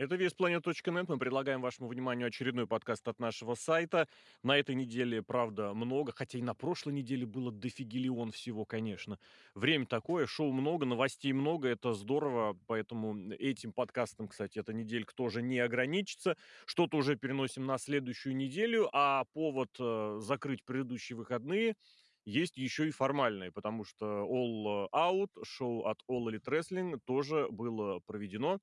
[0.00, 1.04] Это весьplanet.net.
[1.08, 4.08] Мы предлагаем вашему вниманию очередной подкаст от нашего сайта.
[4.42, 9.18] На этой неделе, правда, много, хотя и на прошлой неделе было дофигелион всего, конечно.
[9.54, 15.42] Время такое, шоу много, новостей много, это здорово, поэтому этим подкастом, кстати, эта неделька тоже
[15.42, 16.38] не ограничится.
[16.64, 21.74] Что-то уже переносим на следующую неделю, а повод э, закрыть предыдущие выходные
[22.24, 28.00] есть еще и формальный, потому что All Out, шоу от All Elite Wrestling, тоже было
[28.06, 28.60] проведено.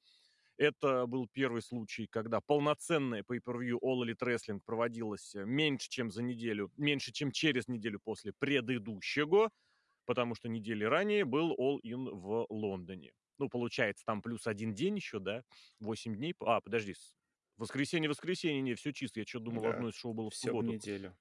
[0.57, 6.23] Это был первый случай, когда полноценное pay-per-view All Elite Wrestling проводилось э, меньше, чем за
[6.23, 9.51] неделю, меньше, чем через неделю после предыдущего,
[10.05, 13.11] потому что недели ранее был All In в Лондоне.
[13.37, 15.43] Ну, получается, там плюс один день еще, да?
[15.79, 16.33] Восемь дней.
[16.39, 16.95] А, подожди,
[17.57, 19.19] воскресенье-воскресенье, не, все чисто.
[19.19, 20.69] Я что думал, да, одно из шоу было в все субботу.
[20.69, 21.15] в неделю.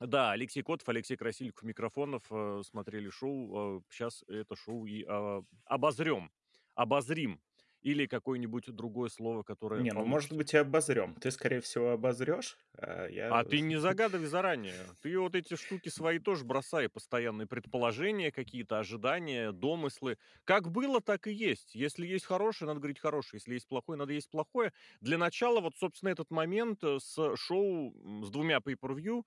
[0.00, 3.78] Да, Алексей Котов, Алексей Красильников, Микрофонов э, смотрели шоу.
[3.78, 6.32] Э, сейчас это шоу и э, обозрем,
[6.74, 7.40] обозрим
[7.82, 9.80] или какое-нибудь другое слово, которое...
[9.80, 11.14] Не, ну, может быть, и обозрем.
[11.14, 13.34] Ты, скорее всего, обозрешь, а я...
[13.34, 14.74] А ты не загадывай заранее.
[15.02, 20.18] Ты вот эти штуки свои тоже бросай, постоянные предположения какие-то, ожидания, домыслы.
[20.44, 21.74] Как было, так и есть.
[21.74, 23.38] Если есть хорошее, надо говорить хорошее.
[23.38, 24.72] Если есть плохое, надо есть плохое.
[25.00, 29.24] Для начала, вот, собственно, этот момент э, с шоу с двумя pay-per-view,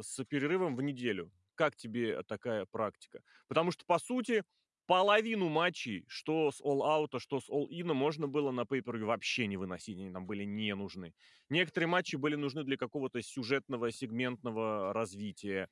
[0.00, 1.30] с перерывом в неделю.
[1.54, 3.20] Как тебе такая практика?
[3.46, 4.44] Потому что, по сути,
[4.90, 9.46] половину матчей, что с All Out, что с All In, можно было на пейпере вообще
[9.46, 11.14] не выносить, они нам были не нужны.
[11.48, 15.68] Некоторые матчи были нужны для какого-то сюжетного, сегментного развития.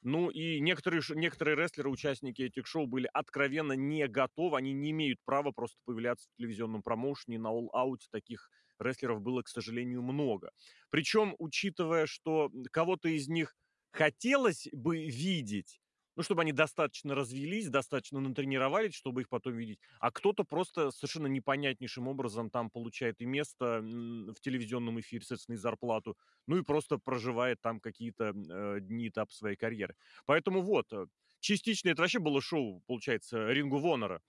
[0.00, 5.18] Ну и некоторые, некоторые рестлеры, участники этих шоу, были откровенно не готовы, они не имеют
[5.26, 7.38] права просто появляться в телевизионном промоушене.
[7.38, 8.48] На All Out таких
[8.78, 10.52] рестлеров было, к сожалению, много.
[10.88, 13.54] Причем, учитывая, что кого-то из них
[13.90, 15.82] хотелось бы видеть,
[16.16, 19.80] ну, чтобы они достаточно развелись, достаточно натренировались, чтобы их потом видеть.
[19.98, 25.58] А кто-то просто совершенно непонятнейшим образом там получает и место в телевизионном эфире, соответственно, и
[25.58, 29.96] зарплату, ну и просто проживает там какие-то э, дни, этап своей карьеры.
[30.26, 31.06] Поэтому вот, э,
[31.40, 34.20] частично это вообще было шоу, получается, Рингу Вонора.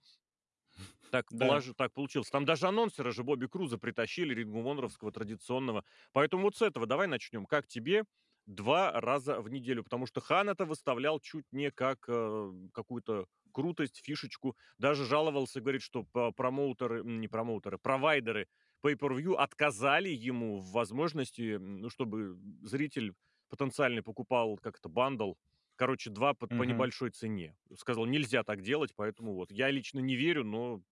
[1.10, 1.46] Так, да.
[1.46, 2.28] положи, так получилось.
[2.30, 5.84] Там даже анонсера же Бобби Круза притащили, Рингу Воноровского традиционного.
[6.12, 7.46] Поэтому вот с этого давай начнем.
[7.46, 8.04] Как тебе?
[8.46, 14.00] Два раза в неделю, потому что Хан это выставлял чуть не как э, какую-то крутость,
[14.04, 14.56] фишечку.
[14.78, 16.04] Даже жаловался, говорит, что
[16.36, 18.48] промоутеры, не промоутеры, провайдеры
[18.84, 23.14] Pay-Per-View отказали ему в возможности, ну, чтобы зритель
[23.48, 25.32] потенциальный покупал как-то бандл,
[25.76, 26.58] короче, два по, угу.
[26.58, 27.56] по небольшой цене.
[27.76, 29.50] Сказал, нельзя так делать, поэтому вот.
[29.50, 30.82] Я лично не верю, но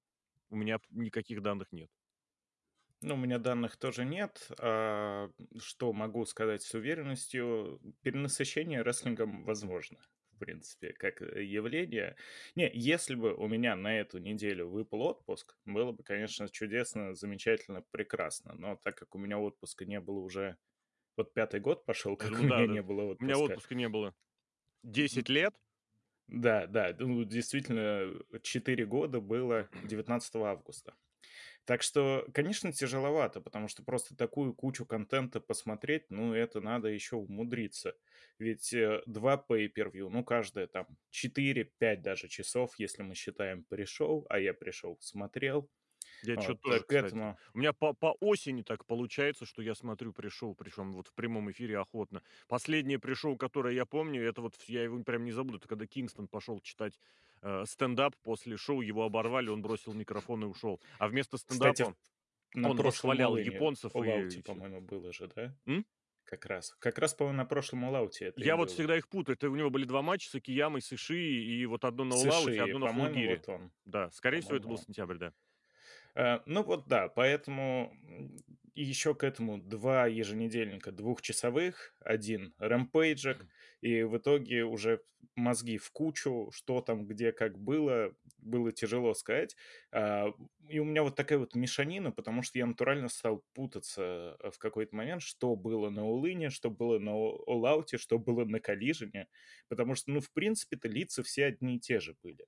[0.50, 1.90] у меня никаких данных нет.
[3.04, 4.50] Ну, у меня данных тоже нет.
[4.58, 7.78] А, что могу сказать с уверенностью?
[8.00, 9.98] Перенасыщение рестлингом возможно,
[10.32, 12.16] в принципе, как э, явление.
[12.54, 17.82] Не, если бы у меня на эту неделю выпал отпуск, было бы, конечно, чудесно, замечательно,
[17.90, 18.54] прекрасно.
[18.54, 20.56] Но так как у меня отпуска не было уже...
[21.18, 23.22] Вот пятый год пошел, как ну, у меня да, не было отпуска.
[23.22, 24.14] У меня отпуска не было.
[24.82, 25.54] Десять лет?
[26.26, 30.94] Да, да, ну, действительно, 4 года было 19 августа.
[31.64, 37.16] Так что, конечно, тяжеловато, потому что просто такую кучу контента посмотреть, ну, это надо еще
[37.16, 37.94] умудриться.
[38.38, 44.38] Ведь э, два pay-per-view, ну, каждое там 4-5 даже часов, если мы считаем пришел, а
[44.38, 45.70] я пришел, смотрел,
[46.22, 47.14] я что-то тоже, к кстати.
[47.14, 47.38] этому.
[47.52, 51.50] У меня по, по осени так получается, что я смотрю пришел, причем вот в прямом
[51.50, 52.22] эфире охотно.
[52.48, 56.28] Последнее пришел, которое я помню, это вот я его прям не забуду, это когда Кингстон
[56.28, 56.98] пошел читать
[57.44, 60.80] э, стендап после шоу, его оборвали, он бросил микрофон и ушел.
[60.98, 61.94] А вместо стендапа Кстати,
[62.54, 63.94] на он восхвалял японцев.
[63.94, 64.42] Лауте, и...
[64.42, 65.54] по-моему, было же, да?
[65.66, 65.84] М?
[66.24, 66.74] Как раз.
[66.78, 68.74] Как раз, по-моему, на прошлом Улауте это Я вот было.
[68.74, 69.36] всегда их путаю.
[69.36, 72.62] Это у него были два матча с Акиямой, с Иши, и вот одно на Улауте,
[72.62, 73.36] одно на Фулгире.
[73.36, 73.72] Вот он.
[73.84, 75.32] Да, скорее всего, это был сентябрь, да.
[76.14, 77.94] Э, ну вот да, поэтому
[78.82, 83.46] еще к этому два еженедельника двухчасовых, один рэмпейджик,
[83.80, 85.02] и в итоге уже
[85.36, 89.56] мозги в кучу, что там, где, как было, было тяжело сказать.
[89.92, 90.32] А,
[90.68, 94.94] и у меня вот такая вот мешанина, потому что я натурально стал путаться в какой-то
[94.96, 99.28] момент, что было на Улыне, что было на Олауте, что было на Коллижине,
[99.68, 102.46] потому что, ну, в принципе-то лица все одни и те же были.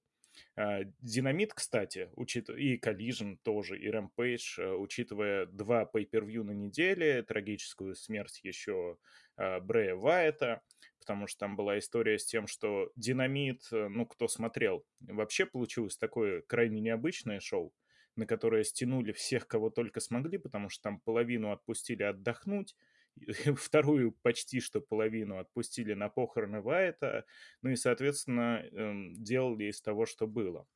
[0.57, 2.51] А, Динамит, кстати, учит...
[2.51, 8.99] и Collision тоже, и Rampage, э, учитывая два pay-per-view на неделе, трагическую смерть еще
[9.37, 10.63] а, Брэя Вайта,
[10.99, 15.97] потому что там была история с тем, что Динамит, э, ну, кто смотрел, вообще получилось
[15.97, 17.73] такое крайне необычное шоу,
[18.17, 22.75] на которое стянули всех, кого только смогли, потому что там половину отпустили отдохнуть,
[23.57, 27.25] вторую почти что половину отпустили на похороны Вайта,
[27.63, 30.67] ну и, соответственно, эм, делали из того, что было.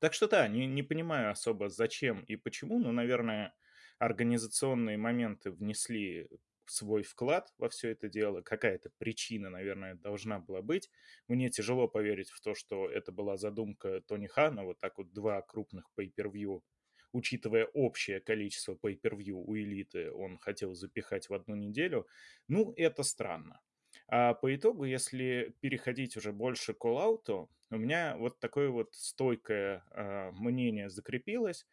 [0.00, 3.54] Так что да, не, не понимаю особо зачем и почему, но, наверное,
[3.98, 6.28] организационные моменты внесли
[6.66, 10.90] свой вклад во все это дело, какая-то причина, наверное, должна была быть.
[11.28, 15.42] Мне тяжело поверить в то, что это была задумка Тони Хана, вот так вот два
[15.42, 16.62] крупных pay-per-view
[17.12, 22.06] учитывая общее количество pay-per-view у элиты, он хотел запихать в одну неделю.
[22.48, 23.60] Ну, это странно.
[24.08, 29.84] А по итогу, если переходить уже больше к all у меня вот такое вот стойкое
[29.92, 31.66] э, мнение закрепилось,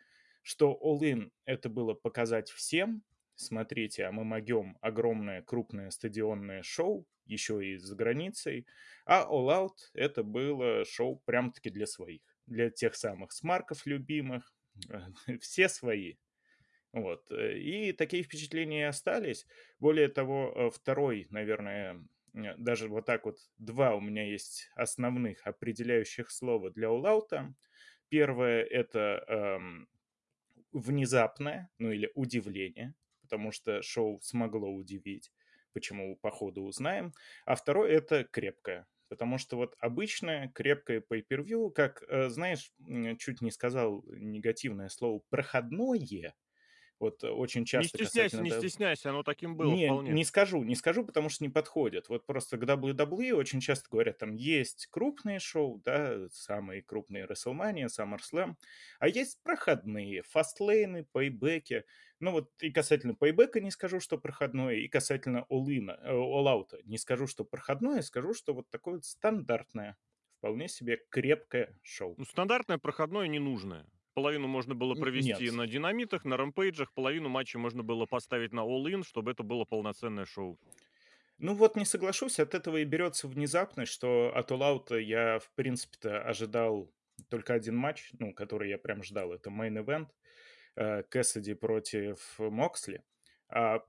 [0.44, 3.04] что All-In это было показать всем,
[3.36, 8.68] смотрите, а мы могем огромное крупное стадионное шоу, еще и за границей,
[9.06, 14.54] а All Out это было шоу прям-таки для своих, для тех самых смарков любимых,
[15.42, 16.16] все свои.
[16.94, 17.30] Вот.
[17.32, 19.46] Э, и такие впечатления остались.
[19.80, 22.04] Более того, э, второй, наверное,
[22.34, 27.54] даже вот так вот два у меня есть основных определяющих слова для Улаута.
[28.10, 29.90] Первое— это эм,
[30.72, 35.34] внезапное, ну или удивление, потому что шоу смогло удивить,
[35.74, 37.14] почему по ходу узнаем.
[37.46, 42.72] А второе— это крепкое, потому что вот обычное крепкое pay-per-view, как, э, знаешь,
[43.20, 46.36] чуть не сказал негативное слово «проходное»,
[47.00, 48.56] вот э, очень Не часто стесняйся, касательно...
[48.56, 50.12] не стесняйся, оно таким было не, вполне.
[50.12, 52.10] не скажу, не скажу, потому что не подходит.
[52.10, 57.88] Вот просто к WWE очень часто говорят, там есть крупные шоу, да, самые крупные WrestleMania,
[57.88, 58.56] SummerSlam,
[59.00, 61.84] а есть проходные, фастлейны, пейбеки.
[62.20, 66.98] Ну вот и касательно пейбека не скажу, что проходное, и касательно all-in, э, all-out не
[66.98, 69.98] скажу, что проходное, скажу, что вот такое вот стандартное,
[70.40, 72.16] вполне себе крепкое шоу.
[72.18, 73.86] Ну, стандартное проходное ненужное.
[74.18, 78.62] Половину можно было провести Нет, на динамитах, на рампейджах, половину матча можно было поставить на
[78.62, 80.60] all-in, чтобы это было полноценное шоу.
[81.38, 86.24] Ну вот не соглашусь, от этого и берется внезапность, что от All я, в принципе-то,
[86.24, 86.92] ожидал
[87.30, 90.08] только один матч, ну, который я прям ждал, это мейн event
[90.78, 93.04] э, Кэссиди против Моксли.
[93.50, 93.84] А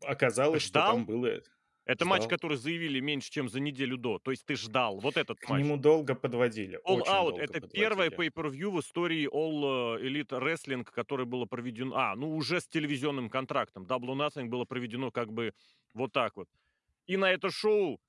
[0.00, 1.04] оказалось, что там Ждал?
[1.04, 1.42] было...
[1.84, 2.30] Это матч, Ждал.
[2.30, 4.18] который заявили меньше, чем за неделю до.
[4.20, 5.62] То есть ты ждал вот этот К матч.
[5.64, 8.30] нему долго подводили, All очень Out это первое подводили.
[8.32, 11.96] pay-per-view в истории All э, Elite Wrestling, которое было проведено...
[11.96, 13.84] А, ну уже с телевизионным контрактом.
[13.84, 15.54] Double Nothing было проведено как бы
[15.92, 16.48] вот так вот.
[17.06, 18.00] И на это шоу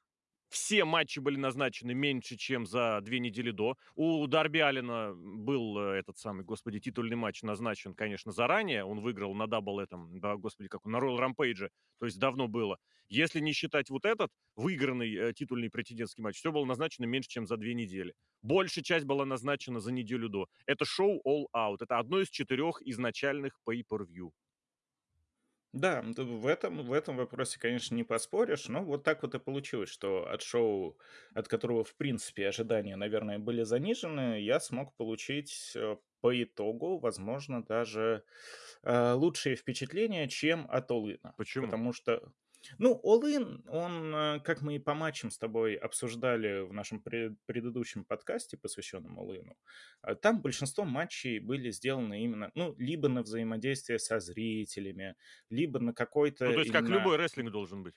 [0.53, 3.75] все матчи были назначены меньше, чем за две недели до.
[3.95, 8.85] У Дарби Аллена был э, этот самый, господи, титульный матч назначен, конечно, заранее.
[8.85, 11.69] Он выиграл на Double этом, да, господи, как на Royal Rampage,
[11.99, 12.77] то есть давно было.
[13.09, 17.47] Если не считать вот этот выигранный э, титульный претендентский матч, все было назначено меньше, чем
[17.47, 18.13] за две недели.
[18.43, 20.47] Большая часть была назначена за неделю до.
[20.65, 21.77] Это шоу All Out.
[21.81, 24.31] Это одно из четырех изначальных pay-per-view.
[25.73, 29.39] Да, д- в этом, в этом вопросе, конечно, не поспоришь, но вот так вот и
[29.39, 30.99] получилось, что от шоу,
[31.33, 37.63] от которого, в принципе, ожидания, наверное, были занижены, я смог получить э, по итогу, возможно,
[37.63, 38.23] даже
[38.83, 41.19] э, лучшие впечатления, чем от All-In.
[41.37, 41.65] Почему?
[41.65, 42.31] Потому что,
[42.77, 47.37] ну, All-In, он, э, как мы и по матчам с тобой обсуждали в нашем пред-
[47.45, 49.53] предыдущем подкасте, посвященном All-In,
[50.01, 55.15] а Там большинство матчей были сделаны именно, ну, либо на взаимодействие со зрителями,
[55.49, 57.95] либо на Ну, какой-то то есть как именно любой рестлинг должен быть.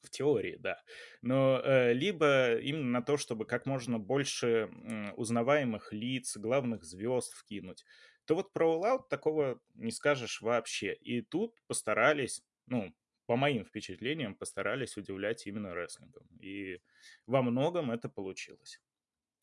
[0.00, 0.82] в теории, да,
[1.22, 7.32] но э, либо именно на то, чтобы как можно больше м, узнаваемых лиц, главных звезд
[7.34, 7.84] вкинуть,
[8.24, 10.92] то вот про All Out такого не скажешь вообще.
[10.94, 12.92] И тут постарались, ну,
[13.26, 16.26] по моим впечатлениям, постарались удивлять именно рестлингом.
[16.40, 16.80] И
[17.26, 18.80] во многом это получилось.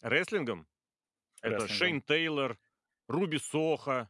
[0.02, 0.68] Рестлингом?
[1.42, 1.68] Это.
[1.68, 2.58] Шейн Тейлор,
[3.08, 4.10] Руби Соха,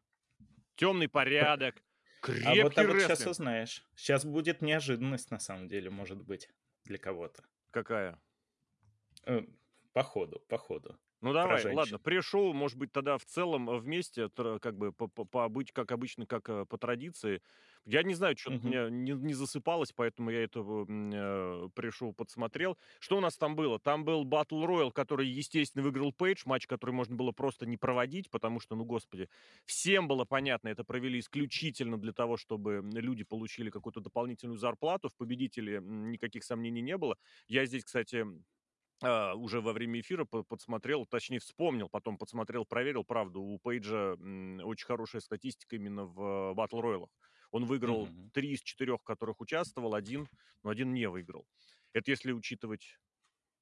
[0.75, 1.75] Темный порядок.
[2.21, 3.31] А вот, Крепкий а вот сейчас рестлинг.
[3.31, 3.83] узнаешь.
[3.95, 6.49] Сейчас будет неожиданность, на самом деле, может быть,
[6.85, 7.43] для кого-то.
[7.71, 8.19] Какая?
[9.25, 9.41] Э,
[9.93, 10.97] По ходу, по ходу.
[11.21, 15.25] Ну давай, ладно, пришел, может быть, тогда в целом э, вместе, как бы по, по,
[15.25, 17.41] по обыч- как обычно, как э, по традиции.
[17.85, 18.67] Я не знаю, что-то Мгм.
[18.67, 22.77] мне не, не засыпалось, поэтому я это э, пришел, подсмотрел.
[22.99, 23.79] Что у нас там было?
[23.79, 28.29] Там был Battle Royale, который, естественно, выиграл Пейдж, матч, который можно было просто не проводить,
[28.29, 29.29] потому что, ну, господи,
[29.65, 35.09] всем было понятно, это провели исключительно для того, чтобы люди получили какую-то дополнительную зарплату.
[35.09, 37.17] В победителе никаких сомнений не было.
[37.47, 38.25] Я здесь, кстати,
[39.03, 44.13] а, уже во время эфира по- подсмотрел, точнее вспомнил, потом подсмотрел, проверил, правда, у Пейджа
[44.15, 47.09] очень хорошая статистика именно в батл роялах.
[47.51, 50.27] Он выиграл три из четырех, которых участвовал, один,
[50.63, 51.45] но один не выиграл.
[51.93, 52.99] Это если учитывать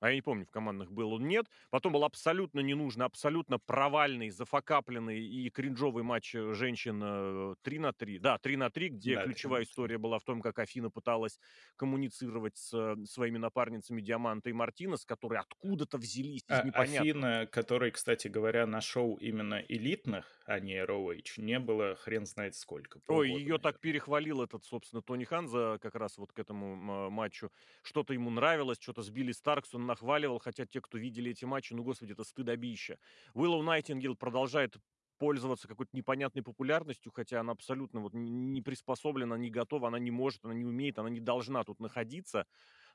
[0.01, 1.47] А я не помню, в командных был он, нет.
[1.71, 7.93] Потом был абсолютно ненужный, абсолютно провальный, зафакапленный и кринжовый матч, э, женщин, э, 3 на
[7.93, 8.19] 3.
[8.19, 9.65] Да, 3 на 3, где Да, 3 на ключевая 3.
[9.65, 11.39] история была в том, как Афина пыталась
[11.75, 17.07] коммуницировать с, э, своими напарницами Диамантой и Мартинес, которые откуда-то взялись А из непонятного.
[17.17, 22.55] Афина, которой, кстати говоря, на шоу именно элитных, а не ROH, не было хрен знает
[22.55, 23.79] сколько, Ой, ее так наверно.
[23.79, 27.51] перехвалил этот, собственно, Тони Хан за как раз вот к этому, ма матчу.
[27.83, 31.73] Что-то ему нравилось, чё-то с Билли Старкс он нахваливал, хотя те, кто видели эти матчи,
[31.73, 32.99] ну, господи, это стыдобище.
[33.33, 34.77] Уиллоу Найтингейл продолжает
[35.17, 40.45] пользоваться какой-то непонятной популярностью, хотя она абсолютно вот не приспособлена, не готова, она не может,
[40.45, 42.45] она не умеет, она не должна тут находиться.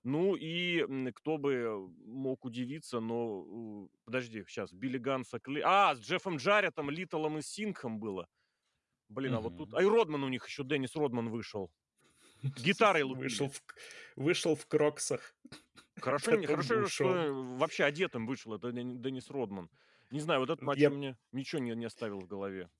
[0.05, 6.01] Ну и, кто бы мог удивиться, но, подожди, щас, Билли Ганн с Акле А, с
[6.01, 8.29] Джеффом Джарретом, Литтлом и Сингхом было.
[9.09, 11.71] Блин, а вот тут а и Родман у них еще, Деннис Родман вышел.
[12.43, 13.49] Гитарой Вышел лупили.
[13.49, 13.75] в к
[14.17, 15.35] вышел в "Кроксах",
[16.01, 19.71] Хорошо не хорошо, что, вообще одетым вышел этот Дени Деннис Родман.
[20.11, 22.71] Не знаю, вот этот матч я меня ничего не не оставил в голове.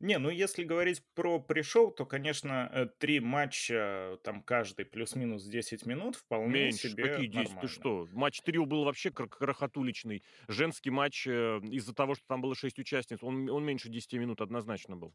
[0.00, 5.86] Не, ну если говорить про pre-шоу, то, конечно, э, 3 матча, там каждый плюс-минус 10
[5.86, 6.72] минут, вполне Меньше.
[6.72, 7.56] себе Какие 10?
[7.58, 7.68] Ты нормально.
[7.68, 8.08] что?
[8.12, 10.24] Матч трио был вообще кр крохотуличный.
[10.48, 14.40] Женский матч, э, из-за того, что там было 6 участниц, он он меньше 10 минут
[14.40, 15.14] однозначно был.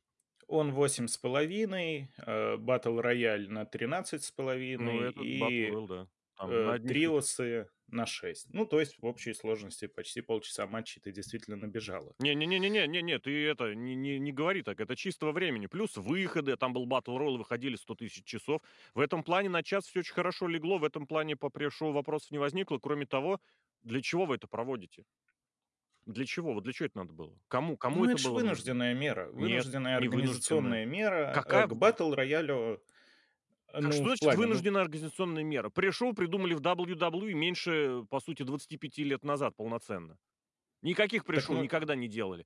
[0.50, 4.32] Он 8,5, э, батл рояль на тринадцать с
[4.78, 6.08] Ну, половиной этот Battle и, Royal, да.
[6.36, 8.48] Там на э, этих триосы на 6.
[8.52, 12.16] Ну, то есть в общей сложности почти полчаса матчей ты действительно набежала.
[12.22, 14.96] Не не не не не не не, ты это не не не говори так, это
[14.98, 15.68] чистого времени.
[15.68, 18.62] Плюс выходы, там был Battle Royal, выходили 100 000 часов.
[18.94, 22.32] В этом плане на час всё очень хорошо легло, в этом плане по pre-шоу вопросов
[22.32, 22.78] не возникло.
[22.78, 23.40] Кроме того,
[23.84, 25.06] для чего вы это проводите?
[26.10, 26.54] Для чего?
[26.54, 27.40] Вот для чё это надо было?
[27.48, 28.74] Кому кому Ну, это это ж было нужно?
[28.74, 30.78] вынужденная мера, Нет, вынужденная не вынужденная.
[30.78, 32.82] организационная мера, э, Какая к батл роялю.
[33.74, 35.70] Э, Как ну, что значит плане, ну вынужденная организационная мера?
[35.70, 40.18] Pre-шоу придумали в WWE меньше, по сути, 25 лет назад полноценно.
[40.84, 42.46] Никаких pre-шоу мы никогда не делали.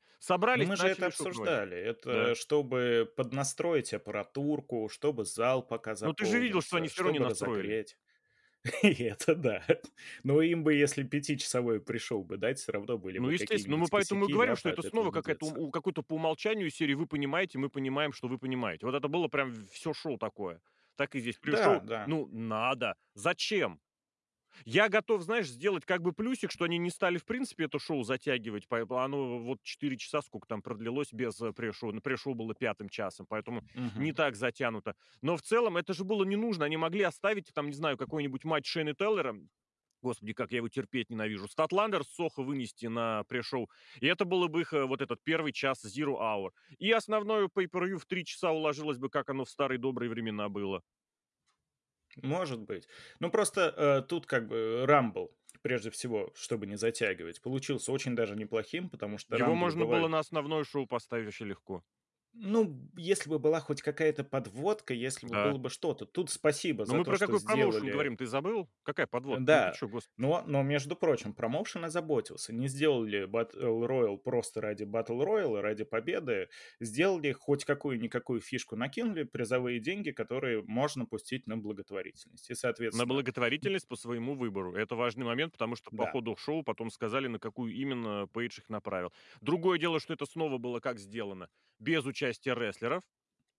[0.53, 1.77] ну, Собрались, мы же это обсуждали.
[1.77, 2.35] Это Да.
[2.35, 7.19] чтобы поднастроить аппаратурку, чтобы зал пока Ну, ты же видел, что они всё равно не
[7.19, 7.75] настроили.
[7.75, 7.97] разогреть.
[8.83, 9.61] И это да.
[10.23, 13.83] Но им бы, если пятичасовое pre-шоу бы дать, всё равно были Ну, бы естественно, ну,
[13.83, 17.59] мы какие-нибудь поэтому и говорим, что это снова какая-то какой-то по умолчанию серии: "Вы понимаете,
[17.59, 18.85] мы понимаем, что вы понимаете".
[18.87, 20.61] Вот это было прям всё шоу такое.
[20.95, 22.05] Так и здесь Да, pre-шоу, да.
[22.05, 22.95] ну, надо.
[23.13, 23.79] Зачем?
[24.65, 28.03] Я готов, знаешь, сделать как бы плюсик, что они не стали в принципе это шоу
[28.03, 31.91] затягивать, оно вот 4 часа, сколько там продлилось без, э, pre-шоу.
[31.91, 33.63] Ну, pre-шоу было 5 часом, поэтому
[33.95, 34.13] не Мгм.
[34.13, 34.95] так затянуто.
[35.21, 36.65] Но в целом это же было не нужно.
[36.65, 39.35] Они могли оставить там, не знаю, какой-нибудь матч Шейна Теллера,
[40.01, 43.69] господи, как я его терпеть ненавижу, Statlander с Сохо вынести на pre-шоу,
[44.01, 46.51] и это было бы их, э, вот этот 1 час Zero Hour.
[46.79, 50.81] И основное pay-per-view в 3 часа уложилось бы, как оно в старые добрые времена было.
[52.21, 52.87] Может быть.
[53.19, 58.35] Ну, просто, э, тут как бы "Рамбл", прежде всего, чтобы не затягивать, получился очень даже
[58.35, 61.83] неплохим, потому что Его "Рамблы" можно было бывают на основное шоу поставить вообще легко.
[62.35, 65.43] Ну, если бы была хоть какая-то подводка, если бы Да.
[65.43, 66.05] было бы что-то.
[66.05, 68.69] Тут спасибо Но за мы то, про что какой промоушен сделали говорим, ты забыл?
[68.83, 69.55] Какая подводка?
[69.55, 70.13] Ну ты да, господи?
[70.17, 72.53] но но, между прочим, промоушен озаботился.
[72.53, 76.49] Не сделали батл роял просто ради батл рояла, ради победы.
[76.79, 82.49] Сделали хоть какую-никакую фишку, накинули призовые деньги, которые можно пустить на благотворительность.
[82.49, 82.55] И,
[82.91, 84.75] На соответственно благотворительность по своему выбору.
[84.75, 86.07] Это важный момент, потому что по Да.
[86.07, 89.11] ходу шоу потом сказали, на какую именно Пейдж их направил.
[89.41, 91.49] Другое дело, что это снова было как сделано?
[91.79, 93.03] Без участия рестлеров.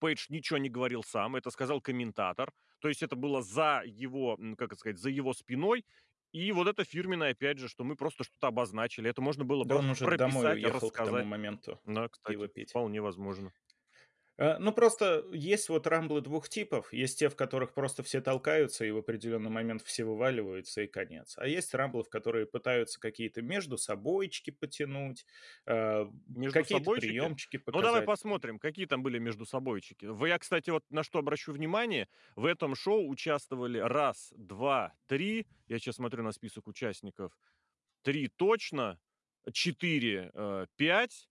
[0.00, 2.52] Пейдж ничего не говорил сам, это сказал комментатор.
[2.80, 5.84] То есть это было за его, как это сказать, за его спиной.
[6.32, 9.08] И вот это фирменное, опять же, что мы просто что-то обозначили.
[9.08, 11.26] Это можно было Да он просто уже домой прописать, уехал к тому рассказать.
[11.26, 13.52] моменту Да, кстати, вполне возможно.
[14.38, 16.92] Э, ну, просто есть вот "Рамблы" 2 типов.
[16.92, 21.34] Есть те, в которых просто все толкаются, и в определенный момент все вываливаются, и конец.
[21.38, 25.24] А есть "Рамблы", в которые пытаются какие-то междусобойчики потянуть,
[25.66, 26.06] э,
[26.50, 26.92] какие-то Междусобойчики?
[26.92, 28.02] приемчики Ну, давай показать.
[28.02, 30.06] посмотрим, какие там были междусобойчики.
[30.06, 35.46] В я, кстати, вот на что обращу внимание: в этом шоу участвовали 1, 2, 3.
[35.68, 37.36] Я щас смотрю на список участников.
[38.02, 39.00] 3 точно,
[39.52, 41.28] 4, э, 5.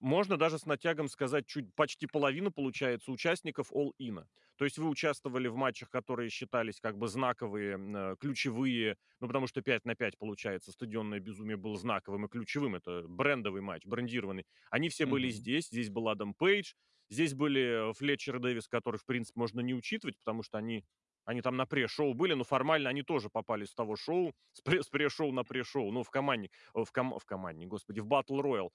[0.00, 4.24] Можно даже с натягом сказать, чуть почти половина, получается, участников All In.
[4.56, 8.96] То есть вы участвовали в матчах, которые считались как бы знаковые, э, ключевые.
[9.20, 12.74] Ну, потому что 5 на 5, получается, "Стадионное безумие" был знаковым и ключевым.
[12.74, 14.44] Это брендовый матч, брендированный.
[14.70, 15.30] Они все были Мгм.
[15.30, 15.66] здесь.
[15.68, 16.74] Здесь был Адам Пейдж,
[17.10, 20.84] здесь были, э, Флетчер и Дэвис, которых, в принципе, можно не учитывать, потому что они
[21.28, 24.80] они там на pre-шоу были, но формально они тоже попали с того шоу, с пре
[24.84, 28.40] с pre-шоу на pre-шоу, ну, в командне о, в ком в командне, господи, в Battle
[28.40, 28.68] Royal.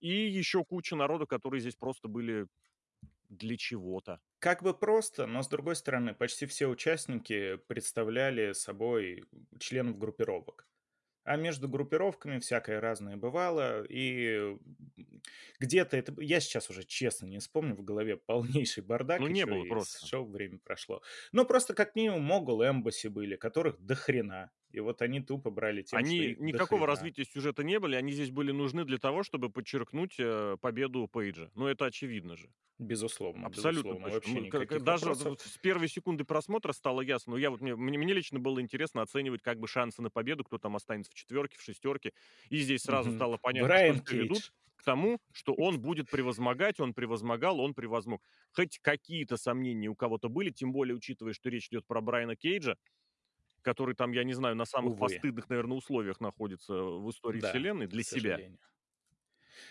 [0.00, 2.46] И еще куча народу, которые здесь просто были
[3.28, 4.20] для чего-то.
[4.38, 9.24] Как бы просто, но, с другой стороны, почти все участники представляли собой
[9.58, 10.66] членов группировок.
[11.24, 13.84] А между группировками всякое разное бывало.
[13.88, 14.56] И
[15.58, 18.82] где-то это я сейчас уже честно не вспомню, в голове полнейший
[19.16, 20.00] Ну, бардак не еще было просто.
[20.04, 21.02] шоу время прошло.
[21.32, 24.50] Ну, просто как минимум Mogul Embassy были, которых до хрена.
[24.72, 28.30] И вот они тупо брали тем, что Они никакого развития сюжета не были, они здесь
[28.30, 31.50] были нужны для того, чтобы подчеркнуть, э, победу Пейджа.
[31.54, 32.52] Ну, это очевидно же.
[32.78, 35.38] Безусловно, Абсолютно безусловно, вообще никаких даже вопросов.
[35.38, 37.32] с первой секунды просмотра стало ясно.
[37.32, 40.58] Ну, я вот мне мне лично было интересно оценивать как бы шансы на победу, кто
[40.58, 42.12] там останется в четверке, в шестерке.
[42.50, 43.12] И здесь сразу Мгм.
[43.12, 47.74] стало понятно, что Брайан всё ведут к тому, что он будет превозмогать, он превозмогал, он
[47.74, 48.22] превозмог.
[48.52, 52.76] Хоть какие-то сомнения у кого-то были, тем более учитывая, что речь идет про Брайана Кейджа,
[53.62, 54.98] который там, я не знаю, на самых Увы.
[54.98, 58.40] постыдных, наверно, условиях находится в истории Да, вселенной для себя.
[58.40, 58.58] сожалению.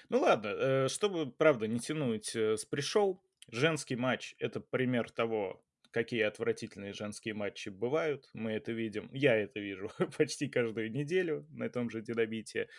[0.09, 3.19] Ну ладно, э, чтобы, правда, не тянуть, э, с pre-show,
[3.51, 8.29] женский матч- это пример того, какие отвратительные женские матчи бывают.
[8.33, 9.09] Мы это видим.
[9.13, 12.69] Я это вижу почти каждую неделю на том же "Динамите".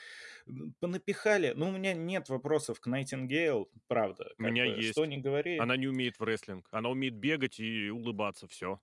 [0.81, 1.53] Понапихали.
[1.57, 4.33] Ну, у меня нет вопросов к Найтингейл, правда.
[4.39, 5.07] У меня бы что есть.
[5.07, 5.59] ни говори.
[5.59, 6.69] Она не умеет в рестлинг.
[6.71, 8.47] Она умеет бегать и улыбаться.
[8.49, 8.81] Всё.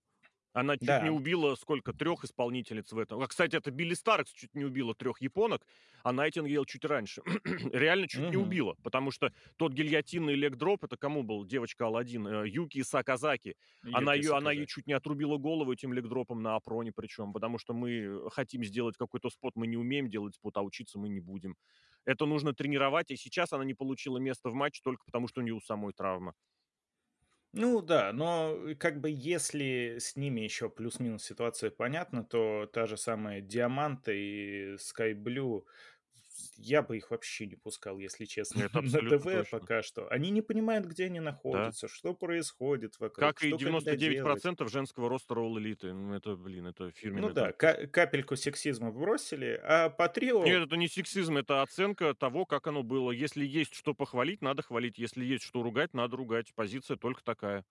[0.60, 1.12] Она чуть не Да.
[1.12, 3.22] убила, сколько, 3 исполнительниц в этом.
[3.22, 5.68] А, кстати, это Билли Старкс чуть не убила 3 японок,
[6.04, 7.22] а Найтингейл чуть раньше.
[7.74, 8.48] Реально чуть не Мгм.
[8.48, 11.46] убила, потому что тот гильотинный лег-дроп- это кому был?
[11.46, 13.56] Девочка Аладдин, э, Юки Саказаки.
[13.92, 14.66] Она Юки ее она Саказаки.
[14.66, 19.30] чуть не отрубила голову этим лег-дропом на Апроне причем, потому что мы хотим сделать какой-то
[19.30, 21.56] спот, мы не умеем делать спот, а учиться мы не будем.
[22.06, 25.44] Это нужно тренировать, и сейчас она не получила место в матче только потому, что у
[25.44, 26.34] нее у самой травма.
[27.54, 32.86] Ну да, но, э, как бы если с ними еще плюс-минус ситуация понятна, то та
[32.86, 35.66] же самая Диаманта и Скай Блю,
[36.58, 39.46] я бы их вообще не пускал, если честно, Это на ТВ точно.
[39.50, 40.08] пока что.
[40.10, 41.26] Они не понимают, где они Да.
[41.26, 44.24] находятся, что происходит вокруг, Как и что когда 99 делать.
[44.24, 45.92] процентов женского ростера All Elite.
[45.92, 47.58] Ну, это, блин, это Ну фирменная да, тактика.
[47.58, 52.68] ка капельку сексизма бросили, а по трио Нет, это не сексизм, это оценка того, как
[52.68, 53.12] оно было.
[53.12, 54.98] Если есть что похвалить, надо хвалить.
[54.98, 56.54] Если есть что ругать, надо ругать.
[56.56, 57.66] Позиция только такая.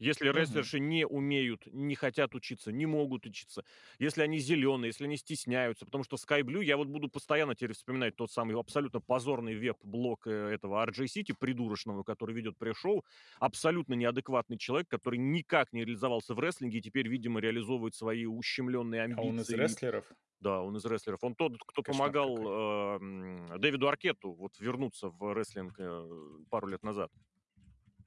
[0.00, 3.64] Если рестлерши не умеют, не хотят учиться, не могут учиться,
[3.98, 7.74] если они зеленые, если они стесняются, потому что Скай Блю, я вот буду постоянно теперь
[7.74, 13.04] вспоминать тот самый абсолютно позорный веб-блог э, этого RJ City придурочного, который ведет pre-шоу.
[13.38, 19.02] Абсолютно неадекватный человек, который никак не реализовался в рестлинге и теперь, видимо, реализовывает свои ущемленные
[19.02, 19.56] А он из амбиции.
[19.56, 20.06] рестлеров?
[20.40, 21.22] Да, он из рестлеров.
[21.22, 23.54] Он тот, кто Кошмар помогал, какой.
[23.54, 26.08] э, Дэвиду Аркетту вот вернуться в рестлинг, э,
[26.48, 27.12] пару лет назад.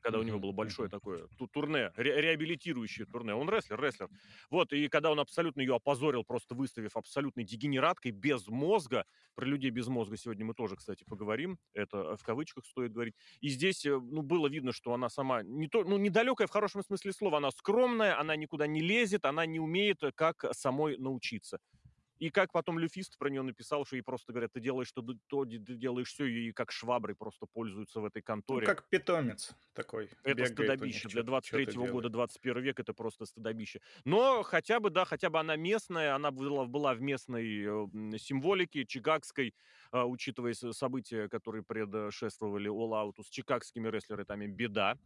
[0.04, 3.34] Когда у него было большое такое ту турне, ре реабилитирующее турне.
[3.34, 4.10] Он рестлер рестлер.
[4.50, 9.06] Вот, и когда он абсолютно ее опозорил, просто выставив абсолютной дегенераткой, без мозга.
[9.36, 11.58] Про людей без мозга сегодня мы тоже, кстати, поговорим.
[11.74, 13.16] Это, э, в кавычках стоит говорить.
[13.39, 16.84] И здесь, э, ну, было видно, что она сама не то ну, недалекая в хорошем
[16.84, 17.38] смысле слова.
[17.38, 21.60] Она скромная, она никуда не лезет, она не умеет, э, как самой научиться.
[22.23, 25.15] И как потом Люфист про нее написал, что ей просто говорят: "Ты делаешь то д
[25.27, 28.62] то, ты делаешь сё", и как шваброй просто пользуются в этой Ну, конторе.
[28.62, 31.09] как питомец такой, Это стыдобище.
[31.09, 32.09] Для чё двадцать чё-то третьего года, делает.
[32.09, 33.81] 21 век- это просто стыдобище.
[34.05, 37.45] Но хотя бы, да, хотя бы она местная, она была была в местной,
[38.13, 39.53] э, символике чикагской,
[39.91, 43.23] а, учитывая события, которые предшествовали All Out'у.
[43.23, 44.97] С чикагскими рестлерами беда.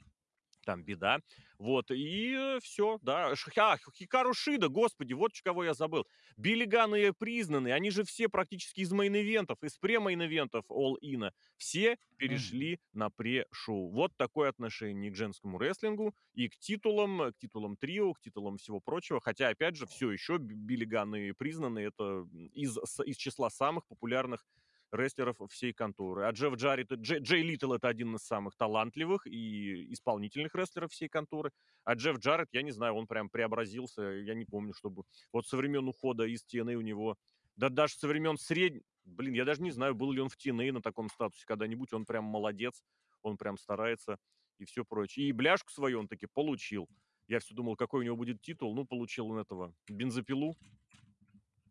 [0.68, 1.20] Там беда.
[1.60, 3.34] Вот, и всё, да.
[3.38, 6.06] Ш ах, Хикару Шида, господи, вот кого я забыл.
[6.36, 11.98] Билли Ганн и Признанные, они же все практически из мейн-ивентов, из пре-мейн-ивентов All In'а, все
[12.18, 13.90] перешли на пре-шоу.
[13.92, 18.82] Вот такое отношение к женскому рестлингу и к титулам, к титулам трио, к титулам всего
[18.82, 19.22] прочего.
[19.22, 21.80] Хотя, опять же, всё еще би Билли Ганн и Признанные.
[21.80, 24.46] Это, из из числа самых популярных
[24.92, 26.26] рестлеров всей конторы.
[26.26, 31.10] А Джефф Джаррет, Джей Джей Литал- это один из самых талантливых и исполнительных рестлеров всей
[31.10, 31.52] конторы.
[31.84, 34.02] А Джефф Джаррет, я не знаю, он прям преобразился.
[34.02, 37.18] Я не помню, чтобы вот со времен ухода из TNA у него,
[37.56, 40.72] да даже со времен средн блин, я даже не знаю, был ли он в TNA
[40.72, 41.94] на таком статусе когда-нибудь.
[41.94, 42.84] Он прям молодец,
[43.22, 44.18] он прям старается
[44.60, 45.30] и всё прочее.
[45.30, 46.88] И бляшку свою он таки получил.
[47.28, 48.74] Я всё думал, какой у него будет титул.
[48.76, 50.56] Ну, получил он этого, бензопилу.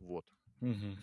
[0.01, 0.25] Вот.
[0.61, 0.97] Мгм.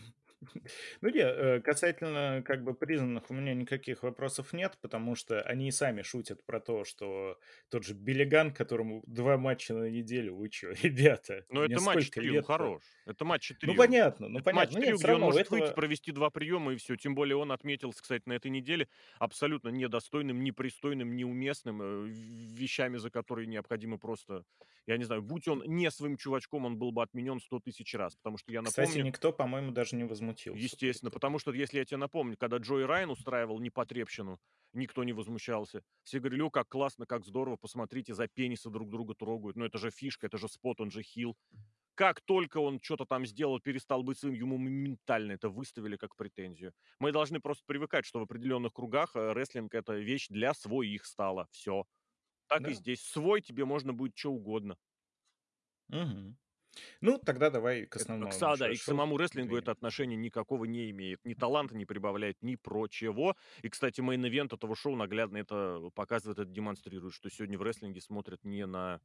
[1.02, 5.68] Ну не, э, касательно как бы признанных у меня никаких вопросов нет, потому что они
[5.68, 10.50] и сами шутят про то, что тот же Биллиган, которому 2 матча на неделю, вы
[10.50, 12.84] чё, ребята, Но мне это матч трио хорош.
[13.06, 13.76] Это матчи Ну трио.
[13.76, 14.80] понятно, ну Это матч понятно.
[14.82, 16.96] Ну трио, где он может выйти, этого провести 2 приема и всё.
[16.96, 18.88] Тем более он отметился, кстати, на этой неделе
[19.20, 24.44] абсолютно недостойным, непристойным, неуместным, э, вещами, за которые необходимо просто,
[24.88, 28.16] я не знаю, будь он не своим чувачком, он был бы отменен 100 000 раз.
[28.16, 31.12] Потому что я Кстати, напомню никто, по-моему, даже не возмутился при Естественно, том.
[31.12, 34.40] потому что, если я те напомню, когда Джои Райан устраивал непотребщину,
[34.74, 35.84] никто не возмущался.
[36.04, 39.58] Все говорили: "О, как классно, как здорово, посмотрите, за пенисы друг друга трогают".
[39.58, 41.36] Ну, это же фишка, это же спот, он же хил.
[41.96, 46.74] Как только он чё-то там сделал, перестал быть своим, ему моментально это выставили как претензию.
[47.00, 51.48] Мы должны просто привыкать, что в определенных кругах, э, рестлинг- это вещь для своих стала.
[51.52, 51.86] Всё.
[52.48, 52.76] Так и Да.
[52.76, 53.02] здесь.
[53.04, 54.78] Свой, тебе можно будет чё угодно.
[55.90, 56.36] Мгм.
[57.02, 60.16] Ну, тогда давай к Это к основному са да, и к самому рестлингу это отношения
[60.16, 61.24] никакого не имеет.
[61.26, 63.36] Ни таланта не прибавляет, ни прочего.
[63.62, 68.02] И, кстати, main event этого шоу наглядно это показывает, это демонстрирует, что сегодня в рестлинге
[68.02, 69.02] смотрят не на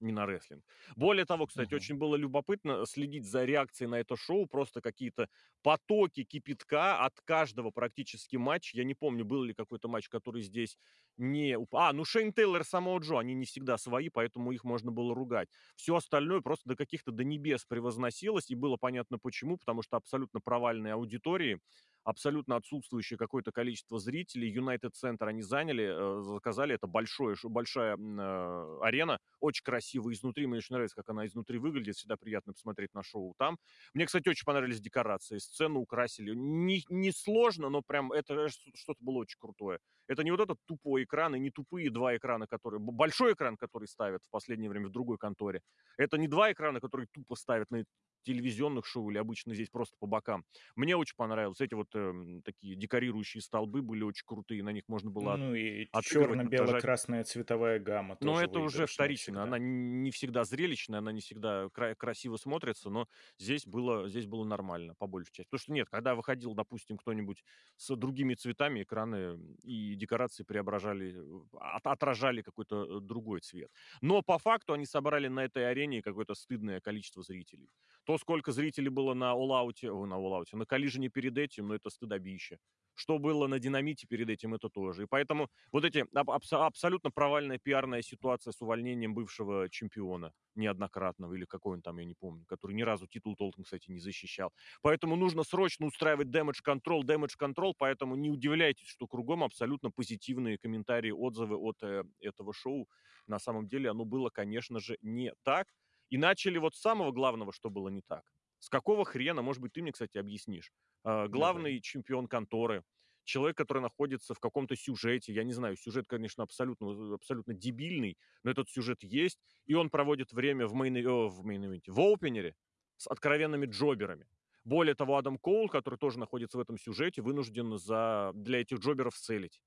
[0.00, 0.64] не на рестлинг.
[0.96, 1.74] Более того, кстати, Мгм.
[1.74, 4.46] очень было любопытно следить за реакцией на это шоу.
[4.46, 5.28] Просто какие-то
[5.62, 8.76] потоки кипятка от каждого практически матча.
[8.76, 10.78] Я не помню, был ли какой-то матч, который здесь
[11.16, 14.90] не А, ну, Шейн Тейлор и Самоа Джо, они не всегда свои, поэтому их можно
[14.90, 15.48] было ругать.
[15.76, 19.56] Всё остальное просто до каких-то, до небес превозносилось, и было понятно почему.
[19.58, 21.60] Потому что абсолютно провальные аудитории,
[22.04, 24.50] абсолютно отсутствующее какое-то количество зрителей.
[24.50, 26.74] Юнайтед Центр они заняли, э, заказали.
[26.74, 30.46] Это большое большая, э, арена, очень красиво изнутри.
[30.46, 31.96] Мне очень нравится, как она изнутри выглядит.
[31.96, 33.58] Всегда приятно посмотреть на шоу там.
[33.94, 35.38] Мне, кстати, очень понравились декорации.
[35.38, 36.34] Сцену украсили.
[36.34, 39.78] Не не сложно, но прям это, э, что-то было очень крутое.
[40.06, 43.88] Это не вот этот тупой экран и не тупые 2 экрана, которые большой экран, который
[43.88, 45.62] ставят в последнее время в другой конторе.
[45.96, 47.84] Это не 2 экрана, которые тупо ставят на
[48.24, 50.44] телевизионных шоу или обычно здесь просто по бокам.
[50.76, 51.60] Мне очень понравилось.
[51.60, 54.62] Эти вот, эм, такие декорирующие столбы были очень крутые.
[54.62, 59.42] На них можно было Ну и черно-бело-красная цветовая гамма Но это уже вторично.
[59.42, 59.58] Она всегда.
[59.58, 63.06] не всегда зрелищная, она не всегда кра красиво смотрится, но
[63.38, 65.48] здесь было здесь было нормально, по большей части.
[65.50, 67.44] Потому что нет, когда выходил, допустим, кто-нибудь
[67.76, 73.70] с другими цветами, экраны и декорации преображали, э, от отражали какой-то, э, другой цвет.
[74.00, 77.68] Но по факту они собрали на этой арене какое-то стыдное количество зрителей.
[78.04, 81.90] То, сколько зрителей было на Out'е, ой, на Out'е, на Collision'е перед этим, ну, это
[81.90, 82.58] стыдобище.
[82.96, 85.02] Что было на Динамите перед этим, это тоже.
[85.04, 91.34] И поэтому вот эти аб абсо абсолютно провальная пиарная ситуация с увольнением бывшего чемпиона неоднократного,
[91.34, 94.52] или какой он там, я не помню, который ни разу титул толком, кстати, не защищал.
[94.82, 100.56] Поэтому нужно срочно устраивать damage control, damage control, поэтому не удивляйтесь, что кругом абсолютно позитивные
[100.58, 102.88] комментарии, отзывы от, э, этого шоу.
[103.26, 105.66] На самом деле оно было, конечно же, не так.
[106.14, 108.22] И начали вот с самого главного, что было не так.
[108.60, 110.70] С какого хрена, может быть, ты мне, кстати, объяснишь,
[111.02, 111.28] Давай.
[111.28, 112.84] главный чемпион конторы,
[113.24, 118.52] человек, который находится в каком-то сюжете, я не знаю, сюжет, конечно, абсолютно абсолютно дебильный, но
[118.52, 121.98] этот сюжет есть, и он проводит время в main э, в main event е, в
[121.98, 122.54] opener е
[122.96, 124.28] с откровенными jobber ами.
[124.62, 129.07] Более того, Адам Коул, который тоже находится в этом сюжете, вынужден за для этих jobber
[129.07, 129.60] ов sell ить.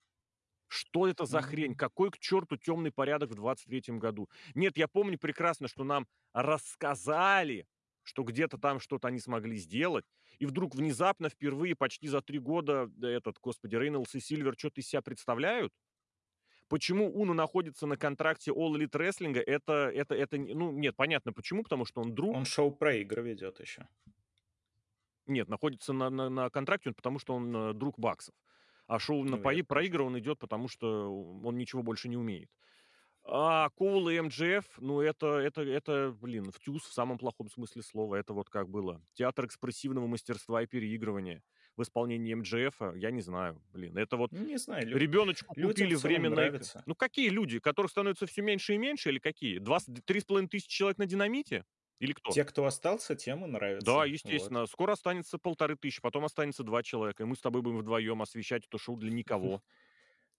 [0.67, 1.75] Что это за хрень?
[1.75, 4.29] Какой к черту темный порядок в 23 году?
[4.53, 7.67] Нет, я помню прекрасно, что нам рассказали,
[8.03, 10.05] что где-то там что-то они смогли сделать,
[10.39, 14.81] и вдруг внезапно, впервые почти за 3 года, да этот, господи, Рейнольдс и Сильвер чё-то
[14.81, 15.73] из себя представляют?
[16.69, 19.37] Почему Уно находится на контракте All Elite Wrestling?
[19.39, 22.45] Это это это ну, нет, понятно почему, потому что он Он друг.
[22.45, 23.87] шоу про игры ведет еще.
[25.27, 28.33] Нет, находится на на на контракте он, потому что он, э, друг Баксов.
[28.87, 29.85] А шоу на Ну, по я и про тоже.
[29.85, 31.11] игры он идет, потому что
[31.43, 32.49] он ничего больше не умеет.
[33.29, 38.15] А Коул и МJF, ну, это это это, блин, втюз в самом плохом смысле слова.
[38.15, 39.01] Это вот как было.
[39.15, 41.43] Театр экспрессивного мастерства и переигрывания
[41.75, 42.93] в исполнении МJФа.
[42.95, 43.97] Я не знаю, блин.
[43.97, 46.83] Это вот Не знаю, лю ребеночку людям купили эк нравится.
[46.85, 47.59] Ну, какие люди?
[47.59, 49.59] Которых становится всё меньше и меньше или какие?
[49.59, 51.65] Два с 3 500 человек на Динамите?
[51.99, 52.35] Или кто?
[52.35, 53.47] Те, кто остался, тем и
[53.79, 54.07] Да, нравится.
[54.23, 54.53] Вот.
[54.53, 54.65] естественно.
[54.65, 58.77] Скоро останется 1500, потом останется 2 человека, и мы с тобой будем вдвоем освещать это
[58.79, 59.61] шоу для никого.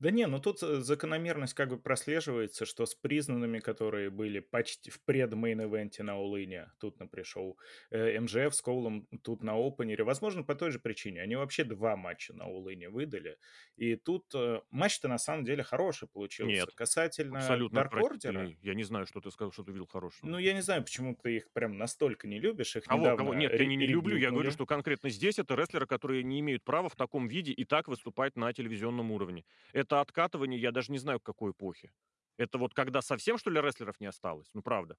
[0.00, 4.90] Да не, ну тут, э, закономерность как бы прослеживается, что с признанными, которые были почти
[4.90, 7.56] в пред-мейн-ивенте на In'е, тут на pre-шоу,
[7.90, 10.04] э, МJФ с Коулом тут на опенере.
[10.04, 11.20] Возможно, по той же причине.
[11.22, 13.38] Они вообще 2 матча на In'е выдали.
[13.76, 16.52] И тут, э, матч-то на самом деле хороший получился.
[16.52, 18.58] Нет, Касательно абсолютно отвратительный.
[18.62, 20.30] Я не знаю, что ты сказал, что ты видел хорошего.
[20.30, 22.76] Ну, я не знаю, почему ты их прям настолько не любишь.
[22.76, 23.34] Их Кого кого?
[23.34, 24.16] Нет, я не не люблю.
[24.16, 27.64] Я говорю, что конкретно здесь это рестлеры, которые не имеют права в таком виде и
[27.64, 29.44] так выступать на телевизионном уровне.
[29.72, 31.92] Это откатывание, я даже не знаю, к какой эпохе.
[32.38, 34.48] Это вот когда совсем, что ли, рестлеров не осталось?
[34.54, 34.96] Ну, правда.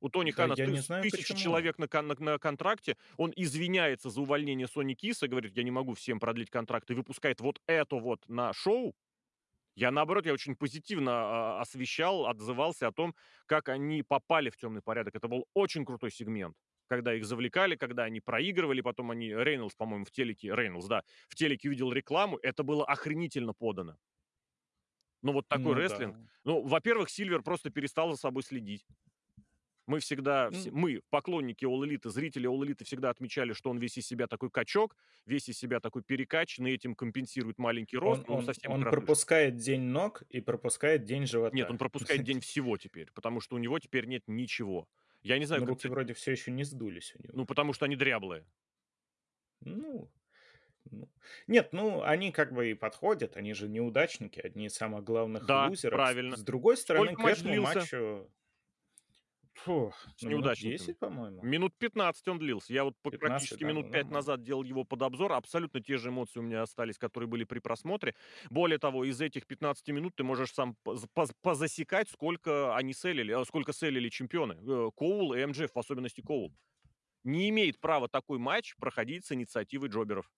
[0.00, 1.62] У Тони Да Хана я не тыс знаю, 1000 почему.
[1.62, 2.96] человек на на на контракте.
[3.16, 7.40] Он извиняется за увольнение Сонни Киса, говорит: "Я не могу всем продлить контракт", и выпускает
[7.40, 8.94] вот это вот на шоу.
[9.76, 11.12] Я, наоборот, я очень позитивно,
[11.58, 13.14] а, освещал, отзывался о том,
[13.46, 15.16] как они попали в темный порядок.
[15.16, 16.56] Это был очень крутой сегмент,
[16.88, 21.34] когда их завлекали, когда они проигрывали, потом они Рейнольдс, по-моему, в телеке Рейнольдс, да, в
[21.34, 22.38] телеке увидел рекламу.
[22.42, 23.96] Это было охренительно подано.
[25.22, 25.80] Ну, вот такой Ну да.
[25.82, 26.16] рестлинг.
[26.44, 28.84] Ну, во-первых, Сильвер просто перестал за собой следить.
[29.86, 30.76] Мы всегда, все М.
[30.76, 34.50] мы, поклонники All Elite, зрители All Elite, всегда отмечали, что он весь из себя такой
[34.50, 38.82] качок, весь из себя такой перекачанный, этим компенсирует маленький рост, Он он он совсем он
[38.84, 41.76] пропускает день ног и пропускает день Нет, он живота.
[41.76, 44.88] пропускает день всего теперь, потому что у него теперь нет ничего.
[45.24, 47.46] Я не знаю, Но как руки вроде все еще не сдулись у Ну, него.
[47.46, 48.46] потому что они дряблые.
[49.60, 50.10] Ну,
[50.90, 51.10] ну.
[51.46, 55.66] Нет, ну, они как бы и подходят, они же неудачники, одни из самых главных Да,
[55.68, 55.96] лузеров.
[55.96, 56.36] Правильно.
[56.36, 57.90] с другой стороны, Сколько к матч этому длился?
[57.90, 58.32] матчу
[59.54, 60.76] Фу, ну, минут неудачниками.
[60.76, 61.42] 10, по-моему.
[61.42, 62.72] Минут 15 он длился.
[62.72, 64.14] Я вот п 15, практически да, ну, минут 5 нормально.
[64.14, 65.32] назад делал его под обзор.
[65.32, 68.14] Абсолютно те же эмоции у меня остались, которые были при просмотре.
[68.50, 73.32] Более того, из этих 15 минут ты можешь сам поз поз позасекать, сколько они селили,
[73.32, 74.54] а, сколько селили чемпионы.
[74.54, 76.52] Э, Коул и МJF, в особенности Коул.
[77.22, 80.30] Не имеет права такой матч проходить с инициативой джоберов.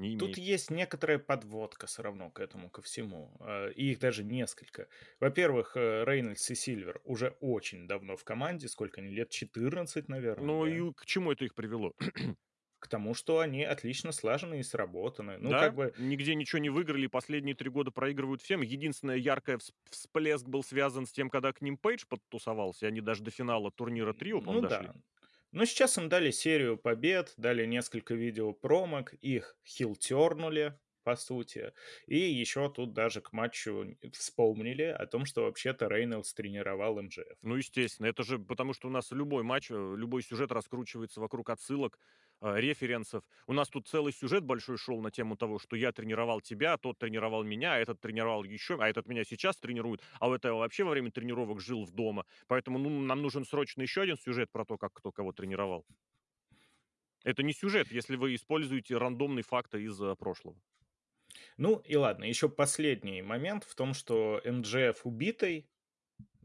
[0.00, 0.38] Не Тут имеет.
[0.38, 3.36] есть некоторая подводка всё равно к этому, ко всему.
[3.40, 4.88] Э, и их даже несколько.
[5.18, 8.68] Во-первых, э, Рейнольдс и Сильвер уже очень давно в команде.
[8.68, 10.82] Сколько они, лет 14, наверное, Ну да?
[10.88, 11.94] и к чему это их привело?
[12.78, 15.36] К тому, что они отлично слажены и сработаны.
[15.38, 18.62] Ну, Да, как бы нигде ничего не выиграли, последние 3 года проигрывают всем.
[18.62, 23.22] Единственное яркое вс всплеск был связан с тем, когда к ним Пейдж подтусовался, они даже
[23.22, 24.92] до финала турнира трио, ну дошли.
[24.92, 24.94] да.
[25.52, 31.72] Но сейчас им дали серию побед, дали несколько видео-промок, их хилтернули, по сути.
[32.06, 37.36] И еще тут даже к матчу вспомнили о том, что вообще-то Рейнольдс тренировал МJF.
[37.42, 41.50] Ну, естественно, это же потому, что у нас любой матч, э, любой сюжет раскручивается вокруг
[41.50, 41.98] отсылок,
[42.40, 43.24] референсов.
[43.46, 46.98] У нас тут целый сюжет большой шел на тему того, что я тренировал тебя, тот
[46.98, 50.84] тренировал меня, а этот тренировал еще, а этот меня сейчас тренирует, а у этого вообще
[50.84, 52.24] во время тренировок жил в дома.
[52.46, 55.84] Поэтому, ну, нам нужен срочно еще один сюжет про то, как кто кого тренировал.
[57.24, 60.60] Это не сюжет, если вы используете рандомные факты из, э, прошлого.
[61.56, 65.70] Ну и ладно, еще последний момент в том, что МJФ убитый,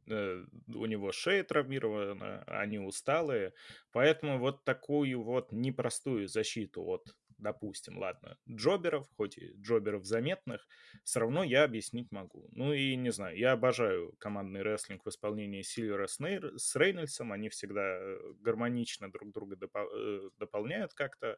[0.07, 3.53] э, у него шея травмирована, они усталые,
[3.91, 10.67] поэтому вот такую вот непростую защиту от, допустим, ладно, джоберов, хоть и джоберов заметных,
[11.03, 12.47] все равно я объяснить могу.
[12.51, 17.31] Ну и не знаю, я обожаю командный рестлинг в исполнении Сильвера с Нейр с Рейнольдсом,
[17.31, 21.37] они всегда, э, гармонично друг друга допо э, дополняют как-то,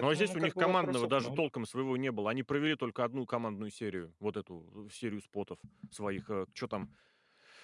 [0.00, 1.36] Ну, а поэтому, здесь ну, у них командного даже много.
[1.36, 2.30] толком своего не было.
[2.30, 5.58] Они провели только одну командную серию, вот эту, серию спотов
[5.90, 6.90] своих, чё там.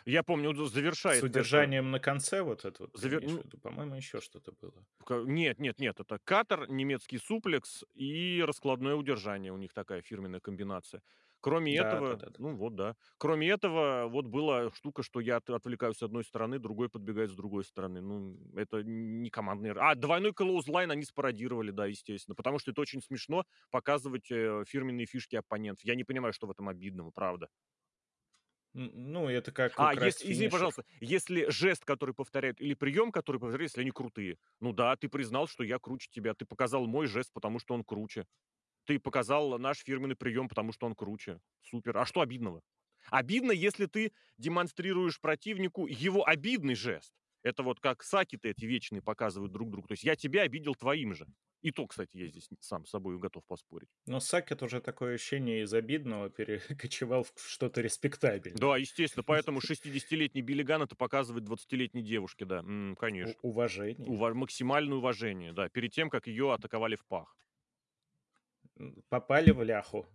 [0.06, 0.70] Я помню, вот
[1.08, 3.42] С завершает это удержанием на конце вот это вот Завер ну?
[3.62, 4.86] По-моему, еще что-то было.
[5.10, 9.52] Нет нет нет, это катер, немецкий суплекс и раскладное удержание.
[9.52, 11.02] У них такая фирменная комбинация.
[11.42, 12.38] Кроме Да, этого, да-да-да.
[12.38, 12.96] ну вот, да.
[13.16, 17.34] Кроме этого, вот была штука, что я от отвлекаюсь с одной стороны, другой подбегает с
[17.34, 18.02] другой стороны.
[18.02, 23.00] Ну, это не командный А, двойной клоузлайн они спародировали, да, естественно, потому что это очень
[23.00, 25.82] смешно показывать, э, фирменные фишки оппонентов.
[25.86, 27.48] Я не понимаю, что в этом обидного, правда.
[28.72, 33.70] Ну, это как А, если, извини, пожалуйста, если жест, который повторяют, или прием, который повторяют,
[33.70, 34.38] если они крутые.
[34.60, 36.34] Ну да, ты признал, что я круче тебя.
[36.34, 38.26] Ты показал мой жест, потому что он круче.
[38.84, 41.40] Ты показал наш фирменный прием, потому что он круче.
[41.62, 41.98] Супер.
[41.98, 42.62] А что обидного?
[43.10, 47.19] Обидно, если ты демонстрируешь противнику его обидный жест.
[47.42, 49.88] Это вот как саки-то эти вечные показывают друг другу.
[49.88, 51.26] То есть я тебя обидел твоим же.
[51.62, 53.90] И то, кстати, я здесь сам с собой готов поспорить.
[54.04, 57.80] Но Сакет уже такое ощущение из обидного перекочевал в что-то
[58.52, 58.76] Да, респектабельное.
[58.76, 62.58] естественно, поэтому 60-летний Билли Ганн это показывает 20-летней девушке, да.
[62.58, 63.40] М, У конечно.
[63.40, 64.16] уважение.
[64.16, 67.36] Ува максимальное уважение, да, перед тем, как ее атаковали в пах.
[68.78, 70.06] М, попали в ляху,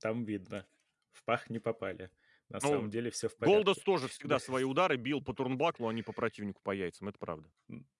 [0.00, 0.66] там видно.
[1.12, 2.10] В пах не попали.
[2.54, 3.82] На самом Ну, деле всё в Голдос порядке.
[3.82, 4.40] тоже всегда Да.
[4.40, 7.08] свои удары бил по турнбаклу, а не по противнику по яйцам.
[7.08, 7.50] Это правда.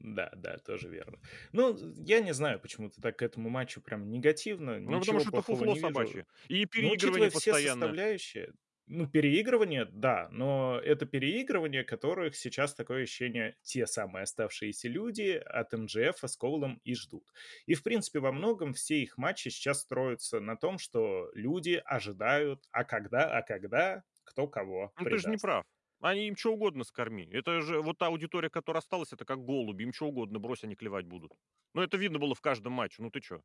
[0.00, 1.18] Да, да, тоже верно.
[1.52, 4.78] Ну, я не знаю, почему ты так к этому матчу прям негативно.
[4.80, 6.26] Ну, потому что это фуфло собачье.
[6.48, 7.54] И Но переигрывание учитывая все постоянное.
[7.54, 8.52] составляющие,
[8.86, 15.72] ну, переигрывание, да, но это переигрывание, которых сейчас такое ощущение те самые оставшиеся люди от
[15.72, 17.32] МJФа с Коулом и ждут.
[17.64, 22.66] И, в принципе, во многом все их матчи сейчас строятся на том, что люди ожидают,
[22.72, 25.38] а когда, а когда, кто кого Ну, ты же не предаст.
[25.38, 25.64] прав.
[26.00, 27.28] Они им чё угодно скорми.
[27.32, 29.84] Это же вот та аудитория, которая осталась, это как голуби.
[29.84, 31.32] Им чё угодно брось, они клевать будут.
[31.72, 33.02] Ну, это видно было в каждом матче.
[33.02, 33.40] Ну, ты чё?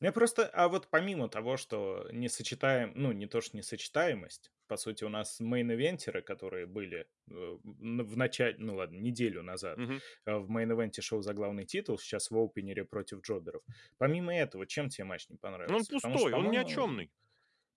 [0.00, 4.76] Я просто а вот помимо того, что не сочетаем ну, не то что несочетаемость, по
[4.76, 9.80] сути, у нас мейн-ивентеры, которые были, э, в начале, ну ладно, неделю назад,
[10.24, 13.62] э, в мейн-ивенте шоу за главный титул, сейчас в опенере против джоберов.
[13.98, 15.36] Помимо этого, чем тебе матч не
[15.66, 15.94] Ну, он понравился?
[15.94, 16.88] Потому что, пустой, он ни о по-моему,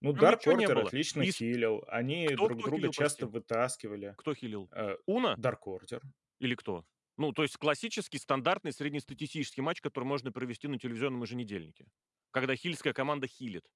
[0.01, 0.89] ну, Там Дарк было.
[0.89, 3.33] отлично Из хилил, они Кто друг кто друга хилил, часто прости?
[3.33, 4.17] вытаскивали.
[4.17, 4.69] Кто хилил?
[4.71, 6.01] Э, Уна Дарк Ордер.
[6.39, 6.85] или кто?
[7.17, 11.85] Ну, то есть классический, стандартный, среднестатистический матч, который можно провести на телевизионном еженедельнике,
[12.31, 13.69] когда хильская команда хилит.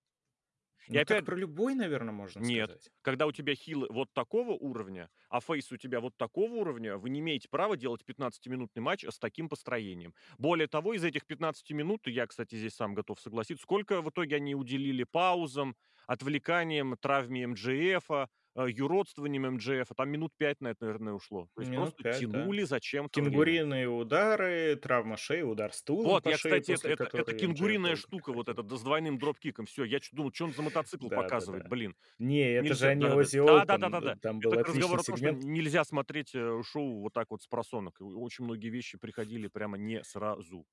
[0.91, 2.69] И Ну, так опять про любой, наверно, можно Нет.
[2.69, 2.91] сказать.
[3.01, 7.09] Когда у тебя хилы вот такого уровня, а фейс у тебя вот такого уровня, вы
[7.09, 10.13] не имеете права делать 15-минутный матч с таким построением.
[10.38, 14.09] Более того, из этих 15 минут, и я, кстати, здесь сам готов согласиться, сколько в
[14.09, 15.75] итоге они уделили паузам,
[16.08, 21.48] отвлеканиям, травме МJФа, э, юродствованием МJF, там минут 5 на это, наверное, ушло.
[21.56, 22.50] То есть Минут просто 5, да.
[22.50, 23.32] тянули зачем-то время.
[23.32, 28.34] Кенгуриные удары, травма шеи, удар стулом Вот, я, шее, кстати, это это это кенгуриная штука,
[28.34, 29.65] вот эта, да, с двойным дропкиком.
[29.65, 31.96] Всё, я думал, чё он за мотоцикл показывает, блин.
[32.20, 33.15] Не, это же они да-да-да.
[33.15, 34.15] Оззи Осборн, Да-да-да-да-да.
[34.15, 37.41] д там был Это разговору о том, что нельзя смотреть, э, шоу вот так вот
[37.41, 38.00] спросонок.
[38.02, 40.65] О очень многие вещи приходили прямо не сразу.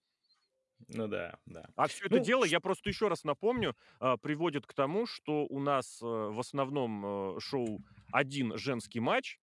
[0.88, 1.66] Ну да, да.
[1.76, 5.46] А всё это Ну, дело, я просто еще раз напомню, а, приводит к тому, что
[5.46, 9.38] у нас, э, в основном, э, шоу 1 женский матч.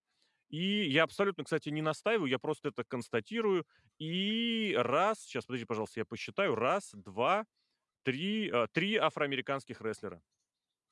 [0.49, 3.65] И я абсолютно, кстати, не настаиваю, я просто это констатирую.
[3.99, 6.55] И раз, щас, подожди, пожалуйста, я посчитаю.
[6.55, 7.45] Раз, 2,
[8.03, 10.21] 3, э, 3 афроамериканских рестлера.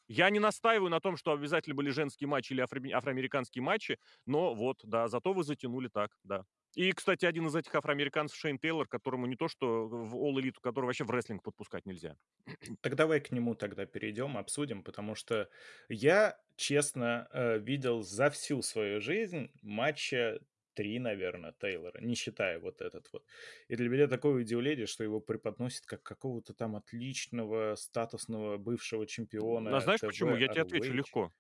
[0.10, 4.80] Я не настаиваю на том, что обязательно были женские матчи или афроамериканские матчи, но вот,
[4.84, 6.46] да, зато вы затянули так, да.
[6.78, 10.58] И, кстати, один из этих афроамериканцев Шейн Тейлор, которому не то что в All Elite,
[10.62, 12.18] которого вообще в рестлинг подпускать нельзя.
[12.82, 15.50] Так давай к нему тогда перейдем, обсудим, потому что
[15.90, 20.40] я, честно, э, видел за всю свою жизнь матча
[20.76, 23.26] 3, наверно, Тейлора, не считая вот этот вот.
[23.68, 29.08] И для меня такое удивление, что его преподносят как какого-то там отличного статусного бывшего
[29.40, 30.36] М, а чемпиона знаешь ТВ почему?
[30.36, 31.32] Я те отвечу легко.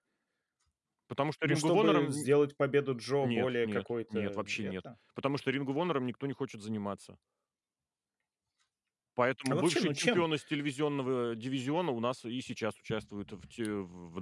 [1.08, 1.70] Потому что Ну, Рингу
[2.06, 4.84] н сделать победу Джо Нет, более нет, какой-то нет, вообще нет.
[4.84, 4.98] это?
[5.16, 7.18] Потому что Рингу Вонором никто не хочет заниматься.
[9.50, 9.98] А Поэтому вообще, бывший ну чем?
[10.10, 14.20] чемпион из телевизионного дивизиона у нас и сейчас участвует в те в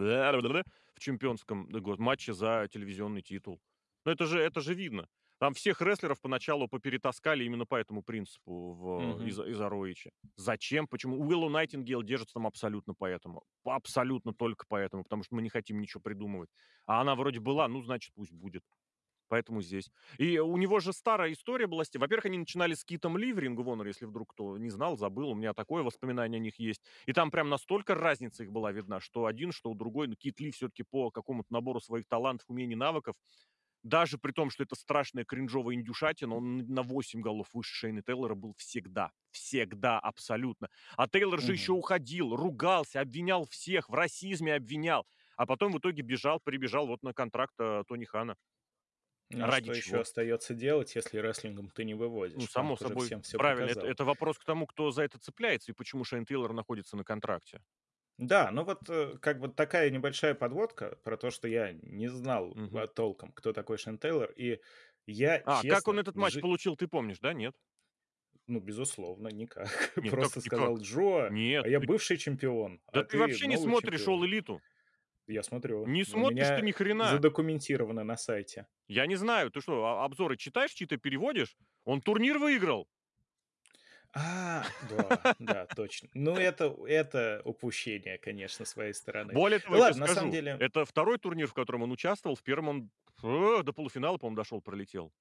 [0.94, 1.68] в чемпионском
[2.00, 3.62] матче за телевизионный титул.
[4.06, 5.08] Ну, это же это же видно.
[5.46, 9.28] Там всех рестлеров поначалу поперетаскали именно по этому принципу в Мгм.
[9.28, 10.10] из из ROH.
[10.38, 10.88] Зачем?
[10.88, 11.20] Почему?
[11.22, 13.44] Уиллоу Найтингейл держится там абсолютно поэтому.
[13.64, 16.50] Абсолютно только поэтому, потому что мы не хотим ничего придумывать.
[16.88, 18.64] А она вроде была, ну, значит, пусть будет.
[19.28, 19.92] Поэтому здесь.
[20.18, 23.56] И у него же старая история была во-первых, они начинали с Китом Ли в Ring
[23.56, 26.82] of Honor, если вдруг кто не знал, забыл, у меня такое воспоминание о них есть.
[27.06, 30.08] И там прям настолько разница их была видна, что один, что у другой.
[30.08, 33.16] Ну, Кит Ли всё-таки по какому-то набору своих талантов, умений, навыков,
[33.86, 38.36] даже при том, что это страшная кринжовая индюшатина, он на 8 голов выше Шейна Тейлора
[38.36, 39.12] был всегда.
[39.32, 40.70] Всегда, абсолютно.
[40.98, 41.74] А Тейлор же еще Мгм.
[41.74, 47.14] уходил, ругался, обвинял всех, в расизме обвинял, а потом в итоге бежал, прибежал вот на
[47.14, 48.36] контракт, э, Тони Хана.
[49.30, 50.02] Ну, Ради что еще чего?
[50.02, 51.94] остается делать, если рестлингом ты не
[52.36, 52.50] Ну, вывозишь?
[52.50, 53.70] Там само уже собой, всем всё правильно.
[53.70, 57.04] Это это вопрос к тому, кто за это цепляется и почему Шейн Тейлор находится на
[57.04, 57.62] контракте.
[58.20, 62.58] Да, ну вот, э, как бы такая небольшая подводка про то, что я не знал,
[62.74, 64.32] а, толком, кто такой Шейн Тейлор.
[64.32, 64.62] И
[65.06, 67.56] я, А, как он честно, этот матч жи получил, ты помнишь, да, нет?
[68.48, 69.94] Ну, безусловно, никак.
[70.00, 70.42] Нет, Просто никак?
[70.42, 74.08] сказал: "Джо, Нет, а я ты бывший чемпион, Да а ты ты вообще не смотришь
[74.08, 74.26] All чемпион".
[74.26, 74.62] Elite.
[75.28, 75.94] Я смотрю.
[75.94, 77.24] Не смотришь ты ни хрена.
[77.24, 78.68] задокументировано на сайте.
[78.88, 81.58] Я не знаю, ты что, а обзоры читаешь, чьи-то переводишь?
[81.86, 82.88] Он турнир выиграл.
[84.18, 86.10] А, да, да, точно.
[86.14, 89.34] Ну, это это упущение, конечно, с своей стороны.
[89.34, 91.92] Более того, Ну тебе ладно, на самом скажу, деле это 2 турнир, в котором он
[91.92, 92.36] участвовал.
[92.36, 92.92] В 1 он,
[93.24, 95.12] э, до полуфинала, по-моему, дошел, пролетел.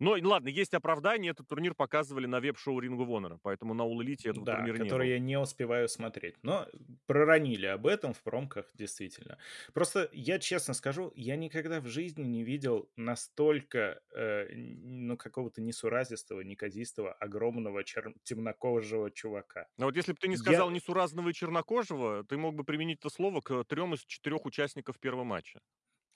[0.00, 4.28] Но и ладно, есть оправдание, этот турнир показывали на веб-шоу of Honor, поэтому на Elite
[4.28, 6.36] этого Да, турнира не который я не успеваю смотреть.
[6.42, 6.68] Но
[7.06, 9.38] проронили об этом в промках, действительно.
[9.74, 16.40] Просто я честно скажу, я никогда в жизни не видел настолько, э, ну, какого-то несуразистого,
[16.42, 19.66] неказистого, огромного чер темнокожего чувака.
[19.78, 22.98] А вот если б ты не Я сказал "несуразного и чернокожего", ты мог бы применить
[23.00, 25.60] это слово к 3 из 4 участников 1 матча.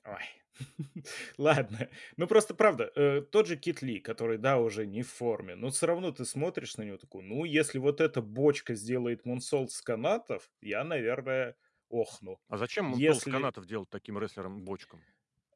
[0.07, 0.25] Ой,
[1.39, 1.89] ладно.
[2.17, 5.71] Ну, просто правда, э, тот же Кит Ли, который, да, уже не в форме, но
[5.71, 9.83] всё равно ты смотришь на него такой: "Ну, если вот эта бочка сделает мунсолт с
[9.83, 11.57] канатов, я, наверное,
[11.91, 12.39] охну".
[12.49, 15.05] А зачем мунсолт с Если канатов делать таким рестлерам-бочкам?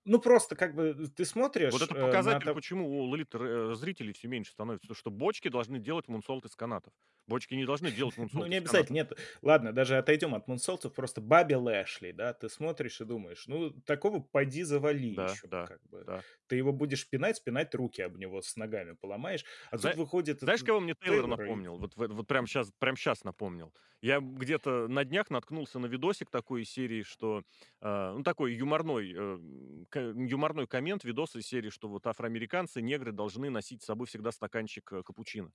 [0.04, 1.24] Ну, просто как бы ты
[1.68, 4.88] Вот смотришь, это э, на показатель, то почему у р э, зрителей всё меньше становится.
[4.88, 6.94] То, что бочки должны делать мунсолты с канатов.
[7.30, 9.12] Бочки не должны делать Ну, мунсолты не обязательно, нет.
[9.42, 14.20] Ладно, даже отойдем от мунсолтов, просто Бобби Лэшли, да, ты смотришь и думаешь: "Ну, такого
[14.20, 16.06] поди завали Да, еще, да, как бы".
[16.06, 16.24] да.
[16.46, 19.44] Ты его будешь пинать, пинать, руки об него с ногами поломаешь.
[19.70, 21.78] А тут Зна выходит знаешь, кого мне Тейлор Тейлор и напомнил?
[21.78, 23.74] Вот в вот прям щас прям щас напомнил.
[24.00, 27.42] Я где-то на днях наткнулся на видосик такой из серии, что,
[27.82, 29.38] э, ну, такой юморной, э,
[29.94, 34.90] юморной коммент, видос из серии, что вот афроамериканцы, негры должны носить с собой всегда стаканчик,
[34.92, 35.52] э, капучино.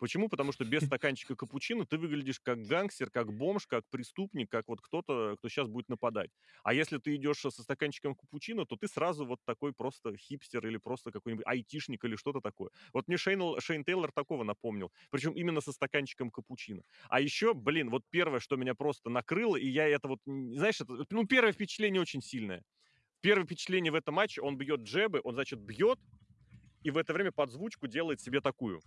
[0.00, 0.28] Почему?
[0.30, 4.80] Потому что без стаканчика капучино ты выглядишь как гангстер, как бомж, как преступник, как вот
[4.80, 6.30] кто-то, кто щас будет нападать.
[6.64, 10.78] А если ты идешь со стаканчиком капучино, то ты сразу вот такой просто хипстер или
[10.78, 12.70] просто какой-нибудь айтишник, или что-то такое.
[12.94, 16.82] Вот мне Шейн Шейн Тейлор такого напомнил, причем именно со стаканчиком капучино.
[17.08, 21.04] А еще, блин, вот первое, что меня просто накрыло, и я это вот, знаешь, это,
[21.10, 22.64] ну, первое впечатление очень сильное.
[23.20, 25.98] Первое впечатление в этом матче: он бьет джебы, он, значит, бьет,
[26.82, 28.80] и в это время под звучку делает себе такую.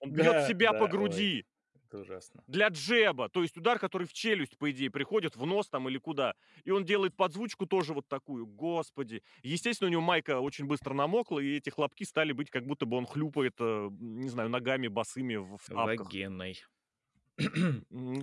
[0.00, 0.90] Он бьет Да, себя по да, ой.
[0.90, 1.46] груди.
[1.88, 2.42] Это ужасно.
[2.46, 5.98] Для джеба, то есть удар, который в челюсть, по идее, приходит, в нос там или
[5.98, 6.34] куда.
[6.64, 9.22] И он делает подзвучку тоже вот такую, господи.
[9.42, 12.96] Естественно, у него майка очень быстро намокла, и эти хлопки стали быть, как будто бы
[12.96, 16.06] он хлюпает, э, не знаю, ногами босыми в тапках.
[16.06, 16.62] Вагиной.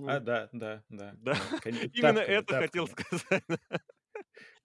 [0.07, 1.33] А, Ну да, да, да, да,
[1.93, 3.43] именно это хотел сказать.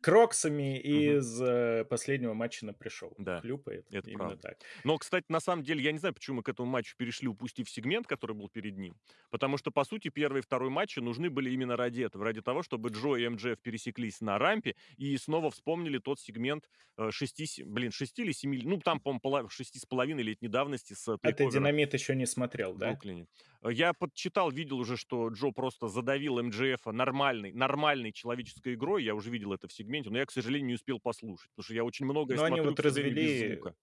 [0.03, 1.19] Кроксами Мгм.
[1.19, 3.87] из, э, последнего матча на "Пришел" Да, хлюпает.
[3.91, 4.43] это Именно правда.
[4.43, 4.59] так.
[4.85, 7.71] Но, кстати, на самом деле, я не знаю, почему мы к этому матчу перешли, упустив
[7.71, 8.97] сегмент, который был перед ним.
[9.31, 12.25] Потому что, по сути, 1 и 2 матчи нужны были именно ради этого.
[12.25, 17.11] Ради того, чтобы Джо и МJF пересеклись на рампе и снова вспомнили тот сегмент, э,
[17.13, 21.47] шести се блин, 6 или 7, ну, там, по-моему, пола 6,5-летней давности с А ты
[21.47, 22.89] "Динамит" еще не смотрел, да?
[22.91, 23.27] Бруклине.
[23.63, 29.05] Э, я подчитал, видел уже, что Джо просто задавил МJФа нормальной нормальной человеческой игрой.
[29.05, 31.75] Я уже видел это в сегменте, но я, к сожалению, не успел послушать, потому что
[31.75, 33.75] я очень многое Ну, они смотрю, вот к сожалению, без развели звука.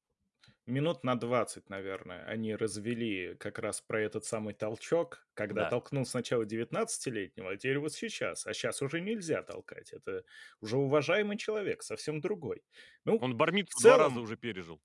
[0.68, 5.66] минут на 20, наверное, они развели как раз про этот самый толчок, когда Да.
[5.66, 8.48] толкнул сначала девятнадцатилетнего, а теперь вот сейчас.
[8.48, 9.94] А щас уже нельзя толкать.
[9.94, 10.26] Это
[10.62, 12.64] уже уважаемый человек, совсем другой.
[13.06, 14.82] Ну, Он в бар-мицву 2 раза целом уже пережил.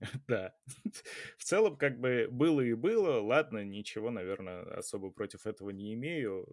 [0.28, 0.54] Да.
[1.38, 3.20] В целом, как бы было и было.
[3.20, 6.46] Ладно, ничего, наверно, особо против этого не имею.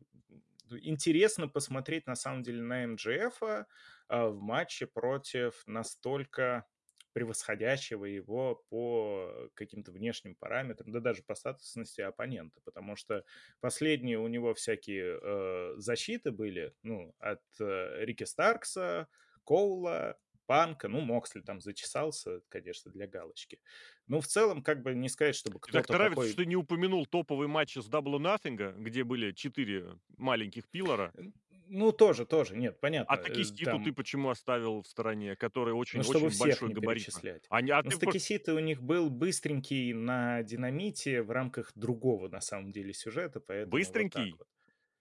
[0.72, 3.68] Интересно посмотреть, на самом деле, на МJФа,
[4.08, 6.66] а, в матче против настолько
[7.14, 12.62] превосходящего его по каким-то внешним параметрам, да даже по статусности оппонента.
[12.64, 13.24] Потому что
[13.60, 19.08] последние у него всякие, э, защиты были, ну, от, э, Рики Старкса,
[19.44, 23.60] Коула, Панка, ну, Моксли там зачесался, конечно, для галочки.
[24.08, 26.46] Но в целом, как бы не сказать, чтобы Мне так кто-то нравится, такой что ты
[26.48, 31.14] не упомянул топовый матч с Double or Nothing'а, где были 4 маленьких пиллара.
[31.18, 31.34] Н
[31.70, 35.74] ну, тоже тоже, нет, А понятно, э, Такеситу ты там почему оставил в стороне, который
[35.94, 37.26] Ну, очень чтобы очень всех большой не габаритно?
[37.26, 37.50] перечислять.
[37.50, 42.42] А а Ну, ты Такесита у них был быстренький на "Динамите" в рамках другого, на
[42.42, 44.38] самом деле, сюжета, поэтому вот Быстренький?
[44.38, 44.48] вот.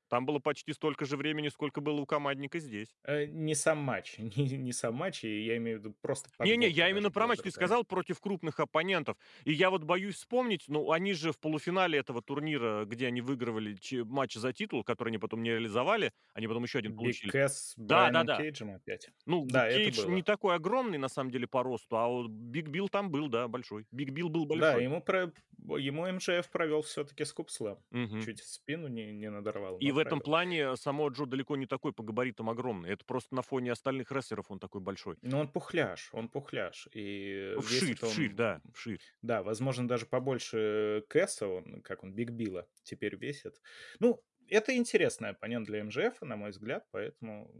[0.09, 2.89] Там было почти столько же времени, сколько было у Командера здесь.
[3.05, 6.69] Э, не сам матч, не не сам матч, и я имею в виду просто Не-не,
[6.69, 7.41] я именно про матч.
[7.41, 9.17] Ты сказал против крупных оппонентов.
[9.45, 13.77] И я вот боюсь вспомнить, ну, они же в полуфинале этого турнира, где они выигрывали
[14.05, 17.31] матч за титул, который они потом не реализовали, они потом еще один Биг получили.
[17.31, 18.37] Кэс с Да, Брайаном да-да.
[18.43, 19.11] Кейджем опять.
[19.27, 22.69] Ну, Биг Да, Кейдж не такой огромный, на самом деле, по росту, а вот Биг
[22.69, 23.87] Билл там был, да, большой.
[23.91, 24.85] Биг Билл был Да, большой.
[24.85, 27.79] ему про ему МJФ провел все-таки скупслэм.
[27.91, 28.23] Мгм.
[28.23, 32.03] Чуть спину не не надорвал, И в этом плане Самоа Джо далеко не такой по
[32.03, 32.91] габаритам огромный.
[32.91, 35.17] Это просто на фоне остальных рестлеров он такой большой.
[35.23, 36.89] Ну, он пухляж, он пухляж.
[36.93, 39.01] И Вширь, весит вширь, он, да, вширь.
[39.23, 43.61] да, возможно, даже побольше Кэса, он, как он, Биг Билла теперь весит.
[43.99, 47.51] Ну, это интересный оппонент для МЖФа, на мой взгляд, поэтому,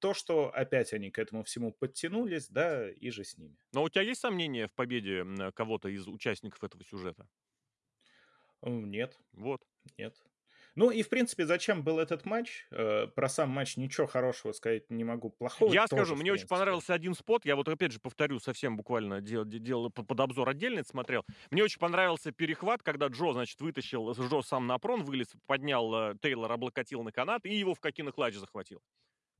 [0.00, 3.56] то, что опять они к этому всему подтянулись, да, иже с ними.
[3.72, 5.24] Но у тя есть сомнения в победе,
[5.54, 7.28] кого-то из участников этого сюжета?
[8.62, 9.20] Нет.
[9.32, 9.60] Вот.
[9.98, 10.24] Нет.
[10.76, 12.66] Ну и, в принципе, зачем был этот матч?
[12.70, 15.30] Э, про сам матч ничего хорошего сказать не могу.
[15.30, 17.44] Плохого Я тоже, скажу, мне очень понравился один спот.
[17.44, 20.88] Я вот опять же повторю, совсем буквально дел де делал п под обзор отдельно это
[20.88, 21.22] смотрел.
[21.50, 26.14] Мне очень понравился перехват, когда Джо, значит, вытащил Джо сам на прон, вылез, поднял, э,
[26.20, 28.80] Тейлора, облокотил на канат и его в Coquina Clutch захватил.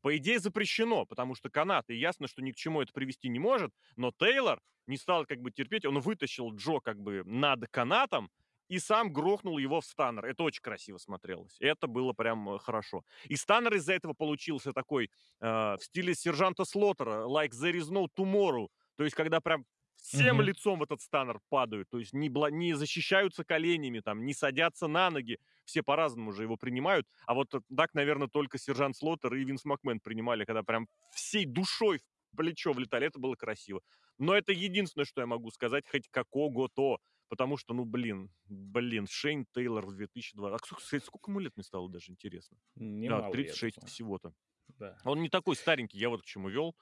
[0.03, 3.39] По идее, запрещено, потому что канат, и ясно, что ни к чему это привести не
[3.39, 8.31] может, но Тейлор не стал как бы терпеть, он вытащил Джо как бы над канатом
[8.69, 10.25] и сам грохнул его в станнер.
[10.27, 11.57] Это очень красиво смотрелось.
[11.61, 13.03] Это было прям, э, хорошо.
[13.25, 15.11] И станнер из-за этого получился такой,
[15.41, 15.47] э,
[15.77, 18.69] в стиле сержанта Слоттера, like there is no tomorrow.
[18.97, 19.65] То есть когда прям
[19.97, 20.43] всем Мгм.
[20.43, 24.87] лицом в этот станнер падают, то есть не бла не защищаются коленями, там, не садятся
[24.89, 25.39] на ноги.
[25.65, 27.07] Все по-разному же его принимают.
[27.27, 32.01] А вот так, наверно, только сержант Слоттер и Винс Макмен принимали, когда прям всей душой
[32.33, 33.07] в плечо влетали.
[33.07, 33.81] Это было красиво.
[34.19, 36.99] Но это единственное, что я могу сказать хоть какого-то.
[37.35, 41.65] Потому что, ну, блин, блин, Шейн Тейлор в 2002 А кстати, сколько ему лет, мне
[41.65, 42.57] стало даже интересно?
[42.77, 43.91] Да, Немало, я 36 думаю.
[43.91, 44.35] всего-то.
[44.69, 44.97] Да.
[45.05, 46.77] Он не такой старенький, я вот к чему вел,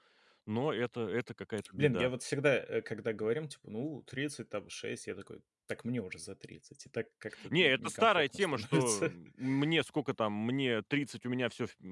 [0.45, 4.69] но это это какая-то Блин, я вот всегда, э, когда говорим, типа, ну, 30, там,
[4.69, 6.85] 6, я такой: "Так мне уже за 30".
[6.85, 9.15] И так как-то Не, это старая тема, что становится.
[9.37, 11.89] мне сколько там, мне 30, у меня всё в м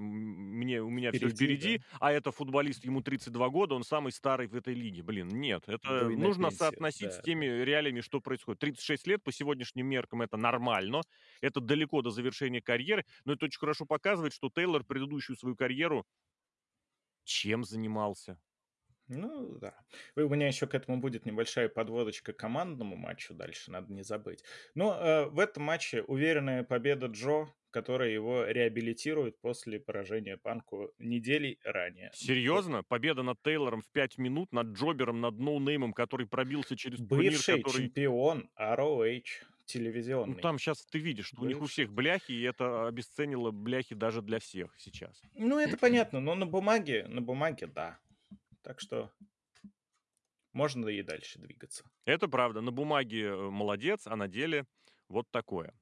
[0.60, 1.82] мне у меня Впереди, впереди, да.
[1.99, 5.04] а это футболист, ему 32 года, он самый старый в этой лиге.
[5.04, 7.52] Блин, нет, это Буйная нужно пенсия, соотносить с да, теми да.
[7.64, 8.60] реалиями, что происходит.
[8.60, 11.02] 36 лет по сегодняшним меркам- это нормально,
[11.41, 16.06] это далеко до завершения карьеры, но это очень хорошо показывает, что Тейлор предыдущую свою карьеру
[17.24, 18.39] чем занимался?
[19.07, 19.76] Ну да.
[20.15, 24.43] У меня еще к этому будет небольшая подводочка к командному матчу дальше, надо не забыть.
[24.74, 31.59] Но, э, в этом матче уверенная победа Джо, которая его реабилитирует после поражения Панку недели
[31.63, 32.11] ранее.
[32.13, 32.84] Серьезно?
[32.84, 37.57] Победа над Тейлором в 5 минут, над джобером, над ноунеймом, который пробился через турнир, Бывший
[37.57, 39.24] который чемпион ROH,
[39.74, 40.41] Ну, телевизионный.
[40.41, 44.22] там щас ты видишь, что у них у всех бляхи, и это обесценило бляхи даже
[44.22, 45.22] для всех сейчас.
[45.34, 47.99] Ну, это понятно, но на бумаге на бумаге- да.
[48.61, 49.11] Так что
[50.53, 51.84] можно и дальше двигаться.
[52.05, 52.61] Это правда.
[52.61, 54.65] На бумаге, э, молодец, а на деле
[55.09, 55.74] вот такое.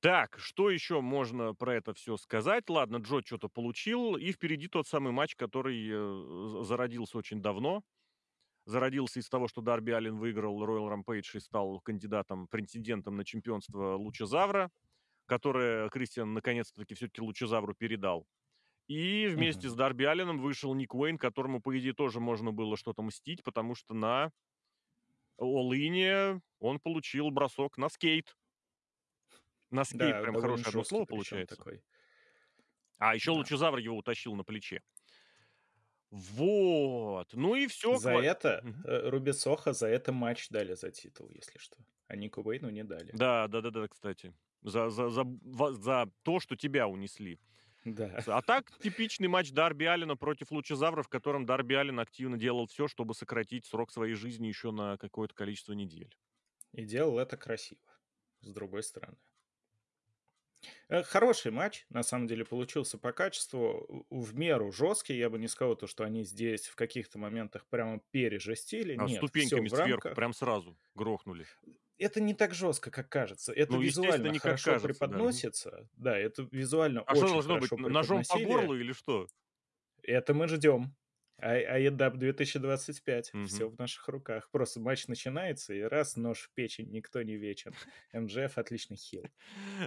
[0.00, 2.68] Так, что еще можно про это всё сказать?
[2.70, 7.82] Ладно, Джо чё-то получил, и впереди тот самый матч, который, э, зародился очень давно.
[8.66, 13.94] Зародился из того, что Дарби Аллин выиграл Royal Rampage и стал кандидатом, претендентом на чемпионство
[13.96, 14.70] Лучезавра,
[15.26, 18.26] которое Кристиан наконец-таки всё-таки Лучезавру передал.
[18.88, 19.76] И вместе с Мгм.
[19.76, 23.94] Дарби Аллином вышел Ник Уэйн, которому, по идее, тоже можно было что-то мстить, потому что
[23.94, 24.32] на
[25.40, 28.36] All-In он получил бросок на скейт.
[29.70, 31.56] На скейт Да, прям хорошее одно слово получается.
[31.56, 31.82] такой.
[32.98, 33.32] А еще Да.
[33.32, 34.82] Лучезавр его утащил на плече.
[36.14, 37.28] Вот.
[37.32, 41.28] Ну и всё, За ква это, э, Руби Сохо за это матч дали за титул,
[41.34, 41.76] если что.
[42.06, 43.10] А Нику Уэйну не дали.
[43.12, 44.32] Да, да-да-да, кстати.
[44.62, 45.24] За за за
[45.72, 47.40] за то, что тебя унесли.
[47.84, 48.22] Да.
[48.26, 52.86] А так типичный матч Дарби Аллина против Лучезавра, в котором Дарби Аллин активно делал всё,
[52.86, 56.14] чтобы сократить срок своей жизни еще на какое-то количество недель.
[56.72, 57.82] И делал это красиво,
[58.40, 59.18] с другой стороны.
[60.88, 65.16] Э, хороший матч, на самом деле, получился по качеству, в меру жесткий.
[65.16, 68.94] Я бы не сказал, то что они здесь в каких-то моментах прямо пережестили.
[68.96, 71.46] А Нет, ступеньками в сверху прям сразу грохнули.
[71.98, 73.52] Это не так жестко, как кажется.
[73.52, 75.20] Это Ну, визуально не хорошо кажется, да.
[75.20, 75.22] Мгм.
[75.22, 75.88] преподносится.
[75.96, 77.72] Да, это визуально А что очень должно быть?
[77.76, 79.30] ножом по горлу или что?
[80.02, 80.94] Это мы ждем.
[81.42, 83.34] Ай IADAP 2025.
[83.34, 83.42] Мгм.
[83.42, 84.50] Всё в наших руках.
[84.50, 87.72] Просто матч начинается, и раз- нож в печень, никто не вечен.
[88.12, 89.30] MJF- отличный heel.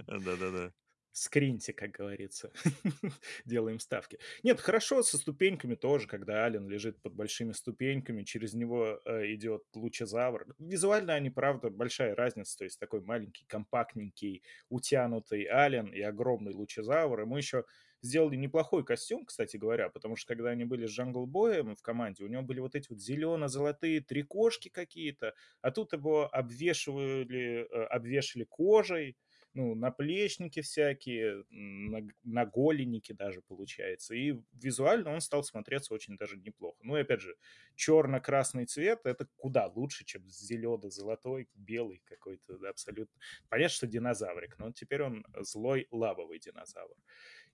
[0.08, 0.74] Да-да-да.
[1.16, 2.52] Screen ьте, как говорится.
[3.46, 4.20] Делаем ставки.
[4.44, 9.64] Нет, хорошо со ступеньками тоже, когда Аллен лежит под большими ступеньками, через него, э, идет
[9.74, 10.46] Лучезавр.
[10.60, 12.58] Визуально они, правда, большая разница.
[12.60, 17.22] То есть такой маленький, компактненький, утянутый Аллен и огромный Лучезавр.
[17.22, 17.66] Ему еще
[18.02, 22.24] сделали неплохой костюм, кстати говоря, потому что когда они были с Джангл Боем в команде,
[22.24, 28.44] у него были вот эти вот зелено-золотые трикошки какие-то, а тут его обвешивали, э, обвешали
[28.44, 29.18] кожей,
[29.54, 34.14] ну, наплечники всякие, наг наголенники даже, получается.
[34.14, 36.78] И визуально он стал смотреться очень даже неплохо.
[36.84, 37.36] Ну и опять же,
[37.76, 43.20] черно-красный цвет- это куда лучше, чем зелено-золотой, белый какой-то, да, абсолютно.
[43.50, 46.96] Понятно, что динозаврик, но теперь он злой лавовый динозавр.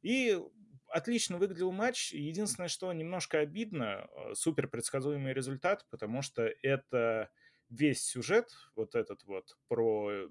[0.03, 0.39] И
[0.89, 2.13] отлично выглядел матч.
[2.13, 7.31] Единственное, что немножко обидно, э, супер предсказуемый результат, потому что это
[7.69, 10.29] весь сюжет, вот этот вот про, э,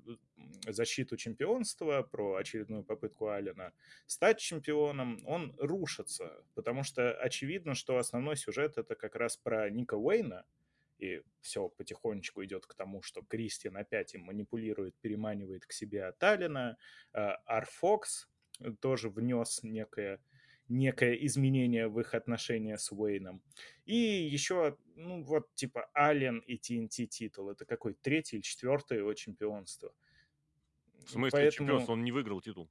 [0.69, 3.73] защиту чемпионства, про очередную попытку Аллена
[4.07, 6.45] стать чемпионом, он рушится.
[6.55, 10.45] Потому что очевидно, что основной сюжет- это как раз про Ника Уэйна,
[10.99, 16.23] и всё потихонечку идет к тому, что Кристиан опять им манипулирует, переманивает к себе от
[16.23, 16.77] Аллена.
[17.13, 18.29] А, Ар Фокс
[18.81, 20.21] тоже внес некое
[20.69, 23.43] некое изменение в их отношения с Уэйном.
[23.85, 29.13] И еще, ну, вот типа Аллен и TNT титул- это какой, 3 или 4 его
[29.15, 29.93] чемпионство.
[31.05, 31.93] В смысле Поэтому чемпионство?
[31.93, 32.71] Он не выиграл титул.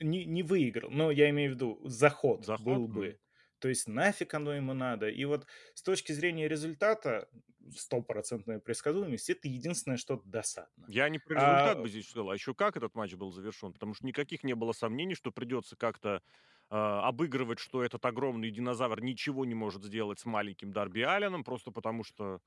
[0.00, 2.64] Не не выиграл, но я имею в виду, заход Заход?
[2.64, 3.20] был бы.
[3.58, 5.08] То есть нафиг оно ему надо?
[5.08, 7.28] И вот с точки зрения результата,
[7.76, 10.90] стопроцентная предсказуемость- это единственное, что досадно.
[10.90, 13.72] Я не про результат А бы здесь сказал, а еще как этот матч был завершен.
[13.74, 16.22] Потому что никаких не было сомнений, что придется как-то,
[16.70, 21.70] а, обыгрывать, что этот огромный динозавр ничего не может сделать с маленьким Дарби Алленом, просто
[21.72, 22.40] потому что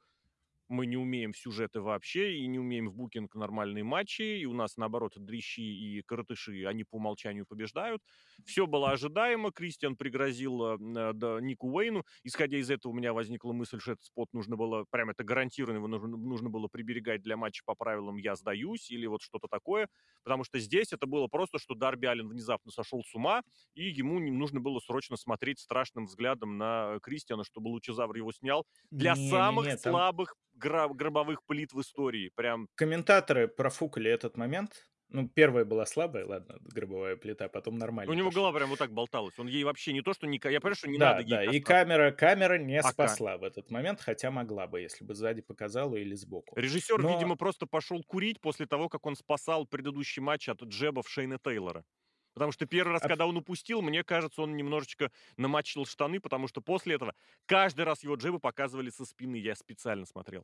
[0.72, 4.54] мы не умеем в сюжеты вообще и не умеем в букинг нормальные матчи, и у
[4.54, 8.02] нас, наоборот, дрищи и коротыши, они по умолчанию побеждают.
[8.46, 9.52] Всё было ожидаемо.
[9.52, 12.04] Кристиан пригрозил, а, м, да, Нику Уэйну.
[12.24, 15.78] Исходя из этого, у меня возникла мысль, что этот спот нужно было, прям это гарантированно
[15.78, 19.88] его нужно нужно было приберегать для матча по правилам "я сдаюсь" или вот что-то такое.
[20.24, 23.42] Потому что здесь это было просто, что Дарби Аллен внезапно сошел с ума,
[23.76, 28.66] и ему не нужно было срочно смотреть страшным взглядом на Кристиана, чтобы Лучезавр его снял.
[28.92, 32.32] Для Не не самых не, там слабых гробовых плит в истории.
[32.36, 34.88] Прям комментаторы профукали этот момент.
[35.10, 38.32] Ну, 1 была слабая, ладно, гробовая плита, потом У нормально него пошло.
[38.32, 39.38] голова прям вот так болталась.
[39.38, 41.44] Он ей вообще не то, что не я понимаю, что не надо Да, ей да,
[41.44, 45.14] и камера камера не А ка спасла в этот момент, хотя могла бы, если бы
[45.16, 46.58] сзади показала или сбоку.
[46.58, 51.08] Режиссер, Но видимо, просто пошел курить после того, как он спасал предыдущий матч от джебов
[51.10, 51.86] Шейна Тейлора.
[52.34, 56.62] Потому что 1 раз, когда он упустил, мне кажется, он немножечко намочил штаны, потому что
[56.62, 57.14] после этого
[57.46, 59.36] каждый раз его джебы показывали со спины.
[59.38, 60.44] Я специально смотрел.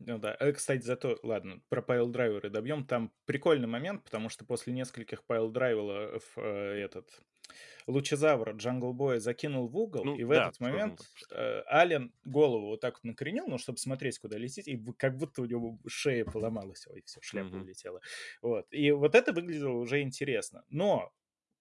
[0.00, 0.36] Ну да.
[0.40, 2.84] Э, кстати, зато ладно, про piledriver ы добьем.
[2.86, 6.40] Там прикольный момент, потому что после нескольких piledriver ов, э,
[6.84, 7.20] этот
[7.86, 12.80] Лучезавра Джанглбоя закинул в угол, Ну и в да, этот момент, э, Ален голову вот
[12.80, 16.86] так вот накренил, ну, чтобы смотреть, куда летит, и как будто у него шея поломалась.
[16.88, 17.58] Ой, всё, шляпа Мгм.
[17.58, 18.00] улетела.
[18.42, 18.66] Вот.
[18.70, 20.64] И вот это выглядело уже интересно.
[20.68, 21.12] Но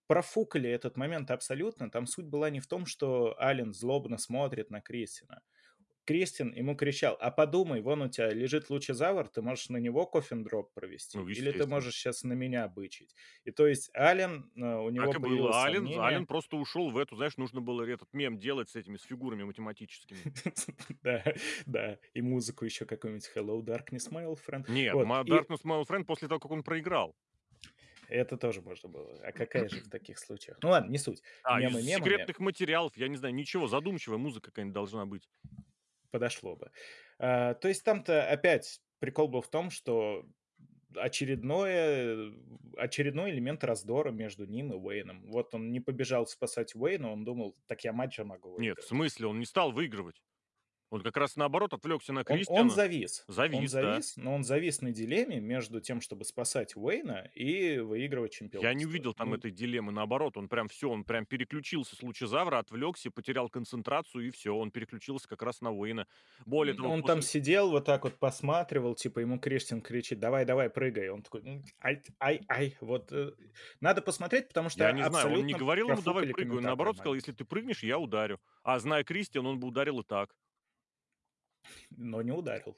[0.08, 1.90] профукали этот момент абсолютно.
[1.92, 5.42] Там суть была не в том, что Ален злобно смотрит на Кристина.
[6.06, 10.74] Кристин ему кричал: "А подумай, вон у тя лежит Лучезавр, ты можешь на него кофин-дроп
[10.74, 13.16] провести, Ну, или ты можешь щас на меня бычить".
[13.46, 15.62] И то есть Ален, э, у него Так и было.
[15.64, 18.98] Ален сомнение Ален просто ушел в эту, знаешь, нужно было этот мем делать с этими,
[18.98, 20.30] с фигурами математическими.
[21.04, 21.24] Да,
[21.66, 22.00] да.
[22.14, 24.66] И музыку еще какую-нибудь "Hello, darkness, my old friend".
[24.68, 27.16] Нет, Darkness, My Old Friend после того, как он проиграл.
[28.08, 29.20] Это тоже можно было.
[29.26, 30.60] А какая же в таких случаях?
[30.62, 31.22] Ну ладно, не суть.
[31.44, 35.30] А, из Мемы секретных материалов, я не знаю, ничего, задумчивая музыка какая-нибудь должна быть.
[36.14, 36.72] Подошло бы.
[37.18, 40.28] А, то есть там-то опять прикол был в том, что
[40.96, 42.32] очередное
[42.78, 45.32] очередной элемент раздора между ним и Уэйном.
[45.32, 48.86] Вот он не побежал спасать Уэйна, он думал: "Так я матч же могу Нет, в
[48.86, 48.88] выиграть".
[48.88, 50.22] смысле, он не стал выигрывать.
[50.94, 52.70] Он как раз наоборот отвлекся на Он он Кристиана.
[52.70, 53.26] завис.
[53.50, 54.04] Он Завис, да.
[54.04, 58.86] завис, но он завис на дилемме между тем, чтобы спасать Уэйна и выигрывать Я не
[58.86, 58.86] чемпионство.
[58.86, 63.10] увидел там Ну этой дилеммы, наоборот, он прям всё, он прям переключился с Лучезавра, отвлекся,
[63.10, 66.06] потерял концентрацию, и всё, он переключился как раз на Уэйна.
[66.46, 70.46] Более того, он там после сидел, вот так вот посматривал, типа ему Кристиан кричит: "Давай,
[70.46, 71.10] давай, прыгай".
[71.10, 72.78] Он такой: "М, ай, ай, ай".
[72.82, 73.32] Вот, э,
[73.82, 76.98] надо посмотреть, потому что Я не знаю, он не говорил ему: "Давай прыгай", он наоборот
[76.98, 77.14] сказал.
[77.16, 78.40] "Если ты прыгнешь, я ударю".
[78.64, 80.36] А зная Кристиана, он бы ударил и так.
[81.92, 82.78] Но не ударил.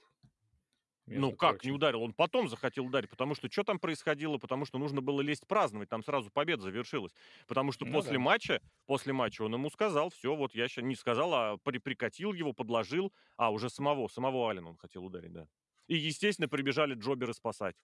[1.07, 1.71] Ну как не прочим.
[1.71, 2.01] ударил?
[2.01, 4.37] Он потом захотел ударить, потому что чё там происходило?
[4.37, 7.13] Потому что нужно было лезть праздновать, там сразу победа завершилась.
[7.47, 8.19] Потому что Ну после да.
[8.19, 12.33] матча после матча он ему сказал: "Всё, вот я ща" Не сказал, а при прикатил
[12.33, 13.13] его, подложил.
[13.37, 15.47] А, уже самого самого Алина он хотел ударить, да.
[15.87, 17.75] И, естественно, прибежали джоберы спасать.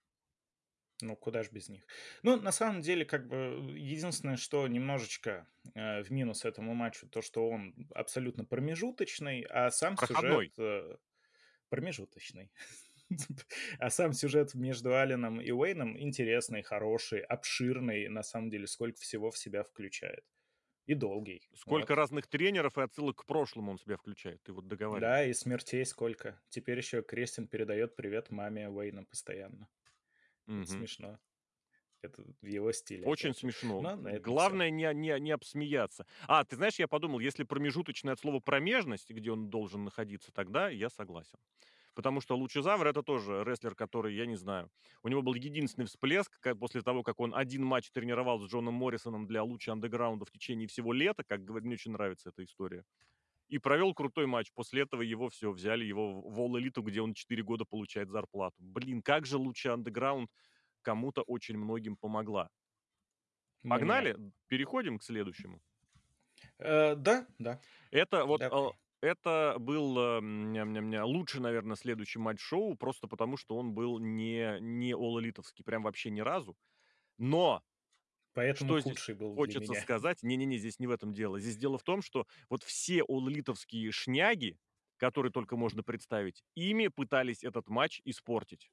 [1.02, 1.86] Ну, куда ж без них.
[2.24, 7.22] Ну, на самом деле, как бы, единственное, что немножечко, э, в минус этому матчу, то,
[7.22, 10.54] что он абсолютно промежуточный, а сам сюжет, Проходной.
[10.58, 10.98] э
[11.70, 12.52] Промежуточный.
[13.80, 19.32] А сам сюжет между Алленом и Уэйном интересный, хороший, обширный, на самом деле, сколько всего
[19.32, 20.24] в себя включает.
[20.88, 21.50] И долгий.
[21.56, 21.96] Сколько Вот.
[21.96, 25.02] разных тренеров и отсылок к прошлому он себя включает, ты вот договаривай.
[25.02, 26.40] Да, и смертей сколько.
[26.50, 29.70] Теперь еще Кристин передает привет маме Уэйна постоянно.
[30.52, 30.88] Мгм.
[30.88, 31.20] смешно.
[32.02, 33.90] Это в его стиле, Очень опять смешно.
[33.98, 33.98] Но.
[34.20, 36.06] Главное не не не обсмеяться.
[36.28, 40.70] А, ты знаешь, я подумал, если промежуточный от слова "промежность", где он должен находиться, тогда
[40.70, 41.40] я согласен.
[41.96, 44.72] Потому что Лучезавр- это тоже рестлер, который, я не знаю,
[45.04, 48.76] у него был единственный всплеск, ка после того, как он 1 матч тренировал с Джоном
[48.76, 52.86] Моррисоном для Lucha Underground в течение всего лета, как говор мне очень нравится эта история,
[53.52, 54.52] и провел крутой матч.
[54.56, 58.56] После этого его всё, взяли его в All Elite, где он 4 года получает зарплату.
[58.60, 60.28] Блин, как же Lucha Underground
[60.82, 62.50] кому-то очень многим помогла.
[63.64, 63.78] Мне.
[63.78, 64.18] Погнали?
[64.48, 65.62] Переходим к следующему.
[66.60, 67.60] Э, да, да.
[67.92, 68.72] Это вот, а, Давай.
[69.02, 74.58] это был, ам, ням-ням-ня, лучший, наверно, следующий матч шоу, просто потому что он был не
[74.62, 76.56] не оллэлитовский, прям вообще ни разу.
[77.18, 77.64] Но
[78.34, 79.86] Поэтому что худший был для хочется меня.
[79.86, 81.40] сказать Не-не-не, здесь не в этом дело.
[81.40, 84.58] Здесь дело в том, что вот все оллэлитовские шняги,
[84.98, 88.72] которые только можно представить, ими пытались этот матч испортить.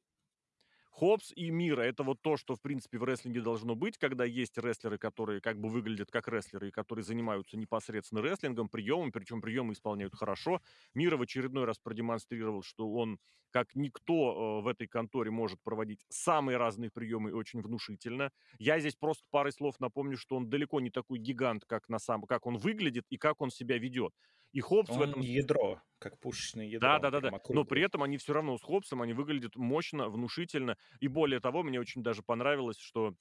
[1.01, 4.59] Hobbs и Мира- это вот то, что, в принципе, в рестлинге должно быть, когда есть
[4.59, 9.74] рестлеры, которые как бы выглядят как рестлеры и которые занимаются непосредственно рестлингом, приемом, причем приемы
[9.74, 10.61] исполняют хорошо.
[10.94, 13.18] Мира в очередной раз продемонстрировал, что он,
[13.51, 18.30] как никто, э, в этой конторе, может проводить самые разные приемы очень внушительно.
[18.59, 22.22] Я здесь просто парой слов напомню, что он далеко не такой гигант, как на сам
[22.22, 24.12] как он выглядит и как он себя ведет.
[24.55, 27.32] И Hobbs в этом ядро, как пушечное ядро, да-да-да.
[27.53, 30.76] Но при этом они всё равно с Hobbsом, они выглядят мощно, внушительно.
[31.01, 33.14] И более того, мне очень даже понравилось, что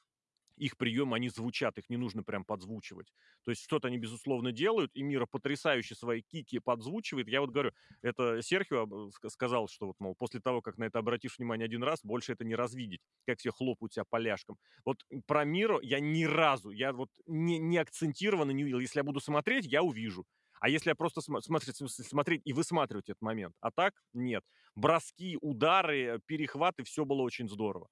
[0.58, 3.14] их приемы, они звучат, их не нужно прям подзвучивать.
[3.46, 7.28] То есть что-то они, безусловно, делают, и Мира потрясающе свои кики подзвучивает.
[7.30, 7.72] Я вот говорю,
[8.04, 11.84] это Серхио ска сказал, что вот, мол, после того, как на это обратишь внимание 1
[11.84, 14.58] раз, больше это не развидеть, как все хлопают себя поляшком.
[14.86, 18.80] Вот про Миру я ни разу, я вот не не акцентированно не увидел.
[18.80, 20.26] Если я буду смотреть, я увижу.
[20.62, 23.94] А если я просто смо смотрит в смысле смотреть и высматривать этот момент, а так-
[24.14, 24.44] нет.
[24.76, 27.88] Броски, удары, перехваты- всё было очень здорово.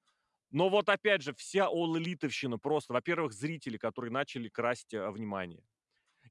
[0.51, 5.63] Но вот опять же, вся оллэлитовщина просто, во-первых, зрители, которые начали красть, а, внимание.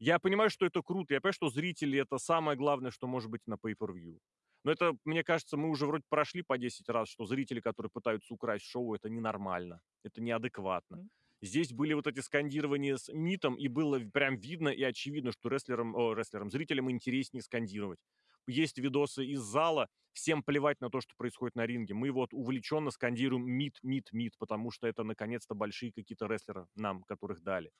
[0.00, 3.42] Я понимаю, что это круто, я понимаю, что зрители- это самое главное, что может быть
[3.46, 4.18] на pay-per-view.
[4.64, 8.34] Но это, мне кажется, мы уже вроде прошли по 10 раз, что зрители, которые пытаются
[8.34, 10.96] украсть шоу- это ненормально, это неадекватно.
[10.98, 11.10] М.
[11.44, 15.94] Здесь были вот эти скандирования с Митом, и было прям видно и очевидно, что рестлерам
[15.94, 17.98] о, рестлерам, зрителям интереснее скандировать.
[18.46, 21.92] Есть видосы из зала, всем плевать на то, что происходит на ринге.
[21.94, 27.02] Мы вот увлеченно скандируем: "Мит, Мит, Мит", потому что это наконец-то большие какие-то рестлеры нам,
[27.02, 27.70] которых дали.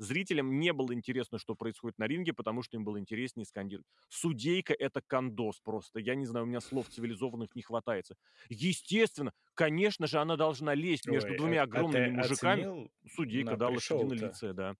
[0.00, 3.86] Зрителям не было интересно, что происходит на ринге, потому что им было интереснее скандировать.
[4.08, 6.00] Судейка- это кондос просто.
[6.00, 8.16] Я не знаю, у меня слов цивилизованных не хватается.
[8.48, 12.68] Естественно, конечно же, она должна лезть между Ой, а двумя а огромными мужиками.
[12.68, 14.76] оценил Судейка, да, лошадиное лице, да.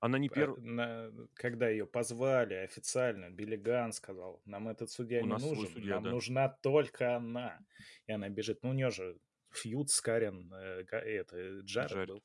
[0.00, 5.22] Она не А, перв на когда ее позвали официально, Билли Ганн сказал: "Нам этот судья
[5.22, 6.10] У не нужен, судья, нам да.
[6.10, 7.60] нужна только она".
[8.06, 8.62] И она бежит.
[8.62, 9.18] Ну, у нее же
[9.52, 12.06] фьюд с Карен, э, это, Джаред Джаред.
[12.06, 12.22] был.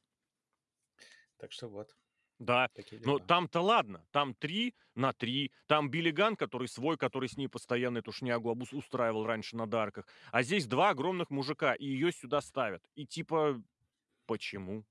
[1.38, 1.96] Так что вот,
[2.40, 2.70] Да,
[3.06, 7.48] но там-то ладно, там 3 на 3, там Билли Ганн, который свой, который с ней
[7.48, 12.12] постоянно эту шнягу обус устраивал раньше на Дарках, а здесь 2 огромных мужика, и ее
[12.12, 12.84] сюда ставят.
[12.96, 13.62] И типа
[14.26, 14.84] почему?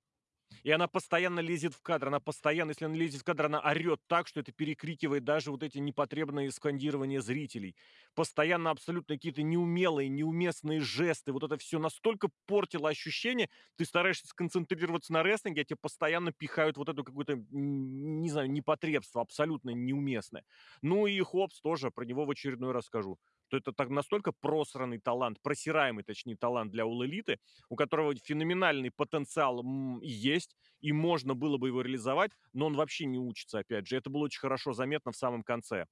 [0.63, 4.01] И она постоянно лезет в кадр, она постоянно, если она лезет в кадр, она орет
[4.07, 7.77] так, что это перекрикивает даже вот эти непотребные скандирования зрителей.
[8.15, 11.33] Постоянно абсолютно какие-то неумелые, неуместные жесты.
[11.33, 13.49] Вот это все настолько портило ощущение.
[13.77, 18.51] Ты стараешься сконцентрироваться на рестлинге, а тебе постоянно пихают вот это какое-то, м, не знаю,
[18.51, 20.45] непотребство абсолютно неуместное.
[20.83, 23.19] Ну и Хопс тоже, про него в очередной раз скажу,
[23.55, 27.39] что это так настолько просранный талант, просираемый, точнее, талант для Elite,
[27.69, 29.63] у которого феноменальный потенциал
[30.03, 33.97] есть, и можно было бы его реализовать, но он вообще не учится, опять же.
[33.97, 35.87] Это было очень хорошо заметно в самом конце.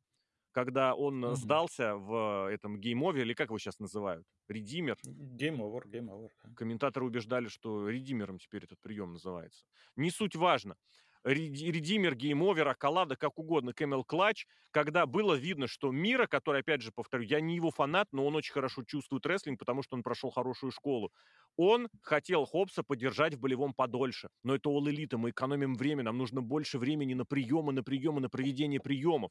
[0.52, 1.36] Когда он Мгм.
[1.36, 4.26] сдался в этом геймове, или как его сейчас называют?
[4.48, 4.98] Редимер.
[5.04, 6.54] Over, да.
[6.54, 9.64] Комментаторы убеждали, что редимером теперь этот прием называется.
[9.96, 10.76] Не суть важно.
[11.24, 16.60] Реди- Redeemer, Game Over, Accolade, как угодно, Camel Clutch, когда было видно, что Миро, который,
[16.60, 19.96] опять же, повторю, я не его фанат, но он очень хорошо чувствует рестлинг, потому что
[19.96, 21.12] он прошел хорошую школу.
[21.56, 24.28] Он хотел Хоббса поддержать в болевом подольше.
[24.42, 28.20] Но это All Elite, мы экономим время, нам нужно больше времени на приемы, на приемы,
[28.20, 29.30] на проведение приемов.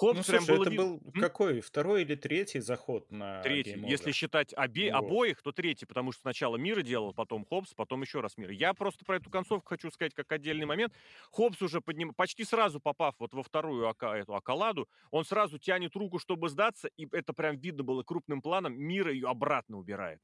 [0.00, 0.84] Хоббс Ну, прям слушай, было это видно.
[0.86, 1.20] был М?
[1.20, 1.60] какой?
[1.60, 3.74] Второй или третий заход на Третий.
[3.74, 4.12] Game Если Over?
[4.14, 4.98] считать обе, Вот.
[5.04, 8.50] обоих, то третий, потому что сначала Миро делал, потом Хоббс, потом еще раз Миро.
[8.54, 10.94] Я просто про эту концовку хочу сказать как отдельный момент.
[11.30, 12.14] Хопс уже подним...
[12.14, 14.16] почти сразу попав вот во вторую ака...
[14.16, 18.80] эту акаладу, он сразу тянет руку, чтобы сдаться, и это прям видно было крупным планом.
[18.80, 20.22] Мира ее обратно убирает.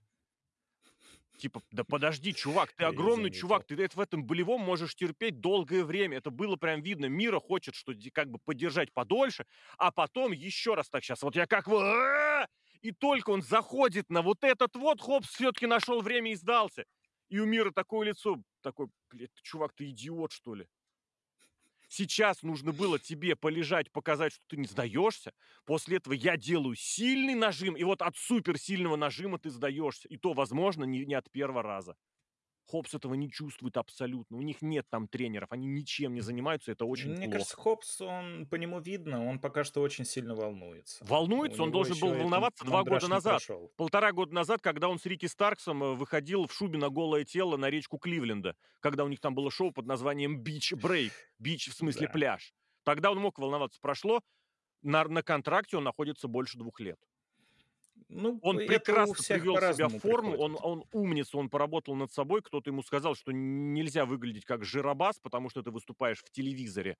[1.39, 5.84] Типа, да подожди, чувак, ты огромный чувак, ты это в этом болевом можешь терпеть долгое
[5.84, 6.18] время.
[6.18, 7.07] Это было прям видно.
[7.07, 9.45] Мира хочет, что как бы поддержать подольше,
[9.76, 11.22] а потом еще раз так сейчас.
[11.22, 12.47] Вот я как вы...
[12.82, 16.84] И только он заходит на вот этот вот, Хопс все-таки нашел время и сдался.
[17.28, 20.66] И у Мира такое лицо, такой, блядь, чувак, ты идиот, что ли?
[21.89, 25.32] Сейчас нужно было тебе полежать, показать, что ты не сдаешься.
[25.64, 30.09] После этого я делаю сильный нажим, и вот от суперсильного нажима ты сдаешься.
[30.09, 31.97] И то, возможно, не, не от первого раза.
[32.66, 34.36] Хопс этого не чувствует абсолютно.
[34.36, 37.30] У них нет там тренеров, они ничем не занимаются, это очень Мне плохо.
[37.32, 41.04] кажется, Хопс, он по нему видно, он пока что очень сильно волнуется.
[41.04, 43.34] Волнуется, У он должен был волноваться два года назад.
[43.34, 43.72] прошел.
[43.76, 47.56] Полтора года назад, когда он с Рики Старксом э, выходил в шубе на голое тело
[47.56, 51.12] на речку Кливленда, когда у них там было шоу под названием Beach Break.
[51.38, 52.12] Бич в смысле Да.
[52.12, 52.52] пляж.
[52.82, 53.78] Тогда он мог волноваться.
[53.80, 54.20] Прошло,
[54.82, 56.98] на, на контракте он находится больше двух лет.
[58.09, 60.64] Ну, Он прекрасно привел себя в форму, он, приходит.
[60.64, 62.40] он умница, он поработал над собой.
[62.42, 66.96] Кто-то ему сказал, что нельзя выглядеть как жиробас, потому что ты выступаешь в телевизоре.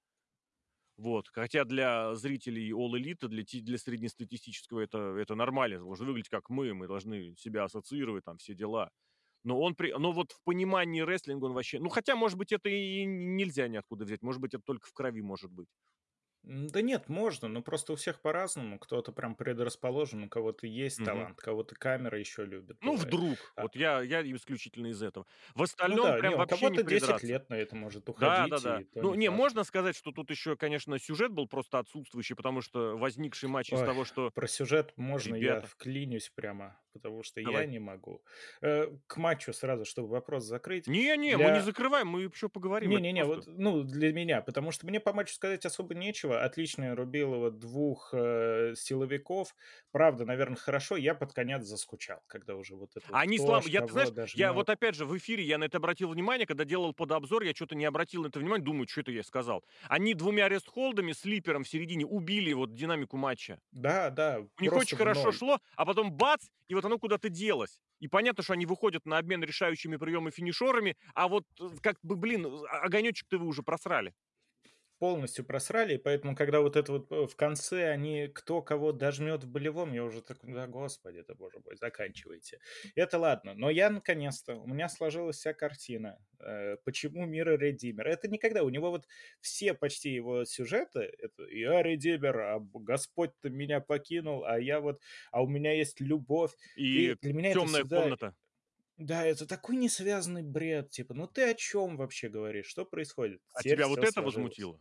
[0.97, 1.29] Вот.
[1.29, 5.79] Хотя для зрителей All Elite, для, для среднестатистического это, это нормально.
[5.79, 8.91] Должны выглядеть как мы, мы должны себя ассоциировать, там все дела.
[9.45, 9.93] Но он при...
[9.93, 11.79] Но вот в понимании рестлинга он вообще...
[11.79, 14.23] Ну, хотя, может быть, это и нельзя ниоткуда взять.
[14.23, 15.69] Может быть, это только в крови может быть.
[16.47, 18.79] Да нет, можно, но просто у всех по-разному.
[18.79, 21.03] Кто-то прям предрасположен, у кого-то есть Мгм.
[21.03, 22.97] талант, кого-то камера еще любит, Ну, бывает.
[22.97, 23.57] вдруг.
[23.57, 25.27] А, Вот я, я исключительно из этого.
[25.55, 27.27] В ну остальном да, прям не, у вообще не кого-то 10 придраться.
[27.27, 28.83] лет на это может Да, уходить, да, да.
[28.93, 32.61] то Ну, не не, можно сказать, что тут еще, конечно, сюжет был просто отсутствующий, потому
[32.63, 35.67] что возникший матч из Ой, того, что про сюжет можно я ребята...
[35.67, 37.67] вклинюсь прямо, потому что я Давай.
[37.67, 38.25] не могу.
[38.63, 40.87] Э, К матчу сразу, чтобы вопрос закрыть.
[40.87, 42.91] Не-не, мы не Для закрываем, мы еще поговорим.
[42.91, 43.27] Не-не-не, просто...
[43.27, 46.36] вот, ну, для меня, потому что мне по матчу сказать особо нечего.
[46.41, 49.55] Отлично Рубилова двух э, силовиков.
[49.93, 50.97] Правда, наверное, хорошо.
[50.97, 53.65] Я под конец заскучал, когда уже вот это вот Они слаб...
[53.65, 54.71] ж Я, ты знаешь, кого я вот дожмет.
[54.71, 57.75] опять же в эфире, я на это обратил внимание, когда делал под обзор, я что-то
[57.75, 59.65] не обратил на это внимание, думаю, что это я сказал.
[59.89, 63.61] Они двумя рестхолдами, слипером в середине убили вот динамику матча.
[63.73, 67.81] Да, да, У них очень хорошо шло, а потом бац, и вот оно куда-то делось.
[68.01, 72.17] И понятно, что они выходят на обмен решающими приемами финишерами, а вот э, как бы,
[72.17, 74.15] блин, а- огонечек-то вы уже просрали.
[74.99, 79.45] Полностью просрали, и поэтому, когда вот это вот э, в конце они кто кого дожмет
[79.45, 82.59] в болевом, я уже такой, да господи, это боже мой, заканчивайте.
[82.95, 88.07] Это ладно, но я наконец-то, у меня сложилась вся картина, э, почему Мира Редимер.
[88.07, 89.07] Это никогда, у него вот
[89.41, 95.43] все почти его сюжеты, это я Редимер, а Господь-то меня покинул, а я вот, а
[95.43, 96.53] у меня есть любовь.
[96.77, 98.35] И И для меня это темная всегда комната.
[98.99, 100.91] Да, это такой несвязанный бред.
[100.91, 102.67] Типа, ну ты о чем вообще говоришь?
[102.67, 103.43] Что происходит?
[103.53, 104.81] А Теперь тебя вот это возмутило?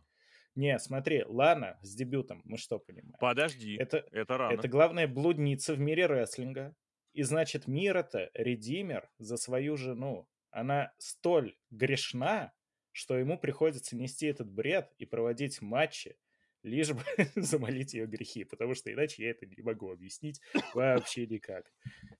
[0.56, 3.14] Не, смотри, Лана с дебютом, мы что понимаем?
[3.20, 4.54] Подожди, Это, это рано.
[4.54, 6.74] это главная блудница в мире рестлинга.
[7.12, 10.28] И значит, Мира-то редимер за свою жену.
[10.50, 12.52] Она столь грешна,
[12.92, 16.16] что ему приходится нести этот бред и проводить матчи,
[16.62, 17.02] лишь бы
[17.36, 20.40] замолить ее грехи, потому что иначе я это не могу объяснить
[20.74, 21.70] вообще никак.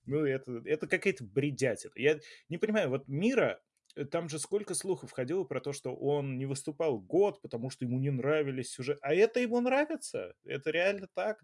[0.05, 1.91] Ну, это, это какая-то бредятина.
[1.95, 2.19] Я
[2.49, 3.59] не понимаю, вот Мира,
[4.05, 7.99] там же сколько слухов ходило про то, что он не выступал год, потому что ему
[7.99, 8.99] не нравились сюжеты.
[9.01, 10.33] А это ему нравится?
[10.43, 11.43] Это реально так?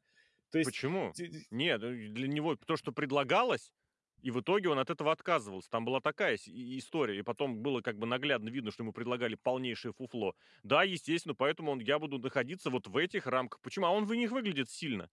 [0.51, 0.69] То есть...
[0.69, 1.13] Почему?
[1.49, 3.71] Нет, ну, для него то, что предлагалось,
[4.23, 5.69] и в итоге он от этого отказывался.
[5.69, 9.91] Там была такая история, и потом было как бы наглядно видно, что ему предлагали полнейшее
[9.91, 10.33] фуфло.
[10.63, 13.59] Да, естественно, поэтому он, я буду находиться вот в этих рамках.
[13.61, 13.85] Почему?
[13.85, 15.09] А он в них выглядит сильно.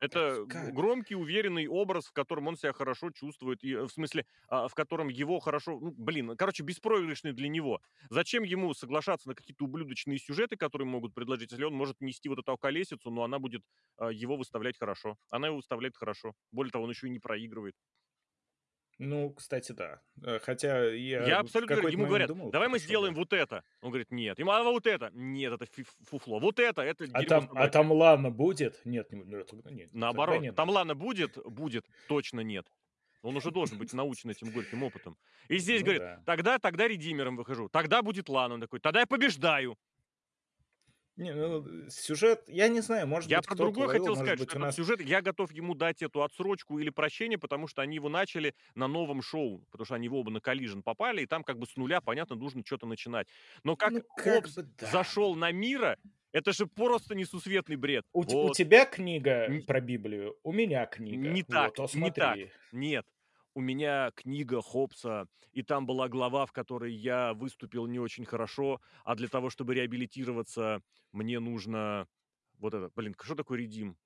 [0.00, 0.72] Это как?
[0.72, 4.74] громкий, уверенный образ, в котором он себя хорошо чувствует, и, э, в смысле, а, в
[4.74, 7.80] котором его хорошо, ну, блин, короче, беспроигрышный для него.
[8.08, 12.38] Зачем ему соглашаться на какие-то ублюдочные сюжеты, которые могут предложить, если он может нести вот
[12.38, 13.64] эту колесицу, но она будет
[13.96, 15.16] а, его выставлять хорошо.
[15.30, 16.34] Она его выставляет хорошо.
[16.52, 17.74] Более того, он еще и не проигрывает.
[18.98, 20.00] Ну, кстати, да.
[20.24, 23.20] Э, Хотя я, Я абсолютно какой-то Ему говорят, думал, давай мы сделаем да.
[23.20, 23.64] вот это.
[23.80, 24.38] Он говорит, нет.
[24.40, 25.10] Ему, а вот это?
[25.14, 25.66] Нет, это
[26.04, 26.40] фуфло.
[26.40, 27.70] Вот это, это А там, а собачье».
[27.70, 28.80] там Лана будет?
[28.84, 29.46] Нет, не, ну, нет.
[29.46, 30.68] тогда Наоборот, нет, там.
[30.70, 31.38] Лана будет?
[31.44, 31.86] Будет.
[32.08, 32.66] Точно нет.
[33.22, 35.16] Он уже должен быть научен этим горьким опытом.
[35.48, 36.22] И здесь Ну говорит, да.
[36.24, 37.68] тогда, тогда редимером выхожу.
[37.68, 38.54] Тогда будет Лана.
[38.54, 39.76] Он такой, тогда я побеждаю.
[41.18, 44.16] Не, ну, э, сюжет, я не знаю, может Я быть, про кто-то другое ловил, хотел
[44.16, 44.76] сказать, быть, что нас...
[44.76, 48.86] сюжет, я готов ему дать эту отсрочку или прощение, потому что они его начали на
[48.86, 51.76] новом шоу, потому что они в оба на коллижен попали, и там как бы с
[51.76, 53.26] нуля, понятно, нужно что-то начинать.
[53.64, 54.86] Но как Ну, как Хопс бы да.
[54.86, 55.98] зашел на мира,
[56.30, 58.04] это же просто несусветный бред.
[58.12, 58.56] У, т- у Вот.
[58.56, 61.28] тебя книга про Библию, у меня книга.
[61.28, 62.38] Не так, Вот, не так.
[62.70, 63.04] Нет.
[63.58, 68.80] У меня книга Хопса, и там была глава, в которой я выступил не очень хорошо,
[69.02, 70.80] а для того, чтобы реабилитироваться,
[71.10, 72.06] мне нужно
[72.60, 73.96] вот это, блин, что такое редим?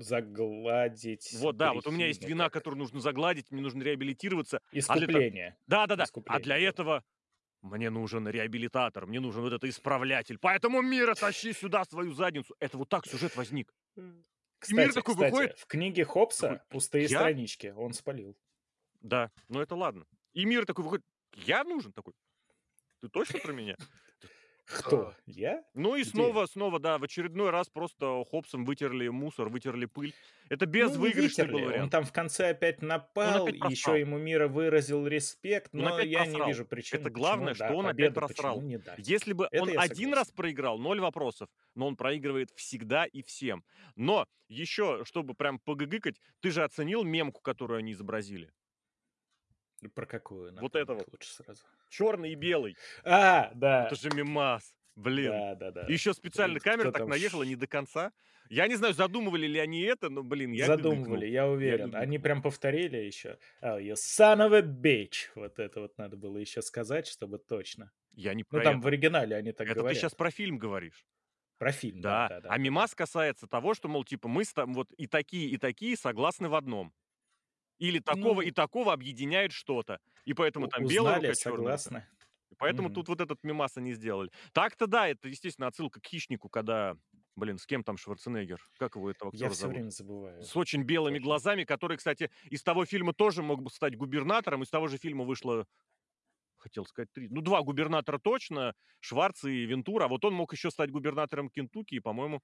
[0.00, 4.56] Загладить Вот, да, вот у меня есть вина, которую нужно загладить, мне нужно реабилитироваться.
[4.56, 5.06] А для.
[5.06, 5.56] Искупление.
[5.68, 6.02] Да, да, да.
[6.02, 6.60] А Искупление, для да.
[6.62, 7.04] этого
[7.62, 10.38] мне нужен реабилитатор, мне нужен вот этот исправлятель.
[10.40, 12.52] Поэтому мира тащи сюда свою задницу.
[12.58, 13.72] Это вот так сюжет возник.
[14.68, 15.58] И мир Кстати, такой кстати, выходит.
[15.58, 17.18] в книге Хопса пустые я?
[17.18, 18.36] странички он спалил.
[19.00, 20.06] Да, ну это ладно.
[20.32, 21.04] И мир такой выходит.
[21.34, 22.14] Я нужен такой.
[23.00, 23.76] Ты точно про меня?
[24.70, 25.08] Кто?
[25.08, 25.16] А.
[25.26, 25.64] Я?
[25.74, 26.10] Ну и Где?
[26.10, 30.14] снова, снова, да, в очередной раз просто Хопсом вытерли мусор, вытерли пыль.
[30.48, 31.78] Это Ну, не безвыигрышный был вытерли.
[31.78, 31.90] Он вариант.
[31.90, 33.96] там в конце опять напал, опять просрал.
[33.96, 36.48] еще ему Мира выразил респект, но опять я не просрал.
[36.48, 38.54] вижу причин, Это почему, главное, что да, он опять победу просрал.
[38.56, 38.98] почему не дать.
[38.98, 43.64] Если бы Это он один раз проиграл, ноль вопросов, но он проигрывает всегда и всем.
[43.96, 48.52] Но еще, чтобы прям погыгыкать, ты же оценил мемку, которую они изобразили?
[49.88, 50.54] Про какую?
[50.60, 51.08] Вот это вот.
[51.10, 51.62] лучше сразу.
[51.88, 52.76] Черный и белый.
[53.04, 53.86] А, да.
[53.86, 54.74] Это же мемас.
[54.96, 55.30] Блин.
[55.30, 55.86] Да, да, да.
[55.88, 58.12] Еще специально камера так там наехала не до конца.
[58.50, 61.84] Я не знаю, задумывали ли они это, но, блин, я Задумывали, я уверен.
[61.86, 62.02] гыгыкнул.
[62.02, 63.38] Они прям повторили еще.
[63.62, 65.28] Oh, you son of a bitch.
[65.36, 67.92] Вот это вот надо было еще сказать, чтобы точно.
[68.12, 68.84] Я не Ну, про там это.
[68.84, 69.98] в оригинале они так Это ты говорят.
[69.98, 71.06] сейчас про фильм говоришь.
[71.58, 72.34] Про фильм, да, Да.
[72.36, 72.48] да, да.
[72.48, 75.96] А да, мимас касается того, что, мол, типа, мы там вот и такие, и такие
[75.96, 76.92] согласны в одном.
[77.80, 80.00] Или такого Ну, и такого объединяет что-то.
[80.26, 81.80] И поэтому там белая узнали, черная рука.
[81.80, 82.06] согласны.
[82.50, 82.92] И поэтому Мгм.
[82.92, 84.30] тут вот этот мимас они сделали.
[84.52, 86.96] Так-то да, это, естественно, отсылка к хищнику, когда,
[87.36, 88.60] блин, с кем там Шварценеггер?
[88.78, 89.68] Как его этого Я актера все зовут?
[89.68, 90.52] время забываю.
[90.52, 91.20] С очень белыми Точно.
[91.20, 94.62] глазами, который, кстати, из того фильма тоже мог бы стать губернатором.
[94.62, 95.66] Из того же фильма вышло,
[96.58, 100.06] хотел сказать, три, ну, два губернатора точно, Шварц и Вентура.
[100.06, 102.42] А вот он мог еще стать губернатором Кентукки, и, по-моему,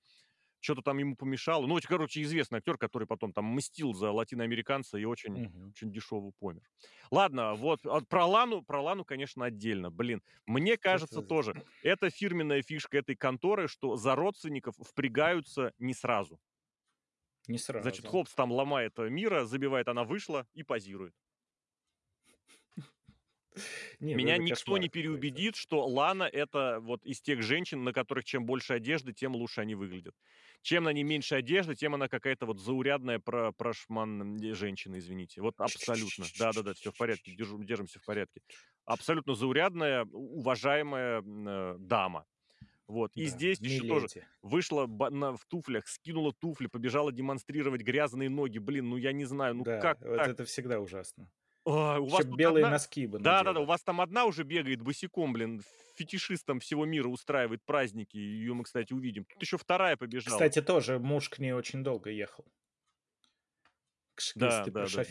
[0.67, 1.67] что-то там ему помешало.
[1.67, 5.69] Ну, очень, короче, известный актер, который потом там мстил за латиноамериканца и очень, Мгм.
[5.71, 6.63] очень дешево помер.
[7.11, 9.91] Ладно, вот а про Лану, про Лану, конечно, отдельно.
[9.91, 15.95] Блин, мне кажется Это- тоже, это фирменная фишка этой конторы, что за родственников впрягаются не
[15.95, 16.41] сразу.
[17.49, 17.83] Не сразу.
[17.85, 21.15] Значит, Хопс там ломает э, мира, забивает, она вышла и позирует.
[24.01, 27.85] Не, ну Меня это никто кошмар не переубедит, что Лана это вот из тех женщин,
[27.85, 30.15] на которых чем больше одежды, тем лучше они выглядят.
[30.63, 35.41] Чем на ней меньше одежды, тем она какая-то вот заурядная про прошман э, женщина, извините.
[35.41, 36.25] Вот абсолютно.
[36.39, 38.41] Да-да-да, все в порядке, держу- держимся в порядке.
[38.85, 42.27] Абсолютно заурядная, уважаемая э, дама.
[42.87, 43.13] Вот.
[43.17, 44.27] И Да, здесь еще тоже миледи.
[44.43, 48.59] вышла в туфлях, скинула туфли, побежала демонстрировать грязные ноги.
[48.59, 50.29] Блин, ну я не знаю, ну Да, как вот так?
[50.29, 51.29] это всегда ужасно.
[51.67, 52.77] Ай, у вас белые одна...
[52.77, 55.63] носки бы Да, да, да, у вас там одна уже бегает босиком, блин,
[55.97, 58.17] фетишистом всего мира устраивает праздники.
[58.17, 59.25] Ее мы, кстати, увидим.
[59.25, 60.37] Тут еще вторая побежала.
[60.37, 62.45] Кстати, тоже муж к ней очень долго ехал.
[64.17, 65.05] Кш- Да, да, про да.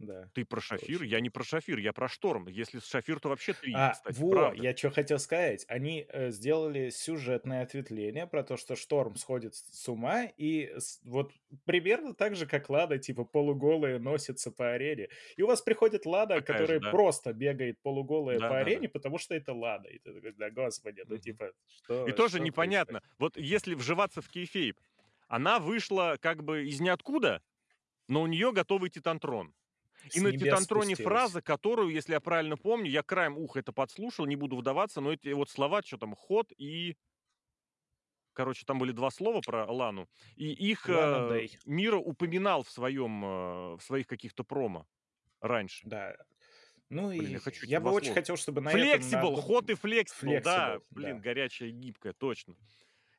[0.00, 1.02] Да, Ты про Шафир?
[1.02, 1.04] точно.
[1.04, 2.48] Я не про Шафир, я про Шторм.
[2.48, 4.64] Если Шафир, то вообще 3, А, кстати, во, правда.
[4.64, 5.64] я чё хотел сказать.
[5.68, 11.00] Они, э, сделали сюжетное ответвление про то, что Шторм сходит с с ума, и с
[11.04, 11.32] вот
[11.66, 15.08] примерно так же, как Лада, типа, полуголая носится по арене.
[15.36, 16.98] И у вас приходит Лада, Такая же, которая да.
[17.00, 18.58] просто бегает полуголая по Да-да-да.
[18.58, 19.88] арене, потому что это Лада.
[19.90, 21.52] И ты такой: "Да господи, ну типа,
[22.04, 24.80] И что тоже что непонятно, происходит?" вот если вживаться в кейфейп,
[25.28, 27.42] она вышла как бы из ниоткуда,
[28.08, 29.54] но у неё готовый титантрон.
[30.12, 30.96] И на титантроне спустилась.
[30.96, 35.12] фраза, которую, если я правильно помню, я краем уха это подслушал, не буду вдаваться, но
[35.12, 36.96] эти вот слова, чё там, ход и
[38.36, 41.48] Короче, там были 2 слова про Лану, и их, Лана э.
[41.64, 43.28] Миро упоминал в своем, э,
[43.76, 44.86] в своих каких-то промо
[45.40, 45.86] раньше.
[45.86, 46.16] Да.
[46.90, 48.14] Ну Блин, я и хочу эти я бы 2 очень слова.
[48.14, 51.20] хотел, чтобы на этом Flexible, одном ход и flexible, да, блин, да.
[51.20, 52.56] горячая гибкая, точно.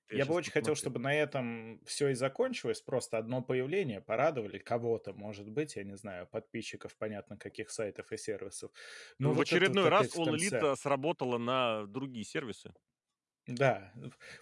[0.10, 2.82] Это я Я бы очень хотел, чтобы на этом всё и закончилось.
[2.82, 8.18] Просто одно появление порадовали кого-то, может быть, я не знаю, подписчиков понятно каких сайтов и
[8.18, 8.72] сервисов.
[9.20, 10.34] Но В вот это вот очередной раз опять в All.
[10.34, 12.74] Elite сработала на другие сервисы.
[13.50, 13.92] Да,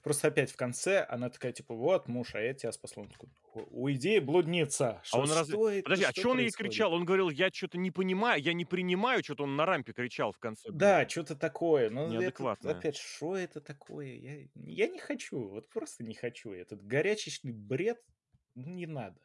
[0.03, 3.03] просто опять в конце она такая типа: "Вот, муж, а я тя спасла".
[3.03, 5.83] Он такой: "У уйди, блудница!" А Что он разве что это?
[5.83, 6.93] подожди, а Что чё он ей кричал?
[6.93, 10.39] Он говорил: "Я чё-то не понимаю, я не принимаю", чё-то он на рампе кричал в
[10.39, 11.89] конце Да, чё-то такое.
[11.89, 12.71] Но это Неадекватное.
[12.71, 14.07] опять, шо это такое?
[14.15, 16.51] Я я не хочу, вот просто не хочу.
[16.51, 18.01] Этот горячечный бред,
[18.55, 19.21] ну, не надо.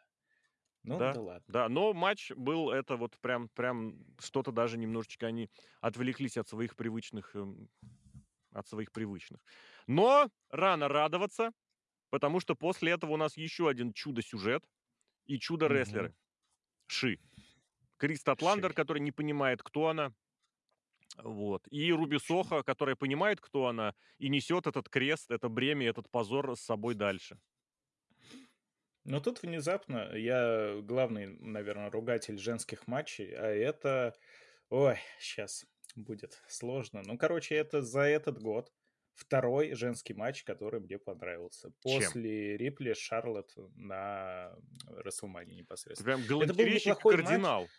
[0.85, 1.47] Ну Да, да ладно.
[1.49, 5.49] да, но матч был, это вот прям прям что-то даже немножечко они
[5.81, 7.69] отвлеклись от своих привычных, эм,
[8.53, 9.41] от своих привычных.
[9.93, 11.53] Но рано радоваться,
[12.09, 14.65] потому что после этого у нас ещё один чудо-сюжет
[15.27, 16.15] и чудо-рестлеры.
[16.87, 17.19] She.
[17.99, 18.75] Крис Статландер, She.
[18.75, 20.15] который не понимает, кто она.
[21.19, 21.69] Вот.
[21.71, 22.19] И Руби Чё?
[22.19, 26.95] Сохо, которая понимает, кто она, и несёт этот крест, это бремя, этот позор с собой
[26.95, 27.39] дальше.
[29.05, 34.15] Но тут внезапно я главный, наверно, ругатель женских матчей, а это,
[34.69, 35.67] ой, щас
[35.97, 37.03] будет сложно.
[37.05, 38.73] Ну, короче, это за этот год
[39.17, 41.71] 2 женский матч, который мне понравился.
[41.87, 42.13] Чем?
[42.13, 44.57] После Рипли, Шарлотт на
[44.87, 45.57] "Расселмании"
[45.97, 46.05] Ты непосредственно.
[46.05, 47.45] прям Это был неплохой матч.
[47.47, 47.73] кардинал.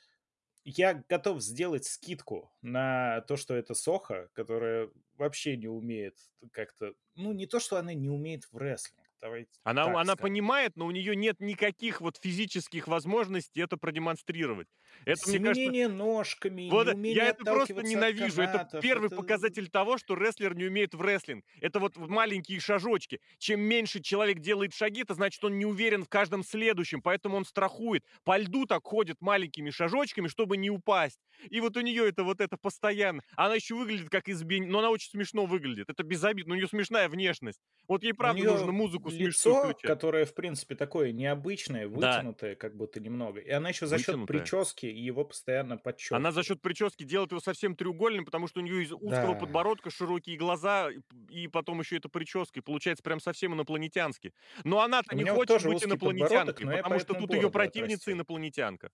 [0.66, 6.18] Я готов сделать скидку на то, что это Сохо, которая вообще не умеет
[6.52, 10.18] как-то ну, не то, что она не умеет в рестлинг, давайте Она она скажем.
[10.18, 14.68] понимает, но у неё нет никаких вот физических возможностей это продемонстрировать.
[15.06, 18.42] Это, мне кажется Семенение ножками, Вот, я это просто ненавижу.
[18.42, 18.80] Это канатов.
[18.82, 21.46] 1 Это показатель того, что рестлер не умеет в рестлинг.
[21.62, 23.20] Это вот маленькие шажочки.
[23.38, 27.46] Чем меньше человек делает шаги, это значит, он не уверен в каждом следующем, поэтому он
[27.46, 28.04] страхует.
[28.24, 31.20] По льду так ходит маленькими шажочками, чтобы не упасть.
[31.50, 33.22] И вот у неё это вот это постоянно.
[33.36, 35.90] Она ещё выглядит как избиение, но она очень смешно выглядит.
[35.90, 37.60] Это безобидно, у неё смешная внешность.
[37.88, 39.82] Вот ей правда нужно музыку лицо, включать.
[39.82, 42.18] которое, в принципе, такое необычное, Да.
[42.18, 44.26] вытянутое как будто немного, и она ещё за Вытянутая.
[44.28, 45.78] прически его постоянно
[46.12, 49.36] Она за счёт прически делает его совсем треугольным, потому что у неё из узкого Да.
[49.36, 54.34] подбородка широкие глаза, и и потом ещё эта прическа, и получается прям совсем инопланетянски.
[54.64, 58.12] Но она-то не хочет быть инопланетянкой, потому что тут бороду противница отрастил.
[58.12, 58.92] инопланетянка.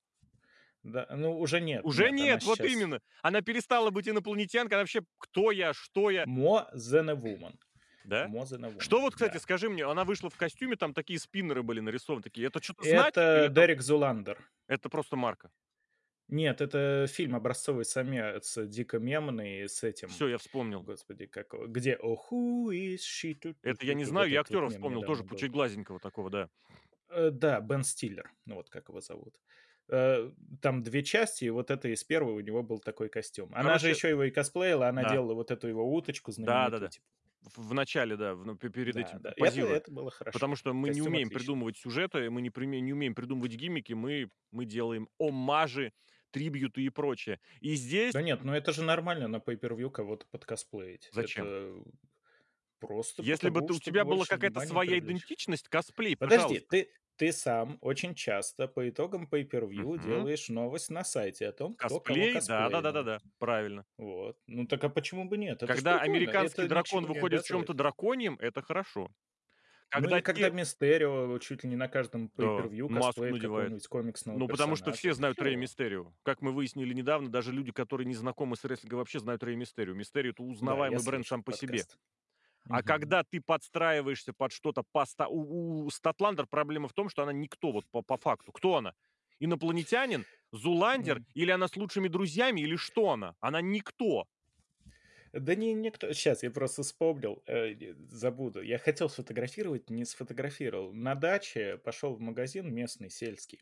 [0.84, 3.02] Да, ну, уже нет, Уже нет, нет, вот сейчас именно.
[3.22, 5.74] Она перестала быть инопланетянкой, она вообще: "Кто я?
[5.74, 7.56] Что я?" More than a woman.
[8.04, 8.28] Да?
[8.80, 9.40] Что вот, кстати, да.
[9.40, 12.48] скажи мне, она вышла в костюме, там такие спиннеры были нарисованы такие.
[12.48, 14.50] Это или Это это Дерек Зуландер.
[14.68, 15.52] это просто марка?
[16.30, 20.86] Нет, это фильм "Образцовый самец", дико мемный, с этим, Всё, я вспомнил.
[20.86, 25.24] господи, как где "Oh, who is she?" Это я не знаю, я мем вспомнил, тоже
[25.24, 25.50] недавно п был.
[25.50, 26.50] пучеглазенького такого, да.
[27.10, 29.40] Э, да, Бен Стиллер, ну, вот как его зовут.
[29.90, 33.54] Э, там 2 части, и вот это из 1 у него был такой костюм.
[33.56, 35.06] Она же Короче ещё его и косплеила, она Да.
[35.06, 36.92] делала вот эту его уточку знаменитую, Да-да-да.
[36.92, 37.04] типа.
[37.56, 40.56] В начале, да, в ну, пе перед Да, этим, да, это это было Потому хорошо.
[40.56, 41.32] что мы не Костюм умеем отличный.
[41.32, 42.52] придумывать сюжеты, мы не
[42.82, 45.94] не умеем придумывать гиммики, мы мы делаем омажи,
[46.32, 47.40] трибьюты и прочее.
[47.62, 51.10] И здесь Да нет, ну это же нормально на pay-per-view кого-то подкосплеить.
[51.12, 51.52] Зачем?
[51.52, 51.84] Это
[52.80, 55.00] просто Если бы потому, ты у тебя была какая-то своя привлечь.
[55.00, 56.68] идентичность, косплей, Подожди, пожалуйста.
[56.70, 60.00] ты ты сам очень часто по итогам pay-per-view Мгм.
[60.00, 63.04] делаешь новость на сайте о том, кто кого Косплей, да да да да косплеил.
[63.04, 63.86] да, правильно.
[63.98, 64.38] Вот.
[64.48, 65.64] Ну так а почему бы нет?
[65.64, 67.70] Это Когда американский это дракон выходит в обязывает.
[67.74, 69.10] драконьем, это хорошо.
[69.96, 73.40] Ну Когда и когда те Мистерио чуть ли не на каждом Да, pay-per-view маску косплеит
[73.40, 75.56] какого-нибудь комиксного Ну, потому что все знают клёво.
[75.58, 76.14] Мистерио.
[76.24, 79.94] Как мы выяснили недавно, даже люди, которые не знакомы с рестлингом, вообще знают Рея Мистерио.
[79.94, 81.88] Мистерио- это Да, узнаваемый бренд слышал сам по себе.
[81.88, 81.98] подкаст.
[82.70, 82.84] А Мгм.
[82.84, 87.34] когда ты подстраиваешься под что-то по ста у у Statlander проблема в том, что она
[87.34, 88.52] никто вот по по факту.
[88.54, 88.94] Кто она?
[89.40, 90.28] Инопланетянин?
[90.54, 91.22] Зуландер?
[91.22, 91.26] М.
[91.36, 92.62] Или она с лучшими друзьями?
[92.62, 93.36] Или что она?
[93.42, 94.26] Она никто.
[95.34, 98.62] Да не никто щас я просто вспомнил, э, забуду.
[98.62, 100.92] Я хотел сфотографировать, не сфотографировал.
[100.94, 103.60] На даче пошел в магазин местный, сельский,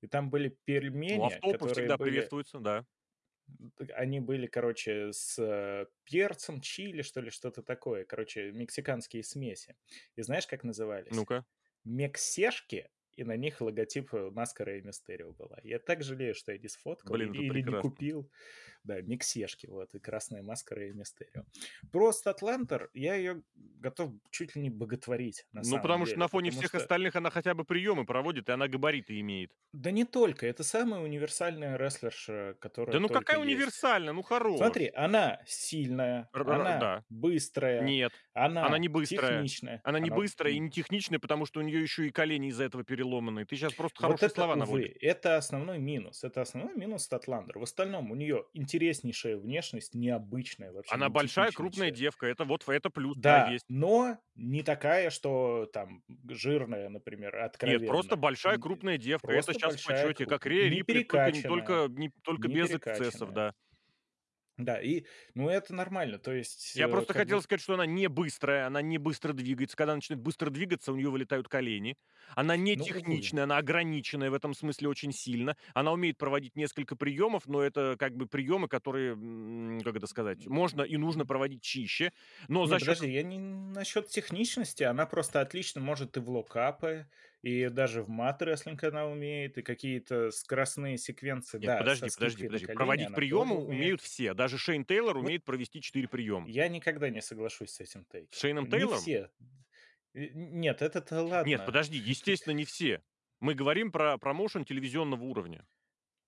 [0.00, 0.48] и там были
[1.12, 2.86] Ну, пельмени, автопы которые всегда были приветствуются, да.
[3.94, 8.04] они были, короче, с, э, перцем чили, что ли, что-то такое.
[8.04, 9.76] Короче, мексиканские смеси.
[10.16, 11.26] И знаешь, как назывались?
[11.26, 11.44] Ну-ка.
[11.84, 15.58] "Мексешки", и на них логотип, э, маска Рея Мистерио была.
[15.64, 18.30] Я так жалею, что я не сфоткал Блин, или или не купил.
[18.84, 21.44] Да, "Мексешки", вот, и красная маска Рея Мистерио.
[21.92, 26.28] Про "Статлантер" я её готов чуть ли не боготворить на Ну, потому что деле, на
[26.28, 29.52] фоне всех что остальных она хотя бы приемы проводит, и она габариты имеет.
[29.74, 32.56] Да не только, это самая универсальная рестлерша,
[32.86, 33.78] Да которая ну только какая есть.
[33.78, 34.70] универсальная, ну хорош!
[34.74, 37.04] Смотри, она сильная, Р она да.
[37.08, 39.50] быстрая, Нет, она она не быстрая.
[39.62, 42.48] техничная, Она не она, быстрая и не техничная, потому что у неё ещё и колени
[42.50, 43.46] из-за этого переломанные.
[43.46, 44.86] Ты щас просто Вот хорошие это, слова наводишь.
[44.86, 46.24] увы, это основной минус.
[46.24, 47.58] Это основной минус "Статландер".
[47.58, 52.26] В остальном у неё интереснейшая внешность, необычная, вообще Она большая, крупная девка.
[52.26, 53.64] Это вот в это плюс, да, Да, есть.
[53.68, 58.16] но не такая, что там жирная, например, Нет, просто откровенно.
[58.16, 59.32] большая, крупная девка.
[59.32, 60.26] Это просто щас в большая, почёте.
[60.26, 61.02] Как не Рипли,
[61.44, 63.54] только не только не без эксцессов, да.
[64.64, 65.04] Да, и,
[65.34, 66.18] ну, это нормально.
[66.18, 68.98] То есть, Я э, просто как бы хотел сказать, что она не быстрая, она не
[68.98, 69.76] быстро двигается.
[69.76, 71.96] Когда она начинает быстро двигаться, у неё вылетают колени.
[72.36, 75.56] Она не Ну, техничная, она ограниченная в этом смысле очень сильно.
[75.74, 79.16] Она умеет проводить несколько приёмов, но это как бы приёмы, которые,
[79.82, 82.12] как это сказать, можно и нужно проводить чище,
[82.46, 84.82] но Не, за счёт подожди, я не насчёт техничности.
[84.82, 87.06] Она просто отлично может и в локапы,
[87.42, 92.66] и даже в мат-рестлинг она умеет, и какие-то скоростные секвенции, Нет, да, подожди подожди подожди.
[92.66, 93.60] колени Проводить приёмы умеет.
[93.64, 94.34] умеют все.
[94.34, 96.50] Даже Шейн Тейлор Вот умеет провести 4 приёма.
[96.50, 98.40] Я никогда не соглашусь с этим С тейком.
[98.40, 98.88] Шейном Не Тейлором?
[98.88, 99.30] все.
[100.14, 101.64] Э, нет, это-то Нет, ладно.
[101.64, 103.02] подожди, естественно, не все.
[103.40, 105.66] Мы говорим про промоушен телевизионного уровня.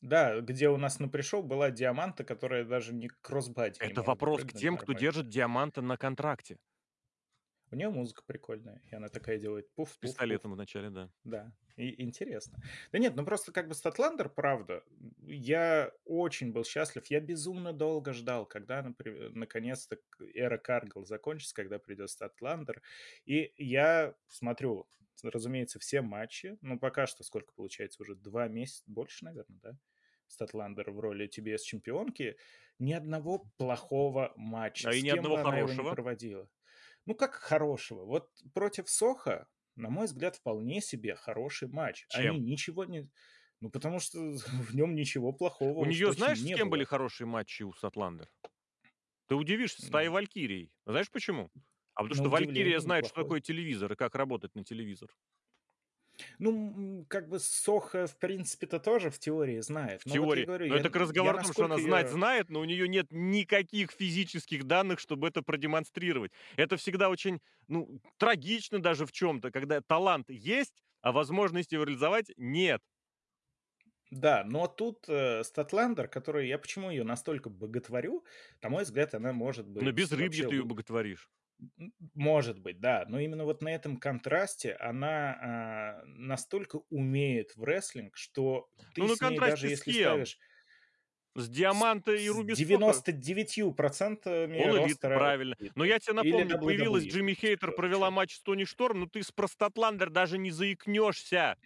[0.00, 4.16] Да, где у нас на pre-show была Диаманта, которая даже ни кроссбади не Это может
[4.16, 4.94] вопрос к тем, кто нормально.
[4.94, 6.58] держит Диаманта на контракте.
[7.72, 9.98] У неё музыка прикольная, и она такая делает С пуф-пуф-пуф.
[9.98, 11.12] пистолетом в начале, да.
[11.24, 12.60] Да, и интересно.
[12.92, 14.84] Да нет, ну просто как бы "Статландер", правда,
[15.26, 17.06] я очень был счастлив.
[17.08, 19.98] Я безумно долго ждал, когда наконец-то
[20.34, 22.82] эра Каргал закончится, когда придёт "Статландер".
[23.26, 24.88] И я смотрю,
[25.22, 26.58] разумеется, все матчи.
[26.62, 29.78] Ну, пока что сколько получается уже 2 месяца, больше, наверно, да?
[30.28, 32.36] "Статландер" в роли TBS-чемпионки.
[32.80, 35.90] Ни одного плохого матча, А и ни одного хорошего?
[35.90, 36.48] проводила.
[37.06, 38.04] Ну, как хорошего?
[38.04, 42.06] Вот против Соха, на мой взгляд, вполне себе хороший матч.
[42.10, 42.40] Они Чем?
[42.40, 43.10] ничего не
[43.60, 46.84] ну, потому что в нём ничего плохого У точно знаешь, с кем были было.
[46.84, 48.30] хорошие матчи у "Статландер"?
[49.28, 50.10] Ты удивишься, с Таей М.
[50.10, 50.72] Валькирией.
[50.86, 51.50] Знаешь почему?
[51.94, 55.16] А потому На что Валькирия знает, что такое телевизор и как работать на телевизор.
[56.38, 60.02] Ну, как бы Соха, в принципе-то, тоже в теории знает.
[60.02, 60.46] В Но вот теории.
[60.46, 62.64] говорю, Но я это к разговору о том, что она знать её знает, но у
[62.64, 66.32] неё нет никаких физических данных, чтобы это продемонстрировать.
[66.56, 67.38] Это всегда очень,
[67.68, 72.82] ну, трагично даже в чём-то, когда талант есть, а возможности его реализовать нет.
[74.10, 78.24] Да, но тут, э, "Статландер", которую я почему её настолько боготворю,
[78.62, 81.28] на мой взгляд, она может На быть безрыбье вообще ты лу боготворишь.
[82.14, 83.04] Может быть, да.
[83.08, 89.08] Но именно вот на этом контрасте она, а, настолько умеет в рестлинг, что Ну, ты
[89.08, 89.92] на с ней, даже если кем?
[89.92, 90.38] ставишь
[91.34, 93.02] С Диаманто и Руби Сохо?
[93.14, 95.56] 99% All Elite, ростера правильно.
[95.74, 99.06] Но я те или напомню, появилась WWE, Джимми Хейтер, провела матч с Тони Шторм, ну
[99.06, 101.56] ты с про "Статландер" даже не заикнешься.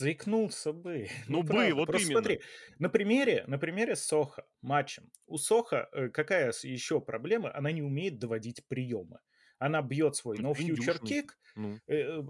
[0.00, 1.74] Заикнулся бы, Ну ну бы, правда.
[1.74, 2.12] вот Просто именно.
[2.12, 2.40] смотри,
[2.78, 5.10] на примере на примере Соха матчем.
[5.26, 7.54] У Соха, э, какая с ещё проблема?
[7.54, 9.18] Она не умеет доводить приёмы.
[9.58, 10.98] Она бьёт свой No Future.
[11.04, 11.80] Kick, Ну.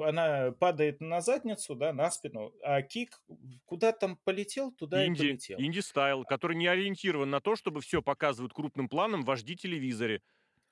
[0.04, 3.22] она падает на задницу, да, на спину, а кик
[3.66, 5.64] куда там полетел, туда и Инди, полетел.
[5.64, 10.20] инди-стайл, который не ориентирован на то, чтобы всё показывать крупным планом в HD-телевизоре.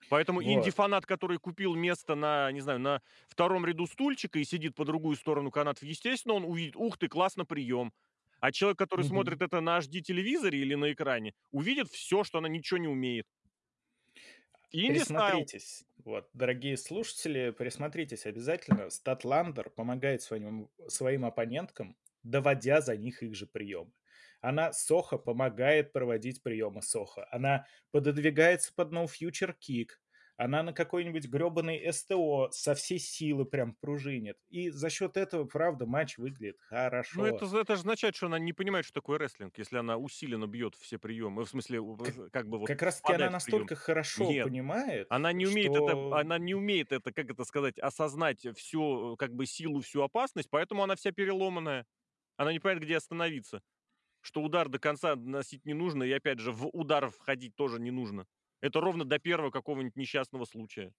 [0.09, 0.79] Поэтому Вот.
[0.83, 5.17] инди-фанат, который купил место на, не знаю, на 2 ряду стульчика и сидит по другую
[5.17, 7.93] сторону канатов, естественно, он увидит: "Ух ты, классно, приём".
[8.41, 9.03] А человек, который Мгм.
[9.05, 13.25] смотрит это на HD-телевизоре или на экране, увидит всё, что она ничего не умеет.
[14.73, 15.49] Инди-стайл.
[15.49, 18.91] Присмотритесь, вот, дорогие слушатели, присмотритесь обязательно.
[18.91, 23.93] "Статландер" помогает своим своим оппоненткам, доводя за них их же приёмы.
[24.43, 27.27] Она Соха помогает проводить приёмы Соха.
[27.33, 29.89] Она пододвигается под No Future Kick.
[30.37, 34.39] Она на какой-нибудь грёбаный СТО со всей силы прям пружинит.
[34.49, 36.59] И за счёт этого, правда, матч выглядит
[37.13, 37.47] Ну, это хорошо.
[37.47, 40.75] з это же означает, что она не понимает, что такое рестлинг, если она усиленно бьёт
[40.75, 44.41] все приёмы, в смысле, Как как бы вот как раз таки она настолько хорошо Нет,
[44.41, 49.17] понимает, она не умеет это что она не умеет это, как это сказать, осознать всю,
[49.19, 51.87] как бы, силу, всю опасность, поэтому она вся переломанная.
[52.37, 53.63] Она не понимает, где остановиться.
[54.21, 57.91] Что удар до конца наносить не нужно, и опять же, в удар входить тоже не
[57.91, 58.27] нужно.
[58.61, 60.93] Это ровно до первого какого-нибудь несчастного случая.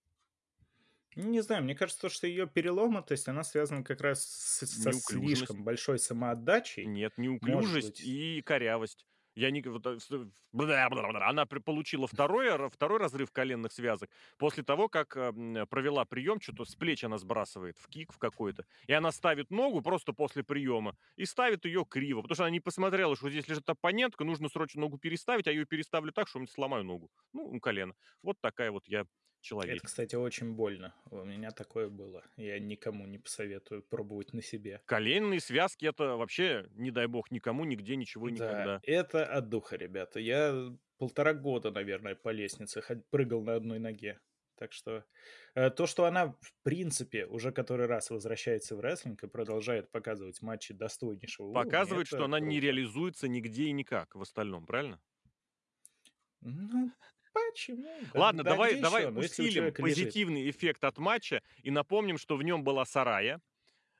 [1.15, 5.63] Не знаю, мне кажется, то, что ее переломатость, она связана как раз с со слишком
[5.63, 6.85] большой самоотдачей.
[6.85, 9.05] Нет, неуклюжесть и корявость.
[9.39, 11.29] Я не э.
[11.29, 16.75] Она получила второй второй разрыв коленных связок после того, как, ам, провела прием, чё-то с
[16.75, 21.23] плеч она сбрасывает в кик в какой-то, и она ставит ногу просто после приема и
[21.25, 24.97] ставит ее криво, потому что она не посмотрела, что здесь лежит оппонентка, нужно срочно ногу
[24.97, 27.09] переставить, а ее переставлю так, что сломаю ногу.
[27.33, 27.93] Ну, колено.
[28.21, 29.05] Вот такая вот я
[29.39, 29.83] Это, человечек.
[29.85, 30.93] кстати, очень больно.
[31.11, 32.23] У меня такое было.
[32.37, 34.81] Я никому не посоветую пробовать на себе.
[34.85, 38.79] Коленные связки- это вообще, не дай бог, никому, нигде, ничего и Да, никогда.
[38.83, 40.19] это от духа, ребята.
[40.19, 44.19] Я 1,5 года, наверное, по лестнице прыгал на одной ноге.
[44.55, 45.05] Так что,
[45.55, 50.41] э, то, что она, в принципе, уже который раз возвращается в рестлинг и продолжает показывать
[50.41, 52.65] матчи достойнейшего уровня- Показывает, что это она не круто.
[52.65, 54.99] реализуется нигде и никак в остальном, правильно?
[56.41, 56.91] Ну,
[57.33, 57.87] почему?
[58.13, 59.11] Да Ладно, да давай давай еще?
[59.11, 59.97] Ну, усилим человека лежит.
[60.05, 63.41] позитивный эффект от матча и напомним, что в нем была Сарая.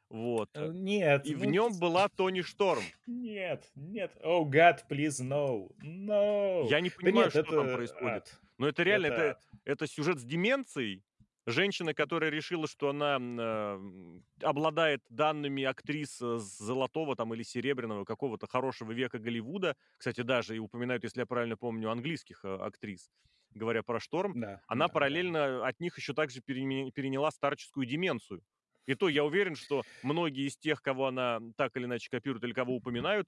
[0.09, 0.49] Вот.
[0.55, 2.81] Э, нет, И в ну нем т была Тони Шторм.
[3.05, 4.11] Нет, нет.
[4.23, 6.67] Oh God, please no, no.
[6.69, 8.13] Я не Да понимаю, нет, что там это происходит.
[8.13, 8.41] ад.
[8.57, 11.03] Но это реально, Это это это сюжет с деменцией.
[11.47, 18.45] Женщина, которая решила, что она, ам, обладает данными актрис, э, золотого там или серебряного, какого-то
[18.47, 19.75] хорошего века Голливуда.
[19.97, 23.09] Кстати, даже и упоминают, если я правильно помню, английских, а, актрис,
[23.51, 24.37] говоря про Шторм.
[24.43, 24.99] Да, Она да, да.
[24.99, 28.43] параллельно от них еще также переняла старческую деменцию.
[28.85, 32.53] И то я уверен, что многие из тех, кого она так или иначе копирует или
[32.53, 33.27] кого упоминают,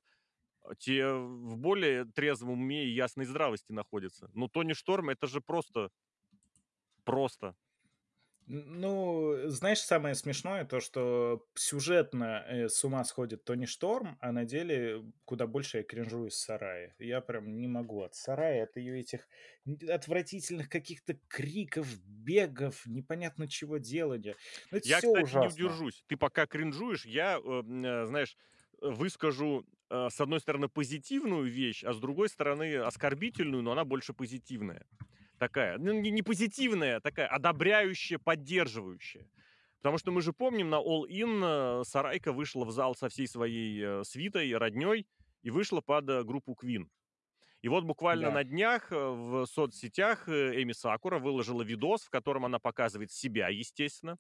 [0.64, 4.30] а, те в более трезвом уме и ясной здравости находятся.
[4.34, 5.90] Но Тони Шторм- это же просто
[7.06, 7.56] просто.
[8.48, 14.46] Ну, знаешь, самое смешное то, что сюжетно, э, с ума сходит Тони Шторм, а на
[14.46, 16.94] деле куда больше я кринжую с Сараи.
[17.00, 19.28] Я прям не могу от Сараи, от ее этих
[19.88, 24.38] отвратительных каких-то криков, бегов, непонятно чего делания.
[24.72, 25.48] Ну, это Я, всё кстати, не ужасно.
[25.48, 26.04] удержусь.
[26.08, 28.36] Ты пока кринжуешь, я, э, м, э, знаешь,
[28.82, 34.14] выскажу, э, с одной стороны, позитивную вещь, а с другой стороны, оскорбительную, но она больше
[34.14, 34.86] позитивная.
[35.42, 39.28] Такая, ну, не позитивная, такая одобряющая, поддерживающая.
[39.80, 43.28] Потому что мы же помним, на All In, э, Сарайка вышла в зал со всей
[43.28, 45.08] своей, э, свитой, роднёй
[45.42, 46.86] и вышла под, э, группу Queen.
[47.64, 48.34] И вот буквально Да.
[48.36, 54.20] на днях, в соцсетях, Эми Сакура выложила видос, в котором она показывает себя, естественно.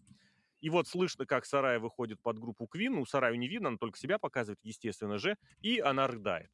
[0.59, 2.89] И вот слышно, как Сарая выходит под группу Queen.
[2.89, 6.49] Ну, Сараю не видно, она только себя показывает, естественно же, и она рыдает.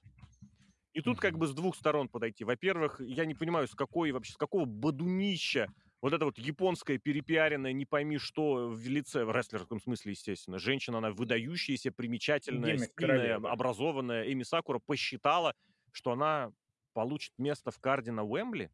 [0.97, 2.43] И тут как бы с двух сторон подойти.
[2.43, 5.71] Во-первых, я не понимаю, с какой вообще, с какого бодунища
[6.01, 10.57] вот это вот японское перепиаренное не пойми что в лице, в рестлерском смысле, естественно.
[10.57, 13.49] Женщина, она выдающаяся, примечательная, Гиммик стильная, королевы.
[13.49, 14.33] образованная.
[14.33, 15.53] Эми Сакура посчитала,
[15.91, 16.51] что она
[16.93, 18.71] получит место в карде на Уэмбли.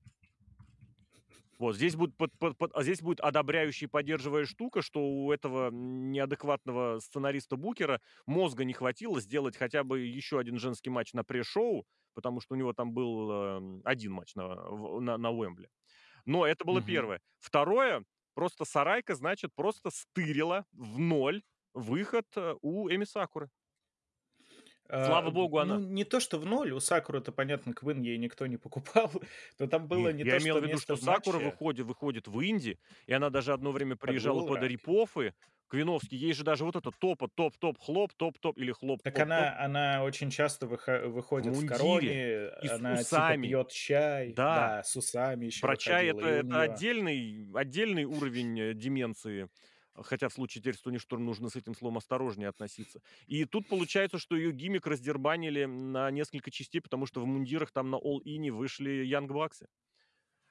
[1.59, 5.29] Вот здесь будет под под под а здесь будет одобряющая и поддерживая штука, что у
[5.33, 11.85] этого неадекватного сценариста-букера мозга не хватило сделать хотя бы еще один женский матч на пресс-шоу,
[12.13, 14.55] потому что у него там был, эм, 1 матч на
[14.99, 15.69] на на Уэмбли.
[16.25, 16.81] Но это было Мгм.
[16.81, 17.21] 1.
[17.39, 23.49] 2: просто Сарайка, значит, просто стырила в ноль выход, э, у Эми Сакуры.
[25.01, 28.17] Слава А, богу, ну, она не то что в ноль, у Сакуры-то, понятно, Queen ей
[28.17, 29.11] никто не покупал,
[29.59, 31.85] но там было Нет, не я то имел что в виду, что Сакура матче выходит
[31.85, 35.35] выходит в инди, и она даже одно время приезжала под рипофы
[35.77, 36.21] квиновские.
[36.21, 39.23] Ей же даже вот это топа, топ-топ, хлоп, топ-топ или хлоп, Так топ-топ.
[39.31, 43.47] она она очень часто выхо В выходит в мундире короне, и с она типа усами.
[43.47, 44.55] пьет чай, Да.
[44.77, 49.49] да, с усами еще Про чай- это это отдельный отдельный уровень, э, деменции.
[49.95, 52.99] Хотя в случае теперь с Тони Шторм нужно с этим словом осторожнее относиться.
[53.27, 57.89] И тут получается, что ее гиммик раздербанили на несколько частей, потому что в мундирах там
[57.91, 59.67] на All In вышли Янг Баксы.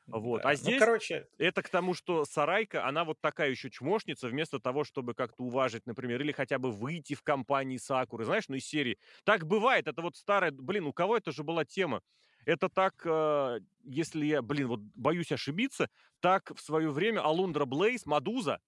[0.07, 0.41] Вот.
[0.41, 4.29] А Да, ну, здесь короче это к тому, что Сарайка, она вот такая еще чмошница,
[4.29, 8.57] вместо того, чтобы как-то уважить, например, или хотя бы выйти в компании Сакуры, знаешь, ну,
[8.57, 8.99] из серии.
[9.24, 12.03] Так бывает, это вот старая, блин, у кого это же была тема?
[12.45, 15.89] Это так, э, если я, блин, вот боюсь ошибиться,
[16.20, 18.61] так в свое время Алундра Блейз, Мадуза,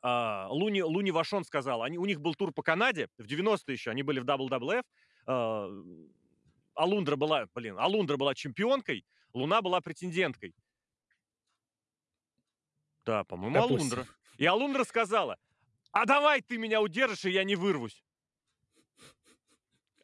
[0.00, 3.90] а, Луни Луни Вашон сказала, они у них был тур по Канаде в 90-е еще,
[3.90, 4.84] они были в WWF,
[5.26, 5.70] а,
[6.74, 10.54] Алундра была, блин, Алундра была чемпионкой, Луна была претенденткой.
[13.04, 13.60] Да, по-моему, Допустим.
[13.60, 14.08] Алундра.
[14.36, 15.38] И Алундра сказала:
[15.92, 18.04] "А давай ты меня удержишь, и я не вырвусь".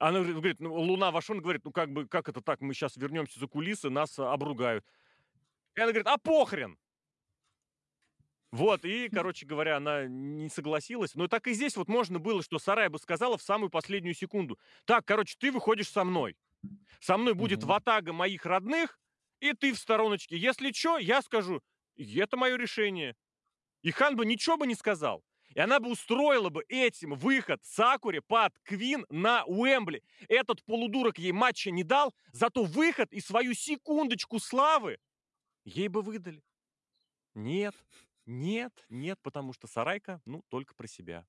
[0.01, 2.61] Она говорит ну, Луна Вашон говорит: "Ну, как бы, как это так?
[2.61, 4.85] Мы щас вернемся за кулисы, нас обругают".
[5.77, 6.79] И она говорит: "А похрен!"
[8.53, 11.15] Вот, и, короче говоря, она не согласилась.
[11.17, 14.59] Но так и здесь вот можно было, что Сарая бы сказала в самую последнюю секунду:
[14.85, 16.37] "Так, короче, ты выходишь со мной.
[17.01, 17.65] Со мной будет Мгм.
[17.65, 19.01] ватага моих родных,
[19.45, 20.39] И ты в стороночке.
[20.39, 21.61] Если чё, я скажу,
[21.99, 23.15] это мое решение.
[23.83, 25.23] И Хан бы ничего бы не сказал.
[25.55, 30.03] И она бы устроила бы этим выход Сакуре под Квин на Уэмбли.
[30.29, 34.97] Этот полудурок ей матча не дал, зато выход и свою секундочку славы
[35.67, 36.43] ей бы выдали.
[37.35, 37.75] Нет,
[38.25, 41.27] нет, нет, потому что Сарайка, ну, только про себя.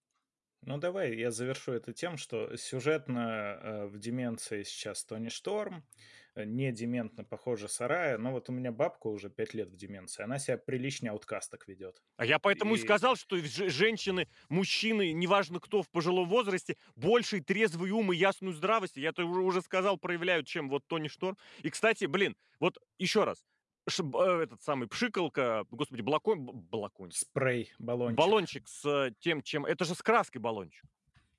[0.68, 5.88] Ну, давай я завершу это тем, что сюжетно э, в Деменции сейчас Тони Шторм,
[6.34, 10.24] э, не дементно, похоже, Сарая, но вот у меня бабка уже пять лет в Деменции,
[10.24, 12.02] она себя приличнее ауткасток ведет.
[12.18, 17.42] А я поэтому и, И сказал, что женщины, мужчины, неважно кто в пожилом возрасте, больший
[17.42, 21.38] трезвый ум и ясную здравость, я это уже сказал, проявляют, чем вот Тони Шторм.
[21.62, 23.44] И, кстати, блин, вот еще раз,
[23.88, 28.18] ш- б- э, этот самый пшикалка, господи, балакон, б- балакончик, спрей, баллончик.
[28.18, 30.84] баллончик с тем, чем, это же с краской баллончик.
[30.84, 30.90] Ну,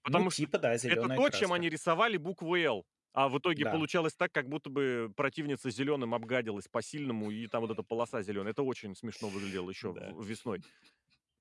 [0.05, 0.91] Потому что типа, да, это то,
[1.31, 1.55] чем краска.
[1.55, 2.87] они рисовали букву «Л».
[3.13, 3.73] А в итоге Да.
[3.73, 8.53] получалось так, как будто бы противница зеленым обгадилась по-сильному, и там вот эта полоса зеленая.
[8.53, 10.13] Это очень смешно выглядело еще Да.
[10.23, 10.61] весной.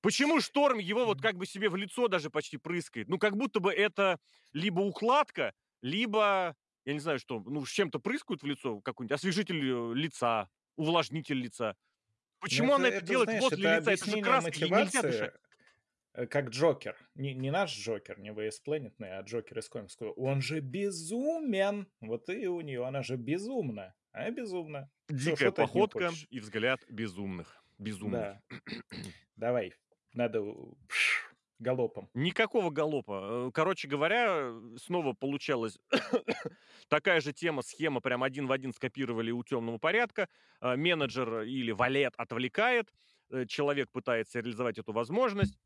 [0.00, 3.08] Почему Шторм его вот как бы себе в лицо даже почти прыскает?
[3.08, 4.18] Ну, как будто бы это
[4.52, 5.52] либо укладка,
[5.82, 6.56] либо,
[6.86, 11.38] я не знаю что, ну, с чем-то прыскают в лицо, какой-нибудь освежитель э, лица, увлажнитель
[11.38, 11.76] лица.
[12.40, 13.92] Почему Ну, она это, делает знаешь, возле лица?
[13.92, 15.34] Это же ей нельзя дышать.
[16.14, 16.96] э, как Джокер.
[17.14, 20.12] Не, не наш Джокер, не VS Planetный, а Джокер из комиксов.
[20.16, 21.88] Он же безумен.
[22.00, 23.94] Вот и у нее, она же безумна.
[24.12, 24.90] А безумна.
[25.08, 27.62] Дикая неё походка и взгляд безумных.
[27.78, 28.20] Безумных.
[28.20, 28.42] Да.
[29.36, 29.74] Давай,
[30.14, 30.42] надо
[30.88, 31.15] пш,
[31.58, 32.10] галопом.
[32.14, 33.48] Никакого галопа.
[33.48, 35.78] Э, Короче говоря, э, снова получалась
[36.88, 40.28] такая же тема, схема, прям один в один скопировали у темного порядка.
[40.60, 42.92] Э, Менеджер или валет отвлекает,
[43.48, 45.58] человек пытается реализовать эту возможность.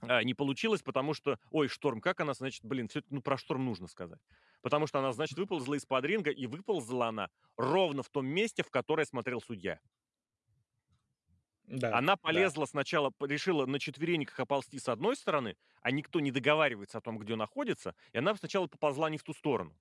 [0.00, 3.64] А, Не получилось, потому что, ой, Шторм, как она, значит, блин, все ну про Шторм
[3.64, 4.20] нужно сказать.
[4.60, 8.70] Потому что она, значит, выползла из-под ринга, и выползла она ровно в том месте, в
[8.70, 9.80] которое смотрел судья.
[11.66, 12.52] Да, Она да.
[12.52, 17.00] полезла сначала, п- решила на четвереньках оползти с одной стороны, а никто не договаривается о
[17.00, 19.78] том, где находится, и она сначала поползла не в ту сторону.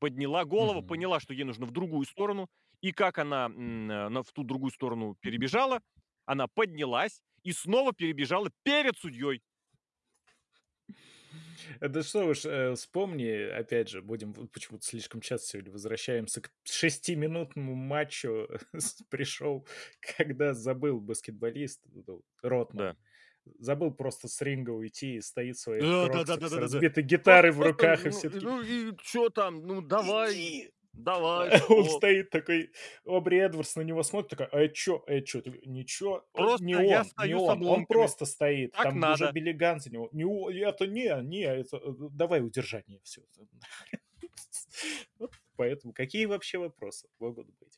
[0.00, 0.82] Подняла голову, Мгм.
[0.82, 2.48] поняла, что ей нужно в другую сторону,
[2.82, 5.80] и как она м, э, в ту другую сторону перебежала,
[6.26, 9.42] она поднялась и снова перебежала перед судьей.
[11.80, 17.74] Это что уж, э, вспомни, опять же, будем почему-то слишком часто сегодня возвращаемся к шестиминутному
[17.74, 18.48] матчу
[19.10, 19.66] пришел,
[20.16, 22.96] когда забыл баскетболист, ну, Ротман,
[23.58, 26.60] забыл просто с ринга уйти и стоит в своих Да, да, да, да, да, да.
[26.60, 29.66] разбитой гитарой в руках, и ну, все таки Ну и что там?
[29.66, 31.50] Ну давай, «Иди!» Давай.
[31.68, 31.84] Он что?
[31.84, 32.70] стоит такой,
[33.06, 36.74] Обри Эдвардс на него смотрит, такой, а чё, а чё, Ты, ничего, э, Просто не
[36.86, 39.08] я он, не стою с он, он просто стоит, Так там надо.
[39.08, 40.24] уже Биллиган за него, не,
[40.62, 41.80] это не, не, это, э,
[42.12, 43.22] давай удержание, все.
[45.56, 47.77] Поэтому какие вообще вопросы могут быть?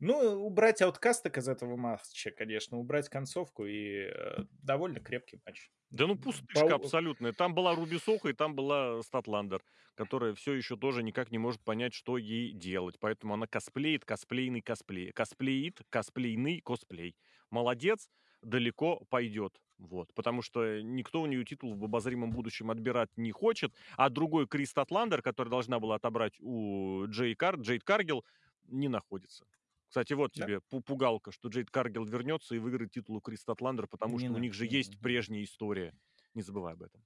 [0.00, 5.70] Ну, убрать ауткасток из этого матча, конечно, убрать концовку и э, довольно крепкий матч.
[5.90, 7.32] Да ну пустышка По- абсолютная.
[7.32, 9.62] Там была Руби Сохо и там была Статландер,
[9.94, 12.96] которая все еще тоже никак не может понять, что ей делать.
[12.98, 15.12] Поэтому она косплеит, косплейный косплей.
[15.12, 17.14] Косплеит, косплейный косплей.
[17.50, 18.08] Молодец,
[18.40, 19.60] далеко пойдет.
[19.78, 20.14] Вот.
[20.14, 23.74] Потому что никто у нее титул в обозримом будущем отбирать не хочет.
[23.96, 28.24] А другой Крис Статландер, который должна была отобрать у Джей Кар, Джейд Каргил,
[28.64, 29.44] не находится.
[29.90, 30.46] Кстати, вот Да.
[30.46, 34.18] тебе пу- пугалка, что Джейд Каргил вернется и выиграет титул у Крис Статландер, потому Не
[34.20, 35.02] что у надо, них же есть надо.
[35.02, 35.94] прежняя история.
[36.34, 37.04] Не забывай об этом.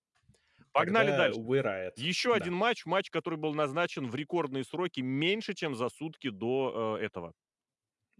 [0.73, 1.41] Погнали Тогда дальше.
[1.41, 1.93] Riot.
[1.97, 2.37] Еще Да.
[2.37, 7.05] один матч, матч, который был назначен в рекордные сроки меньше, чем за сутки до э,
[7.05, 7.35] этого.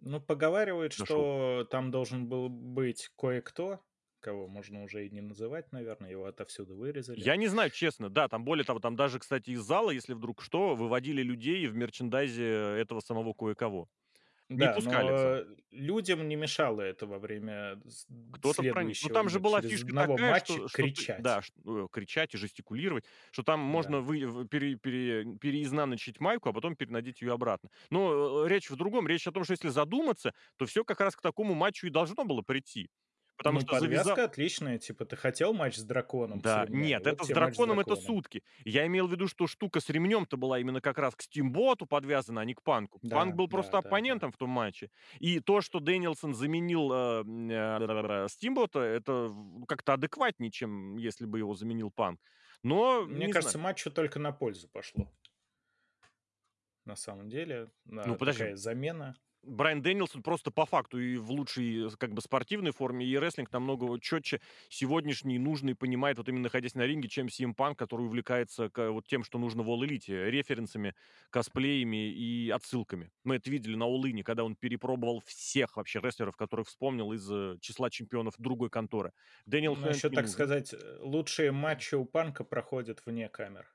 [0.01, 1.07] Ну, поговаривают, Дошел.
[1.07, 3.81] что там должен был быть кое-кто,
[4.21, 7.21] кого можно уже и не называть, наверное, его отовсюду вырезали.
[7.21, 10.43] Я не знаю, честно, да, там более того, там даже, кстати, из зала, если вдруг
[10.43, 12.45] что, выводили людей в мерчендайзе
[12.79, 13.89] этого самого кое-кого.
[14.49, 17.81] Не Да, пускали в но э, людям не мешало это во время
[18.31, 18.99] Кто-то проник.
[19.01, 21.17] Ну там же была фишка такая, матча что, что кричать.
[21.17, 26.49] да, ш- э, кричать и жестикулировать, что там можно вы, в- пере- пере- переизнаночить майку,
[26.49, 27.71] а потом перенадеть ее обратно.
[27.91, 29.07] Но э, речь в другом.
[29.07, 32.25] Речь о том, что если задуматься, то все как раз к такому матчу и должно
[32.25, 32.89] было прийти.
[33.37, 34.19] Потому ну, что подвязка завязал...
[34.27, 36.41] отличная, типа, ты хотел матч с драконом?
[36.41, 36.87] с Да, ремнями?
[36.87, 38.07] нет, Вот это с тебе матч драконом это драконом.
[38.07, 38.43] сутки.
[38.65, 42.41] Я имел в виду, что штука с ремнем-то была именно как раз к Стимботу подвязана,
[42.41, 43.01] а не к Панку.
[43.03, 43.89] Да, Панк был да, просто да, да.
[43.89, 44.91] оппонентом в том матче.
[45.19, 49.33] И то, что Дэнилсон заменил э, м, э, Стимбота, это
[49.67, 52.21] как-то адекватнее, чем если бы его заменил Панк.
[52.63, 53.65] Но, Мне не кажется, знаю.
[53.65, 55.11] матчу только на пользу пошло.
[56.85, 58.55] На самом деле, да, Ну, подожди.
[58.55, 59.15] замена.
[59.47, 63.99] Брайан Дэнилсон просто по факту и в лучшей, как бы, спортивной форме, и рестлинг намного
[64.01, 69.07] четче сегодняшний, нужный, понимает, вот именно находясь на ринге, чем CM Punk, который увлекается вот
[69.07, 70.95] тем, что нужно в All Elite, референсами,
[71.31, 73.11] косплеями и отсылками.
[73.25, 77.31] Мы это видели на All In, когда он перепробовал всех вообще рестлеров, которых вспомнил из
[77.31, 79.13] э, числа чемпионов другой конторы.
[79.47, 80.29] Дэниел ну, еще, так нужен.
[80.29, 83.67] сказать, э, лучшие матчи у Панка проходят вне камер.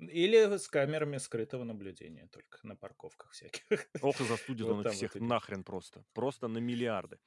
[0.00, 3.62] Или с камерами скрытого наблюдения только на парковках всяких.
[4.02, 6.04] Ох, и застудит вот он их всех вот нахрен просто.
[6.14, 7.18] Просто на миллиарды.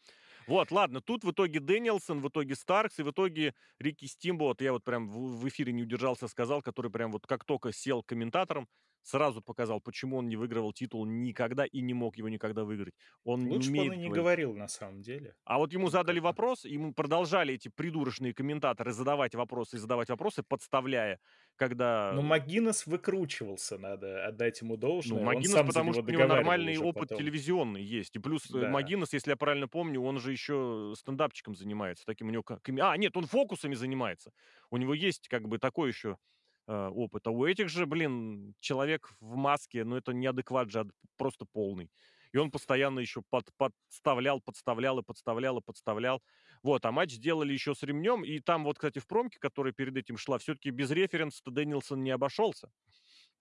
[0.47, 4.61] Вот, ладно, тут в итоге Дэниелсон, в итоге Старкс, и в итоге Рики Стимбо, вот
[4.61, 8.67] я вот прям в эфире не удержался, сказал, который прям вот как только сел комментатором,
[9.03, 12.95] сразу показал, почему он не выигрывал титул никогда и не мог его никогда выиграть.
[13.23, 15.35] Он Лучше не бы он и не говорил на самом деле.
[15.45, 20.41] А вот ему задали вопрос, ему продолжали эти придурочные комментаторы задавать вопросы и задавать вопросы,
[20.41, 21.19] подставляя,
[21.55, 22.11] когда...
[22.13, 25.19] Ну, Магинес выкручивался, надо отдать ему должное.
[25.19, 27.17] Ну, Магинес, потому что у него нормальный опыт потом.
[27.17, 28.15] телевизионный есть.
[28.15, 28.69] И плюс э, да.
[28.69, 32.05] Магинес, если я правильно помню, он же еще стендапчиком занимается.
[32.05, 32.43] Таким у него...
[32.81, 34.31] А, нет, он фокусами занимается.
[34.71, 36.17] У него есть как бы такой еще
[36.67, 37.27] э, опыт.
[37.27, 40.85] А у этих же, блин, человек в маске, ну, это неадекват же,
[41.17, 41.89] просто полный.
[42.33, 46.21] И он постоянно еще под, подставлял, подставлял и подставлял и подставлял.
[46.63, 48.23] Вот, а матч сделали еще с ремнем.
[48.23, 52.11] И там вот, кстати, в промке, которая перед этим шла, все-таки без референса Дэнилсон не
[52.11, 52.71] обошелся.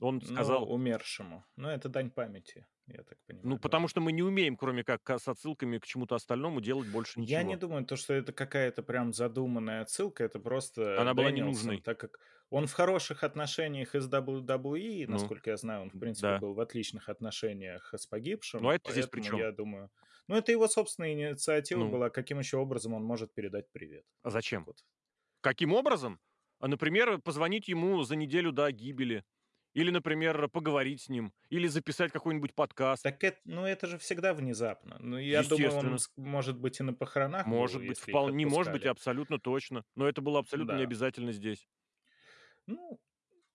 [0.00, 0.66] Он сказал...
[0.66, 1.44] Ну, умершему.
[1.54, 3.48] Ну, это дань памяти, я так понимаю.
[3.48, 7.20] Ну, потому что мы не умеем, кроме как с отсылками к чему-то остальному, делать больше
[7.20, 7.38] ничего.
[7.38, 11.80] Я не думаю, то, что это какая-то прям задуманная отсылка, это просто Она была ненужной.
[11.80, 12.18] Так как
[12.50, 16.38] он в хороших отношениях из WWE, ну, насколько я знаю, он, в принципе, да.
[16.38, 18.62] был в отличных отношениях с погибшим.
[18.62, 19.38] Ну, а это здесь при чем?
[19.38, 19.90] я думаю...
[20.28, 21.90] Ну, это его собственная инициатива ну.
[21.90, 24.04] была, каким еще образом он может передать привет.
[24.22, 24.64] А зачем?
[24.64, 24.84] Вот.
[25.40, 26.20] Каким образом?
[26.60, 29.24] А, например, позвонить ему за неделю до гибели.
[29.74, 33.02] Или, например, поговорить с ним, или записать какой-нибудь подкаст.
[33.02, 34.98] Так это, ну это же всегда внезапно.
[35.00, 37.46] Ну, я думаю, он может быть и на похоронах.
[37.46, 39.84] Может был, быть, вполне, не может быть, абсолютно точно.
[39.94, 40.78] Но это было абсолютно да.
[40.78, 41.66] не обязательно здесь.
[42.66, 43.00] Ну,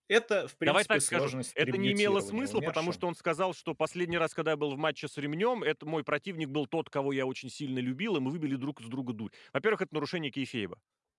[0.08, 3.74] это, в принципе, Давай так скажем, это не имело смысла, потому что он сказал, что
[3.74, 7.12] последний раз, когда я был в матче с ремнем, это мой противник был тот, кого
[7.12, 9.30] я очень сильно любил, и мы выбили друг с друга дурь.
[9.52, 10.78] Во-первых, это нарушение кейфейба.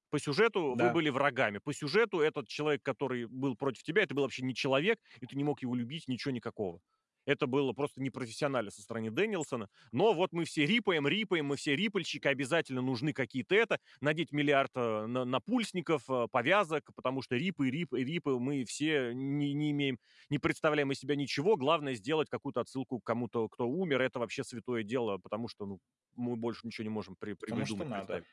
[0.10, 0.88] По сюжету да.
[0.88, 1.60] вы были врагами.
[1.60, 5.36] По сюжету этот человек, который был против тебя, это был вообще не человек, и ты
[5.36, 6.82] не мог его любить, ничего никакого.
[7.30, 9.70] Это было просто непрофессионально со стороны Дэнилсона.
[9.92, 14.72] Но вот мы все рипаем, рипаем, мы все рипальщики, обязательно нужны какие-то это, надеть миллиард
[14.74, 20.00] э, на, напульсников, э, повязок, потому что рипы, рипы, рипы мы все не, не имеем,
[20.32, 21.56] не представляем из себя ничего.
[21.56, 24.02] Главное сделать какую-то отсылку к кому-то, кто умер.
[24.02, 25.80] Это вообще святое дело, потому что ну,
[26.16, 27.70] мы больше ничего не можем при, придумать.
[27.70, 28.24] Потому что надо.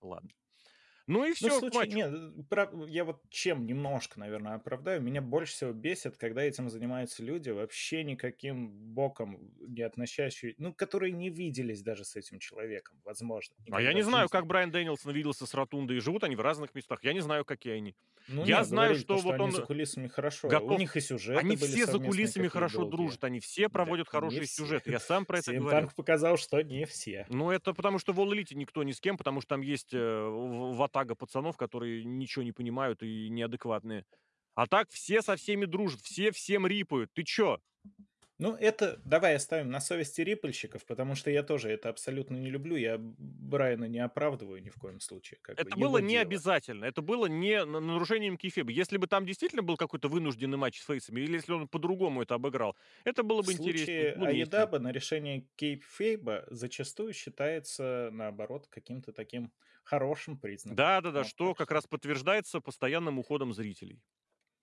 [0.00, 0.30] Ладно.
[1.06, 2.12] Ну и все, ну, случае, нет,
[2.50, 5.00] э, я вот чем немножко, наверное, оправдаю.
[5.00, 11.12] Меня больше всего бесит, когда этим занимаются люди, вообще никаким боком не относящие, ну, которые
[11.12, 13.54] не виделись даже с этим человеком, возможно.
[13.70, 16.74] А я не знаю, как Брайан Дэнилсон виделся с Ротундой, и живут они в разных
[16.74, 17.04] местах.
[17.04, 17.94] Я не знаю, какие они.
[18.28, 19.52] Ну, я нет, знаю, что, что вот он...
[19.52, 20.48] за кулисами хорошо.
[20.48, 20.72] Готов...
[20.72, 22.96] У них и сюжеты Они все за кулисами хорошо долгие.
[22.96, 24.90] дружат, они все проводят да, хорошие сюжеты.
[24.90, 25.70] Я сам про это говорю.
[25.70, 27.26] Панк показал, что не все.
[27.28, 29.94] Ну, это потому что в All Elite никто ни с кем, потому что там есть
[29.94, 30.28] э,
[30.96, 34.04] ватага пацанов, которые ничего не понимают и неадекватные.
[34.54, 37.10] А так все со всеми дружат, все всем рипают.
[37.12, 37.58] Ты чё?
[38.38, 42.76] Ну, это давай оставим на совести риппельщиков, потому что я тоже это абсолютно не люблю.
[42.76, 45.38] Я Брайана не оправдываю ни в коем случае.
[45.42, 46.20] Как это бы, было не дело.
[46.20, 46.84] обязательно.
[46.84, 48.70] Это было не нарушением кифеба.
[48.70, 52.34] Если бы там действительно был какой-то вынужденный матч с фейсами, или если он по-другому это
[52.34, 54.08] обыграл, это было бы интереснее.
[54.08, 59.52] В случае Аедаба на решение кейпфейба зачастую считается, наоборот, каким-то таким
[59.82, 60.76] хорошим признаком.
[60.76, 64.02] Да-да-да, что как раз подтверждается постоянным уходом зрителей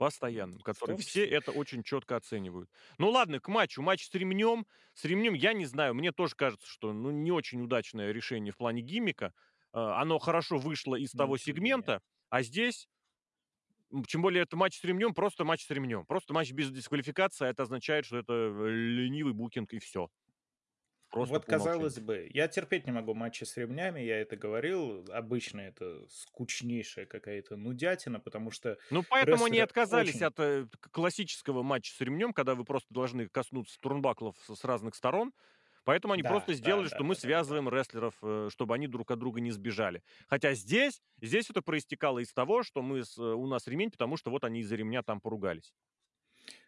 [0.03, 2.69] постоянным, которые все это очень четко оценивают.
[2.97, 3.81] Ну ладно, к матчу.
[3.81, 4.65] Матч с ремнем.
[4.93, 5.93] С ремнем я не знаю.
[5.93, 9.33] Мне тоже кажется, что ну, не очень удачное решение в плане гиммика.
[9.71, 12.89] А, оно хорошо вышло из того сегмента, а здесь
[14.07, 16.05] тем более это матч с ремнем, просто матч с ремнем.
[16.05, 20.09] Просто матч без дисквалификации, а это означает, что это э, ленивый букинг и все.
[21.13, 25.05] Просто вот казалось бы, я терпеть не могу матчи с ремнями, я это говорил.
[25.11, 28.79] Обычно это скучнейшая какая-то нудятина, потому что...
[28.89, 30.25] Ну, поэтому они отказались очень...
[30.25, 35.33] от э, классического матча с ремнем, когда вы просто должны коснуться турнбаклов с разных сторон.
[35.83, 37.71] Поэтому они да, просто сделали, да, что да, мы да, связываем да.
[37.77, 40.01] рестлеров, э, чтобы они друг от друга не сбежали.
[40.27, 44.17] Хотя здесь, здесь это проистекало из того, что мы с, э, у нас ремень, потому
[44.17, 45.73] что вот они из-за ремня там поругались.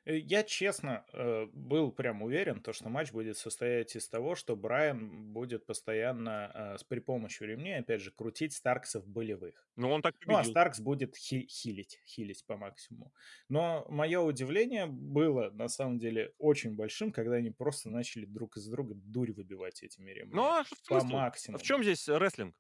[0.06, 4.56] Э, я честно, э, был прям уверен, то что матч будет состоять из того, что
[4.56, 9.68] Брайан будет постоянно, а, с при помощью ремней, опять же, крутить Старксов болевых.
[9.76, 10.44] Ну, он так Ну, а победил.
[10.44, 13.14] Старкс будет хи хилить хилить по максимуму.
[13.48, 18.68] Но мое удивление было на самом деле очень большим, когда они просто начали друг из
[18.68, 21.24] друга дурь выбивать этими Ну, ремнями а что в по смысле?
[21.54, 21.62] В максимуму.
[21.62, 22.56] чём здесь рестлинг?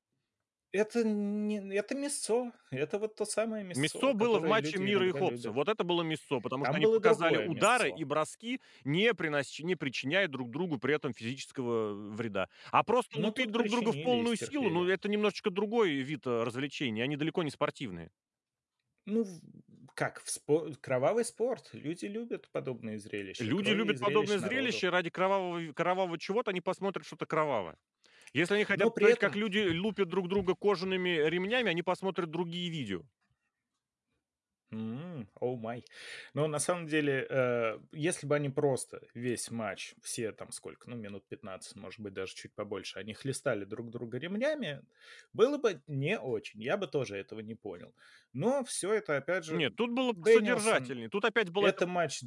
[0.75, 2.51] Это не это мясцо.
[2.71, 5.51] Это вот то самое мясцо, Мясцо было в матче Мира и Хопса.
[5.51, 8.03] Вот это было мясцо, потому что Там они было показали удары и мясцо.
[8.03, 12.49] броски, не приноси не причиняя друг другу при этом физического вреда.
[12.71, 15.91] А просто Ну, лупить тут друг друга в и полную силу, ну, это немножечко другой
[16.01, 18.11] вид, э, развлечений, они далеко не спортивные.
[19.05, 19.25] Ну,
[19.93, 21.69] как в спо кровавый спорт.
[21.73, 23.43] Люди любят подобные зрелища.
[23.43, 24.47] Люди Крови и любят подобное зрелищ народу.
[24.55, 27.77] зрелище, ради кровавого кровавого чего-то они посмотрят что-то кровавое.
[28.35, 31.83] Если они Но хотят при посмотреть, как этом люди лупят друг друга кожаными ремнями, они
[31.83, 33.01] посмотрят другие видео.
[34.75, 35.83] М, oh my.
[36.33, 40.95] Но на самом деле, э, если бы они просто весь матч, все там сколько, ну,
[40.97, 44.81] минут 15, может быть, даже чуть побольше, они хлестали друг друга ремнями,
[45.33, 46.61] было бы не очень.
[46.61, 47.95] Я бы тоже этого не понял.
[48.33, 50.93] Но всё это, опять же, Нет, тут было Дэниелсон.
[50.93, 51.09] посодержательнее.
[51.09, 52.21] Тут опять эта Это матч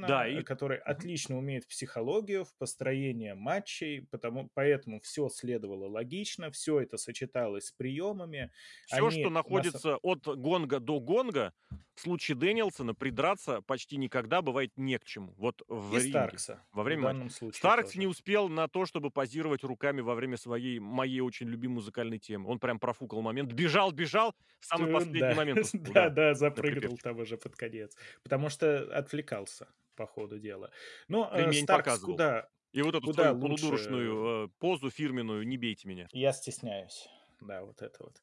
[0.00, 5.28] Да, Дэниелсона, э, и который отлично умеет в психологию, в построение матчей, потому поэтому всё
[5.30, 8.52] следовало логично, всё это сочеталось с приемами.
[8.86, 11.52] Что Они на са находится от гонга до гонга,
[11.94, 15.34] в случае Дэниелсона придраться почти никогда бывает не к чему.
[15.36, 17.18] Вот в И ринге, Старкса во в время матча.
[17.18, 18.08] данном случае Старкс не тоже.
[18.08, 22.48] успел на то, чтобы позировать руками во время своей моей очень любимой музыкальной темы.
[22.50, 23.52] Он прям профукал момент.
[23.52, 27.96] Бежал бежал, в самый Ту последний да, момент да, на запрыгнул там уже под конец,
[28.22, 30.70] потому что отвлекался по ходу дела.
[31.08, 32.00] Но, э, Ремень Старкс показывал.
[32.00, 36.10] куда И вот эту куда свою лучше полудурочную, э, позу фирменную "не бейте меня".
[36.12, 37.08] Я стесняюсь.
[37.40, 38.22] Да, вот это вот.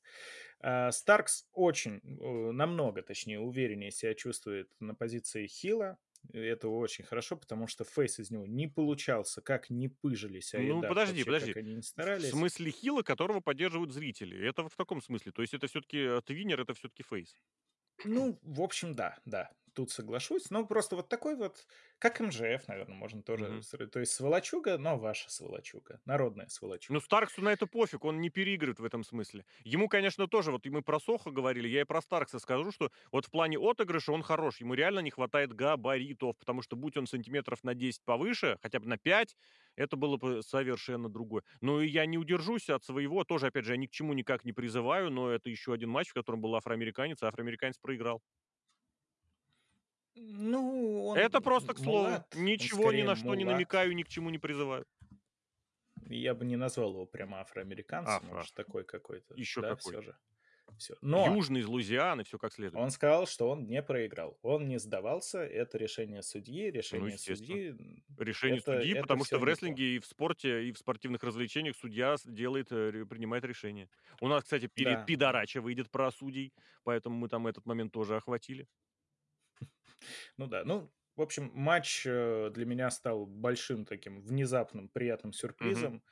[0.61, 5.97] А, Старкс очень, намного, точнее, увереннее себя чувствует на позиции хила.
[6.33, 10.83] Это очень хорошо, потому что фейс из него не получался, как ни пыжились Ну, Айдак,
[10.83, 11.55] подожди вообще, подожди.
[11.55, 11.81] как они ни
[12.17, 12.23] В старались.
[12.23, 14.37] смысле хила, которого поддерживают зрители.
[14.47, 15.31] Это в таком смысле.
[15.31, 17.35] То есть это всё-таки, э, твиннер, это всё-таки фейс.
[18.03, 20.49] Ну, в общем, да, да, тут соглашусь.
[20.51, 21.65] Но просто вот такой вот,
[21.99, 26.47] как МЖФ, наверно, можно тоже сра то есть сволочуга, но ваша сволочуга, народная
[26.91, 26.99] Ну, сволочуга.
[26.99, 29.45] Старксу на это пофиг, он не переигрывает в этом смысле.
[29.63, 32.91] Ему, конечно, тоже, вот и мы про Сохо говорили, я и про Старкса скажу, что
[33.11, 34.59] вот в плане отыгрыша он хорош.
[34.59, 38.87] Ему реально не хватает габаритов, потому что будь он сантиметров на 10 повыше, хотя бы
[38.87, 39.37] на 5,
[39.75, 41.43] это было бы совершенно другое.
[41.61, 43.23] Но и я не удержусь от своего.
[43.23, 46.09] Тоже, опять же, я ни к чему никак не призываю, но это еще один матч,
[46.09, 48.23] в котором был афроамериканец, а афроамериканец проиграл.
[50.21, 52.07] Ну, он Это просто к слову.
[52.07, 53.45] мулат, он Ничего ни на что не мулат.
[53.45, 54.85] намекаю, ни к чему не призываю.
[56.09, 59.95] Я бы не назвал его прямо афроамериканцем, он Афро же такой какой-то, Еще да, какой.
[59.95, 60.17] всё же.
[60.77, 60.95] Всё.
[61.01, 62.83] Но Южный, из Луизианы, всё как следует.
[62.83, 64.37] он сказал, что он не проиграл.
[64.41, 65.39] Он не сдавался.
[65.39, 66.69] Это решение судьи.
[66.91, 67.59] Ну, Решение естественно.
[67.59, 70.77] судьи, Решение это судьи, это потому что в не рестлинге, и в спорте, и в
[70.79, 73.89] спортивных развлечениях судья делает, э, принимает решение.
[74.21, 78.15] У нас, кстати, пере Да, передача выйдет про судей, поэтому мы там этот момент тоже
[78.17, 78.67] охватили.
[80.37, 80.63] Ну да.
[80.65, 85.93] Ну, в общем, матч, э, для меня стал большим таким внезапным приятным Мгм.
[85.93, 86.03] сюрпризом.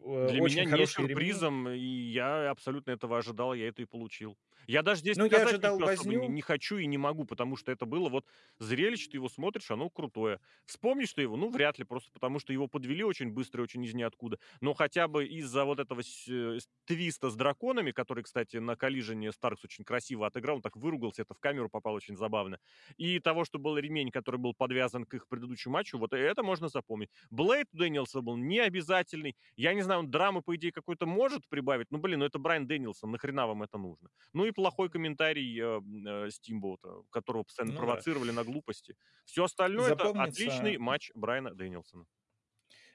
[0.00, 1.42] Э, Для меня очень не хорошие ремни.
[1.46, 4.38] сюрпризом, и я абсолютно этого ожидал, я это и получил.
[4.66, 6.28] Я даже здесь Ну, я сказать ожидал ничего особо не возню.
[6.28, 8.26] не хочу и не могу, потому что это было вот
[8.58, 10.40] зрелище, ты его смотришь, оно крутое.
[10.66, 11.36] Вспомнишь ты его?
[11.36, 14.38] Ну, вряд ли, просто потому что его подвели очень быстро и очень из ниоткуда.
[14.60, 19.32] Но хотя бы из-за вот этого э, твиста с драконами, который, кстати, на Collision е
[19.32, 22.58] Старкс очень красиво отыграл, он так выругался, это в камеру попало очень забавно.
[22.96, 26.68] И того, что был ремень, который был подвязан к их предыдущему матчу, вот это можно
[26.68, 27.10] запомнить.
[27.30, 29.36] Блейд Дэниелса был необязательный.
[29.56, 32.66] Я не знаю, он драмы, по идее, какой-то может прибавить, но, блин, ну это Брайан
[32.66, 34.08] Дэниелсон, нахрена вам это нужно?
[34.32, 35.80] Ну и плохой комментарий, э,
[36.26, 38.04] э, Стимбота, которого постоянно Ну да.
[38.04, 38.96] провоцировали на глупости.
[39.26, 42.06] Всё остальное- это отличный Запомнится матч Брайана Дэниелсона.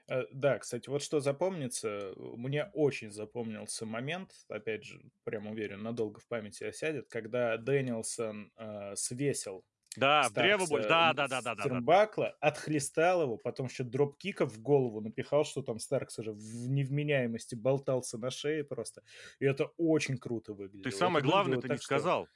[0.08, 6.20] Э, да, кстати, вот что запомнится, мне очень запомнился момент, опять же, прям уверен, надолго
[6.20, 9.66] в памяти осядет, когда Дэниелсон, э, свесил
[9.96, 11.84] Да, в древо боли Старкса да да да да да да да.
[11.84, 16.70] turnbuckle а, отхлестал его, потом еще дроп-киков в голову напихал, что там Старкс уже в
[16.70, 19.04] невменяемости болтался на шее просто.
[19.40, 20.92] И это очень круто Ты выглядело.
[20.92, 22.30] самое Это выглядело главное-то не что сказал.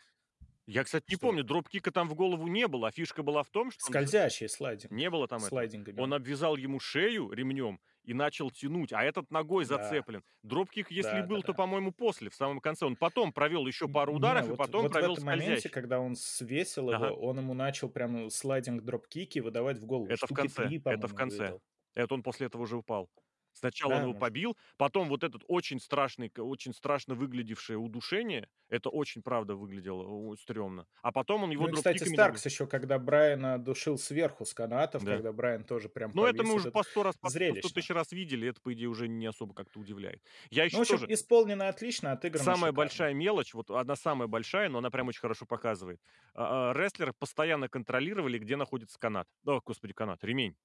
[0.68, 1.18] Я, кстати, не Что?
[1.18, 4.92] помню, дроп-кика там в голову не было, а фишка была в том, что Скользящий sliding.
[4.92, 5.40] Не было там.
[5.40, 6.14] Слайдингами он.
[6.14, 9.66] обвязал ему шею ремнем и начал тянуть, а этот ногой Да.
[9.66, 10.24] зацеплен.
[10.44, 11.54] Дроп-кик, если и был, то, Да-да-да.
[11.54, 12.86] по-моему, после, в самом конце.
[12.86, 15.70] Он потом провел еще пару не, ударов и вот потом вот в провел этом моменте,
[15.70, 15.70] скользящий.
[15.70, 17.08] когда он свесил Ага.
[17.08, 20.14] его, он ему начал прям слайдинг дроп-кики выдавать в голову.
[20.14, 21.54] Это в Штуки конце, 3, это в конце.
[21.54, 21.62] выдал.
[21.96, 23.10] Это он после этого уже упал.
[23.54, 24.16] Сначала он Да, его может.
[24.16, 30.88] побил, потом вот этот очень страшный, очень страшно выглядевшее удушение, это очень, правда, выглядело стрёмно.
[31.02, 35.06] А потом он его Ну и, кстати, Старкс еще, когда Брайана душил сверху с канатов,
[35.06, 35.08] Да.
[35.08, 37.70] когда Брайан тоже прям Ну, это мы уже по 100 раз, по 100 зрелищно.
[37.72, 40.24] тысяч раз видели, это, по идее, уже не особо как-то удивляет.
[40.52, 42.72] Я Ну, в еще общем, тоже исполнено отлично, отыграно Самая шикарно.
[42.72, 46.02] большая мелочь, вот одна самая большая, но она прям очень хорошо показывает.
[46.34, 49.28] А, а, рестлеры постоянно контролировали, где находится канат.
[49.46, 50.56] О, господи, канат, ремень.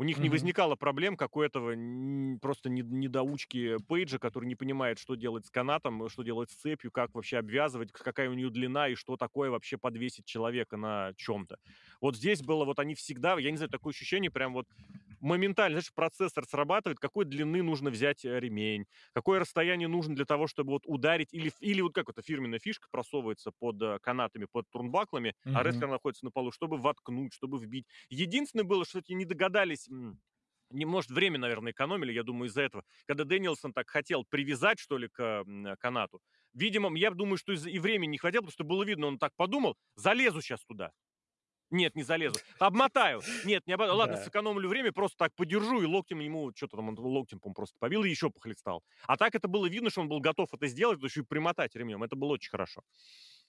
[0.00, 0.30] У них не Мгм.
[0.30, 1.74] возникало проблем, как у этого
[2.40, 6.90] просто не- недоучки Пейджа, который не понимает, что делать с канатом, что делать с цепью,
[6.90, 11.58] как вообще обвязывать, какая у нее длина и что такое вообще подвесить человека на чем-то.
[12.00, 14.66] Вот здесь было, вот они всегда, я не знаю, такое ощущение, прям вот
[15.20, 20.46] моментально, знаешь, процессор срабатывает, какой длины нужно взять э, ремень, какое расстояние нужно для того,
[20.46, 24.68] чтобы вот ударить, или, или вот как это фирменная фишка просовывается под э, канатами, под
[24.70, 25.62] турнбаклами, а Мгм.
[25.62, 27.86] рестлер находится на полу, чтобы воткнуть, чтобы вбить.
[28.08, 29.88] Единственное было, что эти не догадались,
[30.70, 32.84] не, может, время, наверное, экономили, я думаю, из-за этого.
[33.06, 36.20] Когда Дэнилсон так хотел привязать, что ли, к м, канату,
[36.54, 39.76] видимо, я думаю, что и времени не хватило, потому что было видно, он так подумал,
[39.96, 40.92] залезу сейчас туда.
[41.70, 42.38] Нет, не залезу.
[42.58, 43.20] Обмотаю.
[43.44, 43.96] Нет, не обмотаю.
[43.96, 44.24] Ладно, Да.
[44.24, 48.04] сэкономлю время, просто так подержу и локтем ему, что-то там, он локтем, по просто побил
[48.04, 48.82] и еще похлестал.
[49.06, 52.02] А так это было видно, что он был готов это сделать, еще и примотать ремнем.
[52.02, 52.82] Это было очень хорошо.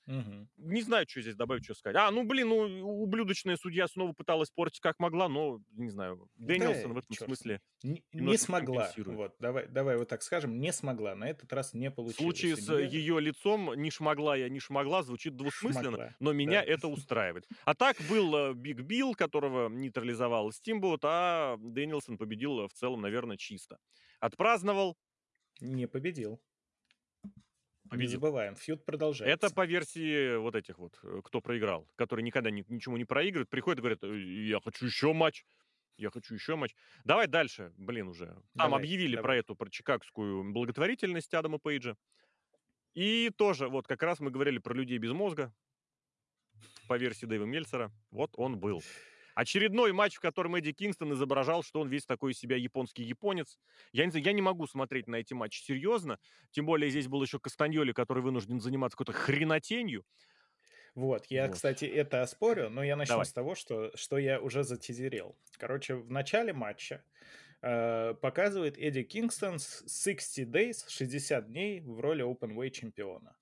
[0.07, 0.49] Мгм.
[0.57, 1.95] Не знаю, что здесь добавить, что сказать.
[1.98, 6.94] А, ну, блин, ну, ублюдочная судья снова пыталась портить как могла, но, не знаю, Дэнилсон
[6.94, 8.98] в Да, этом чёрт с смысле Не, не смогла.
[9.06, 11.15] Вот, давай, давай вот так скажем, не смогла.
[11.15, 12.15] На этот раз не В получилось.
[12.15, 12.84] случае у с неё.
[12.84, 16.64] ее лицом «не шмогла я, не шмогла» звучит двусмысленно, Шмогла, но меня да.
[16.64, 17.48] это устраивает.
[17.64, 23.02] А так был э, Биг Билл, которого нейтрализовал Стимбот, а Дэнилсон победил э, в целом,
[23.02, 23.78] наверное, чисто.
[24.19, 24.98] Отпраздновал,
[25.61, 26.41] Не победил.
[27.91, 29.53] Не забываем, фьюд Это продолжается.
[29.53, 33.80] по версии вот этих вот, э, кто проиграл, которые никогда ни- ничего не проигрывают, приходят
[33.80, 35.45] и говорят, «Э, я хочу еще матч,
[35.97, 36.73] я хочу еще матч.
[37.03, 38.27] Давай дальше, блин, уже.
[38.27, 39.39] Там Давай, объявили про давай.
[39.39, 41.95] эту, про чикагскую благотворительность Адама Пейджа.
[42.93, 45.53] И тоже, вот как раз мы говорили про людей без мозга,
[46.88, 48.81] по версии Дэйва Мельцера, вот он был.
[49.36, 53.60] Очередной матч, в котором Эдди Кингстон изображал, что он весь такой из себя японский японец.
[53.91, 56.20] Я не я не могу смотреть на эти матчи серьезно,
[56.52, 60.06] тем более здесь был еще Кастаньоли, который вынужден заниматься какой-то хренотенью.
[60.95, 61.56] Вот, я, Вот.
[61.56, 63.26] кстати, это оспорю, но я начну Давай.
[63.26, 65.38] с того, что, что я уже затизерил.
[65.58, 67.06] Короче, в начале матча
[67.62, 73.38] э, показывает Эдди Кингстон с 60 days, 60 дней в роли openweight чемпиона.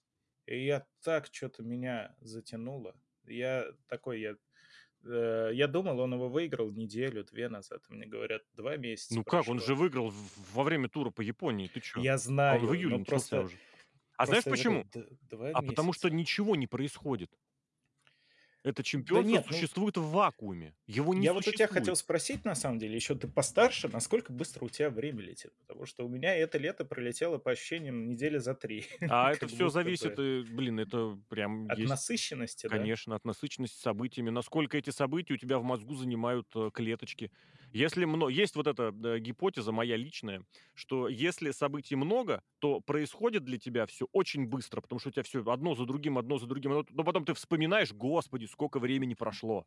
[0.46, 2.96] И я так что-то меня затянуло.
[3.26, 4.36] Я такой, я,
[5.04, 7.82] я думал, он его выиграл неделю-две назад.
[7.90, 9.68] а Мне говорят, два месяца Ну как, он прошло.
[9.68, 10.14] же выиграл
[10.54, 12.02] во время тура по Японии, ты что?
[12.02, 13.42] Я знаю, он в июле но просто...
[13.42, 13.58] уже.
[14.18, 15.06] А знаешь просто такой, почему?
[15.10, 16.18] «Д- Два А потому что месяца».
[16.18, 17.32] ничего не происходит.
[18.70, 20.76] Это Да чемпионство нет, ну, существует в вакууме.
[20.88, 21.98] Его не Я вот у тебя хотел существует.
[21.98, 25.52] спросить, на самом деле, еще ты постарше, насколько быстро у тебя время летит?
[25.68, 28.86] Потому что у меня это лето пролетело по ощущениям недели за три.
[29.10, 32.76] А это все зависит, бы э, блин, это прям от есть, насыщенности, да?
[32.78, 34.30] конечно, от насыщенности событиями.
[34.30, 37.32] Насколько эти события у тебя в мозгу занимают э, клеточки.
[37.72, 38.30] Если мно...
[38.30, 40.44] Есть вот эта гипотеза моя личная,
[40.74, 45.24] что если событий много, то происходит для тебя все очень быстро, потому что у тебя
[45.24, 49.66] все одно за другим, одно за другим, но потом ты вспоминаешь, господи, сколько времени прошло.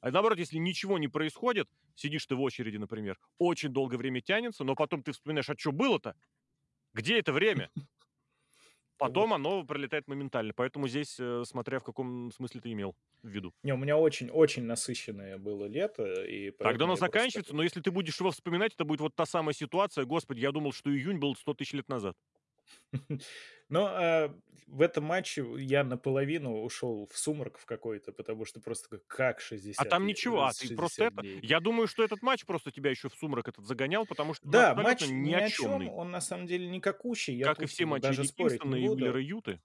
[0.00, 4.64] А наоборот, если ничего не происходит, сидишь ты в очереди, например, очень долгое время тянется,
[4.64, 6.14] но потом ты вспоминаешь, а что было-то?
[6.94, 7.70] Где это время?
[8.98, 10.52] Потом оно пролетает моментально.
[10.54, 13.54] Поэтому здесь, э, смотря в каком смысле ты имел в виду.
[13.62, 17.56] Не, у меня очень-очень насыщенное было лето, и Тогда оно просто заканчивается, такой...
[17.58, 20.04] но если ты будешь его вспоминать, это будет вот та самая ситуация.
[20.04, 22.16] Господи, я думал, что июнь был 100 тысяч лет назад.
[23.68, 24.34] Но а,
[24.66, 29.40] в этом матче я наполовину ушел в сумрак в какой-то, потому что просто как А
[29.40, 31.22] 60, там ле- ничего, а э, ты просто 60 это...
[31.22, 31.40] дней?
[31.42, 34.70] Я думаю, что этот матч просто тебя еще в сумрак этот загонял, потому что Да,
[34.70, 35.90] абсолютно матч ни ни о о чем, чемный.
[35.90, 38.84] он на самом деле никакущий, я Как и тут все матчи даже спорить Кингстона не
[38.84, 39.04] и буду.
[39.04, 39.60] Уиллера Юты.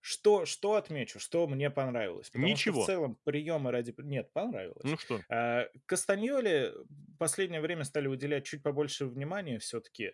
[0.00, 2.30] Что, что отмечу, что мне понравилось?
[2.30, 2.86] Потому что в Ничего.
[2.86, 3.90] целом приемы ради...
[3.92, 4.84] при- Нет, понравилось.
[4.84, 5.20] Ну что?
[5.28, 6.72] А, Кастаньоле
[7.18, 10.12] последнее время стали уделять чуть побольше внимания все-таки.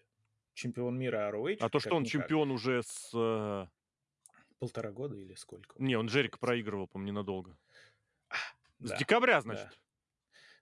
[0.54, 2.22] Чемпион мира ROH, А то, что он как-никак.
[2.28, 3.10] чемпион уже с...
[3.14, 3.66] э,
[4.58, 5.74] Полтора года или сколько?
[5.82, 6.38] Не, он Джерик получается?
[6.40, 7.58] проигрывал, по-моему, ненадолго.
[8.78, 9.40] С Да, декабря, да.
[9.42, 9.78] значит.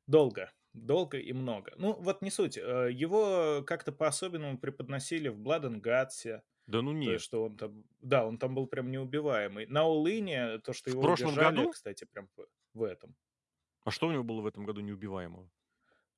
[0.07, 0.51] Долго.
[0.73, 1.73] Долго и много.
[1.77, 2.57] Ну, вот не суть.
[2.57, 6.41] Э, Его как-то по-особенному преподносили в Blood and Guts.
[6.67, 7.13] Да ну То нет.
[7.15, 7.85] есть, что он там...
[8.01, 9.67] Да, он там был прям неубиваемый.
[9.67, 11.71] На Улыне, то, что В его прошлом удержали, году?
[11.71, 13.15] кстати, прям в- в этом.
[13.85, 15.51] А что у него было в этом году неубиваемого?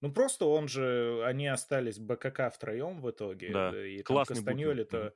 [0.01, 1.23] Ну, просто он же...
[1.25, 3.53] Они остались БКК втроем в итоге.
[3.53, 4.45] Да, да, И классный букер.
[4.47, 4.99] Кастаньоли-то...
[4.99, 5.13] Мгм.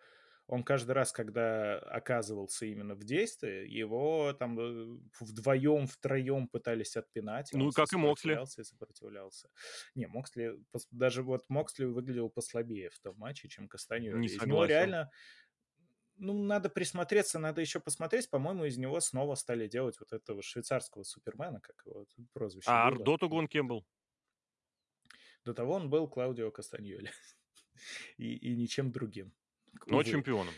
[0.47, 7.51] он каждый раз, когда оказывался именно в действии, его там э, вдвоем, втроем пытались отпинать,
[7.53, 8.31] Ну, как и Моксли.
[8.31, 9.51] сопротивлялся и сопротивлялся.
[9.95, 10.59] Не, Моксли,
[10.91, 14.19] даже вот Моксли выглядел послабее в том матче, чем Кастаньоли.
[14.19, 14.71] Не Из него согласен.
[14.71, 15.11] реально,
[16.17, 18.29] ну, надо присмотреться, надо еще посмотреть.
[18.31, 23.37] По-моему, из него снова стали делать вот этого швейцарского супермена, как его прозвище А того
[23.37, 23.85] он кем был?
[25.45, 27.11] До того он был Клаудио Кастаньоли.
[28.17, 29.33] И, и ничем другим.
[29.87, 30.05] Но Увы.
[30.05, 30.53] чемпионом.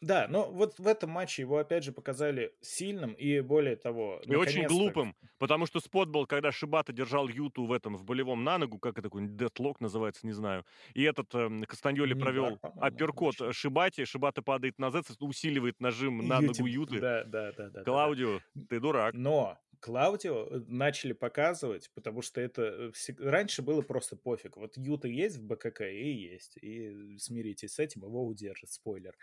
[0.00, 4.34] Да, но вот в этом матче его опять же показали сильным и более того, И
[4.34, 8.56] очень глупым, потому что спот был, когда Шибата держал Юту в этом, в болевом на
[8.56, 10.64] ногу, как это детлок называется, не знаю.
[10.94, 13.52] И этот эм, Кастаньоли Не провел по-моему, апперкот вообще.
[13.52, 16.98] Шибате, Шибата падает назад, усиливает нажим на Юти- ногу Юты.
[16.98, 17.84] Да, да, да, да, да, да.
[17.84, 19.12] Клаудио, ты дурак.
[19.12, 24.56] Но Клаудио э, начали показывать, потому что это э, всег- раньше было просто пофиг.
[24.56, 26.56] Вот Юта есть в БКК и есть.
[26.58, 29.16] И смиритесь с этим, его удержит, спойлер.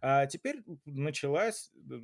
[0.00, 2.00] А теперь началась, э,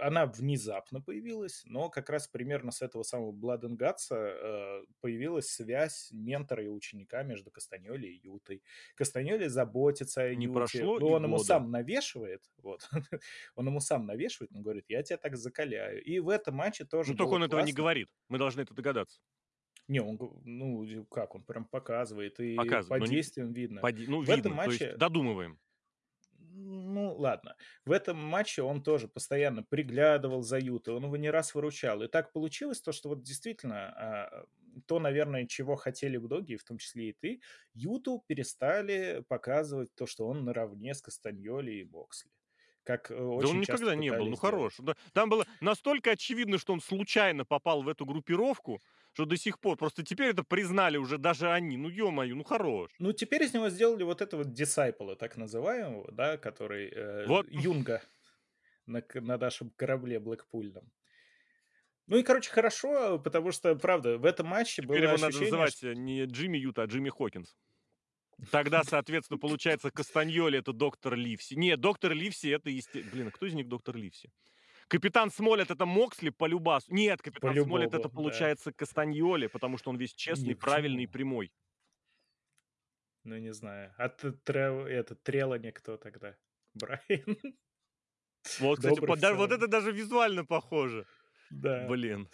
[0.00, 5.48] она внезапно появилась, но как раз примерно с этого самого Blood and Guts э, появилась
[5.48, 8.62] связь ментора и ученика между Кастаньоли и Ютой.
[8.94, 10.54] Кастаньоли заботится о Не Юте.
[10.54, 11.46] прошло ну, и он ему года.
[11.46, 12.88] сам навешивает, вот.
[13.56, 16.02] он ему сам навешивает, он говорит, я тебя так закаляю.
[16.02, 18.08] И в этом матче тоже Ну, только он этого не говорит.
[18.28, 19.20] Мы должны это догадаться.
[19.88, 23.80] Не, он, ну, как, он прям показывает, и Показывает, по но не- действиям видно.
[23.82, 25.58] Поди- Ну, В видно, этом то матче- есть додумываем.
[26.56, 27.56] Ну, ладно.
[27.84, 32.02] В этом матче он тоже постоянно приглядывал за Ютой, он его не раз выручал.
[32.02, 34.46] И так получилось то, что вот действительно а,
[34.86, 37.40] то, наверное, чего хотели многие, в том числе и ты,
[37.74, 42.30] Юту перестали показывать то, что он наравне с Кастаньоли и Боксли.
[42.86, 44.66] Как э, Да очень он никогда не был, ну пытались делать.
[44.66, 44.74] хорош.
[44.78, 48.80] Да, Там было настолько очевидно, что он случайно попал в эту группировку,
[49.12, 49.76] что до сих пор.
[49.76, 51.76] Просто теперь это признали уже даже они.
[51.76, 52.90] Ну, ё-моё, ну хорош.
[53.00, 57.46] Ну, теперь из него сделали вот этого дисайпла, так называемого, да, который э, Вот.
[57.50, 58.02] Юнга
[58.86, 60.90] на, на нашем корабле Блэкпульном.
[62.06, 65.40] Ну и, короче, хорошо, потому что, правда, в этом матче Теперь было его надо ощущение,
[65.40, 67.54] называть что- не Джимми Юта, а Джимми Хокинс.
[68.50, 71.54] Тогда, соответственно, получается, Кастаньоли это доктор Ливси.
[71.54, 73.02] Не, доктор Ливси это есте...
[73.02, 74.30] Блин, а кто из них доктор Ливси?
[74.88, 76.92] Капитан Смолет это Моксли по любасу.
[76.92, 78.08] Нет, капитан Смолет По-любому, это да.
[78.08, 81.12] получается Кастаньоли, потому что он весь честный, Не, правильный и почему?
[81.12, 81.52] прямой.
[83.24, 83.94] Ну, не знаю.
[83.96, 86.36] А т- Трев- это Трелани кто тогда?
[86.74, 87.38] Брайан?
[88.58, 91.06] Вот, кстати, по- в да, вот это даже визуально похоже.
[91.50, 91.86] Да.
[91.88, 92.28] Блин.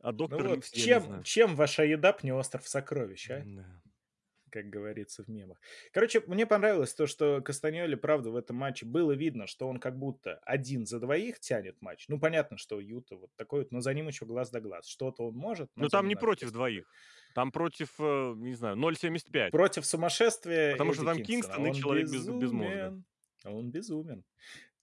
[0.00, 3.42] А Ну доктор вот, Ливси, чем, чем ваша еда пне остров сокровищ, а?
[3.46, 3.82] Да.
[4.54, 5.58] Как говорится в мемах.
[5.92, 9.98] Короче, мне понравилось то, что Кастаньоли, правда, в этом матче было видно, что он как
[9.98, 12.04] будто один за двоих тянет матч.
[12.08, 14.86] Ну, понятно, что Юта вот такой вот, но за ним еще глаз да глаз.
[14.86, 16.88] Что-то он может, но Ну за там не против двоих.
[17.34, 19.50] Там против, э, не знаю, 0,75.
[19.50, 21.56] Против сумасшествия Потому что Эдди там Кингстона.
[21.56, 22.40] Кингстон и человек без- без мозга.
[22.40, 23.04] безумен.
[23.44, 24.24] Он безумен.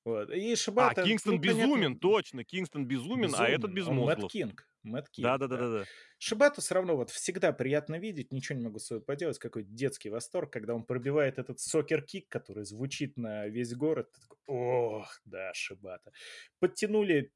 [0.04, 0.30] Вот.
[0.32, 1.04] И А, Шибата...
[1.04, 2.44] Кингстон ну, понятно, безумен, точно.
[2.44, 3.76] Кингстон безумен, а этот безумен.
[3.76, 4.32] без Он Mad.
[4.34, 4.68] King.
[4.84, 5.86] Mad King, Да, да, да, да, да.
[6.18, 10.10] Шибату все равно вот всегда приятно видеть, ничего не могу с собой поделать, какой детский
[10.10, 14.12] восторг, когда он пробивает этот soccer kick, который звучит на весь город.
[14.12, 16.12] Ты такой, Ох, да, Шибата.
[16.60, 17.32] Подтянули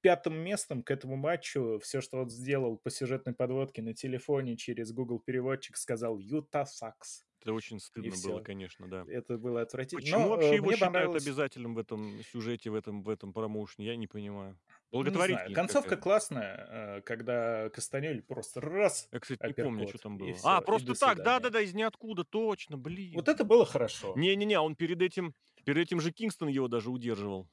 [0.00, 4.92] пятым местом к этому матчу все, что он сделал по сюжетной подводке на телефоне через
[4.92, 7.24] Google переводчик, сказал «Юта сакс».
[7.40, 8.40] Это очень стыдно было, всё.
[8.40, 9.04] конечно, да.
[9.06, 10.00] Это было отвратительно.
[10.00, 13.86] Почему Но, вообще э, его считают обязательным в этом сюжете, в этом, в этом промоушене?
[13.86, 14.58] Я не понимаю.
[14.94, 16.02] Ну, Благотворительность Концовка какая-то.
[16.02, 19.08] классная, э, когда Кастанель просто раз.
[19.10, 20.32] Я, кстати, не помню, что там было.
[20.34, 23.14] всё, а, просто так, да-да-да, из ниоткуда, точно, блин.
[23.14, 24.12] Вот это было хорошо.
[24.14, 25.34] Не-не-не, он перед этим,
[25.64, 27.48] перед этим же Кингстон его даже удерживал.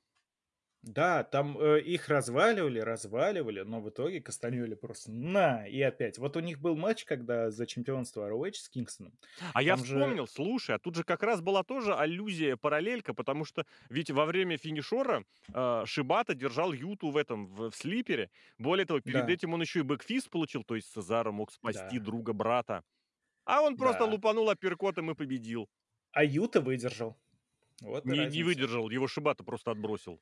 [0.83, 6.17] Да, там э, их разваливали, разваливали, но в итоге Кастаньоли просто на, и опять.
[6.17, 9.13] Вот у них был матч, когда за чемпионство ROH с Кингстоном.
[9.53, 13.13] А я Там же- вспомнил, слушай, а тут же как раз была тоже аллюзия, параллелька,
[13.13, 18.31] потому что ведь во время финишора э, Шибата держал Юту в этом, в, в слипере.
[18.57, 19.31] Более того, перед Да.
[19.31, 22.05] этим он еще и бэкфист получил, то есть Цезаро мог спасти Да.
[22.05, 22.83] друга брата.
[23.45, 24.11] А он просто Да.
[24.11, 25.69] лупанул апперкотом и победил.
[26.11, 27.17] А Юта выдержал.
[27.81, 30.19] Вот Не, не выдержал, его Шибата просто отбросил.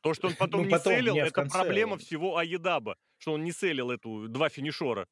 [0.00, 3.32] То, что он потом Ну, не потом, селил, не, это конце проблема всего Аедаба, что
[3.32, 5.06] он не селил эту два финишора.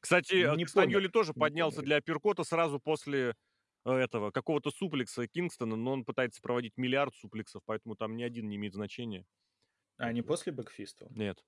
[0.00, 1.86] Кстати, Ну, э, не тоже не поднялся помню.
[1.86, 3.34] для апперкота сразу после
[3.84, 8.48] э, этого какого-то суплекса Кингстона, но он пытается проводить миллиард суплексов, поэтому там ни один
[8.48, 9.26] не имеет значения.
[9.96, 11.08] А не после Бэкфиста?
[11.10, 11.44] Нет.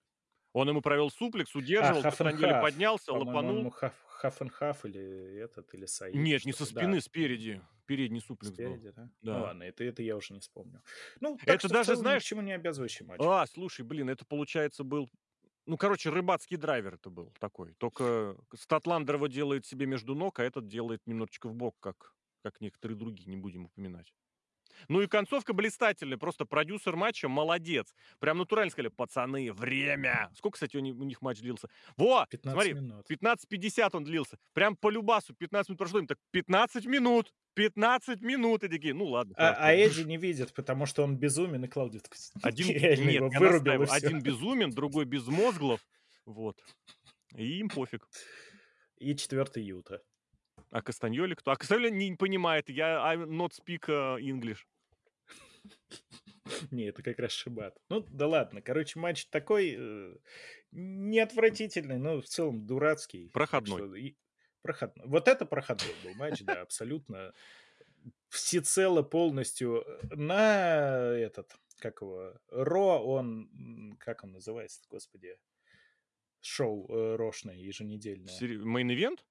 [0.53, 2.63] Он ему провел суплекс, удерживал, half and Кастаньоли half.
[2.63, 3.71] поднялся, По-моему, лопанул.
[3.71, 6.15] хаф, хаф and хаф или этот, или Саид.
[6.15, 7.61] Нет, не со спины, Да, спереди.
[7.87, 8.77] Передний суплекс был.
[8.77, 9.11] Спереди, да?
[9.23, 9.39] Да.
[9.39, 10.81] Ну ладно, это, это я уже не вспомнил.
[11.21, 13.21] Ну, так Это что даже, целом знаешь, чему не обязывающий матч.
[13.23, 15.09] А, слушай, блин, это получается был...
[15.67, 17.75] Ну, короче, рыбацкий драйвер это был такой.
[17.75, 22.61] Только Статландер его делает себе между ног, а этот делает немножечко в бок, как, как
[22.61, 24.13] некоторые другие, не будем упоминать.
[24.89, 27.95] Ну и концовка блистательная, просто продюсер матча молодец.
[28.19, 30.31] Прям натурально сказали, пацаны, время.
[30.35, 31.69] Сколько, кстати, у них, у них матч длился?
[31.97, 33.07] Во, 15 смотри, минут.
[33.11, 34.39] 15.50 он длился.
[34.53, 37.33] Прям по любасу 15 минут прошло, им так 15 минут.
[37.55, 39.35] 15 минут и такие, ну ладно.
[39.37, 42.69] А, а Эдди не видит, потому что он безумен, и Клаудия такой, Один,
[43.07, 45.81] нет, вырубил, один безумен, другой безмозглов.
[46.27, 46.57] Вот.
[47.35, 48.09] И им пофиг.
[48.99, 50.03] И четвертый Юта.
[50.71, 51.51] А Кастаньоли кто?
[51.51, 54.59] А Кастаньоли не понимает, я I not speak uh, English.
[56.71, 57.77] Не, это как раз Шибат.
[57.89, 58.61] Ну, да ладно.
[58.63, 60.17] Короче, матч такой э,
[60.73, 63.29] не отвратительный, но в целом дурацкий.
[63.31, 63.79] Проходной.
[63.79, 64.15] что и-
[64.63, 65.07] проходной.
[65.07, 67.33] Вот это проходной был матч, да, абсолютно.
[68.29, 75.37] Всецело полностью на этот, как его, ROH, он, как он называется, господи,
[76.41, 78.33] шоу э, рошное еженедельное.
[78.41, 79.25] Main Event?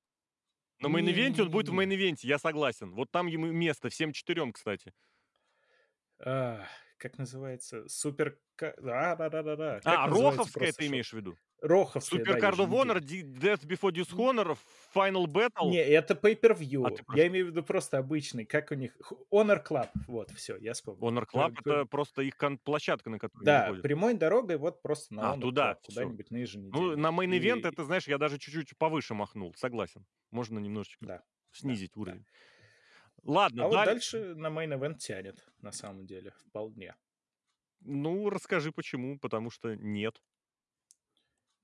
[0.82, 2.94] На мейн-ивенте он будет в мейн-ивенте, я согласен.
[2.94, 4.94] Вот там ему место, всем четырем, кстати.
[6.20, 6.66] А,
[6.98, 7.88] как называется?
[7.88, 8.40] Супер...
[8.62, 9.82] А, да-да-да-да.
[9.82, 11.38] Как А, называется Роховская просто ты имеешь в виду?
[11.62, 14.58] Роховская, да, Супер Card of Honor, Death Before Dishonor,
[14.96, 15.70] Final Battle.
[15.70, 16.86] Не, это pay-per-view.
[17.08, 18.96] А Я имею в виду просто обычный, как у них...
[19.32, 19.90] Honor Club.
[20.08, 21.02] Вот, все, я вспомнил.
[21.08, 25.32] Honor П- Club это просто их площадка, на которую Да, прямой дорогой вот просто на
[25.32, 26.96] А, Honor туда, Club, куда-нибудь на Ну, еженедельный.
[26.98, 30.06] на main event И- это, знаешь, я даже чуть-чуть повыше махнул, согласен.
[30.32, 31.24] Можно немножечко Да.
[31.52, 32.02] снизить да.
[32.02, 32.26] уровень.
[33.24, 36.96] Ладно, А вот даль- дальше на main event тянет, на самом деле, вполне.
[37.82, 40.22] Ну, расскажи почему, потому что нет.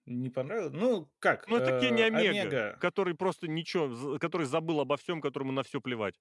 [0.05, 0.73] Не понравилось?
[0.73, 1.47] Ну, как?
[1.47, 5.81] Ну, это Кенни э, Омега, который просто ничего, который забыл обо всем, которому на все
[5.81, 6.19] плевать.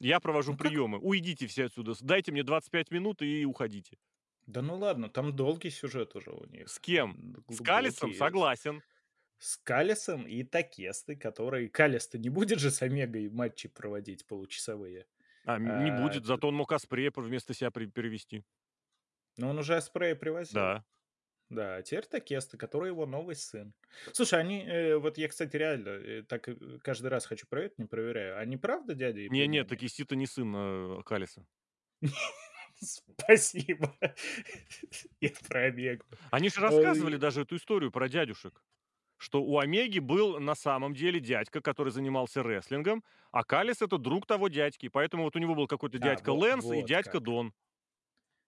[0.00, 0.98] Я провожу Ну, как- приемы.
[0.98, 1.92] Уйдите все отсюда.
[2.00, 3.96] Дайте мне 25 минут и уходите.
[4.46, 6.68] Да ну ладно, там долгий сюжет уже у них.
[6.68, 7.12] С кем?
[7.12, 8.18] М, С Калисом глубокий.
[8.18, 8.82] согласен.
[9.38, 11.68] С Калисом и Такеситой, который...
[11.68, 15.06] Калис-то не будет же с Омегой матчи проводить получасовые.
[15.44, 18.42] А, м, не А, будет, зато он мог Аспрея вместо себя перевести.
[19.36, 20.54] Но он уже Аспрея привозил.
[20.54, 20.84] Да.
[21.50, 23.74] Да, теперь Такеста, который его новый сын.
[24.12, 24.64] Слушай, они...
[24.64, 28.38] э, вот я, кстати, реально э, так э, каждый раз хочу проверить, не проверяю.
[28.38, 29.68] Они правда дядя и Не-не, племянник?
[29.68, 31.46] Такисита не сын э, Калиса.
[32.80, 33.94] Спасибо.
[35.20, 36.04] Я про Омегу.
[36.30, 38.62] Они же рассказывали даже эту историю про дядюшек.
[39.16, 44.26] Что у Омеги был на самом деле дядька, который занимался рестлингом, а Калис это друг
[44.26, 44.88] того дядьки.
[44.88, 47.22] Поэтому вот у него был какой-то А, дядька во- Лэнс и вот дядька как.
[47.22, 47.54] Дон.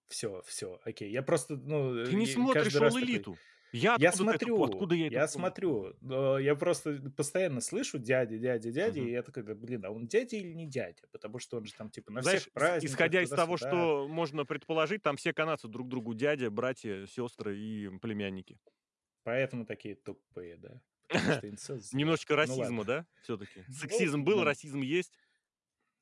[0.09, 1.11] Все, все, окей.
[1.11, 2.05] Я просто, ну...
[2.05, 3.37] Ты не смотришь All такой, Elite.
[3.73, 5.95] Я, Я это смотрю, по- откуда я это я смотрю.
[6.01, 9.09] но Я просто постоянно слышу дядя, дядя, дядя, Мгм.
[9.09, 11.03] и я такой, блин, а он дядя или не дядя?
[11.11, 14.45] Потому что он же там типа на Знаешь, всех праздниках, исходя из того, что можно
[14.47, 18.59] предположить, там все канадцы друг другу дядя, братья, сестры и племянники.
[19.24, 20.81] Поэтому такие тупые, да.
[21.93, 23.65] Немножечко Ну расизма, да, все-таки?
[23.69, 25.12] Ну, Сексизм был, нам расизм есть.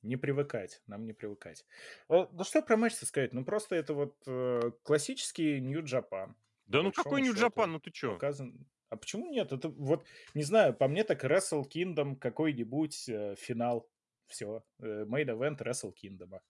[0.04, 1.64] Не привыкать, нам не привыкать.
[2.08, 3.32] Э, Ну что про матч сказать?
[3.32, 6.34] Ну просто это вот э, классический New Japan.
[6.66, 7.36] Да ну какой счету.
[7.38, 8.12] Джапан, ну ты чё?
[8.14, 8.66] Показан.
[8.90, 9.50] А почему нет?
[9.52, 13.90] Это вот, не знаю, по мне так Wrestle Kingdom какой-нибудь э, финал.
[14.26, 14.62] Все.
[14.80, 16.40] Main Event Wrestle Kingdom.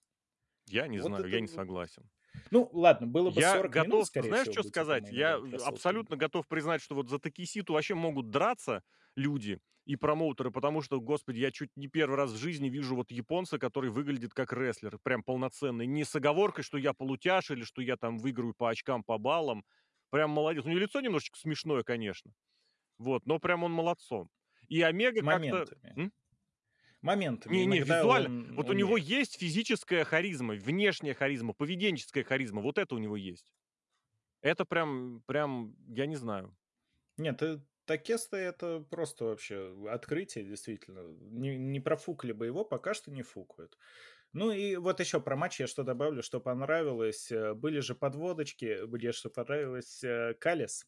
[0.67, 2.09] Я не Вот знаю, это я не согласен.
[2.51, 5.09] Ну, ладно, было бы Я 40 готов, минут, скорее знаешь, всего, что сказать?
[5.11, 8.83] Я абсолютно готов признать, что вот за Такиситу вообще могут драться
[9.15, 13.11] люди и промоутеры, потому что, господи, я чуть не первый раз в жизни вижу вот
[13.11, 15.85] японца, который выглядит как рестлер, прям полноценный.
[15.85, 19.63] Не с оговоркой, что я полутяж или что я там выиграю по очкам, по баллам.
[20.09, 20.65] Прям молодец.
[20.65, 22.31] У него лицо немножечко смешное, конечно.
[22.97, 24.29] Вот, но прям он молодцом.
[24.67, 25.33] И Омега как-то...
[25.33, 25.93] Моментами.
[25.95, 26.13] М?
[27.01, 27.53] Моментами.
[27.53, 28.49] Не, не, визуально.
[28.49, 29.07] он Вот у него умеет.
[29.07, 32.61] есть физическая харизма, внешняя харизма, поведенческая харизма.
[32.61, 33.53] Вот это у него есть.
[34.41, 36.55] Это прям, прям, я не знаю.
[37.17, 41.01] Нет, э, Такеста это просто вообще открытие, действительно.
[41.31, 43.77] Не, не профукали бы его, пока что не фукают.
[44.33, 47.31] Ну и вот еще про матч я что добавлю, что понравилось.
[47.31, 50.03] Э, Были же подводочки, мне что понравилось.
[50.03, 50.87] э, Калес,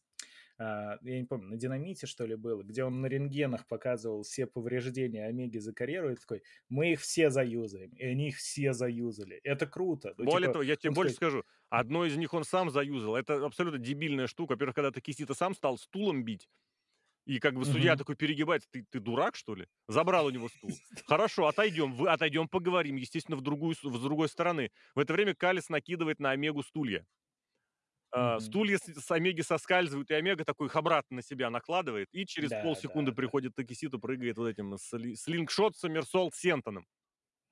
[0.58, 4.46] а, я не помню, на динамите что ли было, где он на рентгенах показывал все
[4.46, 9.40] повреждения Омеги за карьеру, и такой, мы их все заюзаем, и они их все заюзали.
[9.44, 10.14] Это круто.
[10.18, 11.44] Ну, Более типа, того, я тебе он больше такой, скажу.
[11.68, 13.14] Одно из них он сам заюзал.
[13.16, 14.52] Это абсолютно дебильная штука.
[14.52, 16.48] Во-первых, когда Такисита сам стал стулом бить,
[17.28, 17.98] и как бы судья «Мгм».
[17.98, 19.68] такой перегибается, ты, ты дурак, что ли?
[19.88, 20.80] Забрал у него стул.
[21.06, 24.70] Хорошо, отойдем, вы отойдем, поговорим, естественно, в другую, с другой стороны.
[24.94, 27.06] В это время Калис накидывает на Омегу стулья.
[28.18, 28.38] Мгм.
[28.40, 32.52] стулья с, с Омеги соскальзывают, и Омега такой их обратно на себя накладывает, и через
[32.52, 36.86] Да, полсекунды да, приходит Такисита, прыгает вот этим сли- слингшот Сомерсолт Сентоном.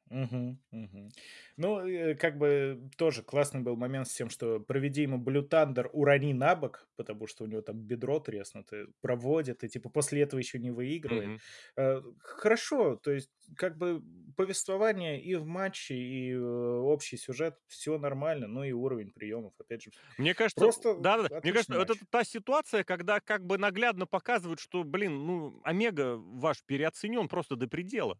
[0.09, 1.09] Мгм, мгм.
[1.57, 5.89] Ну, э, как бы тоже классный был момент с тем, что проведи ему Blue Thunder,
[5.93, 10.39] урони на бок, потому что у него там бедро треснуто, проводит, и типа после этого
[10.39, 11.35] еще не выигрывает.
[11.77, 14.01] Э, хорошо, то есть как бы
[14.37, 19.83] повествование и в матче, и э, общий сюжет, все нормально, ну и уровень приемов, опять
[19.83, 19.91] же.
[20.19, 21.91] Мне кажется, Просто да-да-да, мне отличный кажется, матч.
[21.93, 27.57] это та ситуация, когда как бы наглядно показывают, что, блин, ну, Омега ваш переоценен просто
[27.57, 28.19] до предела.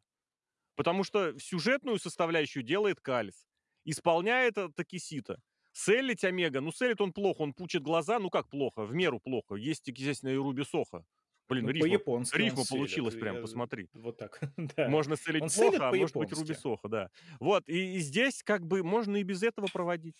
[0.77, 3.47] Потому что сюжетную составляющую делает Калис.
[3.85, 5.41] Исполняет это Такисита.
[5.73, 9.57] Селлить Омега, ну, селит он плохо, он пучит глаза, ну, как плохо, в меру плохо.
[9.57, 11.05] Есть, естественно, и Руби Соха.
[11.49, 13.89] Блин, Ну, рифма, по-японски он рифма получилась прям, Я посмотри.
[13.93, 14.89] вот так, да.
[14.89, 15.17] Можно Он
[15.49, 16.55] селит плохо, а может быть Руби.
[16.55, 17.11] Соха, да.
[17.39, 20.17] Вот, и, и здесь как бы можно и без этого проводить.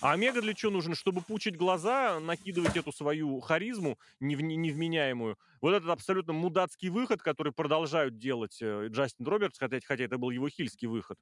[0.00, 0.94] А Омега для чего нужен?
[0.94, 5.36] Чтобы пучить глаза, накидывать эту свою харизму невни- невменяемую.
[5.60, 10.30] Вот этот абсолютно мудацкий выход, который продолжают делать э, Джастин Робертс, хотя, хотя это был
[10.30, 11.18] его хильский выход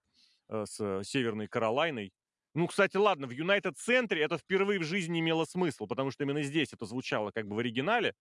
[0.48, 2.12] э, с э, Северной Каролайной.
[2.55, 6.72] Ну, кстати, ладно, в Юнайтед-центре это впервые в жизни имело смысл, потому что именно здесь
[6.72, 8.14] это звучало как бы в оригинале.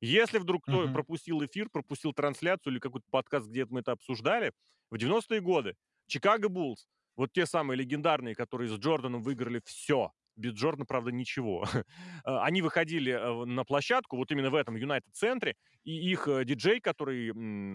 [0.00, 0.92] Если вдруг кто Мгм.
[0.92, 4.52] пропустил эфир, пропустил трансляцию или какой-то подкаст, где мы это обсуждали,
[4.90, 10.52] в 90-е годы Чикаго Буллс, вот те самые легендарные, которые с Джорданом выиграли все, без
[10.54, 11.64] Джордана, правда, ничего.
[12.24, 16.80] А, Они выходили э, на площадку, вот именно в этом Юнайтед-центре, и их э, диджей,
[16.80, 17.30] который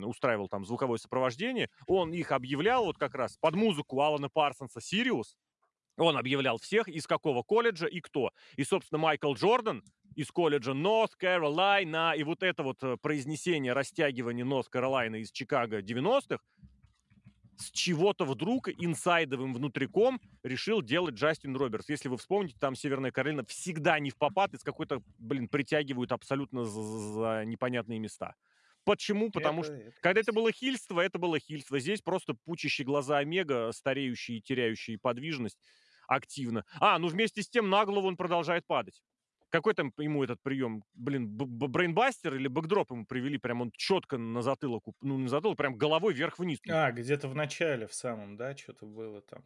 [0.05, 5.37] устраивал там звуковое сопровождение, он их объявлял вот как раз под музыку Алана Парсонса «Сириус»,
[5.97, 8.31] он объявлял всех, из какого колледжа и кто.
[8.57, 9.83] И, собственно, Майкл Джордан
[10.15, 15.81] из колледжа North Carolina, и вот это вот э, произнесение, растягивание North Carolina из Чикаго
[15.81, 16.39] 90-х,
[17.57, 21.89] с чего-то вдруг инсайдовым внутриком решил делать Джастин Робертс.
[21.89, 26.65] Если вы вспомните, там Северная Каролина всегда не в попад, из какой-то, блин, притягивают абсолютно
[26.65, 28.35] за, за непонятные места.
[28.83, 29.31] Почему?
[29.31, 31.79] Потому Это что это когда это было хильство, это было хильство.
[31.79, 35.57] Здесь просто пучащие глаза Омега, стареющие и теряющие подвижность
[36.07, 36.65] активно.
[36.79, 39.01] А, ну вместе с тем на голову он продолжает падать.
[39.49, 40.83] Какой там ему этот прием?
[40.95, 43.37] Блин, брейнбастер или бэкдроп ему привели?
[43.37, 46.59] Прям он четко на затылок, ну на затылок, прям головой вверх-вниз.
[46.67, 49.43] А, где-то в начале, в самом, да, что-то было там.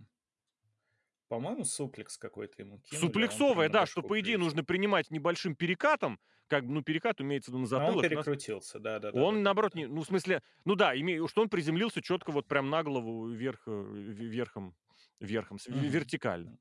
[1.27, 4.39] По-моему, суплекс какой-то ему кинули, а он Суплексовая, да, что по идее прилетел.
[4.45, 7.93] нужно принимать небольшим перекатом, как бы, ну перекат имеется на Но он затылок.
[7.93, 9.39] у нас- перекрутился, Он, да-да-да-да-да-да.
[9.41, 12.81] наоборот, не, ну, в смысле, ну да, имею, что он приземлился четко вот прям на
[12.81, 14.75] голову вверх, э, верхом,
[15.19, 15.81] верхом, Мгм.
[15.81, 16.57] вертикально.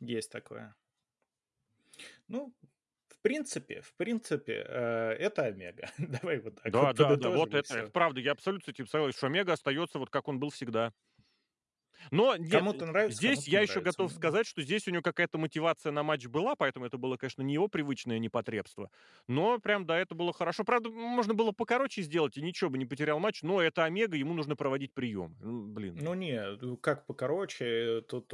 [0.00, 0.74] Есть такое.
[2.28, 2.54] Ну,
[3.08, 5.90] в принципе, в принципе, э, это Омега.
[5.98, 8.86] Давай вот так Да, вот да, да, вот это, это правда, я абсолютно с этим
[8.86, 10.92] согласен, что Омега остается вот как он был всегда.
[12.10, 13.90] Но нет, Кому-то нравится, здесь кому-то я не еще нравится.
[13.92, 17.42] готов сказать, что здесь у него какая-то мотивация на матч была, поэтому это было, конечно,
[17.42, 18.90] не его привычное непотребство.
[19.28, 20.64] Но прям, да, это было хорошо.
[20.64, 24.34] Правда, можно было покороче сделать, и ничего бы не потерял матч, но это Омега, ему
[24.34, 25.36] нужно проводить прием.
[25.74, 28.32] Блин, Ну не, как покороче, тут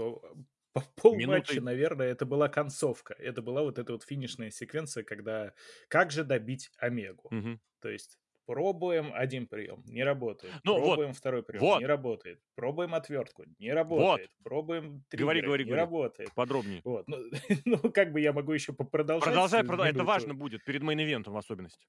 [0.81, 3.15] по полматча, минуты наверное, это была концовка.
[3.15, 5.53] Это была вот эта вот финишная секвенция, когда
[5.89, 7.29] как же добить Омегу.
[7.31, 7.61] Мгм.
[7.81, 10.55] То есть пробуем один прием, не работает.
[10.65, 12.41] Ну вот, Пробуем второй прием, вот, не работает.
[12.55, 13.75] Пробуем отвертку, не вот.
[13.75, 14.31] работает.
[14.45, 15.81] Пробуем Говори, триггеры, говори, не говори.
[15.81, 16.35] работает.
[16.35, 16.81] Подробнее.
[16.85, 17.19] Вот, ну,
[17.65, 19.93] ну, как бы я могу еще продолжать Продолжай, продолжай.
[19.93, 21.87] Это важно будет, перед мейн-ивентом в особенности.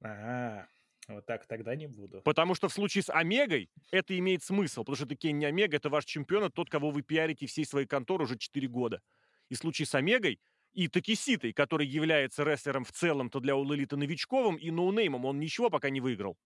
[0.00, 0.68] Ага,
[1.08, 2.20] вот так тогда не буду.
[2.22, 5.88] Потому что в случае с Омегой это имеет смысл, потому что это Кенни Омега, это
[5.88, 9.00] ваш чемпион, это тот, кого вы пиарите всей своей конторы уже 4 года.
[9.48, 10.40] И в случае с Омегой
[10.72, 15.70] и Такеситой, который является рестлером в целом-то для All Elite новичковым и ноунеймом, он ничего
[15.70, 16.36] пока не выиграл.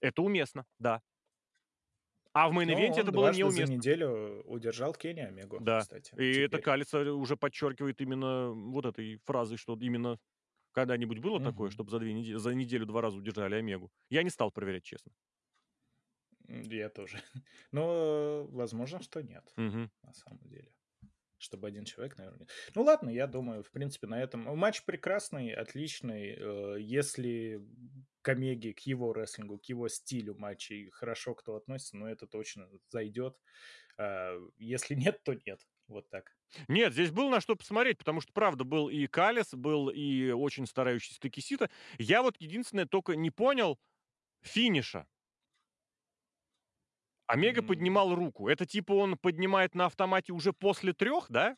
[0.00, 1.02] Это уместно, да.
[2.34, 3.74] А в мейн-ивенте это он было дважды за неуместно.
[3.74, 5.80] неделю удержал Кенни Омегу, Да.
[5.80, 6.60] кстати, И это теперь.
[6.60, 10.18] Калица уже подчеркивает именно вот этой фразой, что именно
[10.76, 11.70] когда-нибудь было такое, Мгм.
[11.70, 13.90] чтобы за, две неде- за неделю два раза удержали Омегу.
[14.10, 15.12] Я не стал проверять, честно.
[16.48, 17.18] Я тоже.
[17.72, 19.88] Но возможно, что нет, Мгм.
[20.02, 20.72] на самом деле.
[21.38, 22.50] Чтобы один человек, наверное, нет.
[22.74, 24.42] Ну ладно, я думаю, в принципе, на этом.
[24.58, 26.36] Матч прекрасный, отличный.
[26.38, 27.60] Э, Если
[28.22, 32.68] к Омеге, к его рестлингу, к его стилю матчей хорошо кто относится, ну это точно
[32.90, 33.38] зайдет.
[33.98, 35.66] А, Если нет, то нет.
[35.88, 36.36] Вот так.
[36.68, 40.66] Нет, здесь было на что посмотреть, потому что, правда, был и Калис, был и очень
[40.66, 41.70] старающийся Такисита.
[41.98, 43.78] Я вот единственное только не понял
[44.42, 45.08] финиша.
[47.26, 48.48] Омега М, поднимал руку.
[48.48, 51.56] Это типа он поднимает на автомате уже после трех, да?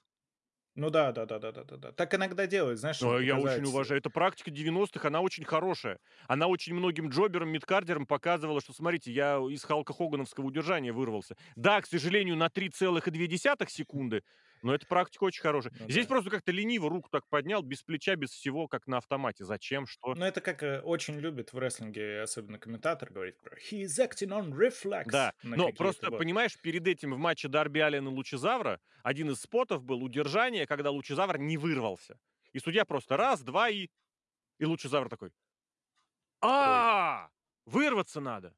[0.78, 1.92] Ну да, да, да, да, да, да, да.
[1.92, 3.98] Так иногда делают, знаешь, Э, Я очень уважаю.
[3.98, 5.98] Это практика 90-х, она очень хорошая.
[6.28, 11.36] Она очень многим джоберам, мидкардерам показывала, что, смотрите, я из Халка Хогановского удержания вырвался.
[11.56, 14.22] Да, к сожалению, на 3,2 секунды
[14.62, 15.72] Но эта практика очень хорошая.
[15.78, 16.14] Ну Здесь да.
[16.14, 19.44] просто как-то лениво руку так поднял, без плеча, без всего, как на автомате.
[19.44, 19.86] Зачем?
[19.86, 20.14] Что?
[20.14, 24.30] Ну, это как э, очень любят в рестлинге, особенно комментатор, говорит про «He is acting
[24.30, 26.18] on reflex» Да, но просто, вот.
[26.18, 30.90] понимаешь, перед этим в матче Дарби Аллен и Лучезавра один из спотов был удержание, когда
[30.90, 32.18] Лучезавр не вырвался.
[32.52, 33.88] И судья просто раз, два и...
[34.58, 35.34] И Лучезавр такой, Ой.
[36.42, 37.30] а
[37.64, 38.54] вырваться надо.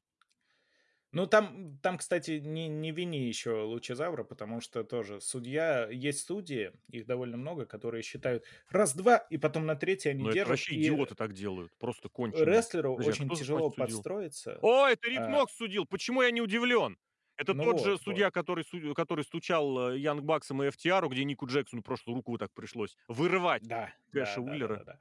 [1.13, 6.71] Ну, там, там, кстати, не, не вини еще Лучезавра, потому что тоже судья, есть судьи,
[6.89, 10.75] их довольно много, которые считают раз-два, и потом на третий они Но это держат, вообще
[10.75, 12.45] и идиоты так делают, просто конченые.
[12.45, 14.57] рестлеру Подожди, а очень тяжело подстроиться.
[14.61, 15.85] О, это Рик А, судил.
[15.85, 16.97] Почему я не удивлен?
[17.37, 18.33] Это ну тот же вот, судья, вот.
[18.33, 22.53] который, который стучал э, Янг Баксом и FTR, где Нику Джексону просто руку вот так
[22.53, 24.75] пришлось вырывать Да, Кэша да, да, да, Уиллера.
[24.77, 24.99] да, да.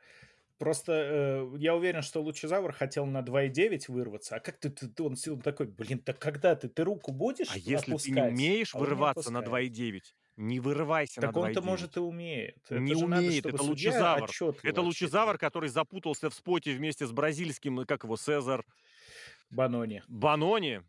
[0.61, 5.17] Просто э, я уверен, что Лучезавр хотел на 2.9 вырваться, а как ты, ты- он,
[5.29, 8.77] он такой, блин, так когда ты, ты руку будешь А если ты не умеешь А
[8.79, 9.73] он не вырываться на опускает.
[9.73, 10.01] 2,9,
[10.37, 11.65] не вырывайся на Так он-то, 2,9.
[11.65, 12.59] может, и умеет.
[12.69, 14.31] Не надо, умеет, чтобы это Лучезавр.
[14.63, 18.63] Это Лучезавр, который запутался в споте вместе с бразильским, как его, Сезар
[19.49, 20.03] Банони.
[20.09, 20.83] Банони.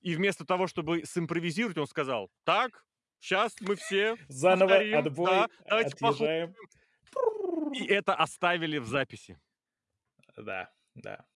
[0.00, 2.86] И вместо того, чтобы симпровизировать, он сказал, так,
[3.18, 6.54] сейчас мы все Заново повторим, отбой, да, давайте отъезжаем.
[6.54, 6.54] похлопаем.
[7.72, 9.38] И это оставили в записи.
[10.36, 11.26] Да, да.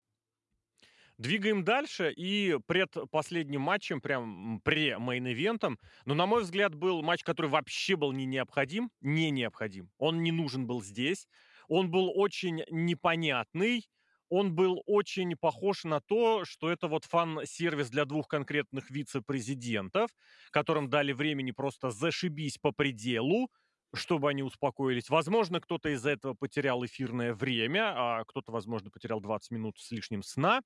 [1.17, 7.49] Двигаем дальше, и пред последним матчем, прям пре-мейн-ивентом, но, на мой взгляд, был матч, который
[7.49, 9.89] вообще был не необходим, не необходим.
[9.97, 11.29] Он не нужен был здесь,
[11.69, 13.87] он был очень непонятный,
[14.27, 20.11] он был очень похож на то, что это вот фан-сервис для двух конкретных вице-президентов,
[20.51, 23.49] которым дали времени просто зашибись по пределу,
[23.95, 25.09] чтобы они успокоились.
[25.09, 30.23] Возможно, кто-то из-за этого потерял эфирное время, а кто-то, возможно, потерял 20 минут с лишним
[30.23, 30.61] сна.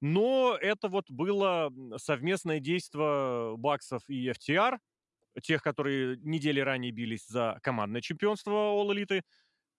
[0.00, 4.78] Но это вот было совместное действие Баксов и FTR,
[5.42, 9.22] тех, которые недели ранее бились за командное чемпионство All Elite,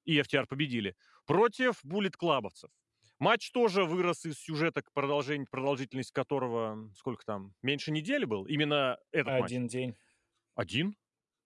[0.06, 0.96] и FTR победили,
[1.26, 2.70] против Буллет Клабовцев.
[3.20, 8.46] Матч тоже вырос из сюжета, к продолжительность которого, сколько там, меньше недели был?
[8.46, 9.46] Именно этот матч.
[9.46, 9.96] Один день.
[10.54, 10.96] Один?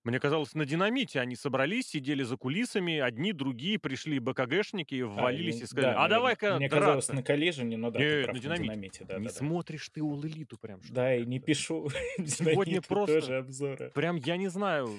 [0.06, 5.58] Мне казалось, на динамите они собрались, сидели за кулисами, одни, другие, пришли БКГшники, А, ввалились
[5.58, 6.86] или- и сказали, да, а давай-ка Мне драться.
[6.86, 8.64] казалось, на коллижене, но да, ты Нет, прав, на на динамите.
[8.64, 9.36] динамите, да, не да, да.
[9.38, 11.90] смотришь ты All Elite прям, что Да, и не пишу
[12.26, 13.92] Сегодня просто тоже обзоры.
[13.94, 14.90] прям, я не знаю,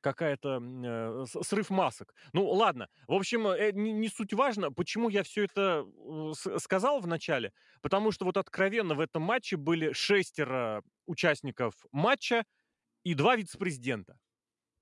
[0.00, 2.14] какая-то э, срыв масок.
[2.32, 2.88] Ну, ладно.
[3.06, 4.72] В общем, э, не, не суть важно.
[4.72, 7.52] Почему я все это э, сказал в начале?
[7.82, 12.44] Потому что вот откровенно в этом матче были шестеро участников матча
[13.04, 14.18] и два вице-президента.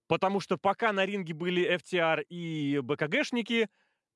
[0.06, 3.68] Потому что пока на ринге были FTR и БКГшники,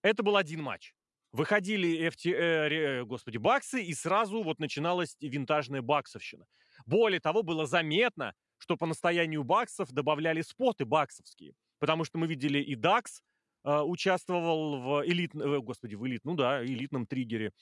[0.02, 0.94] это был один матч.
[1.32, 6.46] Выходили FT, э, ре- господи, баксы, и сразу вот начиналась винтажная баксовщина.
[6.86, 11.54] Более того, было заметно, что по настоянию баксов добавляли споты баксовские.
[11.78, 13.22] Потому что мы видели и Дакс
[13.64, 15.34] э, участвовал в элит...
[15.34, 16.24] э, господи, в элит...
[16.24, 17.52] ну да, элитном триггере.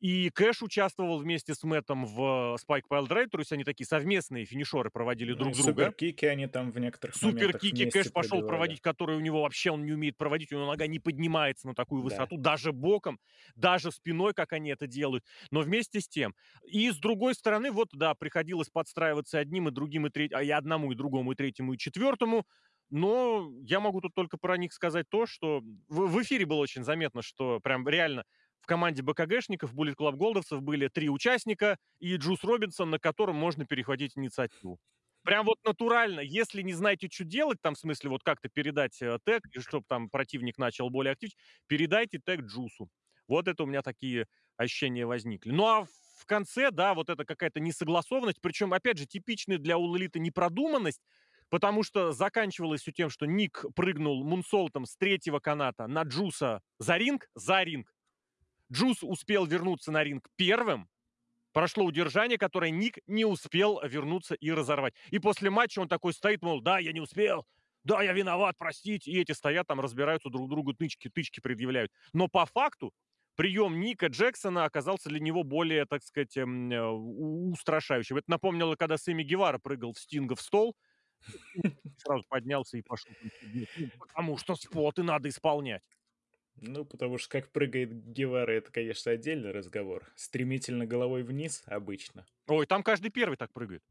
[0.00, 4.44] И Кэш участвовал вместе с Мэттом в Spike Pile Drive, то есть они такие совместные
[4.44, 5.94] финишеры проводили Ну, друг друга.
[5.94, 8.42] суперкики они там в некоторых Суперкики Кэш пошел пробивали.
[8.42, 11.74] проводить, который у него вообще он не умеет проводить, у него нога не поднимается на
[11.74, 12.02] такую Да.
[12.02, 13.20] высоту, даже боком,
[13.54, 15.24] даже спиной, как они это делают.
[15.50, 16.34] Но вместе с тем.
[16.66, 20.50] И с другой стороны, вот, да, приходилось подстраиваться одним и другим, и третьему, а и
[20.50, 22.44] одному, и другому, и третьему, и четвертому.
[22.90, 26.84] Но я могу тут только про них сказать то, что в, в эфире было очень
[26.84, 28.24] заметно, что прям реально
[28.66, 33.64] в команде БКГшников, Bullet Club Голдовцев были три участника и Джус Робинсон, на котором можно
[33.64, 34.80] перехватить инициативу.
[35.22, 39.18] Прям вот натурально, если не знаете, что делать, там, в смысле, вот как-то передать э,
[39.24, 41.38] тег, чтобы там противник начал более активничать,
[41.68, 42.88] передайте тег Джусу.
[43.28, 44.26] Вот это у меня такие
[44.56, 45.52] ощущения возникли.
[45.52, 50.18] Ну а в конце, да, вот это какая-то несогласованность, причем, опять же, типичная для Улэлита
[50.18, 51.02] непродуманность,
[51.50, 56.96] потому что заканчивалось все тем, что Ник прыгнул мунсолтом с третьего каната на Джуса за
[56.96, 57.92] ринг, за ринг.
[58.72, 60.88] Джус успел вернуться на ринг первым,
[61.52, 64.94] прошло удержание, которое Ник не успел вернуться и разорвать.
[65.10, 67.46] И после матча он такой стоит, мол, да, я не успел,
[67.84, 69.10] да, я виноват, простите.
[69.10, 71.92] И эти стоят там, разбираются друг другу, тычки, тычки предъявляют.
[72.12, 72.92] Но по факту
[73.36, 78.16] прием Ника Джексона оказался для него более, так сказать, эм, э, устрашающим.
[78.16, 80.74] Это напомнило, когда Сэмми Гевара прыгал в Стинга в стол,
[81.96, 83.12] сразу поднялся и пошел.
[83.98, 85.82] Потому что споты надо исполнять.
[86.56, 90.12] Ну, потому что как прыгает Гевара, это, конечно, отдельный разговор.
[90.16, 92.26] Стремительно головой вниз обычно.
[92.48, 93.84] Ой, там каждый первый так прыгает.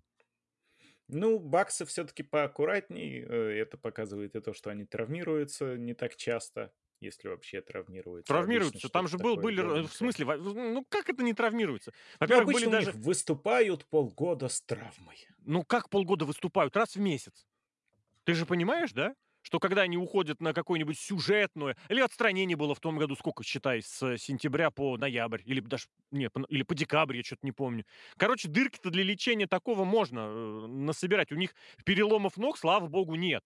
[1.08, 3.22] Ну, баксы все-таки поаккуратней.
[3.22, 8.34] э, Это показывает и то, что они травмируются не так часто, если вообще травмируются.
[8.34, 8.80] Травмируются.
[8.80, 9.94] Обычно Там же был, были, р- в легенькое.
[9.94, 11.94] смысле, ну как это не травмируется?
[12.26, 15.28] Ну, Во-первых, были обычно у даже, них выступают полгода с травмой.
[15.40, 16.76] ну как полгода выступают?
[16.76, 17.46] Раз в месяц.
[18.26, 19.16] Ты же понимаешь, да?
[19.46, 23.84] Что когда они уходят на какое-нибудь сюжетное или отстранение было в том году, сколько, считай,
[23.84, 27.86] с сентября по ноябрь, или даже, нет, или по декабрь, я что-то не помню.
[28.18, 31.32] Короче, дырки-то для лечения такого можно э, насобирать.
[31.32, 31.54] У них
[31.86, 33.44] переломов ног, слава богу, нет.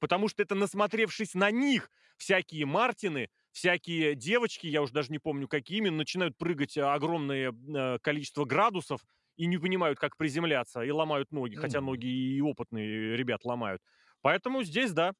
[0.00, 5.46] Потому что это насмотревшись на них, всякие Мартины, всякие девочки, я уже даже не помню,
[5.46, 9.02] какие именно, начинают прыгать а, огромное э, количество градусов
[9.36, 13.82] и не понимают, как приземляться, и ломают ноги, хотя ноги и опытные ребят ломают.
[14.22, 15.12] Поэтому здесь да.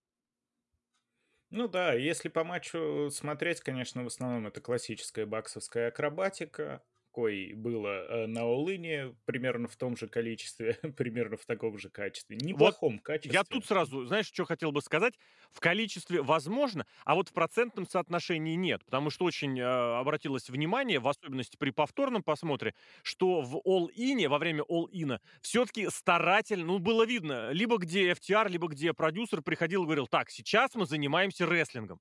[1.56, 6.82] Ну да, если по матчу смотреть, конечно, в основном это классическая баксовская акробатика,
[7.14, 12.36] кой было э, на Олыне примерно в том же количестве, примерно в таком же качестве.
[12.50, 13.62] Вот Неплохом я тут качестве.
[13.64, 15.14] сразу, знаешь, что хотел бы сказать?
[15.52, 18.84] В количестве возможно, а вот в процентном соотношении нет.
[18.84, 22.74] Потому что очень э, обратилось внимание, в особенности при повторном просмотре,
[23.04, 28.66] что в All-In, во время All-In, все-таки старательно, ну, было видно, либо где FTR, либо
[28.68, 32.00] где продюсер приходил и говорил, так, сейчас мы занимаемся рестлингом.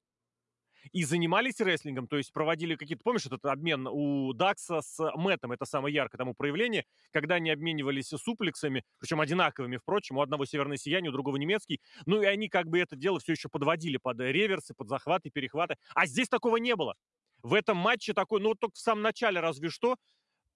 [0.91, 3.03] И занимались рестлингом, то есть проводили какие-то...
[3.03, 5.51] Помнишь этот обмен у Дакса с Мэттом?
[5.51, 10.77] Это самое яркое тому проявление, когда они обменивались суплексами, причем одинаковыми, впрочем, у одного северное
[10.77, 11.79] сияние, у другого немецкий.
[12.05, 15.77] Ну и они как бы это дело все еще подводили под реверсы, под захваты, перехваты.
[15.95, 16.95] А здесь такого не было.
[17.41, 19.97] В этом матче такой, ну вот только в самом начале разве что.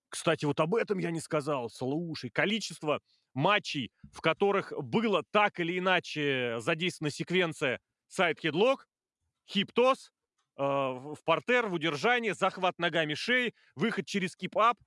[0.09, 1.69] Кстати, вот об этом я не сказал.
[1.69, 3.01] Слушай, количество
[3.33, 8.87] матчей, в которых было так или иначе задействована секвенция side headlock,
[9.49, 10.11] hip toss,
[10.57, 14.77] в в портер, в удержание, захват ногами шеи, выход через kip-up.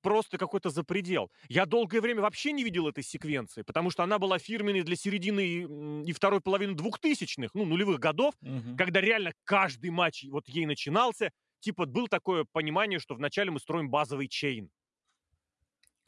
[0.00, 1.32] Просто какой-то запредел.
[1.48, 5.40] Я долгое время вообще не видел этой секвенции, потому что она была фирменной для середины
[5.44, 8.76] и, и второй половины двухтысячных, ну, нулевых годов, Мгм.
[8.76, 11.32] когда реально каждый матч вот ей начинался.
[11.58, 14.70] Типа было такое понимание, что вначале мы строим базовый chain.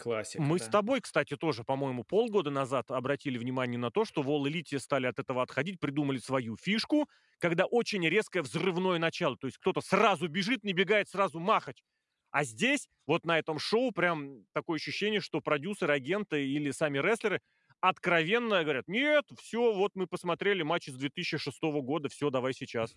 [0.00, 0.70] Классика, Мы с да.
[0.70, 5.06] тобой, кстати, тоже, по-моему, полгода назад обратили внимание на то, что в All Elite стали
[5.06, 7.08] от этого отходить, придумали свою фишку,
[7.38, 9.36] когда очень резкое взрывное начало.
[9.36, 11.82] То есть кто-то сразу бежит, не бегает, сразу махать.
[12.30, 17.40] А здесь, вот на этом шоу, прям такое ощущение, что продюсеры, агенты или сами рестлеры
[17.80, 22.94] откровенно говорят, нет, все, вот мы посмотрели матч из 2006 года, все, давай сейчас.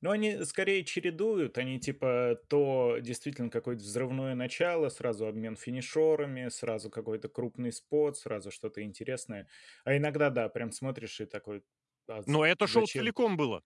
[0.00, 6.90] Но они скорее чередуют, они типа то действительно какое-то взрывное начало, сразу обмен финишерами, сразу
[6.90, 9.48] какой-то крупный спот, сразу что-то интересное.
[9.84, 11.64] А иногда, да, прям смотришь и такой,
[12.08, 13.62] а Но это шоу целиком было.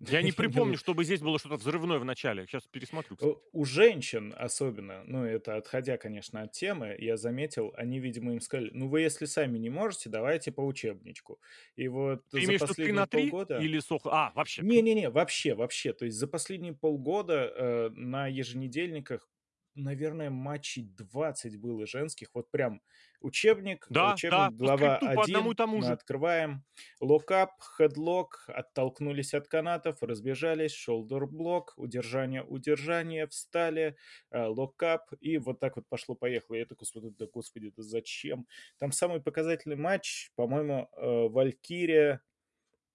[0.00, 2.46] Я не припомню, чтобы здесь было что-то взрывное в начале.
[2.46, 3.38] Сейчас пересмотрю, кстати.
[3.52, 8.70] у женщин особенно, ну, это отходя, конечно, от темы, я заметил, они, видимо, им сказали:
[8.74, 11.40] "Ну, вы если сами не можете, давайте по учебничку".
[11.76, 14.62] И вот Ты за виду 3 последние на 3 полгода или сохо А, вообще.
[14.62, 15.92] Не-не-не, вообще вообще.
[15.94, 19.28] То есть за последние полгода, э, на еженедельниках,
[19.76, 22.28] наверное, матчей 20 было женских.
[22.34, 22.80] Вот прям
[23.20, 25.92] учебник Да, да, учебник, по глава скрипту по одному и 1, тому же.
[25.92, 26.64] открываем.
[27.00, 33.96] Lock-up, headlock, оттолкнулись от канатов, разбежались, shoulder block, удержание, удержание, встали,
[34.30, 36.56] э, lock-up, и вот так вот пошло-поехало.
[36.56, 38.46] Я такой смотрю, да господи, да зачем?
[38.78, 42.22] Там самый показательный матч, по-моему, э, Валькирия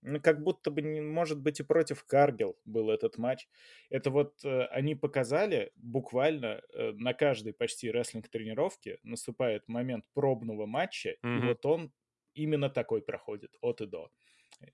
[0.01, 3.47] ну, как будто бы, не может быть, и против Каргил был этот матч.
[3.89, 11.15] Это вот э, они показали буквально э, на каждой почти рестлинг-тренировке наступает момент пробного матча,
[11.31, 11.41] и Мгм.
[11.41, 11.93] вот он
[12.33, 14.09] именно такой проходит от и до.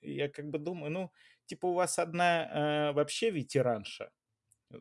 [0.01, 1.11] И Я как бы думаю, ну,
[1.45, 4.11] типа у вас одна э, вообще ветеранша,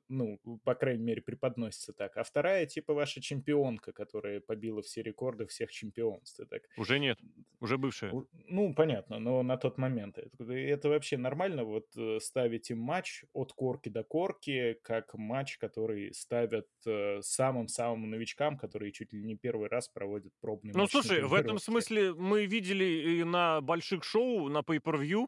[0.08, 5.46] ну, по крайней мере, преподносится так, а вторая типа ваша чемпионка, которая побила все рекорды
[5.46, 6.40] всех чемпионств.
[6.40, 7.18] И так, Уже нет,
[7.60, 8.12] уже бывшая.
[8.48, 10.18] Ну, понятно, но на тот момент.
[10.18, 15.58] Это, это вообще нормально, вот э, ставить им матч от корки до корки, как матч,
[15.58, 20.92] который ставят э, самым-самым новичкам, которые чуть ли не первый раз проводят пробный Ну, матч
[20.92, 25.26] на слушай, в этом смысле мы видели и на больших шоу, на pay-per-view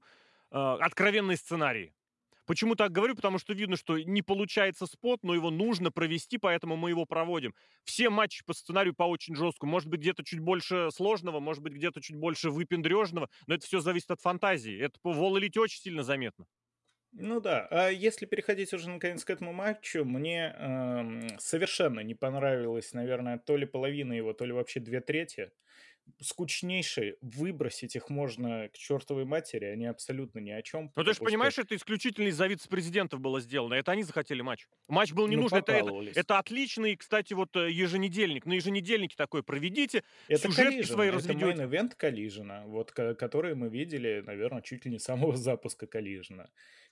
[0.51, 1.95] э, откровенные сценарии.
[2.49, 3.15] Почему так говорю?
[3.15, 7.55] Потому что видно, что не получается спот, но его нужно провести, поэтому мы его проводим.
[7.85, 9.71] Все матчи по сценарию по очень жесткому.
[9.71, 13.81] Может быть, где-то чуть больше сложного, может быть, где-то чуть больше выпендрежного, но это все
[13.81, 14.81] зависит от фантазии.
[14.81, 16.47] Это по Elite очень сильно заметно.
[17.13, 22.95] Ну да, а если переходить уже наконец к этому матчу, мне эм, совершенно не понравилось,
[22.95, 25.51] наверное, то ли половина его, то ли вообще две трети.
[26.21, 31.15] Скучнейшие, выбросить их можно к чертовой матери, они абсолютно ни о чем, Ну, ты же
[31.17, 33.75] что, понимаешь, это исключительно из-за вице-президентов было сделано.
[33.75, 34.67] Это они захотели матч.
[34.89, 35.59] Матч был не ну, нужен.
[35.59, 38.47] Это, это, это отличный, кстати, вот э, еженедельник.
[38.47, 41.45] На еженедельнике такой проведите, Это сюжетки Collision, свои это разведете.
[41.47, 45.87] main event Collision, вот, ко- который мы видели, наверное, чуть ли не с самого запуска
[45.87, 46.47] Collision.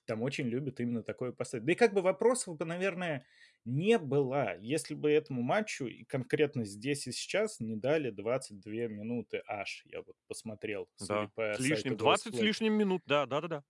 [0.06, 1.64] Там очень любят именно такое поставить.
[1.66, 3.26] Да и как бы вопросов бы, наверное,
[3.64, 4.56] Не было.
[4.60, 10.02] Если бы этому матчу и конкретно здесь и сейчас не дали 22 минуты аж, я
[10.02, 13.64] вот посмотрел, Да, с лишним, 20 с лишним минут, да, да-да-да.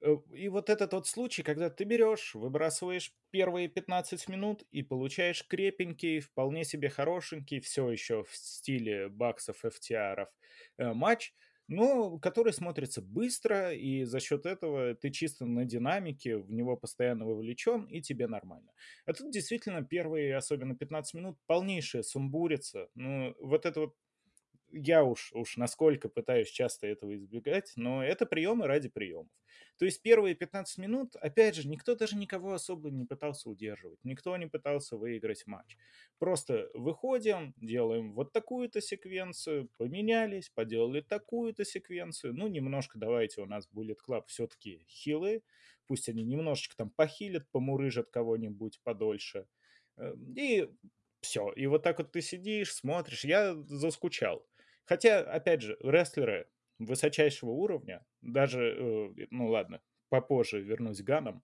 [0.00, 5.46] Э, и вот это тот случай, когда ты берешь, выбрасываешь первые 15 минут и получаешь
[5.46, 10.28] крепенький, вполне себе хорошенький, все еще в стиле баксов, FTR
[10.78, 11.34] э, матч,
[11.68, 17.24] но который смотрится быстро, и за счет этого ты чисто на динамике, в него постоянно
[17.26, 18.72] вовлечен, и тебе нормально.
[19.06, 22.88] А тут действительно первые, особенно 15 минут, полнейшая сумбурица.
[22.94, 23.94] Ну, вот это вот
[24.74, 29.30] я уж, уж насколько пытаюсь часто этого избегать, но это приемы ради приемов.
[29.78, 34.36] То есть первые 15 минут, опять же, никто даже никого особо не пытался удерживать, никто
[34.36, 35.76] не пытался выиграть матч.
[36.18, 42.34] Просто выходим, делаем вот такую-то секвенцию, поменялись, поделали такую-то секвенцию.
[42.34, 45.42] Ну, немножко давайте у нас Bullet Club все-таки хилы,
[45.86, 49.46] пусть они немножечко там похилят, помурыжат кого-нибудь подольше.
[49.96, 50.68] Э, И
[51.20, 51.50] все.
[51.52, 53.24] И вот так вот ты сидишь, смотришь.
[53.24, 54.46] Я заскучал.
[54.84, 56.48] Хотя, опять же, рестлеры
[56.78, 58.76] высочайшего уровня, даже,
[59.18, 61.42] э, ну ладно, попозже вернусь к Ганам,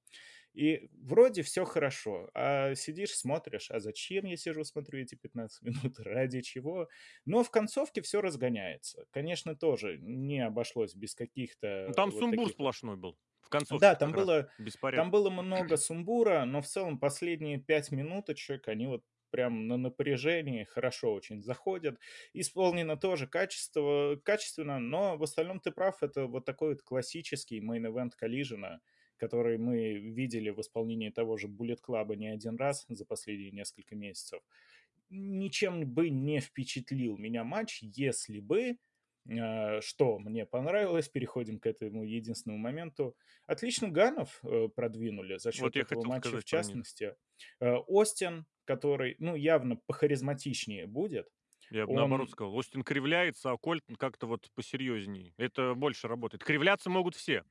[0.53, 6.01] и вроде все хорошо, а сидишь, смотришь, а зачем я сижу, смотрю эти 15 минут,
[6.01, 6.89] ради чего?
[7.25, 9.05] Но в концовке все разгоняется.
[9.11, 11.15] Конечно, тоже не обошлось без
[11.87, 13.19] Ну, каких-то там вот сумбур таких сплошной был.
[13.41, 14.51] В концовке да, там было,
[14.93, 20.65] там было много сумбура, но в целом последние пять минуточек, они вот прям на напряжении
[20.65, 21.99] хорошо очень заходят.
[22.33, 27.84] Исполнено тоже качество, качественно, но в остальном ты прав, это вот такой вот классический main
[27.84, 28.81] event Collision а,
[29.17, 33.97] который мы видели в исполнении того же Bullet Club не один раз за последние несколько
[33.97, 34.43] месяцев.
[35.09, 38.77] Ничем бы не впечатлил меня матч, если бы
[39.29, 43.17] а, что мне понравилось, переходим к этому единственному моменту.
[43.47, 47.15] Отлично Ганнов э, продвинули за Вот счет я этого матча, в сказать частности.
[47.61, 51.29] Э, Остин, который, ну, явно похаризматичнее будет,
[51.71, 55.35] Я бы наоборот он, сказал, Остин кривляется, а Кольтон как-то вот посерьезнее.
[55.39, 56.45] Это больше работает.
[56.45, 57.43] Кривляться могут все.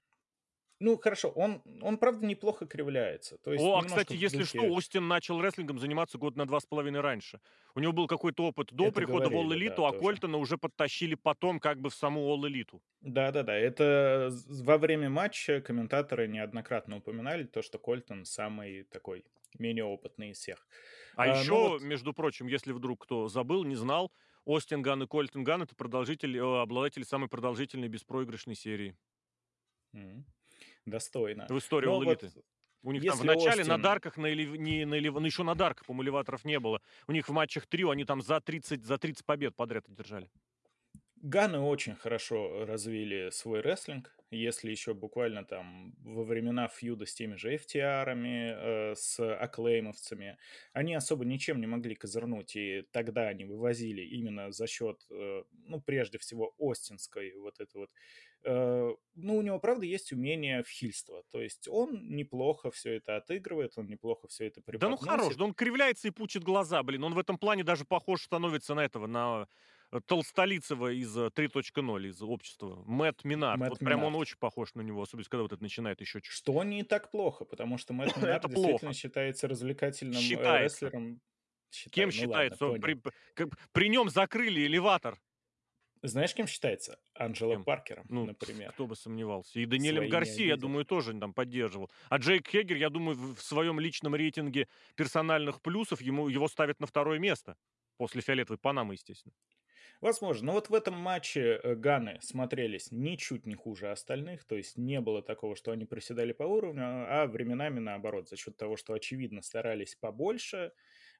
[0.80, 3.38] ну, хорошо, он, он правда неплохо кривляется.
[3.40, 6.66] То есть О, а кстати, если что, Остин начал рестлингом заниматься год на два с
[6.66, 7.42] половиной раньше.
[7.76, 10.00] У него был какой-то опыт до это прихода в All говорили, да, Elite, а тоже.
[10.00, 12.80] Кольтона уже подтащили потом как бы в саму All Elite.
[13.02, 19.26] Да-да-да, это во время матча комментаторы неоднократно упоминали то, что Кольтон самый такой
[19.58, 20.66] менее опытный из всех.
[21.20, 24.10] А А, ну еще, вот, между прочим, если вдруг кто забыл, не знал,
[24.46, 28.96] Остин Ган и Кольтон Ган это продолжитель, э, обладатели самой продолжительной беспроигрышной серии
[30.86, 31.46] достойно.
[31.50, 32.42] в истории Но вот Elite.
[32.84, 34.56] У них там в если начале на Остин дарках, на элев...
[34.58, 35.16] не на элев...
[35.16, 36.82] ну, еще на дарках, по-моему, элеваторов не было.
[37.08, 40.32] У них в матчах трио они там за 30, за 30 побед подряд одержали.
[41.18, 47.36] Ганы очень хорошо развили свой рестлинг, если еще буквально там во времена фьюда с теми
[47.36, 50.38] же FTR-ами, э, с аклеймовцами,
[50.74, 55.82] они особо ничем не могли козырнуть, и тогда они вывозили именно за счет, э, ну,
[55.82, 57.90] прежде всего, Остинской вот это вот.
[58.44, 63.18] э, ну, у него, правда, есть умение в хильство, то есть он неплохо все это
[63.18, 65.38] отыгрывает, он неплохо все это Да ну хорош, преподносит.
[65.38, 67.04] да он кривляется и пучит глаза, блин.
[67.04, 69.48] Он в этом плане даже похож становится на этого, на
[70.06, 72.84] Толстолицева из э, 3.0, из общества.
[72.86, 73.60] Мэтт Минард.
[73.60, 76.32] Мэтт Вот прям он очень похож на него, особенно когда вот это начинает еще чуть.
[76.32, 78.94] Что не так плохо, потому что Мэтт Минард действительно плохо.
[78.94, 80.86] считается развлекательным э, Считается.
[80.86, 81.22] рестлером.
[81.92, 82.66] Кем Считай, ну ладно, считается?
[82.68, 83.02] Он При,
[83.36, 85.20] как- при нем закрыли элеватор.
[86.02, 86.98] Знаешь, кем считается?
[87.14, 87.64] Анджело Кем?
[87.66, 88.72] Паркером, Ну, например.
[88.72, 89.60] кто бы сомневался.
[89.60, 91.92] И Даниэлем Гарси, я думаю, тоже там поддерживал.
[92.10, 96.88] А Джейк Хегер, я думаю, в своем личном рейтинге персональных плюсов ему, его ставят на
[96.88, 97.58] второе место.
[97.98, 99.34] После фиолетовой Панамы, естественно.
[100.02, 100.48] Возможно.
[100.48, 104.46] Но вот в этом матче э, Ганы смотрелись ничуть не хуже остальных.
[104.46, 108.30] То есть не было такого, что они проседали по уровню, а временами наоборот.
[108.30, 110.72] За счет того, что очевидно старались побольше,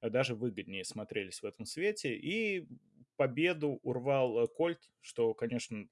[0.02, 2.16] э, даже выгоднее смотрелись в этом свете.
[2.16, 2.68] И
[3.18, 5.88] победу урвал э, Кольт, что, конечно,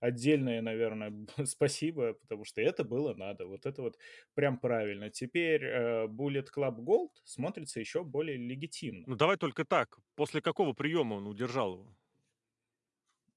[0.00, 1.12] отдельное, наверное,
[1.44, 3.46] спасибо, потому что это было надо.
[3.46, 3.98] Вот это вот
[4.34, 5.10] прям правильно.
[5.10, 9.06] Теперь э, Bullet Club Gold смотрится еще более легитимно.
[9.06, 9.98] Ну давай только так.
[10.14, 11.97] После какого приема он удержал его?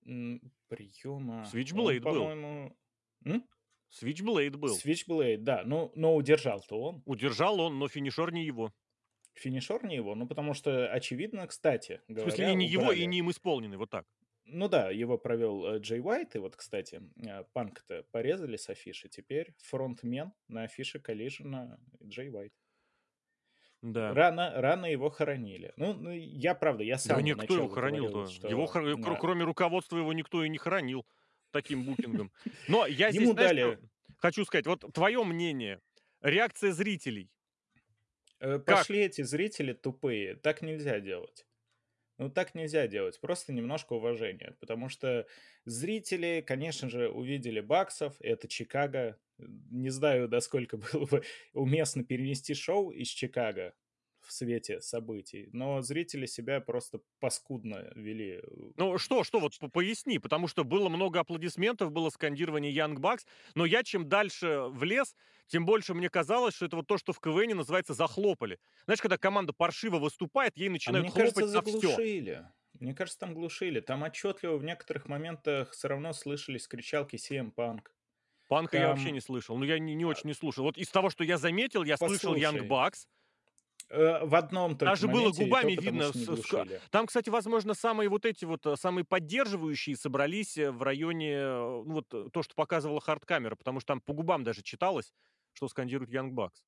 [0.05, 1.39] М, Приема.
[1.39, 2.13] Он, Switchblade был.
[2.13, 2.77] по-моему...
[3.25, 3.45] М?
[3.91, 4.77] Switchblade был.
[4.77, 5.63] Switchblade, да.
[5.65, 7.03] Ну, но удержал-то он.
[7.05, 8.71] Удержал он, но финишер не его.
[9.33, 10.15] Финишер не его.
[10.15, 13.03] Ну, потому что, очевидно, кстати В смысле, говоря, не его, и убрали.
[13.05, 14.05] не им исполненный, вот так.
[14.45, 19.07] Ну да, его провел э, Джей Уайт, и вот, кстати, э, Панк-то порезали с афиши,
[19.07, 22.51] теперь фронтмен на афише коллижена Джей Уайт.
[23.81, 24.13] Да.
[24.13, 25.73] Рано, рано его хоронили.
[25.75, 28.27] Ну, ну, я, правда, я с Да никто его хоронил-то.
[28.27, 31.05] что Его, хор- э, кроме руководства, его никто и не хоронил
[31.51, 32.31] таким букингом.
[32.67, 33.79] Но я здесь, ему знаешь, дали...
[34.17, 34.67] хочу сказать.
[34.67, 35.81] Вот твое мнение,
[36.21, 37.31] реакция зрителей.
[38.39, 38.77] Э, Как?
[38.77, 40.35] пошли эти зрители тупые.
[40.35, 41.45] Так нельзя делать.
[42.21, 43.19] Ну, так нельзя делать.
[43.19, 44.55] Просто немножко уважения.
[44.59, 45.25] Потому что
[45.65, 48.15] зрители, конечно же, увидели баксов.
[48.19, 49.17] Это Чикаго.
[49.39, 51.23] Не знаю, насколько было бы
[51.53, 53.73] уместно перенести шоу из Чикаго
[54.31, 58.41] в свете событий, но зрители себя просто паскудно вели.
[58.43, 63.25] э, Ну что, что, вот поясни, потому что было много аплодисментов, было скандирование Young Bucks,
[63.53, 65.15] но я чем дальше в лес,
[65.47, 68.59] тем больше мне казалось, что это вот то, что в КВНе называется "захлопали".
[68.85, 72.47] Знаешь, когда команда паршиво выступает, ей А начинают мне кажется, хлопать на заглушили.
[72.79, 73.81] Мне кажется, там глушили.
[73.81, 77.87] Там отчетливо в некоторых моментах всё равно слышались кричалки CM Punk.
[78.47, 79.57] Панка я вообще Там не слышал.
[79.57, 80.63] Ну, я не не А очень не слушал.
[80.65, 82.67] Вот из того, что я заметил, я слышал Young Послушай.
[82.67, 83.05] Bucks.
[83.91, 86.69] Э, в одном только Даже было то губами видно с.
[86.91, 91.83] Там, кстати, возможно, самые вот эти вот, э, самые поддерживающие собрались, э, в районе, э,
[91.85, 95.13] ну, вот то, что показывала хардкамера, потому что там по губам даже читалось,
[95.53, 96.61] что скандирует Young Bucks.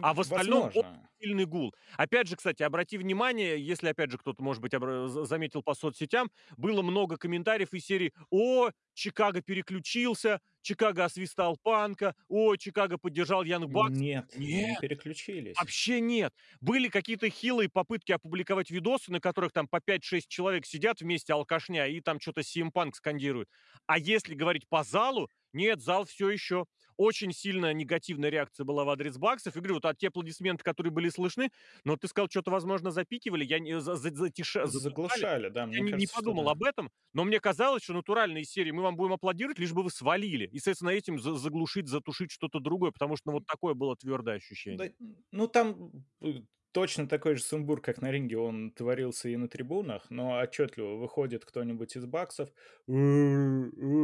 [0.00, 1.08] А в остальном возможно.
[1.20, 1.74] сильный гул.
[1.96, 4.72] Опять же, кстати, обрати внимание, если, опять же, кто-то, может быть,
[5.26, 12.56] заметил по соцсетям, было много комментариев из серии: "О, Чикаго переключился, Чикаго освистал Панка, о,
[12.56, 14.02] Чикаго поддержал Young Bucks".
[14.02, 14.78] Нет, не Нет!
[14.78, 15.58] переключились.
[15.58, 16.34] Вообще нет!
[16.60, 21.88] Были какие-то хилые попытки опубликовать видосы, на которых там по 5-6 человек сидят вместе, алкашня,
[21.88, 23.48] и там чё-то CM Punk скандирует.
[23.86, 26.66] А если говорить по залу, нет, зал всё еще
[26.96, 29.56] очень сильно негативная реакция была в адрес баксов.
[29.56, 31.50] И говорю, вот, а те аплодисменты, которые были слышны,
[31.84, 33.96] но ты сказал, чё-то, возможно, запикивали, я не за
[34.78, 35.48] заглушали.
[35.48, 36.50] Да, Я мне не не кажется, что подумал да.
[36.50, 39.82] об этом, но мне казалось, что натурально из серии: "Мы вам будем аплодировать, лишь бы
[39.84, 40.46] вы свалили".
[40.46, 44.36] И, соответственно, этим за заглушить, затушить что-то другое, потому что, ну, вот такое было твёрдое
[44.66, 44.92] Да, ощущение.
[45.00, 45.90] н ну, там,
[46.72, 51.44] точно такой же сумбур, как на ринге, он творился и на трибунах, но отчетливо выходит
[51.44, 52.50] кто-нибудь из баксов: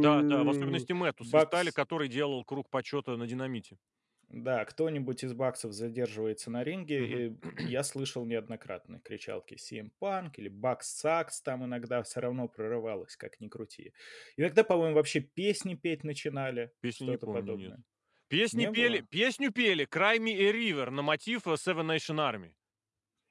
[0.01, 3.79] Да, да, в особенности Мэтту Бакс который делал круг почёта на "Динамите".
[4.27, 7.37] Да, кто-нибудь из баксов задерживается на ринге, и
[7.71, 13.39] я слышал неоднократно кричалки CM Punk или Bucks Sucks там иногда всё равно прорывалось, как
[13.39, 13.93] ни крути.
[14.37, 17.73] Иногда, по-моему, вообще песни петь начинали, Песню не что-то помню, нет.
[17.73, 17.83] подобное.
[18.29, 19.07] Песни Не пели было?
[19.09, 22.53] песню пели "Cry me a river" на мотив, Seven Nation Army.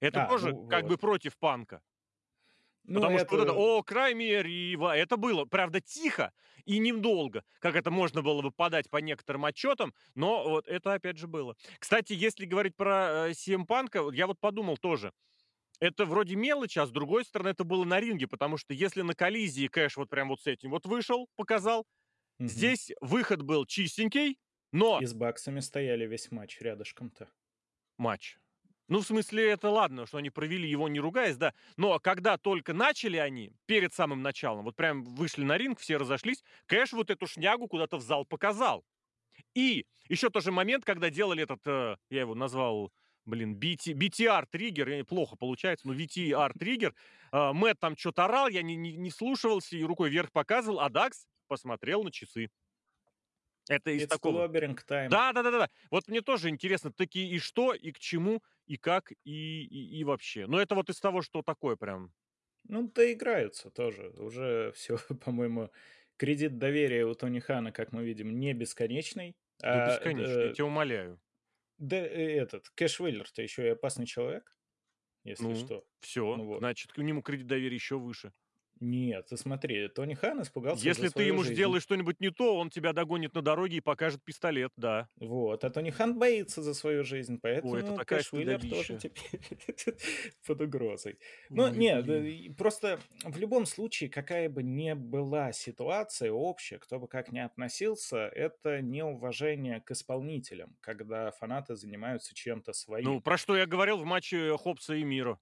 [0.01, 0.99] Это А, тоже ну как бы вот.
[0.99, 1.83] против панка.
[2.85, 3.83] Ну, Потому что вот это: это "О,
[4.15, 6.33] me a river"- это было, правда, тихо
[6.65, 11.19] и недолго, как это можно было бы подать по некоторым отчетам, но вот это опять
[11.19, 11.55] же было.
[11.79, 15.13] Кстати, если говорить про, э, CM Панка, вот я вот подумал тоже.
[15.81, 19.15] Это вроде мелочь, а с другой стороны, это было на ринге, потому что если на
[19.15, 21.87] "Коллизии" Кэш вот прям вот с этим вот вышел, показал,
[22.39, 22.75] Мгм.
[22.75, 24.39] здесь выход был чистенький,
[24.73, 27.31] но И с баксами стояли весь матч рядышком-то.
[27.99, 28.39] Матч.
[28.89, 31.53] Ну, в смысле, это ладно, что они провели его, не ругаясь, да.
[31.77, 36.43] Но когда только начали они, перед самым началом, вот прям вышли на ринг, все разошлись,
[36.67, 38.85] Кэш вот эту шнягу куда-то в зал показал.
[39.55, 42.93] И еще тоже момент, когда делали этот, э, я его назвал,
[43.27, 46.95] блин, BT BTR-триггер, плохо получается, но VTR-триггер.
[47.33, 50.89] Э, Мэтт там чё-то орал, я не не не вслушивался и рукой вверх показывал, а
[50.91, 52.51] Дакс посмотрел на часы.
[53.69, 54.47] Это из It's такого.
[54.87, 55.11] time.
[55.11, 55.71] Да да да да да.
[55.91, 60.05] Вот мне тоже интересно таки и что, и к чему, и как, и и и
[60.05, 60.47] вообще.
[60.47, 62.13] Но это вот из того, что такое прям.
[62.65, 64.11] Ну, доиграются тоже.
[64.11, 65.71] Уже всё, по-моему,
[66.17, 69.37] кредит доверия у Тони Хана, как мы видим, не бесконечный.
[69.73, 71.21] Да А, д бесконечно, я э тя умоляю.
[71.79, 74.57] Да, э, этот Кэш Уиллер-то еще и опасный человек,
[75.25, 75.87] если Ну, что.
[76.01, 76.65] всё, Ну вот.
[76.65, 78.33] значит, к нему кредит доверия еще выше.
[78.81, 81.55] Нет, ты смотри, Тони Хан испугался Если ты ему жизнь.
[81.55, 85.09] сделаешь что-нибудь не то, он тебя догонит на дороге и покажет пистолет, да.
[85.17, 88.95] Вот, а Тони Хан боится за свою жизнь, Ой, это поэтому такая Кэш Уиллер тоже
[88.95, 89.41] теперь
[90.47, 91.19] под угрозой.
[91.49, 97.33] Ну, нет, просто в любом случае, какая бы ни была ситуация общая, кто бы как
[97.33, 103.23] ни относился, это неуважение к исполнителям, когда фанаты занимаются чем-то Ну, своим.
[103.23, 105.39] про что я говорил в матче Хопса и Миро.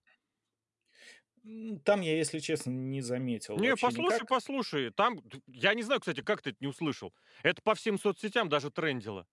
[1.84, 4.26] Там я, если честно, не заметил Не, вообще послушай, никак.
[4.26, 4.90] послушай.
[4.90, 7.14] Там я не знаю, кстати, как ты это не услышал.
[7.42, 9.26] Это по всем соцсетям даже трендило.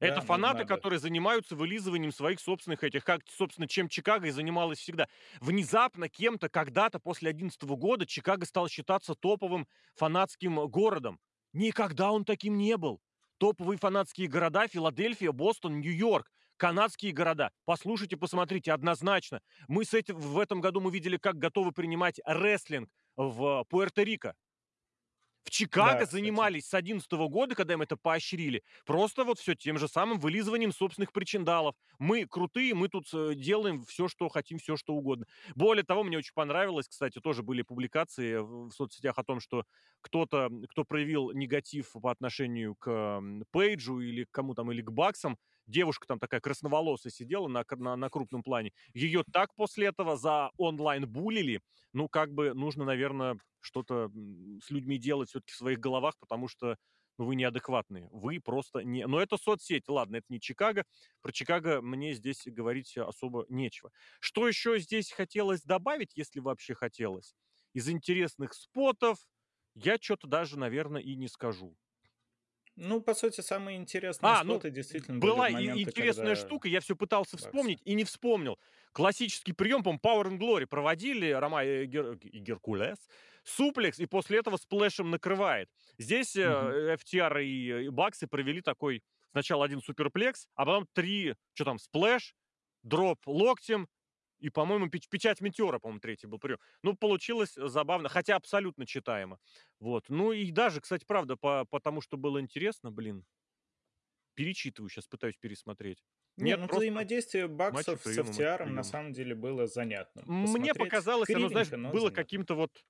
[0.00, 0.64] Это Да, ну фанаты, надо.
[0.64, 5.06] которые занимаются вылизыванием своих собственных этих, как, собственно, чем Чикаго и занималась всегда.
[5.40, 11.20] Внезапно кем-то когда-то после 11 года Чикаго стал считаться топовым фанатским городом.
[11.52, 13.00] Никогда он таким не был.
[13.38, 16.30] Топовые фанатские города: Филадельфия, Бостон, Нью-Йорк.
[16.62, 17.50] Канадские города.
[17.64, 19.40] Послушайте, посмотрите, однозначно.
[19.66, 24.34] Мы с этим в этом году мы видели, как готовы принимать рестлинг в Пуэрто-Рико.
[25.44, 26.12] В Чикаго Да, кстати.
[26.12, 30.70] занимались с 11 года, когда им это поощрили, просто вот всё тем же самым вылизыванием
[30.72, 31.74] собственных причиндалов.
[31.98, 35.26] Мы крутые, мы тут, э, делаем всё, что хотим, всё, что угодно.
[35.56, 39.64] Более того, мне очень понравилось, кстати, тоже были публикации в соцсетях о том, что
[40.00, 43.20] кто-то, кто проявил негатив по отношению к,
[43.50, 47.96] Пейджу или к кому там, или к Баксам, девушка там такая красноволосая сидела на, на,
[47.96, 51.60] на крупном плане, ее так после этого за онлайн булили,
[51.92, 54.10] ну, как бы нужно, наверное, что-то
[54.62, 56.76] с людьми делать все-таки в своих головах, потому что
[57.18, 58.08] ну, вы неадекватные.
[58.10, 59.06] Вы просто не...
[59.06, 60.84] Но это соцсеть, ладно, это не Чикаго.
[61.20, 63.92] Про Чикаго мне здесь говорить особо нечего.
[64.20, 67.34] Что еще здесь хотелось добавить, если вообще хотелось?
[67.74, 69.18] Из интересных спотов
[69.74, 71.76] я что-то даже, наверное, и не скажу.
[72.76, 76.68] Ну, по сути, самые интересные А, ну, споты действительно была были моменты, интересная когда штука,
[76.68, 77.42] я все пытался Баксы.
[77.42, 78.58] вспомнить и не вспомнил.
[78.92, 82.98] Классический прием, по Power and Glory проводили, Рома и, Гер- и Геркулес,
[83.42, 85.68] суплекс, и после этого сплэшем накрывает.
[85.98, 86.76] Здесь э, Мгм.
[86.92, 92.34] FTR и, и Баксы провели такой сначала один суперплекс, а потом три, что там, сплэш,
[92.82, 93.88] дроп локтем,
[94.42, 96.58] и, по-моему, печ- печать метеора, по-моему, третий был прием.
[96.82, 99.38] Ну, получилось забавно, хотя абсолютно читаемо.
[99.78, 100.08] Вот.
[100.08, 103.24] Ну и даже, кстати, правда, по, потому что было интересно, блин,
[104.34, 106.02] перечитываю, сейчас пытаюсь пересмотреть.
[106.36, 110.24] Не, Нет, ну просто взаимодействие Баксов с матчи FTR на самом деле было занятным.
[110.26, 112.10] Мне показалось, оно, знаешь, было занятно.
[112.10, 112.84] каким-то вот...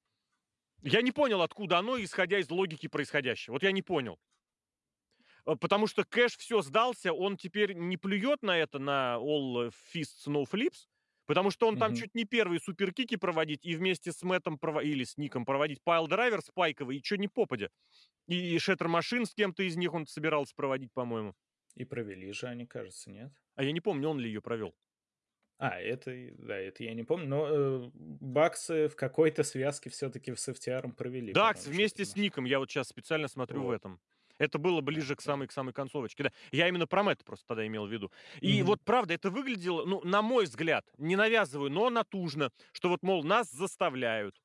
[0.80, 3.54] Я не понял, откуда оно, исходя из логики происходящего.
[3.54, 4.18] Вот я не понял.
[5.44, 10.26] Э, Потому что Кэш все сдался, он теперь не плюет на это, на All Fists
[10.26, 10.88] No Flips,
[11.32, 11.96] потому что он там Мгм.
[11.96, 16.42] чуть не первые суперкики проводить и вместе с Мэттом прово- или с Ником проводить piledriver
[16.42, 17.70] спайковый, и что не попадя.
[18.28, 21.34] И, и Шеттер Машин с кем-то из них он собирался проводить, по-моему.
[21.76, 23.32] И провели же они, кажется, нет?
[23.56, 24.74] А я не помню, он ли ее провел.
[25.58, 30.48] А, это, да, это я не помню, но э, баксы в какой-то связке все-таки с
[30.48, 31.32] FTR провели.
[31.32, 32.16] По-моему, вместе с.
[32.16, 33.76] Ником, я вот сейчас специально смотрю в Вот.
[33.76, 34.00] этом.
[34.42, 36.24] Это было ближе к самой, к самой концовочке.
[36.24, 36.30] Да.
[36.50, 38.10] Я именно про Мэтта просто тогда имел в виду.
[38.40, 38.62] И Мгм.
[38.62, 43.22] вот, правда, это выглядело, ну, на мой взгляд, не навязываю, но натужно, что вот, мол,
[43.24, 44.40] нас заставляют.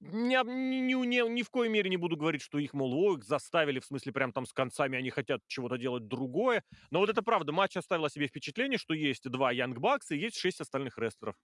[0.00, 3.24] Ни, ни, ни- ни в коей мере не буду говорить, что их, мол, о, их
[3.24, 6.64] заставили, в смысле, прям там с концами они хотят чего-то делать другое.
[6.90, 10.18] Но вот это правда, матч оставил о себе впечатление, что есть два Янг Бакса и
[10.18, 11.36] есть шесть остальных рестлеров.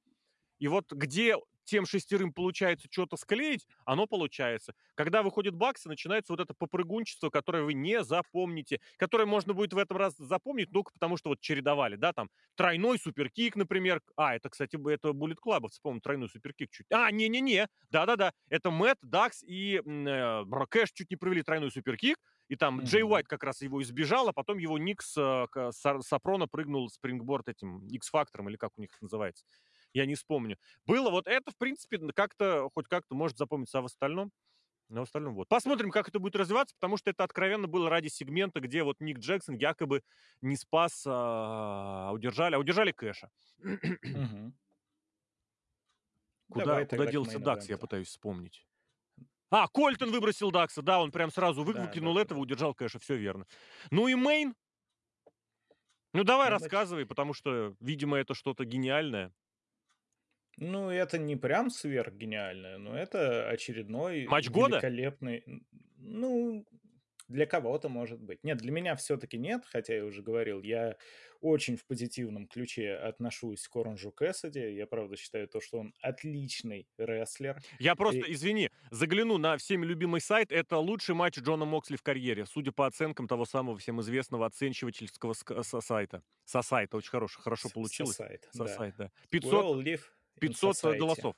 [0.60, 4.74] И вот где тем шестерым получается что-то склеить, оно получается.
[4.96, 9.78] Когда выходит Баксы, начинается вот это попрыгунчество, которое вы не запомните, которое можно будет в
[9.78, 14.02] этом раз запомнить только потому, что вот чередовали, да, там тройной суперкик, например.
[14.16, 16.86] А, это, кстати, это Bullet Club, вспомнил, тройной суперкик чуть.
[16.92, 19.80] А, не-не-не, да-да-да, это Мэтт, Дакс и э,
[20.44, 22.16] Бро- Кэш чуть не провели тройной суперкик,
[22.48, 23.10] и там Джей Мгм.
[23.12, 27.86] Уайт как раз его избежал, а потом его Никс э, Сар- Сапрона прыгнул спрингборд этим
[27.86, 29.44] X-фактором, или как у них это называется.
[29.92, 30.56] Я не вспомню.
[30.86, 34.30] Было вот это, в принципе, как-то, хоть как-то может запомниться, а в остальном?
[34.88, 35.48] Но в остальном вот.
[35.48, 39.18] Посмотрим, как это будет развиваться, потому что это откровенно было ради сегмента, где вот Ник
[39.18, 40.02] Джексон якобы
[40.42, 43.30] не спас, а удержали, а удержали Кэша.
[43.62, 43.70] Куда,
[46.48, 48.66] Давай куда делся Дакс, я пытаюсь вспомнить.
[49.52, 52.42] А, Кольтон выбросил Дакса, да, он прям сразу вы- Да, выкинул да, этого, да.
[52.42, 53.46] удержал Кэша, все верно.
[53.90, 54.54] Ну и Мейн,
[56.12, 59.32] ну давай Ну, значит, рассказывай, потому что, видимо, это что-то гениальное.
[60.56, 64.76] Ну, это не прям сверхгениальное, но это очередной Матч года?
[64.76, 65.44] великолепный...
[65.96, 66.66] Ну,
[67.30, 68.42] для кого-то может быть.
[68.42, 70.96] Нет, для меня все-таки нет, хотя я уже говорил, я
[71.40, 74.74] очень в позитивном ключе отношусь к Оранжу Кэссиди.
[74.74, 77.58] Я, правда, считаю то, что он отличный рестлер.
[77.78, 80.52] Я просто, И извини, загляну на всеми любимый сайт.
[80.52, 85.32] Это лучший матч Джона Моксли в карьере, судя по оценкам того самого всем известного оценщивательского
[85.32, 86.22] ска- со- сайта.
[86.44, 88.16] Со сайта, очень хорошо, хорошо получилось.
[88.16, 88.68] Со да.
[88.68, 89.12] сайта.
[89.30, 90.96] We 500, all live in 500 society.
[90.96, 91.34] голосов.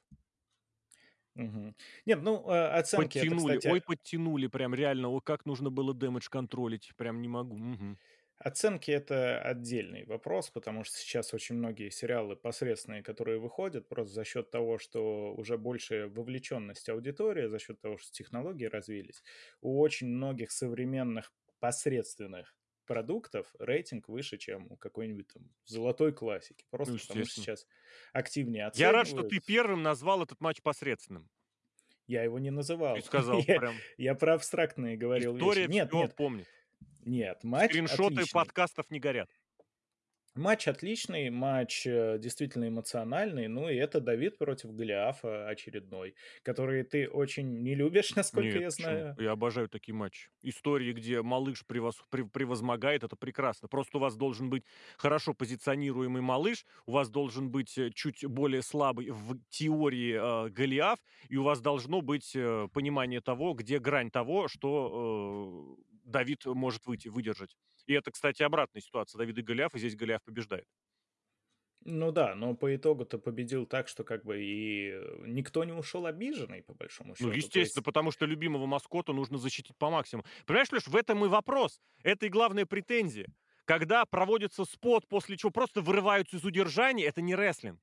[1.34, 1.74] Мгм.
[2.06, 5.92] Нет, ну, э, оценки это, Подтянули, кстати, ой, подтянули, прям реально, ой, как нужно было
[5.94, 7.60] дэмэдж контролить, прям не могу.
[7.60, 7.98] мгм.
[8.38, 14.24] Оценки это отдельный вопрос, потому что сейчас очень многие сериалы посредственные, которые выходят, просто за
[14.24, 19.22] счет того, что уже больше вовлеченность аудитории, за счет того, что технологии развились,
[19.60, 22.56] у очень многих современных посредственных
[22.86, 26.64] продуктов рейтинг выше, чем у какой-нибудь там золотой классики.
[26.64, 27.66] Ну, Просто потому что сейчас
[28.12, 29.44] активнее Я рад, что ты оценивают.
[29.46, 31.30] первым назвал этот матч посредственным.
[32.06, 33.00] Я его не Ты называл.
[33.02, 35.42] сказал Я, прям, я про абстрактные говорил вещи.
[35.42, 36.48] история Нет, все нет, помнит.
[37.04, 38.32] нет, матч Скриншоты отличный.
[38.32, 39.30] подкастов не горят.
[40.34, 47.06] Матч отличный, матч э, действительно эмоциональный, ну и это Давид против Голиафа очередной, который ты
[47.06, 48.86] очень не любишь, насколько Нет, я почему?
[48.88, 49.16] знаю.
[49.18, 50.30] Я обожаю такие матчи.
[50.40, 53.68] Истории, где малыш превос- пре- превозмогает, это прекрасно.
[53.68, 54.64] Просто у вас должен быть
[54.96, 60.98] хорошо позиционируемый малыш, у вас должен быть э, чуть более слабый в теории э, Голиаф,
[61.28, 66.86] и у вас должно быть э, понимание того, где грань того, что э, Давид может
[66.86, 67.54] выйти, выдержать.
[67.86, 69.18] И это, кстати, обратная ситуация.
[69.18, 70.66] Давид и Голиаф, и здесь Голиаф побеждает.
[71.84, 76.06] Ну да, но по итогу-то победил так, что как бы и э, никто не ушел
[76.06, 77.48] обиженный, по большому Ну, счету.
[77.48, 80.26] То естественно, есть, потому что любимого маскота нужно защитить по максимуму.
[80.46, 81.80] Понимаешь, Леш, в этом и вопрос.
[82.02, 83.26] Это и главная претензия.
[83.64, 87.80] когда проводится спот, после чего просто вырываются из удержания, это не рестлинг.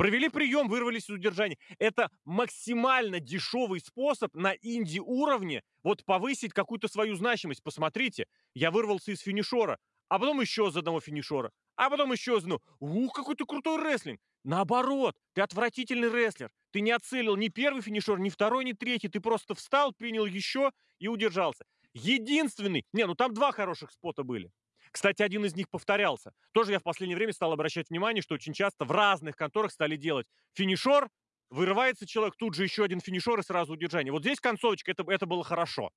[0.00, 1.58] Провели прием, вырвались из удержания.
[1.78, 7.62] Это максимально дешевый способ на инди-уровне вот повысить какую-то свою значимость.
[7.62, 8.24] Посмотрите,
[8.54, 9.76] я вырвался из финишора,
[10.08, 12.62] а потом еще из одного финишора, а потом еще из одного.
[12.78, 14.18] Ух, какой ты крутой рестлинг.
[14.42, 16.50] Наоборот, ты отвратительный рестлер.
[16.70, 19.08] Ты не оцелил ни первый финишер, ни второй, ни третий.
[19.08, 21.66] Ты просто встал, принял еще и удержался.
[21.92, 22.86] Единственный...
[22.94, 24.50] Не, ну там два хороших спота были.
[24.90, 26.32] Кстати, один из них повторялся.
[26.52, 29.96] Тоже я в последнее время стал обращать внимание, что очень часто в разных конторах стали
[29.96, 31.08] делать финишор,
[31.50, 34.12] вырывается человек, тут же еще один финишор и сразу удержание.
[34.12, 35.90] Вот здесь концовочка, это, это было хорошо.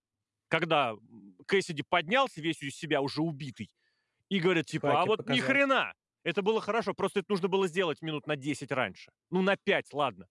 [0.48, 0.96] Когда
[1.48, 3.72] Кэссиди поднялся, весь из себя уже убитый,
[4.30, 5.36] и говорит, типа, Паки а вот показал.
[5.36, 5.94] ни хрена,
[6.24, 9.12] это было хорошо, просто это нужно было сделать минут на 10 раньше.
[9.30, 10.28] Ну, на 5, ладно.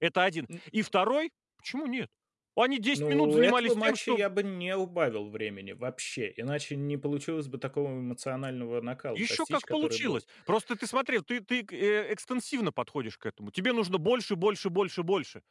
[0.00, 0.46] Это один.
[0.70, 2.10] И второй, почему нет?
[2.56, 4.16] Они 10 ну, минут занимались тем, матча что...
[4.16, 9.16] я бы не убавил времени вообще, иначе не получилось бы такого эмоционального накала.
[9.16, 10.24] Еще достичь, как получилось.
[10.24, 10.44] Был.
[10.46, 13.50] Просто ты смотрел, ты, ты э, экстенсивно подходишь к этому.
[13.50, 15.42] Тебе нужно больше, больше, больше, больше.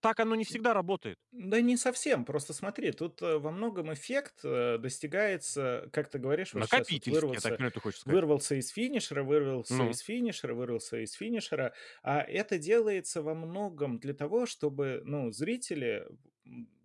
[0.00, 1.18] Так оно не всегда работает.
[1.32, 2.24] Да не совсем.
[2.24, 7.06] Просто смотри, тут э, во многом эффект э, достигается, как ты говоришь, вот сейчас вот
[7.06, 8.14] вырвался, так, ну, ты хочешь сказать.
[8.14, 9.90] вырвался из финишера, вырвался ну.
[9.90, 11.74] из финишера, вырвался из финишера.
[12.02, 16.06] А это делается во многом для того, чтобы ну, зрители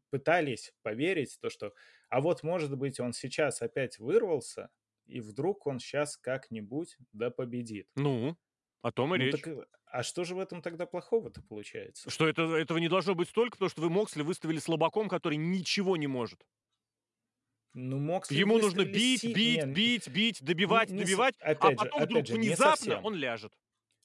[0.09, 1.73] пытались поверить, то, что
[2.09, 4.69] а вот, может быть, он сейчас опять вырвался,
[5.07, 7.87] и вдруг он сейчас как-нибудь да победит.
[7.95, 8.37] Ну,
[8.83, 9.41] о том и ну, речь.
[9.41, 12.09] Так, а что же в этом тогда плохого-то получается?
[12.09, 15.97] Что это, этого не должно быть столько, потому что вы Моксли выставили слабаком, который ничего
[15.97, 16.43] не может.
[17.75, 19.31] Ну, Моксли Ему нужно бить, си...
[19.31, 23.53] бить, нет, бить, бить, добивать, не, добивать, а потом же, вдруг же, внезапно он ляжет.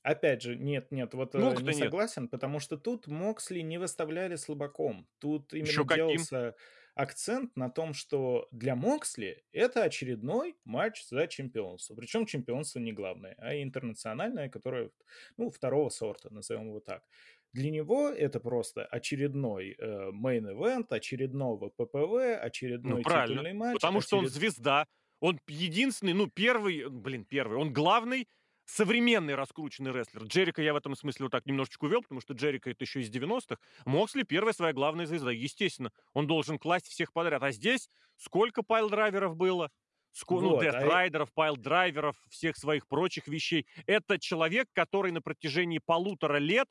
[0.03, 2.31] Опять же, нет, нет, вот ну, не согласен, нет.
[2.33, 5.09] потому что тут Моксли не выставляли слабаком.
[5.19, 6.53] Тут именно Еще делался...
[6.53, 6.78] Каким?
[6.99, 11.95] Акцент на том, что для Моксли это очередной матч за чемпионство.
[11.95, 14.91] Причем чемпионство не главное, а интернациональное, которое,
[15.37, 17.05] ну, второго сорта, назовем его так.
[17.53, 23.75] Для него это просто очередной э, main event, очередного ППВ, очередной ну, титульный матч.
[23.75, 24.09] Потому очеред...
[24.09, 24.87] что он звезда,
[25.21, 28.27] он единственный, ну, первый, блин, первый, он главный
[28.69, 30.25] современный раскрученный рестлер.
[30.25, 33.11] Джерика я в этом смысле вот так немножечко увел, потому что Джерика это еще из
[33.11, 33.57] 90-х.
[33.87, 35.33] Моксли первая своя главная звезда.
[35.33, 37.43] Естественно, он должен класть всех подряд.
[37.43, 39.71] А здесь сколько piledriver ов было?
[40.13, 41.41] Сколько, ну, вот, ну, Death Rider ов, а...
[41.41, 43.67] piledriver ов, всех своих прочих вещей.
[43.87, 46.67] Это человек, который на протяжении полутора лет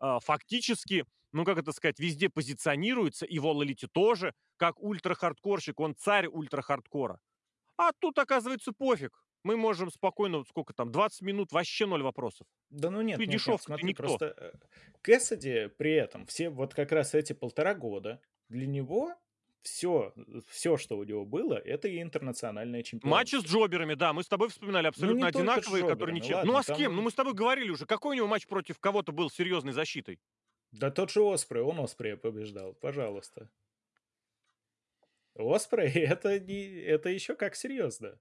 [0.00, 5.94] э, фактически, ну, как это сказать, везде позиционируется, и в All тоже, как ультра-хардкорщик, он
[5.94, 7.20] царь ультра-хардкора.
[7.76, 9.12] А тут, оказывается, пофиг
[9.42, 12.46] мы можем спокойно, сколько там, 20 минут, вообще ноль вопросов.
[12.70, 14.02] Да ну нет, ты нет, дешевка, нет смотри, никто.
[14.02, 14.52] просто э,
[15.02, 19.14] Кэссиди при этом, все вот как раз эти полтора года, для него
[19.62, 20.12] все,
[20.48, 23.08] все, что у него было, это и интернациональное чемпионство.
[23.08, 26.36] Матчи с джоберами, да, мы с тобой вспоминали ну, абсолютно ну, одинаковые, которые ничем.
[26.36, 26.96] Ладно, ну а с кем?
[26.96, 30.20] Ну мы с тобой говорили уже, какой у него матч против кого-то был серьезной защитой?
[30.72, 33.50] Да тот же Оспрей, он Оспрея побеждал, пожалуйста.
[35.34, 38.18] Оспрей, это, не, это еще как серьезно.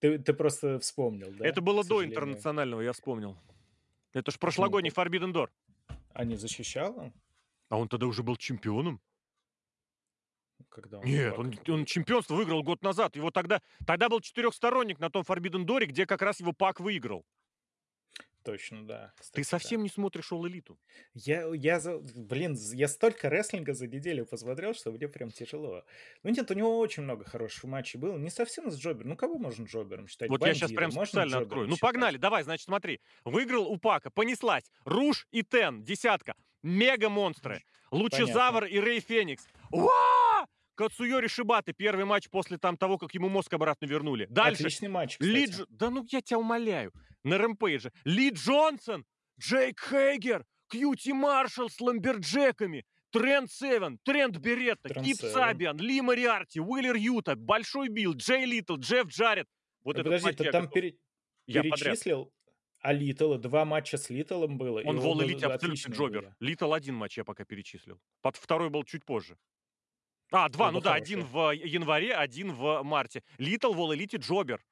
[0.00, 1.46] Ты, ты просто вспомнил, да?
[1.46, 3.36] Это было до интернационального, я вспомнил.
[4.12, 5.48] Это ж прошлогодний Forbidden Door.
[6.12, 7.12] А не защищал он?
[7.68, 9.00] А он тогда уже был чемпионом?
[10.68, 13.16] Когда он Нет, он, он чемпионство выиграл год назад.
[13.16, 17.24] Его тогда, тогда был четырехсторонник на том Forbidden Door, где как раз его Пак выиграл.
[18.48, 19.12] Точно, да.
[19.18, 19.82] Кстати, Ты совсем да.
[19.82, 20.74] не смотришь All Elite.
[21.12, 21.78] Я, я,
[22.14, 25.84] блин, я столько рестлинга за неделю посмотрел, что мне прям тяжело.
[26.22, 28.16] Ну нет, у него очень много хороших матчей было.
[28.16, 29.10] Не совсем с Джобером.
[29.10, 30.30] Ну кого можно Джобером считать?
[30.30, 30.60] Вот Бандиты.
[30.60, 31.68] я сейчас прям можно специально открою.
[31.68, 33.02] Ну погнали, давай, значит, смотри.
[33.26, 34.64] Выиграл у Пака, понеслась.
[34.86, 36.34] Руш и Тен, десятка.
[36.62, 37.62] Мега-монстры.
[37.90, 39.46] Лучезавр и Рэй Феникс.
[39.70, 40.46] Уа!
[40.74, 44.26] Кацуйори Шибаты, первый матч после там того, как ему мозг обратно вернули.
[44.30, 44.62] Дальше.
[44.62, 45.28] Отличный матч, кстати.
[45.28, 45.66] Ли Дж...
[45.68, 46.92] Да ну я тебя умоляю.
[47.24, 47.92] На Rampage е.
[48.04, 49.04] Ли Джонсон,
[49.40, 52.84] Джейк Хейгер, Кьюти Маршалл с lumberjack ами.
[53.10, 59.08] Тренд Севен, Тренд Беретта, Кип Сабиан, Ли Мариарти, Уиллер Юта, Большой Билл, Джей Литал, Джефф
[59.08, 59.48] Джаред.
[59.82, 60.94] Вот а подожди, ты там пере...
[61.46, 62.32] я перечислил, подряд.
[62.80, 64.82] а Литал, два матча с Литалом было.
[64.84, 66.36] Он в Elite абсолютно jobber.
[66.40, 67.98] Литал один матч я пока перечислил.
[68.20, 69.38] Под второй был чуть позже.
[70.30, 73.22] А, два, ну да, один в январе, один в марте.
[73.38, 74.62] Литал в Elite jobber.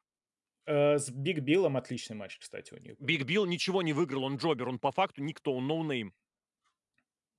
[0.67, 2.97] Э, с Биг Биллом отличный матч, кстати, у них.
[2.99, 6.09] Биг Билл ничего не выиграл, он jobber, он по факту никто, он no-name.
[6.09, 6.13] Но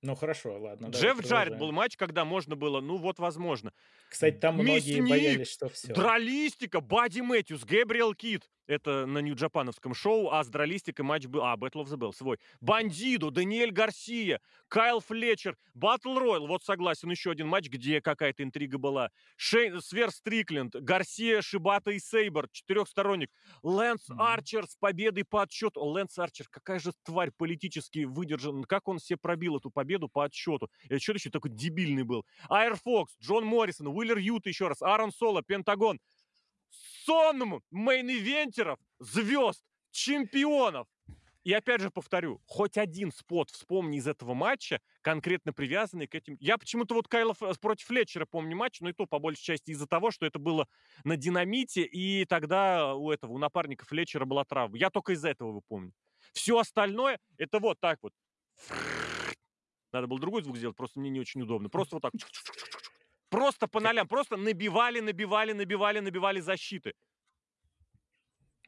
[0.00, 0.86] ну хорошо, ладно.
[0.86, 3.72] Джефф Джаред был матч, когда можно было, ну вот возможно.
[4.08, 5.92] Кстати, там многие Мясник, боялись, что все.
[5.92, 11.42] Дралистика, Бади Мэтьюс, Гэбриэл Кит, Это на Нью-Джапановском шоу, а с Дралистико матч был...
[11.42, 12.38] А, Battle of the Belts, свой.
[12.60, 16.46] Бандиду, Даниэль Гарсия, Кайл Флетчер, Battle Royal.
[16.46, 19.10] Вот согласен, еще один матч, где какая-то интрига была.
[19.36, 23.30] Шейн, Свёрв Стрикленд, Гарсия, Шибата и Сейбр, четырехсторонник.
[23.62, 24.20] Лэнс Мгм.
[24.20, 25.82] Арчер с победой по отсчету.
[25.82, 28.64] Лэнс Арчер, какая же тварь политически выдержан.
[28.64, 30.70] Как он себе пробил эту победу по отсчету?
[30.90, 32.26] Это что еще такой дебильный был?
[32.50, 35.98] Эй-Ар Фокс, Джон Моррисон, Уиллер Юта еще раз, Аарон Соло, Пентагон.
[37.08, 40.86] Сонм main eventer ов, звезд, чемпионов.
[41.42, 46.36] И опять же повторю, хоть один spot вспомни из этого матча, конкретно привязанный к этим...
[46.38, 49.70] Я почему-то вот Кайла Ф- против Флетчера помню матч, но и то по большей части
[49.70, 50.68] из-за того, что это было
[51.04, 54.76] на динамите, и тогда у этого, у напарника Флетчера была травма.
[54.76, 55.94] Я только из-за этого его помню.
[56.34, 58.12] Все остальное, это вот так вот.
[59.92, 61.70] Надо было другой звук сделать, просто мне не очень удобно.
[61.70, 62.12] Просто вот так.
[63.28, 66.94] Просто по нолям, просто набивали, набивали, набивали, набивали защиты.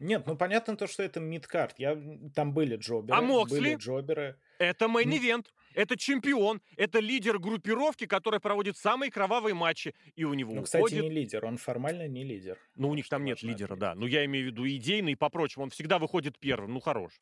[0.00, 1.78] Нет, ну понятно то, что это midcard.
[1.78, 1.94] Я,
[2.34, 3.18] там были jobber ы.
[3.18, 3.58] А Моксли?
[3.58, 4.39] Были jobber ы.
[4.58, 9.94] Это Ну- main event, это чемпион, это лидер группировки, который проводит самые кровавые матчи.
[10.16, 11.02] И у него Ну, кстати, уходит...
[11.02, 11.44] не лидер.
[11.44, 12.58] Он формально не лидер.
[12.76, 13.80] Ну, у них там нет лидера, отметить.
[13.80, 13.94] да.
[13.94, 15.64] Ну, я имею в виду идейный и по прочему.
[15.64, 16.72] Он всегда выходит первым.
[16.72, 17.20] Ну, хорош.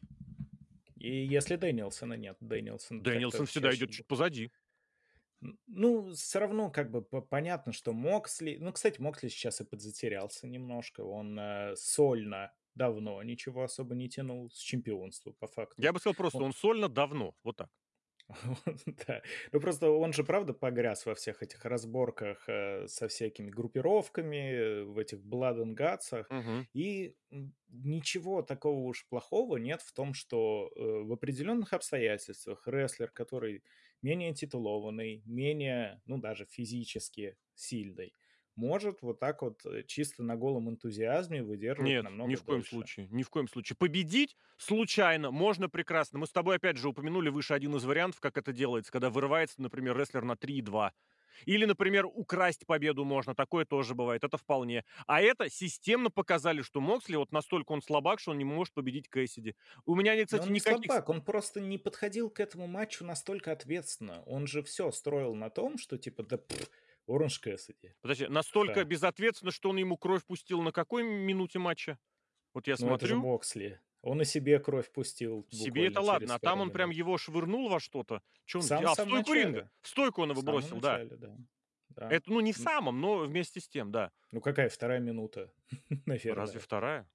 [0.97, 3.02] И если Дэнилсона нет, Дэнилсон...
[3.02, 4.52] Дэнилсон всегда идет чуть позади.
[5.67, 8.57] Ну, все равно как бы по- понятно, что Моксли...
[8.60, 11.02] Ну, кстати, Моксли сейчас и подзатерялся немножко.
[11.02, 15.81] Он э, сольно давно ничего особо не тянул с чемпионства, по факту.
[15.83, 17.34] Я бы сказал просто, Он- он сольно давно.
[17.44, 17.70] Вот так.
[19.07, 19.23] Да.
[19.52, 24.84] Ну, просто он же, правда, погряз во всех этих разборках э, со всякими группировками, э,
[24.84, 26.26] в этих Blood and Guts.
[26.31, 26.67] Мгм.
[26.75, 33.10] И м, ничего такого уж плохого нет в том, что э, в определенных обстоятельствах рестлер,
[33.10, 33.65] который
[34.02, 38.15] менее титулованный, менее, ну, даже физически сильный,
[38.57, 42.65] может вот так вот э, чисто на голом энтузиазме выдерживать Нет, намного ни в коем
[42.65, 42.65] дольше.
[42.65, 43.07] случае.
[43.09, 43.77] Ни в коем случае.
[43.77, 46.18] Победить случайно можно прекрасно.
[46.18, 49.62] Мы с тобой опять же упомянули выше один из вариантов, как это делается, когда вырывается,
[49.62, 50.93] например, рестлер на 3-2.
[51.47, 53.34] Или, например, украсть победу можно.
[53.34, 54.25] Такое тоже бывает.
[54.25, 54.84] Это вполне.
[55.07, 59.08] А это системно показали, что Моксли вот настолько он слабак, что он не может победить
[59.08, 59.55] Кэссиди.
[59.84, 60.92] У меня, Но кстати, он не никаких...
[60.92, 64.23] слабак, он просто не подходил к этому матчу настолько ответственно.
[64.25, 66.68] Он же все строил на том, что типа, да пф,
[67.07, 67.94] Оранж Кэссиди.
[68.02, 68.84] Подожди, настолько Да.
[68.84, 71.99] безответственно, что он ему кровь пустил на какой минуте матча?
[72.55, 73.17] Вот я Ну, это же смотрю.
[73.17, 73.81] Моксли.
[74.02, 77.81] Он и себе кровь пустил Себе это ладно, а там он прям его швырнул во
[77.81, 78.23] что-то.
[78.44, 78.93] Что В он сделал?
[78.93, 79.70] А, в стойку ринга.
[79.81, 80.99] В стойку он его бросил, да.
[80.99, 81.36] начале, да.
[81.91, 82.10] Да.
[82.10, 84.12] Это, ну, не в самом, но вместе с тем, да.
[84.31, 85.52] Ну, какая вторая минута?
[86.07, 86.43] Наверное.
[86.43, 87.10] Разве вторая?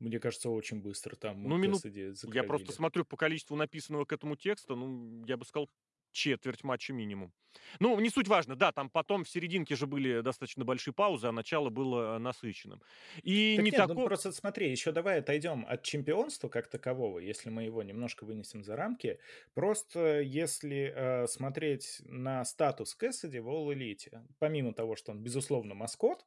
[0.00, 4.36] Мне кажется, очень быстро там Ну, минут- Я просто смотрю по количеству написанного к этому
[4.36, 5.70] текста, ну, я бы сказал,
[6.18, 7.32] четверть матча минимум.
[7.80, 11.32] Ну, не суть важно, да, там потом в серединке же были достаточно большие паузы, а
[11.32, 12.82] начало было э, насыщенным.
[13.22, 14.06] И Так не нет, ну такое...
[14.06, 18.76] просто смотри, еще давай отойдем от чемпионства как такового, если мы его немножко вынесем за
[18.76, 19.18] рамки.
[19.54, 25.74] Просто если э, смотреть на статус Кэссиди в All Elite, помимо того, что он, безусловно,
[25.74, 26.26] маскот,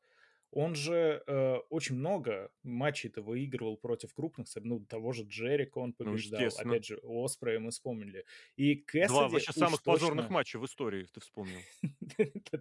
[0.51, 6.05] он же э, очень много матчей-то выигрывал против крупных, ну, того же Джерика он Ну,
[6.05, 6.71] побеждал, естественно.
[6.73, 8.25] опять же, Оспрея мы вспомнили.
[8.57, 11.59] И Кэссиди Два вообще самых позорных точно- матча в истории, ты вспомнил.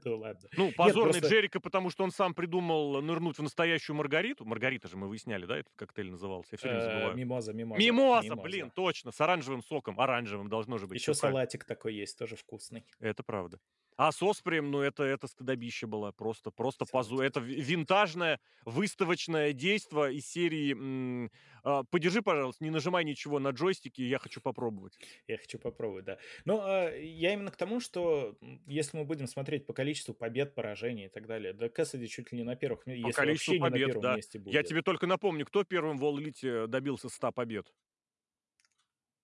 [0.05, 0.49] Да ладно.
[0.57, 4.45] Ну, позорный Джерика, потому что он сам придумал нырнуть в настоящую Маргариту.
[4.45, 6.51] Маргарита же мы выясняли, да, этот коктейль назывался?
[6.53, 7.17] Я все время Э, забываю.
[7.17, 7.81] Мимоза, мимоза.
[7.83, 10.01] Мимоза, блин, точно, с оранжевым соком.
[10.01, 11.01] Оранжевым должно же быть.
[11.01, 12.85] Еще салатик такой есть, тоже вкусный.
[13.01, 13.59] Это правда.
[13.97, 16.11] А с Осприем, ну, это, это стыдобище было.
[16.13, 17.19] Просто, просто позу.
[17.21, 21.31] Это ви- винтажное, выставочное действо из серии
[21.63, 24.99] а, «Подержи, пожалуйста, не нажимай ничего на джойстике, я хочу попробовать».
[25.27, 26.19] Я хочу попробовать, да.
[26.45, 28.37] Но а, я именно к тому, что
[28.67, 32.39] если мы будем смотреть по количеству побед, поражений и так далее, да Кэссиди чуть ли
[32.39, 34.17] не на первых По если количеству вообще не на побед, первом да.
[34.17, 34.55] месте будет.
[34.55, 37.73] Я тебе только напомню, кто первым в All добился 100 побед?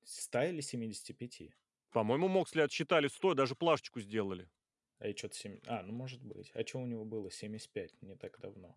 [0.05, 1.51] 100 или 75?
[1.93, 4.49] По-моему, Моксли отсчитали 100, даже плашечку сделали.
[4.99, 5.61] А что-то 7...
[5.67, 6.51] А, ну может быть.
[6.55, 7.31] А что у него было?
[7.31, 8.75] 75, не так давно.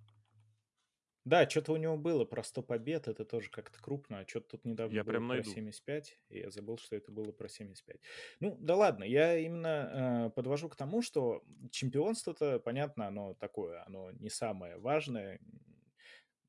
[1.26, 4.66] Да, что-то у него было про 100 побед, это тоже как-то крупно, а что-то тут
[4.66, 5.52] недавно Я было прям про найду.
[5.52, 8.00] 75, и я забыл, что это было про 75.
[8.40, 14.12] Ну, да ладно, я именно э, подвожу к тому, что чемпионство-то, понятно, оно такое, оно
[14.12, 15.40] не самое важное,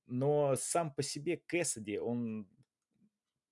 [0.06, 2.48] но сам по себе Кэссиди, он,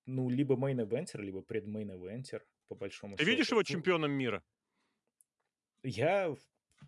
[0.05, 3.31] ну, либо main eventer, либо пред- main eventer, по большому Ты счету.
[3.31, 4.43] видишь его Ну, чемпионом мира?
[5.83, 6.35] Я...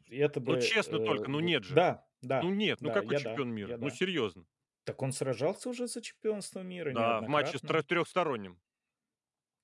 [0.09, 0.61] Это Ну, бы...
[0.61, 1.75] честно э, только, ну нет же.
[1.75, 2.41] Да, да.
[2.41, 3.77] ну нет, ну да, какой я да, чемпион мира?
[3.77, 3.95] Ну да.
[3.95, 4.45] серьезно.
[4.83, 8.59] Так он сражался уже за чемпионство мира Да, в матче с трехсторонним.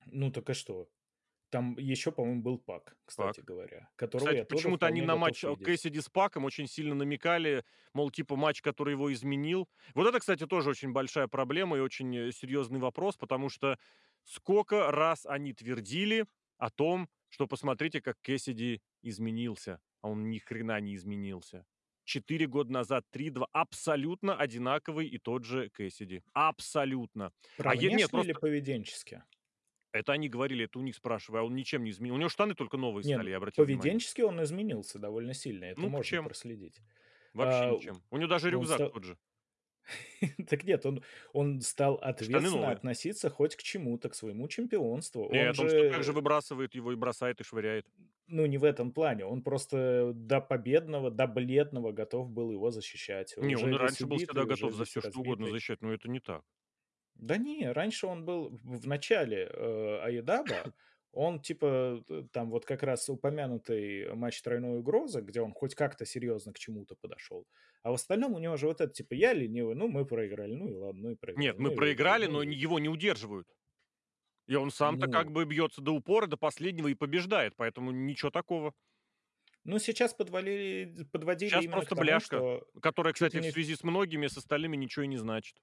[0.06, 0.88] Ну так и что?
[1.50, 3.46] Там еще, по-моему, был Пак, кстати Пак.
[3.46, 5.64] говоря, которого Кстати, почему-то они на матч, а, видеть.
[5.64, 9.66] Кэссиди с Паком очень сильно намекали, мол, типа матч, который его изменил.
[9.94, 13.78] Вот это, кстати, тоже очень большая проблема и очень, э, серьезный вопрос, потому что
[14.24, 16.26] сколько раз они твердили
[16.58, 21.66] о том, что посмотрите, как Кэссиди изменился, а он ни хрена не изменился.
[22.04, 26.22] 4 года назад 3-2 абсолютно одинаковый и тот же Кэссиди.
[26.32, 27.32] Абсолютно.
[27.56, 29.22] Про А е нет, внешне или просто поведенчески?
[29.92, 32.14] Это они говорили, это у них спрашивай, а он ничем не изменил.
[32.14, 33.96] У него штаны только новые Не, стали, я обратил внимание.
[33.96, 36.22] поведенчески он изменился довольно сильно, это Ну, можно чем?
[36.22, 36.80] проследить.
[37.32, 38.04] Вообще А, ничем.
[38.10, 39.18] У него даже он рюкзак ста тот же.
[40.48, 41.02] Так нет, он
[41.32, 45.24] он стал ответственно относиться хоть к чему-то, к своему чемпионству.
[45.28, 47.86] Он Нет, он всё так же же выбрасывает его и бросает, и швыряет.
[48.26, 49.24] ну, не в этом плане.
[49.24, 53.34] Он просто до победного, до бледного готов был его защищать.
[53.40, 55.48] Не, он и весь раньше был всегда готов за весь всё что угодно разбитый.
[55.48, 56.42] защищать, но это не так.
[57.16, 60.72] Да не, раньше он был в начале, э, Айдаба,
[61.12, 66.04] он типа, т там вот как раз упомянутый матч "Тройной угрозы", где он хоть как-то
[66.04, 67.46] серьезно к чему-то подошел.
[67.82, 70.68] А в остальном у него же вот это типа: "Я ленивый, ну, мы проиграли, ну
[70.68, 72.50] и ладно, ну и проиграли, Нет, ну мы выиграли, проиграли, ну но и н выиграли".
[72.50, 73.48] его не удерживают.
[74.46, 78.30] И он сам-то как Ну бы бьется до упора, до последнего и побеждает, поэтому ничего
[78.30, 78.74] такого.
[79.64, 83.52] ну, сейчас подвалили подводили Щас именно просто тому, бляшка, что которая, кстати, ли в не
[83.52, 85.56] связи с многими, с остальными ничего и не значит.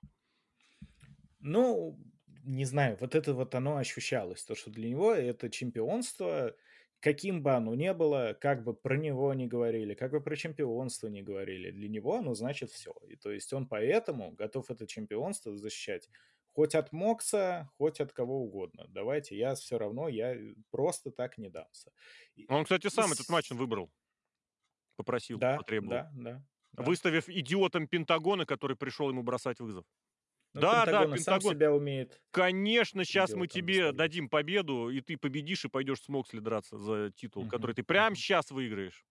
[1.40, 2.00] Ну,
[2.44, 6.56] не знаю, вот это вот оно ощущалось, то, что для него это чемпионство,
[7.00, 11.08] каким бы оно ни было, как бы про него ни говорили, как бы про чемпионство
[11.08, 12.94] ни говорили, для него оно значит все.
[13.08, 16.10] И то есть он поэтому готов это чемпионство защищать
[16.54, 18.86] хоть от Мокса, хоть от кого угодно.
[18.88, 20.38] Давайте, я все равно, я
[20.72, 21.92] просто так не дамся.
[22.36, 23.92] И Он, кстати, и сам этот матч выбрал.
[24.96, 25.92] Попросил, Да, потребовал.
[25.92, 26.84] да, да, да.
[26.84, 29.86] Выставив идиотом Пентагона, который пришел ему бросать вызов.
[30.56, 31.40] Ну, Да, да, Пентагон сам Пентагон.
[31.40, 33.94] себя умеет Конечно, щас мы тебе выставлять.
[33.94, 37.84] дадим победу, и ты победишь, и пойдешь с Моксли драться за титул, который Мгм, ты
[37.84, 39.06] прямо щас выиграешь.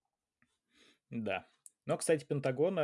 [1.11, 1.49] Да.
[1.87, 2.81] Но, кстати, Пентагона,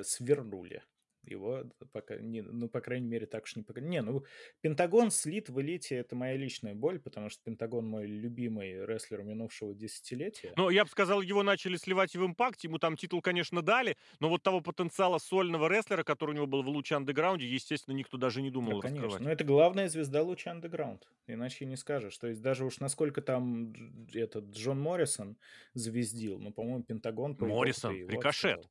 [0.00, 0.82] э, свернули.
[1.22, 4.24] Его пока не ну, по крайней мере, так уж не пока Не, ну,
[4.60, 9.74] Пентагон слит в "Элите"- это моя личная боль, потому что Пентагон- мой любимый рестлер минувшего
[9.74, 10.56] десятилетия.
[10.56, 14.28] Ну, я бы сказал, его начали сливать в "Импакте", ему там титул, конечно, дали, но
[14.28, 18.42] вот того потенциала сольного рестлера, который у него был в "Луче Андеграунде", естественно, никто даже
[18.42, 19.06] не Да, думал конечно.
[19.08, 19.22] раскрывать.
[19.24, 22.16] Но это главная звезда Луча Андеграунд, иначе не скажешь.
[22.18, 23.72] То есть даже уж насколько там
[24.12, 25.38] этот Джон Моррисон
[25.72, 28.60] звездил, ну, по-моему, Пентагон по Моррисон, Рикошет.
[28.60, 28.70] отстоял.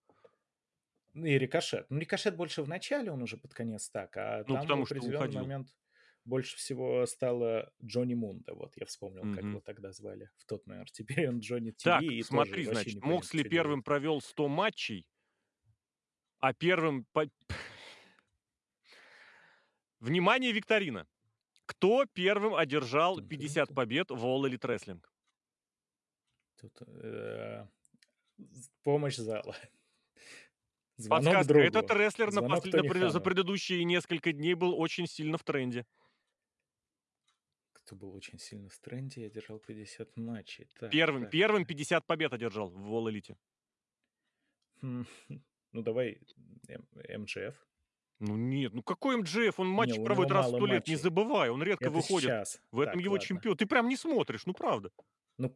[1.19, 1.87] Ну и Рикошет.
[1.89, 4.85] Ну, Рикошет больше в начале, он уже под конец так, а Ну, там в потому
[4.85, 5.31] что определенный уходил.
[5.31, 5.67] момент
[6.25, 8.53] больше всего стало Джонни Мунда.
[8.53, 9.49] Вот я вспомнил, как Мгм.
[9.51, 10.89] его тогда звали в тот момент.
[11.25, 13.83] Теперь он Джонни Так, ТВ и тоже смотри, вообще значит, непонятно, Моксли первым делает.
[13.83, 15.05] провел 100 матчей,
[16.39, 17.25] а первым по
[19.99, 21.07] Внимание, викторина!
[21.65, 23.21] Кто первым одержал Тын-тын-тын.
[23.21, 25.03] 50 побед в All Elite Wrestling?
[26.55, 27.67] Тут, э,
[28.83, 29.55] помощь зала.
[30.99, 31.93] Звонок Подсказка: этот другу.
[32.03, 35.85] рестлер на послед на за предыдущие несколько дней был очень сильно в тренде.
[37.73, 40.69] Кто был очень сильно в тренде и одержал 50 матчей?
[40.77, 41.67] Так Первым так первым так.
[41.67, 43.35] 50 побед одержал в All Elite.
[44.81, 45.05] Хм,
[45.71, 46.19] ну, давай,
[46.67, 46.87] эм
[47.23, 47.55] МJФ.
[48.19, 49.59] Ну нет, ну какой МJФ?
[49.59, 50.95] Он Не, матчи у него проводит раз в 100 лет, не матчей.
[50.95, 52.29] забывай, он редко Это выходит.
[52.29, 52.61] сейчас.
[52.71, 53.19] В этом Так, его ладно.
[53.19, 54.91] чемпион Ты прям не смотришь, ну правда.
[55.37, 55.49] Ну,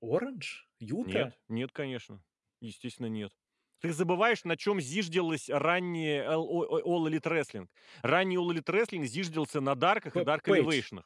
[0.00, 0.70] Оранж?
[0.78, 1.10] Юта?
[1.10, 2.22] Нет, нет, конечно.
[2.60, 3.32] Естественно, нет.
[3.80, 7.68] Ты забываешь, на чем зиждилась о All Elite Wrestling.
[8.02, 10.66] Ранний All Elite Wrestling зиждился на дарках и Пейдж.
[10.66, 11.02] Elevation.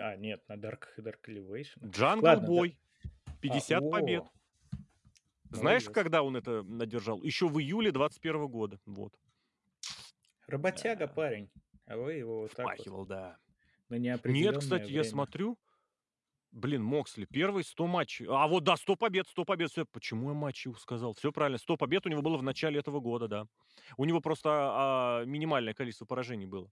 [0.00, 1.78] А, нет, на Dark Dark Elevation.
[1.80, 2.76] Jungle Ладно, да Boy.
[3.26, 4.22] А, 50 побед.
[4.22, 4.30] о!
[5.52, 5.94] Знаешь, Молодец.
[5.94, 7.22] когда он это одержал?
[7.22, 8.78] Еще в июле 21 года.
[8.86, 9.14] Вот.
[10.46, 11.12] Работяга Да.
[11.12, 11.50] парень,
[11.86, 13.38] а вы его вот так вот Впахивал, да.
[13.88, 14.20] на Нет,
[14.58, 15.04] кстати, я время.
[15.04, 15.58] смотрю,
[16.52, 18.26] блин, Моксли, первые 100 матчей.
[18.28, 19.70] А вот да, 100 побед, 100 побед.
[19.70, 21.14] Всё, почему я матчей сказал?
[21.14, 23.46] Все правильно, 100 побед у него было в начале этого года, да.
[23.96, 26.70] У него просто, а, минимальное количество поражений было.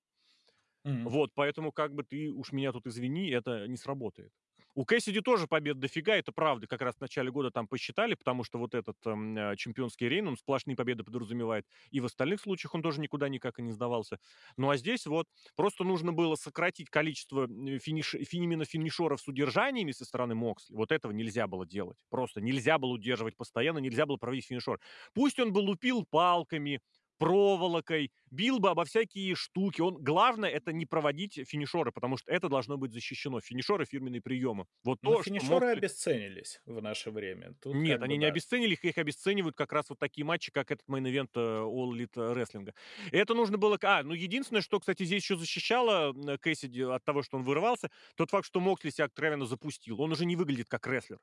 [0.84, 1.08] Мгм.
[1.08, 4.32] Вот, поэтому как бы ты уж меня тут извини, это не сработает.
[4.78, 6.68] У Кэссиди тоже побед дофига, это правда.
[6.68, 10.28] Как раз в начале года там посчитали, потому что вот этот, м, а, чемпионский рейн,
[10.28, 11.66] он сплошные победы подразумевает.
[11.90, 14.20] И в остальных случаях он тоже никуда никак и не сдавался.
[14.56, 15.26] Ну, а здесь вот
[15.56, 17.48] просто нужно было сократить количество,
[17.80, 20.76] финиш фи именно финишеров с удержаниями со стороны Моксли.
[20.76, 21.98] Вот этого нельзя было делать.
[22.08, 24.78] Просто нельзя было удерживать постоянно, нельзя было проводить финишер.
[25.12, 26.80] Пусть он бы лупил палками,
[27.18, 29.80] проволокой, бил бы обо всякие штуки.
[29.80, 33.40] Он, главное, это не проводить финишеры, потому что это должно быть защищено.
[33.40, 34.66] Финишеры, фирменные приемы.
[34.84, 35.78] Вот Но то, что финишеры Моксли...
[35.78, 37.54] обесценились в наше время.
[37.60, 38.28] Тут Нет, они бы не да.
[38.28, 41.90] обесценили их, их обесценивают как раз вот такие матчи, как этот main event э, All
[41.92, 42.72] Elite Wrestling.
[43.12, 43.78] Это нужно было...
[43.82, 48.30] А, ну единственное, что, кстати, здесь еще защищало Кэссиди от того, что он вырывался, тот
[48.30, 50.00] факт, что Моксли себя откровенно запустил.
[50.00, 51.18] Он уже не выглядит как рестлер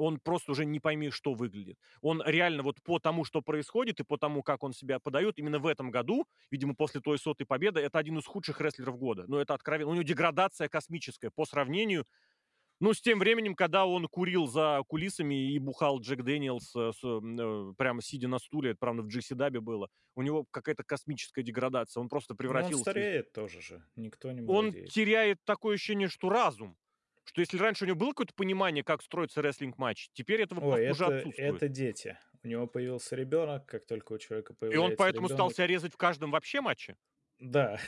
[0.00, 1.78] он просто уже не пойми, что выглядит.
[2.00, 5.58] Он реально вот по тому, что происходит, и по тому, как он себя подает, именно
[5.58, 9.24] в этом году, видимо, после той сотой победы, это один из худших рестлеров года.
[9.28, 9.90] Ну, это откровенно.
[9.90, 12.06] У него деградация космическая по сравнению
[12.82, 17.04] ну, с тем временем, когда он курил за кулисами и бухал Jack Daniel's, э, с,
[17.04, 22.00] э, прямо сидя на стуле, это, правда, в GCW было, у него какая-то космическая деградация.
[22.00, 22.84] Он просто Но он превратился...
[22.84, 23.84] стареет тоже же.
[23.96, 24.88] Никто не Он молодеет.
[24.88, 26.74] теряет такое ощущение, что разум.
[27.30, 31.04] Что если раньше у него было какое-то понимание, как строится рестлинг-матч, теперь этого Ой, уже
[31.04, 31.54] это, отсутствует.
[31.56, 32.18] это дети.
[32.42, 35.56] У него появился ребенок, как только у человека И появляется он поэтому стал ребенок.
[35.56, 36.96] себя резать в каждом вообще матче?
[37.38, 37.78] Да.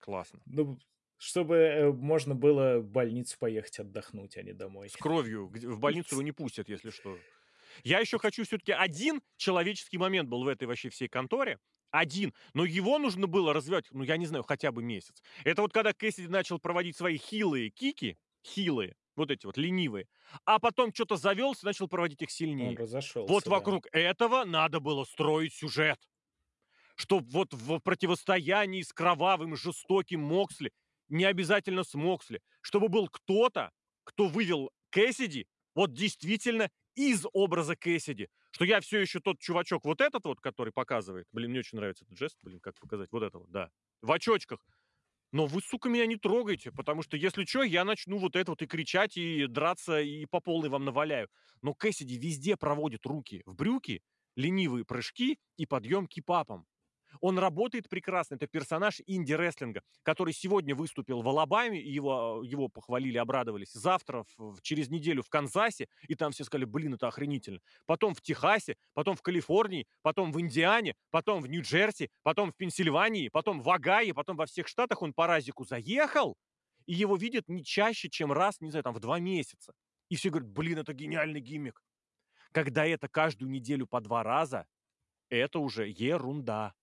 [0.00, 0.40] Классно.
[0.46, 0.78] Ну,
[1.16, 4.88] чтобы э, можно было в больницу поехать отдохнуть, а не домой.
[4.88, 5.46] С кровью.
[5.46, 7.24] В больницу его не пустят, если что.
[7.82, 11.58] Я еще хочу все-таки один человеческий момент был в этой вообще всей конторе.
[11.90, 12.34] Один.
[12.54, 15.22] Но его нужно было развивать, ну, я не знаю, хотя бы месяц.
[15.44, 20.08] Это вот когда Кэссиди начал проводить свои хилые кики, хилые, вот эти вот ленивые,
[20.44, 22.76] а потом что-то завелся, начал проводить их Он сильнее.
[22.76, 23.32] разошелся.
[23.32, 23.50] Вот да.
[23.50, 26.00] вокруг этого надо было строить сюжет.
[26.96, 30.72] Что вот в противостоянии с кровавым, жестоким Моксли,
[31.08, 33.70] не обязательно с Моксли, чтобы был кто-то,
[34.04, 38.28] кто вывел Кэссиди вот действительно из образа Кэссиди.
[38.50, 41.26] Что я все еще тот чувачок, вот этот вот, который показывает.
[41.32, 43.10] Блин, мне очень нравится этот жест, блин, как показать.
[43.12, 43.70] Вот это вот, да.
[44.02, 44.64] В очочках.
[45.32, 48.62] Но вы, сука, меня не трогайте, потому что, если что, я начну вот это вот
[48.62, 51.28] и кричать, и драться, и по полной вам наваляю.
[51.60, 54.02] Но Кэссиди везде проводит руки в брюки,
[54.36, 56.66] ленивые прыжки и подъем кипапом.
[57.20, 58.34] Он работает прекрасно.
[58.36, 63.72] Это персонаж инди-рестлинга, который сегодня выступил в Алабаме, его, его похвалили, обрадовались.
[63.72, 67.60] Завтра, в- через неделю в Канзасе, и там все сказали, блин, это охренительно.
[67.86, 73.28] Потом в Техасе, потом в Калифорнии, потом в Индиане, потом в Нью-Джерси, потом в Пенсильвании,
[73.28, 76.36] потом в Огайо, потом во всех штатах он по разику заехал,
[76.86, 79.72] и его видят не чаще, чем раз, не знаю, там в два месяца.
[80.10, 81.82] И все говорят, блин, это гениальный гиммик.
[82.52, 84.66] Когда это каждую неделю по два раза,
[85.28, 86.74] это уже ерунда.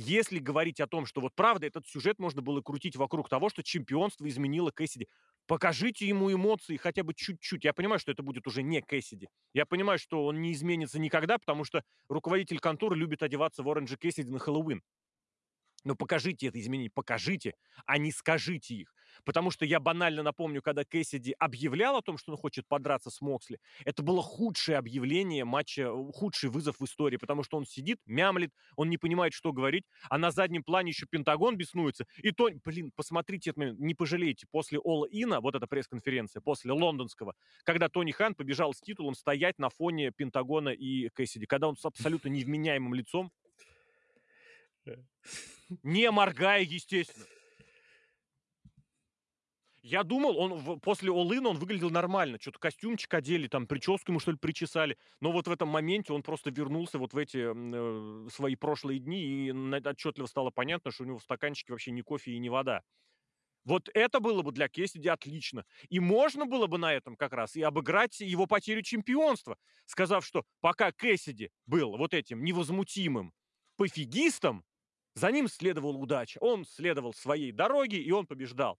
[0.00, 3.64] Если говорить о том, что вот правда этот сюжет можно было крутить вокруг того, что
[3.64, 5.08] чемпионство изменило Кэссиди,
[5.48, 7.64] покажите ему эмоции хотя бы чуть-чуть.
[7.64, 9.26] Я понимаю, что это будет уже не Кэссиди.
[9.54, 13.96] Я понимаю, что он не изменится никогда, потому что руководитель конторы любит одеваться в оранжи
[13.96, 14.82] Кэссиди на Хэллоуин.
[15.82, 17.54] Но покажите это изменение, покажите,
[17.84, 18.94] а не скажите их.
[19.24, 23.20] Потому что я банально напомню, когда Кэссиди объявлял о том, что он хочет подраться с
[23.20, 27.98] Моксли, это было худшее объявление матча, э, худший вызов в истории, потому что он сидит,
[28.06, 32.06] мямлит, он не понимает, что говорить, а на заднем плане еще Пентагон беснуется.
[32.18, 36.72] И то, блин, посмотрите этот момент, не пожалеете, после All In, вот эта пресс-конференция, после
[36.72, 41.76] лондонского, когда Тони Хан побежал с титулом стоять на фоне Пентагона и Кэссиди, когда он
[41.76, 43.32] с абсолютно невменяемым лицом,
[45.82, 47.26] не моргая, естественно.
[49.88, 52.36] Я думал, он в- после All-In он выглядел нормально.
[52.38, 54.98] Что-то костюмчик одели, там прическу ему, что ли, причесали.
[55.22, 59.46] Но вот в этом моменте он просто вернулся вот в эти э, свои прошлые дни,
[59.46, 62.82] и отчетливо стало понятно, что у него в стаканчике вообще ни кофе и ни вода.
[63.64, 65.64] Вот это было бы для Кессиди отлично.
[65.88, 70.44] И можно было бы на этом как раз и обыграть его потерю чемпионства, сказав, что
[70.60, 73.32] пока Кессиди был вот этим невозмутимым
[73.76, 74.64] пофигистом,
[75.14, 76.36] за ним следовала удача.
[76.40, 78.78] Он следовал своей дороге, и он побеждал.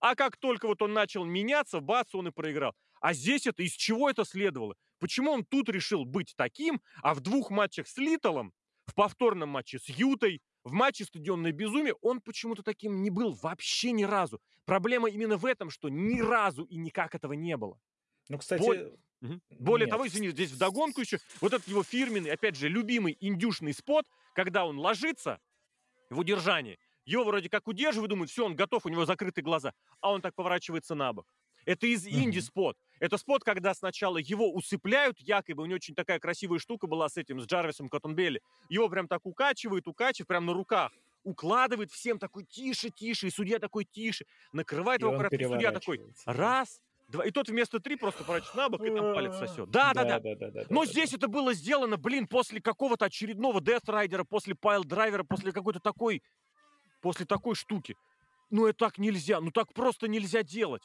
[0.00, 2.74] А как только вот он начал меняться, бац, он и проиграл.
[3.00, 4.74] А здесь это из чего это следовало?
[4.98, 8.52] Почему он тут решил быть таким, а в двух матчах с Литтлом,
[8.86, 13.92] в повторном матче с Ютой, в матче «Стадионное безумие» он почему-то таким не был вообще
[13.92, 14.40] ни разу.
[14.64, 17.78] Проблема именно в этом, что ни разу и никак этого не было.
[18.28, 19.42] Ну, кстати, Боль- Мгм.
[19.58, 19.90] Более Нет.
[19.90, 24.64] того, извини, здесь вдогонку еще вот этот его фирменный, опять же, любимый индюшный спот, когда
[24.64, 25.40] он ложится
[26.08, 26.78] в удержании.
[27.08, 29.72] Его вроде как удерживают, думают, все, он готов, у него закрыты глаза,
[30.02, 31.26] а он так поворачивается на бок.
[31.64, 32.76] Это из инди-спот.
[33.00, 37.16] Это спот, когда сначала его усыпляют, якобы у него очень такая красивая штука была с
[37.16, 38.42] этим, с Джарвисом Коттонбелли.
[38.68, 40.92] Его прям так укачивает, укачивает, прям на руках.
[41.24, 44.26] Укладывает всем такой тише, тише, и судья такой тише.
[44.52, 46.78] Накрывает и его и судья такой раз,
[47.08, 47.24] два.
[47.24, 49.70] И тот вместо три просто поворачивается на бок и там палец сосет.
[49.70, 50.66] Да, да, да.
[50.68, 55.52] Но здесь это было сделано, блин, после какого-то очередного Death Rider, после piledriver а, после
[55.52, 56.22] какой-то такой,
[57.00, 57.96] после такой штуки.
[58.50, 60.82] Ну, это так нельзя, ну так просто нельзя делать.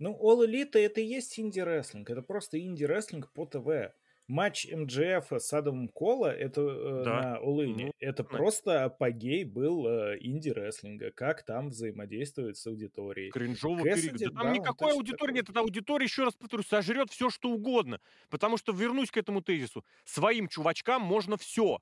[0.00, 2.10] Ну, All Elite это и есть инди-рестлинг.
[2.10, 3.94] Это просто инди-рестлинг по ТВ.
[4.28, 9.44] матч МJФ с Адамом Кола это, э, Да, на All ну, это на просто апогей
[9.44, 13.32] был, э, инди-рестлинга, как там взаимодействовать с аудиторией.
[13.32, 15.48] Кринжово перек Кэссиди, да там да, никакой аудитории нет.
[15.48, 18.00] Эта аудитория, еще раз повторюсь, сожрет всё, что угодно.
[18.28, 21.78] Потому что, вернусь к этому тезису, своим чувачкам можно всё.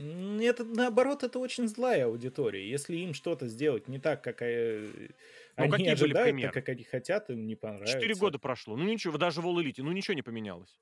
[0.00, 2.68] Это, наоборот, это очень злая аудитория.
[2.68, 5.08] Если им что-то сделать не так, как, э,
[5.56, 6.52] Ну, они какие были ожидают, так, примеры?
[6.52, 8.14] как они хотят, им не 4 понравится.
[8.14, 8.76] года прошло.
[8.76, 10.78] Ну ничего, даже в All Elite, ну ничего не поменялось.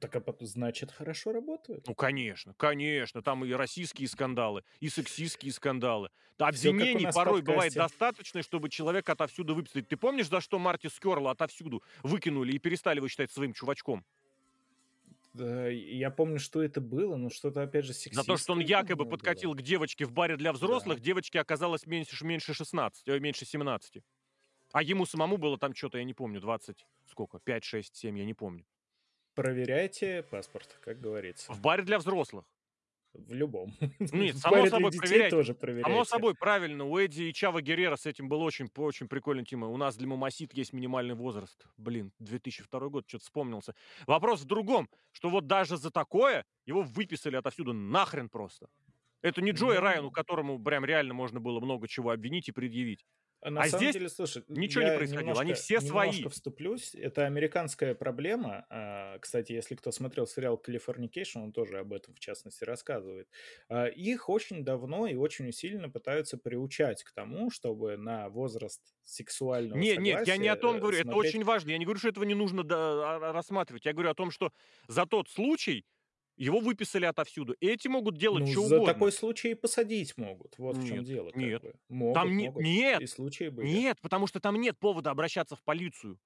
[0.00, 1.86] Так, а пот значит, хорошо работают.
[1.86, 6.10] Ну конечно, конечно, там и российские скандалы, и сексистские скандалы.
[6.38, 9.88] Да, обвинений в порой бывает достаточно, чтобы человека отовсюду выписать.
[9.88, 14.04] Ты помнишь, за что Марти Скёрла отовсюду выкинули и перестали его считать своим чувачком?
[15.38, 18.64] Да, я помню, что это было, но что-то, опять же, За то, что он сексистское,
[18.80, 19.54] якобы подкатил было.
[19.54, 21.04] к девочке в баре для взрослых, Да.
[21.04, 24.02] девочке оказалось меньше меньше 16, ой, меньше 17.
[24.72, 28.24] А ему самому было там чё-то, я не помню, 20 сколько, 5, 6, 7, я
[28.24, 28.64] не помню.
[29.34, 31.52] Проверяйте паспорт, как говорится.
[31.52, 32.44] В баре для взрослых.
[33.26, 33.74] В любом.
[34.12, 35.30] Нет, само собой, детей проверяйте.
[35.30, 36.04] тоже Само проверяйте.
[36.04, 39.68] собой, правильно, у Эдди и Чаво Герреро с этим был очень очень прикольная тема.
[39.68, 41.66] У нас для мамасит есть минимальный возраст.
[41.76, 43.74] Блин, 2002 год, чё-то вспомнился.
[44.06, 48.68] Вопрос в другом, что вот даже за такое его выписали отовсюду нахрен просто.
[49.22, 53.04] Это не Джои Райану, Ну которому прям реально можно было много чего обвинить и предъявить.
[53.40, 56.28] А на А самом здесь деле, слушай, ничего не происходило, они все свои.
[56.28, 56.94] немножко вступлюсь.
[56.94, 58.66] Это американская проблема.
[58.70, 63.28] А, кстати, если кто смотрел сериал "Калифорникейшн", он тоже об этом, в частности, рассказывает.
[63.68, 69.84] А, их очень давно и очень усиленно пытаются приучать к тому, чтобы на возраст сексуального
[69.84, 71.70] Не, нет, я не о том э, говорю, это смотреть очень важно.
[71.70, 72.62] Я не говорю, что этого не нужно
[73.32, 73.84] рассматривать.
[73.84, 74.50] Я говорю о том, что
[74.86, 75.84] за тот случай
[76.38, 77.54] его выписали отовсюду.
[77.60, 78.94] Эти могут делать Ну, чё за угодно.
[78.94, 80.56] такой случай и посадить могут.
[80.58, 81.62] Вот в чём Нет, дело, нет.
[81.62, 81.74] бы.
[81.88, 82.62] Могут, Там не могут.
[82.62, 83.66] нет, И случаи были.
[83.66, 86.18] нет, потому что там нет повода обращаться в полицию.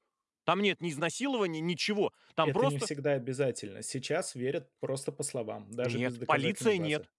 [0.44, 2.12] Там нет ни изнасилования, ничего.
[2.34, 3.82] Там Это не просто всегда обязательно.
[3.82, 7.00] Сейчас верят просто по словам, даже без Нет, полиция доказательной нет.
[7.02, 7.10] базы.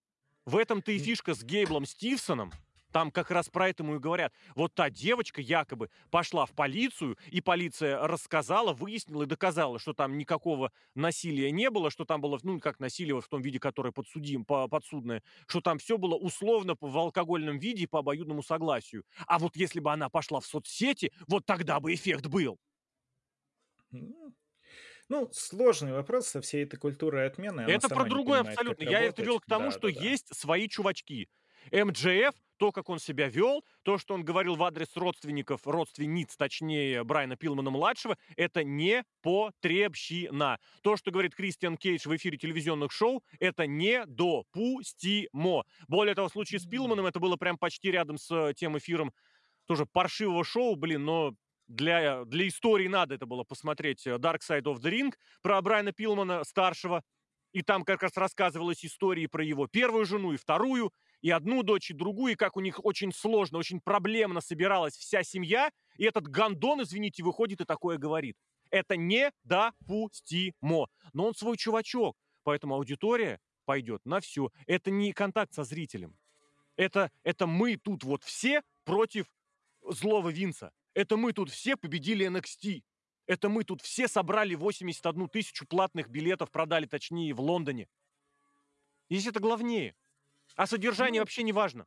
[0.46, 2.52] В этом-то и фишка с Гейблом Стивенсоном.
[2.94, 4.34] Там как раз про это ему и говорят.
[4.56, 10.16] Вот та девочка якобы пошла в полицию, и полиция рассказала, выяснила и доказала, что там
[10.16, 13.92] никакого насилия не было, что там было, ну, как насилие вот в том виде, которое
[13.92, 19.06] подсудим, по- подсудное, что там все было условно в алкогольном виде и по обоюдному согласию.
[19.26, 22.60] А вот если бы она пошла в соцсети, вот тогда бы эффект был.
[25.10, 27.62] Ну, сложный вопрос со всей этой культурой отмены.
[27.62, 28.84] Это про другое понимает, абсолютно.
[28.84, 30.06] Я это вел к тому, что Да-да-да.
[30.10, 31.30] есть свои чувачки.
[31.72, 37.04] МДФ, то, как он себя вел, то, что он говорил в адрес родственников, родственниц, точнее,
[37.04, 40.60] Брайана Пилмана-младшего, это непотребщина.
[40.82, 45.66] То, что говорит Кристиан Кейдж в эфире телевизионных шоу, это недопустимо.
[45.88, 49.12] Более того, в случае с Пилманом это было прям почти рядом с э, тем эфиром
[49.66, 51.34] тоже паршивого шоу, блин, но
[51.68, 55.92] для, для истории надо это было посмотреть э, Dark Side of the Ring про Брайана
[55.92, 57.04] Пилмана старшего.
[57.54, 60.92] И там как раз рассказывалась истории про его первую жену и вторую,
[61.24, 65.24] и одну дочь, и другую, и как у них очень сложно, очень проблемно собиралась вся
[65.24, 68.36] семья, и этот гандон, извините, выходит и такое говорит.
[68.70, 70.88] Это недопустимо.
[71.14, 74.52] Но он свой чувачок, поэтому аудитория пойдет на все.
[74.68, 76.18] Это не контакт со зрителем.
[76.76, 79.26] Это, это мы тут вот все против
[79.82, 80.74] злого Винса.
[80.94, 82.84] Это мы тут все победили NXT.
[83.28, 87.88] Это мы тут все собрали 81 тысячу платных билетов, продали точнее в Лондоне.
[89.10, 89.96] Здесь это главнее.
[90.56, 91.86] А содержание Ну, вообще не важно.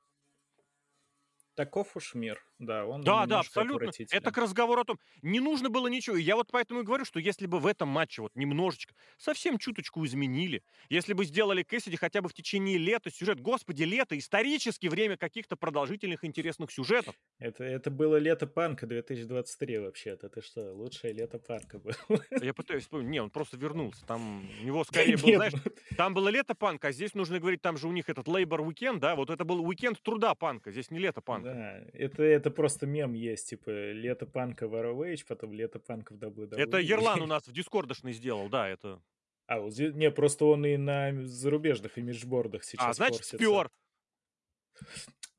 [1.55, 2.46] Таков уж мир.
[2.59, 3.91] Да, он Да, да, абсолютно.
[4.11, 6.17] Это к разговору о том, не нужно было ничего.
[6.17, 9.59] И я вот поэтому и говорю, что если бы в этом матче вот немножечко, совсем
[9.59, 14.87] чуточку изменили, если бы сделали Кэссиди хотя бы в течение лета сюжет, господи, лето, исторически
[14.87, 17.15] время каких-то продолжительных интересных сюжетов.
[17.39, 20.29] Это, это было лето панка 2023 вообще-то.
[20.29, 21.95] Ты что, лучшее лето панка было.
[22.41, 23.09] Я пытаюсь вспомнить.
[23.09, 24.05] Не, он просто вернулся.
[24.07, 25.55] Там у него скорее был, знаешь,
[25.97, 28.99] там было лето панка, а здесь нужно говорить, там же у них этот Labor Weekend,
[28.99, 31.53] да, вот это был уикенд труда панка, здесь не лето панка.
[31.53, 36.23] да, это, это просто мем есть, типа лето панка в ROH, потом лето панка в
[36.55, 37.27] Это Ерлан у WWE.
[37.29, 39.01] нас в дискордошной сделал, да, это...
[39.47, 43.37] А, вот здесь- не, просто он и на зарубежных имиджбордах А, сейчас значит, форсится.
[43.37, 43.71] спер.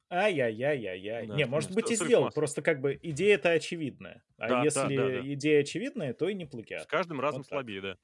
[0.09, 1.27] Ай-яй-яй-яй-яй.
[1.27, 2.33] Да, Не, может да, быть с- и с сделал, рифмас.
[2.33, 4.23] просто как бы идея-то очевидная.
[4.37, 5.33] А Да, да, если да, да.
[5.33, 6.85] идея очевидная, то и не С плагиат.
[6.87, 7.57] каждым разом Вот так.
[7.57, 7.97] слабее, да.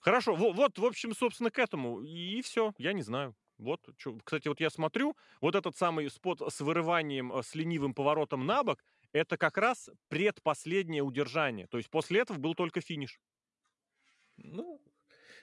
[0.00, 2.00] Хорошо, во- вот, в общем, собственно, к этому.
[2.02, 3.34] И все, я не знаю.
[3.58, 3.88] Вот,
[4.24, 8.62] кстати, вот я смотрю, вот этот самый спот с вырыванием, э, с ленивым поворотом на
[8.62, 11.66] бок, это как раз предпоследнее удержание.
[11.66, 13.20] То есть после этого был только финиш.
[14.36, 14.82] Ну,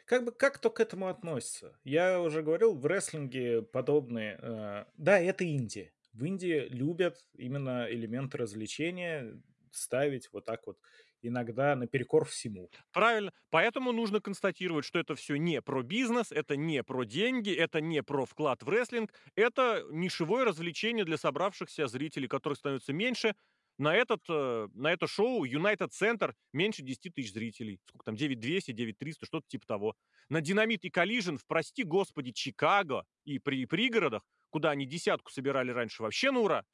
[0.06, 1.80] как бы как кто к этому относится?
[1.84, 4.38] Я уже говорил, в рестлинге подобные...
[4.42, 5.94] э, да, это Индия.
[6.12, 10.78] В Индии любят именно элементы развлечения ставить вот так вот
[11.24, 12.70] иногда наперекор всему.
[12.92, 13.32] Правильно.
[13.50, 18.04] Поэтому нужно констатировать, что это все не про бизнес, это не про деньги, это не
[18.04, 23.34] про вклад в рестлинг, это нишевое развлечение для собравшихся зрителей, которых становится меньше.
[23.80, 27.80] На, этот, э, на это шоу United Center меньше 10 тысяч зрителей.
[27.88, 28.16] Сколько там?
[28.16, 29.96] 9200, 9300, что-то типа того.
[30.30, 34.22] На Динамит и Collision в, прости господи, Чикаго и при пригородах,
[34.52, 36.66] куда они десятку собирали раньше вообще на ура,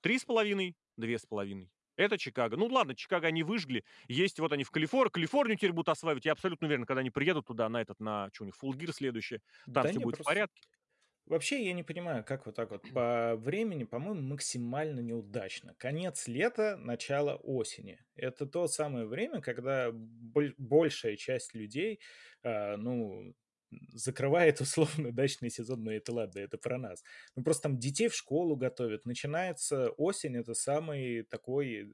[0.00, 1.70] три с половиной, две с половиной.
[1.96, 2.56] Это Чикаго.
[2.56, 3.84] Ну ладно, Чикаго они выжгли.
[4.08, 5.10] Есть вот они в Калифорнии.
[5.10, 6.24] Калифорнию теперь будут осваивать.
[6.24, 8.92] Я абсолютно уверен, когда они приедут туда, на этот, на что у них, Full Gear
[8.92, 9.40] следующее,
[9.72, 10.62] там Да все не, будет в просто порядке.
[11.26, 15.74] Вообще, я не понимаю, как вот так вот по времени, по-моему, максимально неудачно.
[15.78, 18.00] Конец лета, начало осени.
[18.14, 22.00] Это то самое время, когда боль- большая часть людей,
[22.42, 23.34] а, ну,
[23.92, 27.02] закрывает условно дачный сезон, но это ладно, это про нас.
[27.36, 29.06] Ну, просто там детей в школу готовят.
[29.06, 31.92] Начинается осень, это самый такой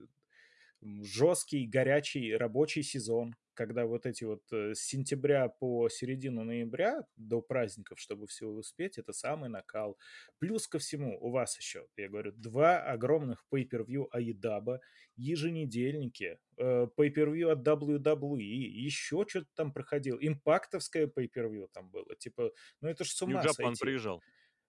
[0.82, 7.42] жесткий, горячий рабочий сезон, когда вот эти вот э, с сентября по середину ноября до
[7.42, 9.98] праздников, чтобы все успеть, это самый накал.
[10.38, 14.80] Плюс ко всему у вас еще, я говорю, два огромных pay-per-view Аидаба,
[15.16, 22.88] еженедельники, э, pay-per-view от WWE, еще что-то там проходило, импактовское pay-per-view там было, типа, ну
[22.88, 23.80] это ж с ума Нью-Джапан сойти.
[23.82, 24.22] приезжал.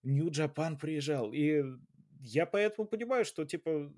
[0.03, 1.31] Нью-Джапан приезжал.
[1.31, 1.63] И
[2.19, 3.93] я поэтому понимаю, что, типа,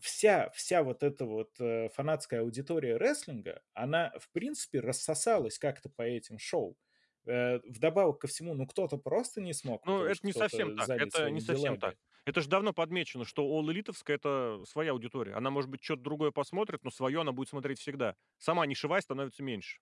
[0.00, 6.02] вся, вся вот эта вот э, фанатская аудитория рестлинга, она, в принципе, рассосалась как-то по
[6.02, 6.78] этим шоу.
[7.26, 10.90] Э, вдобавок ко всему, ну, кто-то просто не смог, Ну, это не совсем так.
[10.96, 11.94] Это не своими совсем так.
[11.94, 11.98] делами.
[12.24, 15.34] Это же давно подмечено, что All Элитовская это своя аудитория.
[15.34, 18.16] Она, может быть, что-то другое посмотрит, но свое она будет смотреть всегда.
[18.38, 19.78] Сама нишевая становится меньше.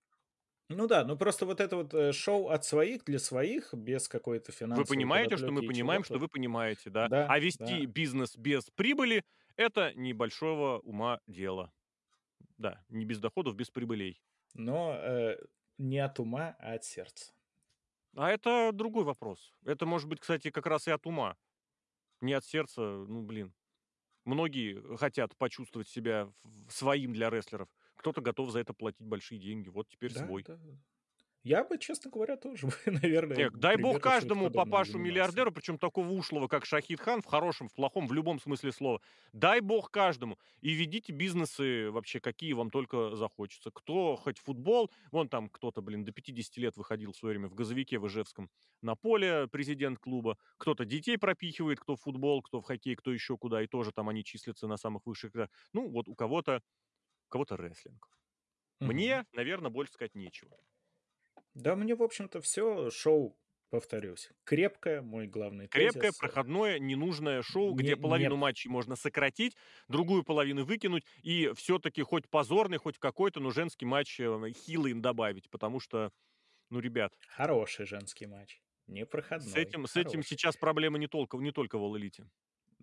[0.71, 4.51] Ну да, ну просто вот это вот э, шоу от своих для своих, без какой-то
[4.73, 7.09] Вы финансовой понимаете, что мы понимаем, что вы понимаете, да?
[7.09, 7.87] Да, А вести да.
[7.87, 9.23] бизнес без прибыли–
[9.57, 11.73] это небольшого ума дело.
[12.59, 14.23] Да, не без доходов, без прибылей.
[14.55, 15.39] Но э,
[15.79, 17.33] не от ума, а от сердца.
[18.17, 19.55] А это другой вопрос.
[19.65, 21.37] Это может быть, кстати, как раз и от ума.
[22.21, 23.55] Не от сердца, ну, блин.
[24.25, 26.33] Многие хотят почувствовать себя
[26.69, 27.69] своим для рестлеров.
[27.97, 29.69] Кто-то готов за это платить большие деньги.
[29.69, 30.45] Вот теперь Да, свой.
[30.45, 30.59] да.
[31.45, 34.99] Я бы, честно говоря, тоже, наверное, Нет, дай бог каждому подобным папашу занимался.
[34.99, 39.01] миллиардеру, причем такого ушлого, как Шахид Хан, в хорошем, в плохом, в любом смысле слова.
[39.33, 40.39] Дай бог каждому.
[40.61, 43.71] И ведите бизнесы вообще, какие вам только захочется.
[43.73, 47.55] Кто хоть футбол, вон там кто-то, блин, до 50 лет выходил в свое время в
[47.55, 48.51] газовике в Ижевском
[48.83, 50.39] на поле, президент клуба.
[50.59, 54.09] Кто-то детей пропихивает, кто в футбол, кто в хоккей, кто еще куда, и тоже там
[54.09, 55.33] они числятся на самых высших.
[55.73, 56.63] Ну, вот у кого-то,
[57.29, 58.09] у кого-то рестлинг.
[58.81, 60.59] Мне, наверное, больше сказать нечего.
[61.55, 63.39] Да, мне, в общем-то, все шоу,
[63.71, 64.31] повторюсь.
[64.45, 66.17] Крепкое, мой главный Крепкое, тезис.
[66.17, 69.57] проходное, ненужное шоу, Не, где половину матчей можно сократить,
[69.89, 75.03] другую половину выкинуть, и все-таки хоть позорный, хоть какой-то, но женский матч э, хилый им
[75.03, 76.13] добавить, потому что,
[76.71, 78.63] ну, ребят, хороший женский матч.
[78.87, 79.05] Не
[79.37, 82.27] с проходной, этим, с этим сейчас проблема не только, не только в All Elite.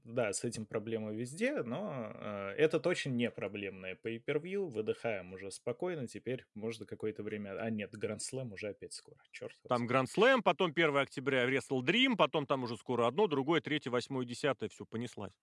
[0.03, 4.67] Да, с этим проблема везде, но э, это точно не проблемное pay-per-view.
[4.67, 6.07] Выдыхаем уже спокойно.
[6.07, 7.59] Теперь можно какое-то время...
[7.61, 9.17] А нет, Гранд Слэм уже опять скоро.
[9.31, 9.85] Черт Там.
[9.85, 14.25] Гранд Слэм, потом 1 октября Wrestle Dream, потом там уже скоро одно, другое, третье, восьмое,
[14.25, 15.33] десятое, все, понеслась.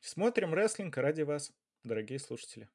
[0.00, 1.52] Смотрим рестлинг ради вас,
[1.82, 2.68] дорогие слушатели.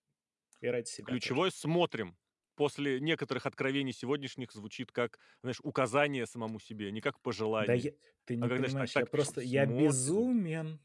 [0.60, 1.20] И ради себя тоже.
[1.20, 2.18] Ключевой «смотрим».
[2.56, 7.78] После некоторых откровений сегодняшних звучит как, знаешь, указание самому себе, не как Да пожелание.
[7.78, 7.92] я...
[8.26, 9.42] ты не А когда понимаешь, так- я так просто...
[9.42, 9.88] Я смотрим.
[9.88, 10.80] безумен.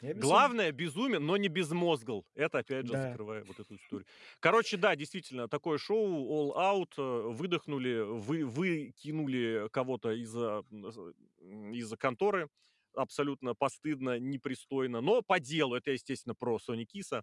[0.00, 0.20] Я безумен.
[0.20, 2.24] Главное безумие, но не безмозгл.
[2.34, 3.10] Это опять же Да.
[3.10, 4.06] закрывая вот эту историю.
[4.40, 11.96] Короче, да, действительно, такое шоу All Out э, выдохнули, вы выкинули кого-то из-за м, из-за
[11.96, 12.48] конторы
[12.94, 15.74] абсолютно постыдно, непристойно, но по делу.
[15.74, 17.22] Это, естественно, про Сони Киса.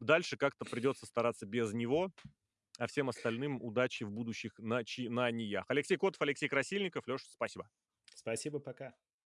[0.00, 2.10] Дальше как-то придется стараться без него.
[2.78, 5.64] А всем остальным удачи в будущих начинаниях.
[5.68, 7.06] Алексей Котов, Алексей Красильников.
[7.06, 7.68] Леша, спасибо.
[8.14, 8.94] Спасибо, пока.